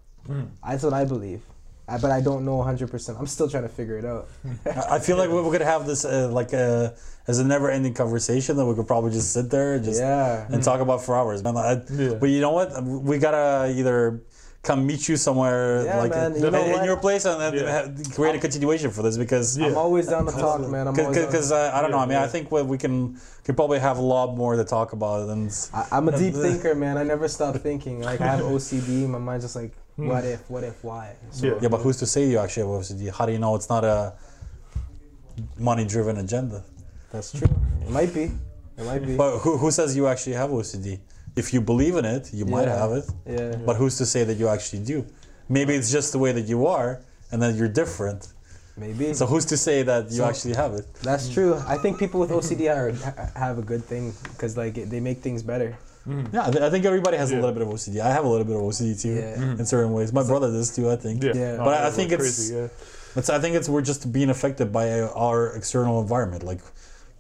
That's 0.65 0.83
what 0.83 0.93
I 0.93 1.05
believe. 1.05 1.43
I, 1.89 1.99
but 1.99 2.13
I 2.13 2.21
don't 2.21 2.45
know 2.45 2.59
100%. 2.59 3.19
I'm 3.19 3.27
still 3.27 3.49
trying 3.49 3.65
to 3.65 3.69
figure 3.69 3.99
it 3.99 4.05
out. 4.05 4.29
I 4.67 4.97
I 4.97 4.99
feel 5.01 5.17
like 5.17 5.29
we're 5.29 5.43
gonna 5.51 5.65
have 5.65 5.87
this 5.87 6.05
uh, 6.05 6.29
like 6.31 6.55
uh, 6.55 6.91
as 7.27 7.41
a 7.41 7.45
never-ending 7.45 7.95
conversation 7.95 8.57
that 8.59 8.65
we 8.67 8.75
could 8.77 8.87
probably 8.87 9.11
just 9.11 9.33
sit 9.33 9.51
there 9.51 9.75
and 9.75 9.85
just 9.85 10.01
yeah. 10.01 10.47
and 10.51 10.63
talk 10.63 10.81
about 10.81 11.03
for 11.03 11.17
hours, 11.17 11.43
man. 11.43 11.57
I, 11.57 11.83
Yeah. 11.91 12.15
But 12.15 12.29
you 12.31 12.41
know 12.41 12.53
what? 12.53 12.81
We 12.85 13.19
gotta 13.19 13.75
either 13.77 14.23
come 14.63 14.87
meet 14.87 15.09
you 15.09 15.17
somewhere 15.17 15.85
Yeah, 15.85 15.99
like 15.99 16.11
man, 16.11 16.37
in, 16.37 16.43
you 16.43 16.51
know 16.51 16.63
in 16.79 16.85
your 16.85 16.99
place 16.99 17.25
and 17.25 17.41
then 17.41 17.55
Yeah. 17.55 18.15
create 18.15 18.37
a 18.37 18.39
continuation 18.39 18.91
for 18.91 19.03
this 19.03 19.17
because 19.17 19.57
Yeah. 19.59 19.69
I'm 19.69 19.79
always 19.79 20.07
down 20.07 20.27
to 20.27 20.33
talk, 20.33 20.61
man. 20.61 20.87
I'm 20.87 21.01
always 21.01 21.19
because 21.27 21.51
uh, 21.51 21.73
I 21.75 21.81
don't 21.83 21.91
know. 21.91 21.99
I 21.99 22.05
mean, 22.05 22.19
Yeah, 22.19 22.25
I 22.25 22.29
think 22.29 22.53
we 22.53 22.63
we 22.63 22.79
can 22.79 23.19
could 23.45 23.57
probably 23.57 23.81
have 23.81 23.99
a 23.99 24.03
lot 24.03 24.37
more 24.37 24.55
to 24.57 24.65
talk 24.65 24.93
about 24.93 25.29
and 25.31 25.51
I, 25.75 25.87
I'm 25.97 26.07
a 26.09 26.17
deep 26.17 26.35
thinker, 26.47 26.75
man. 26.75 26.99
I 26.99 27.05
never 27.05 27.27
stop 27.27 27.57
thinking. 27.57 28.03
Like 28.03 28.21
I 28.21 28.27
have 28.27 28.41
OCD. 28.45 29.09
My 29.09 29.19
mind's 29.19 29.45
just 29.45 29.57
like, 29.57 29.73
what 30.09 30.25
hmm. 30.25 30.31
if, 30.31 30.51
what 30.51 30.65
if, 30.65 30.83
why? 30.85 31.15
So, 31.31 31.47
Yeah. 31.47 31.59
yeah. 31.63 31.69
But 31.69 31.81
who's 31.81 31.97
to 31.99 32.07
say 32.07 32.29
you 32.29 32.39
actually 32.39 32.63
have 32.63 32.73
OCD? 32.81 33.11
How 33.13 33.27
do 33.27 33.33
you 33.33 33.39
know 33.39 33.55
it's 33.57 33.69
not 33.69 33.85
a 33.85 34.15
money-driven 35.59 36.17
agenda? 36.19 36.63
That's 37.13 37.33
true. 37.33 37.49
It 37.83 37.91
might 37.91 38.13
be. 38.15 38.25
It 38.79 38.85
might 38.85 39.05
be. 39.05 39.17
But 39.17 39.39
who 39.39 39.57
who 39.57 39.71
says 39.71 39.97
you 39.97 40.07
actually 40.07 40.35
have 40.35 40.51
OCD? 40.51 41.01
If 41.37 41.53
you 41.55 41.61
believe 41.61 41.97
in 41.97 42.05
it, 42.05 42.31
you 42.33 42.45
might 42.45 42.69
have 42.69 42.93
it. 42.93 43.07
yeah. 43.27 43.57
But 43.67 43.77
who's 43.77 43.97
to 43.99 44.07
say 44.07 44.25
that 44.25 44.37
you 44.37 44.49
actually 44.49 44.85
do? 44.85 45.07
Maybe 45.49 45.75
it's 45.75 45.91
just 45.91 46.13
the 46.13 46.19
way 46.19 46.33
that 46.33 46.47
you 46.53 46.67
are, 46.67 47.01
and 47.31 47.41
then 47.43 47.57
you're 47.57 47.69
different. 47.83 48.29
Maybe. 48.77 49.13
So 49.15 49.27
who's 49.27 49.45
to 49.47 49.57
say 49.57 49.83
that 49.83 50.11
you 50.11 50.19
So- 50.19 50.25
actually 50.25 50.55
have 50.55 50.73
it? 50.75 50.87
That's 51.03 51.29
true. 51.29 51.57
I 51.67 51.77
think 51.77 51.99
people 51.99 52.19
with 52.21 52.31
OCD 52.31 52.69
are, 52.69 52.93
have 53.37 53.59
a 53.59 53.63
good 53.63 53.85
thing 53.85 54.15
because 54.33 54.57
like 54.57 54.79
it- 54.79 54.89
they 54.91 55.01
make 55.01 55.19
things 55.21 55.43
better. 55.43 55.77
Mm. 56.09 56.33
Yeah, 56.33 56.47
I, 56.47 56.51
th- 56.51 56.63
I 56.65 56.71
think 56.71 56.85
everybody 56.85 57.17
has 57.19 57.31
a 57.31 57.35
little 57.37 57.53
bit 57.53 57.63
of 57.63 57.69
OCD. 57.69 58.01
I 58.01 58.11
have 58.11 58.25
a 58.25 58.29
little 58.29 58.47
bit 58.47 58.57
of 58.57 58.63
OCD 58.63 59.01
too, 59.01 59.15
Yeah. 59.15 59.37
Mm-hmm. 59.37 59.61
in 59.61 59.67
certain 59.67 59.93
ways. 59.93 60.13
My 60.13 60.23
brother 60.23 60.51
does 60.51 60.75
too. 60.75 60.91
I 60.91 60.97
think. 60.97 61.23
Yeah. 61.23 61.33
Yeah. 61.35 61.57
No, 61.57 61.65
But 61.65 61.75
I 61.75 61.91
that 61.91 61.93
think 61.93 62.11
was 62.13 62.21
it's- 62.21 62.37
crazy, 62.49 62.55
yeah. 62.55 63.19
It's, 63.19 63.29
I 63.29 63.39
think 63.41 63.57
it's 63.57 63.69
we're 63.69 63.83
just 63.83 64.13
being 64.13 64.31
affected 64.31 64.73
by 64.73 65.01
our 65.03 65.55
external 65.57 66.01
environment, 66.01 66.45
like 66.45 66.61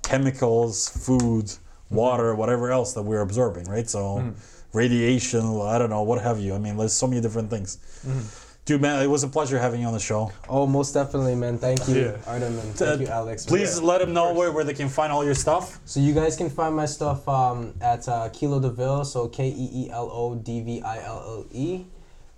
chemicals, 0.02 0.88
food, 0.88 1.46
mm-hmm. 1.46 1.94
water, 1.96 2.34
whatever 2.34 2.70
else 2.70 2.92
that 2.94 3.02
we're 3.02 3.20
absorbing, 3.22 3.64
right? 3.64 3.88
So, 3.90 4.18
mm. 4.18 4.34
radiation, 4.72 5.60
I 5.62 5.78
don't 5.78 5.90
know, 5.90 6.02
what 6.02 6.22
have 6.22 6.38
you. 6.38 6.54
I 6.54 6.58
mean, 6.58 6.76
there's 6.76 6.92
so 6.92 7.06
many 7.06 7.20
different 7.20 7.50
things. 7.50 7.78
Mm-hmm. 8.06 8.49
Dude, 8.70 8.80
man, 8.80 9.02
it 9.02 9.08
was 9.08 9.24
a 9.24 9.28
pleasure 9.28 9.58
having 9.58 9.80
you 9.80 9.88
on 9.88 9.92
the 9.94 9.98
show. 9.98 10.30
Oh, 10.48 10.64
most 10.64 10.92
definitely, 10.94 11.34
man. 11.34 11.58
Thank 11.58 11.88
you, 11.88 12.02
Yeah. 12.02 12.16
Artem, 12.24 12.56
and 12.56 12.72
thank 12.76 13.00
Uh, 13.00 13.02
you, 13.02 13.08
Alex. 13.08 13.44
Please 13.44 13.82
let 13.82 13.98
them 14.00 14.12
know 14.12 14.32
where, 14.32 14.52
where 14.52 14.62
they 14.62 14.74
can 14.74 14.88
find 14.88 15.10
all 15.12 15.24
your 15.24 15.34
stuff. 15.34 15.80
So 15.86 15.98
you 15.98 16.14
guys 16.14 16.36
can 16.36 16.48
find 16.48 16.76
my 16.76 16.86
stuff 16.86 17.28
um, 17.28 17.74
at 17.80 18.06
uh, 18.08 18.28
Keelo 18.28 18.62
D'Ville, 18.62 19.04
so 19.04 19.26
K 19.26 19.48
E 19.48 19.70
E 19.74 19.90
L 19.90 20.08
O 20.12 20.36
D 20.36 20.60
V 20.60 20.82
I 20.82 20.98
L 21.02 21.20
L 21.26 21.46
E, 21.50 21.84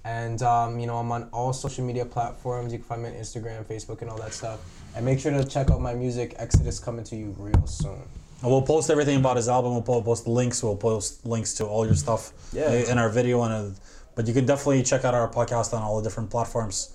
and 0.06 0.42
um, 0.42 0.78
you 0.80 0.86
know 0.86 0.96
I'm 0.96 1.12
on 1.12 1.28
all 1.34 1.52
social 1.52 1.84
media 1.84 2.06
platforms. 2.06 2.72
You 2.72 2.78
can 2.78 2.86
find 2.88 3.02
me 3.02 3.10
on 3.10 3.14
Instagram, 3.16 3.62
Facebook, 3.66 4.00
and 4.00 4.08
all 4.10 4.16
that 4.16 4.32
stuff. 4.32 4.60
And 4.96 5.04
make 5.04 5.20
sure 5.20 5.32
to 5.32 5.44
check 5.44 5.70
out 5.70 5.82
my 5.82 5.92
music. 5.92 6.34
Exodus 6.38 6.78
coming 6.78 7.04
to 7.04 7.14
you 7.14 7.34
real 7.38 7.66
soon. 7.66 8.00
And 8.40 8.50
we'll 8.50 8.62
post 8.62 8.88
everything 8.88 9.18
about 9.18 9.36
his 9.36 9.50
album. 9.50 9.72
We'll 9.74 9.82
po- 9.82 10.00
post 10.00 10.26
links. 10.26 10.62
We'll 10.62 10.76
post 10.76 11.26
links 11.26 11.52
to 11.56 11.66
all 11.66 11.84
your 11.84 11.94
stuff 11.94 12.32
Yeah. 12.54 12.72
in 12.72 12.96
our 12.96 13.10
video. 13.10 13.42
And 13.42 13.52
uh, 13.52 13.78
but 14.14 14.26
you 14.26 14.34
can 14.34 14.46
definitely 14.46 14.82
check 14.82 15.04
out 15.04 15.14
our 15.14 15.28
podcast 15.30 15.72
on 15.74 15.82
all 15.82 15.96
the 16.00 16.02
different 16.08 16.30
platforms. 16.30 16.94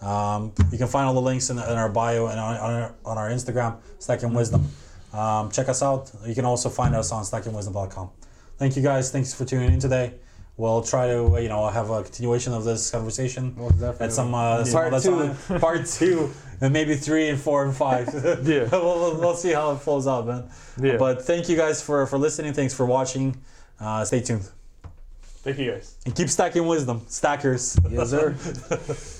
Um, 0.00 0.52
you 0.70 0.78
can 0.78 0.88
find 0.88 1.06
all 1.06 1.14
the 1.14 1.22
links 1.22 1.48
in, 1.50 1.58
in 1.58 1.64
our 1.64 1.88
bio 1.88 2.26
and 2.26 2.38
on, 2.38 2.56
on, 2.56 2.70
our, 2.74 2.94
on 3.04 3.18
our 3.18 3.30
Instagram, 3.30 3.76
Stacking 3.98 4.34
Wisdom. 4.34 4.68
Um, 5.12 5.50
check 5.50 5.68
us 5.68 5.82
out. 5.82 6.10
You 6.26 6.34
can 6.34 6.44
also 6.44 6.68
find 6.68 6.94
us 6.94 7.12
on 7.12 7.22
stackingwisdom.com. 7.24 8.10
Thank 8.58 8.76
you 8.76 8.82
guys. 8.82 9.10
Thanks 9.10 9.32
for 9.32 9.44
tuning 9.44 9.72
in 9.72 9.80
today. 9.80 10.14
We'll 10.58 10.82
try 10.82 11.06
to 11.08 11.38
you 11.40 11.48
know 11.48 11.68
have 11.68 11.90
a 11.90 12.02
continuation 12.02 12.54
of 12.54 12.64
this 12.64 12.90
conversation 12.90 13.54
Most 13.58 13.72
definitely. 13.78 14.06
at 14.06 14.12
some, 14.12 14.34
uh, 14.34 14.64
some 14.64 14.72
Part 14.72 14.92
other 14.94 15.02
two. 15.02 15.34
time. 15.48 15.60
Part 15.60 15.86
two, 15.86 16.30
and 16.62 16.72
maybe 16.72 16.94
three 16.96 17.28
and 17.28 17.38
four 17.38 17.64
and 17.66 17.76
five. 17.76 18.08
Yeah. 18.42 18.66
we'll, 18.72 18.82
we'll, 18.98 19.20
we'll 19.20 19.34
see 19.36 19.52
how 19.52 19.72
it 19.72 19.78
flows 19.80 20.06
out, 20.06 20.26
man. 20.26 20.48
Yeah. 20.80 20.96
But 20.96 21.22
thank 21.22 21.50
you 21.50 21.56
guys 21.58 21.82
for 21.82 22.06
for 22.06 22.16
listening. 22.18 22.54
Thanks 22.54 22.72
for 22.72 22.86
watching. 22.86 23.36
Uh, 23.78 24.02
stay 24.06 24.20
tuned 24.22 24.55
Thank 25.46 25.58
you 25.60 25.70
guys. 25.70 25.94
and 26.04 26.12
keep 26.12 26.28
stacking 26.28 26.66
wisdom, 26.66 27.02
stackers. 27.06 27.78
Yes, 27.88 28.10
sir. 28.10 28.34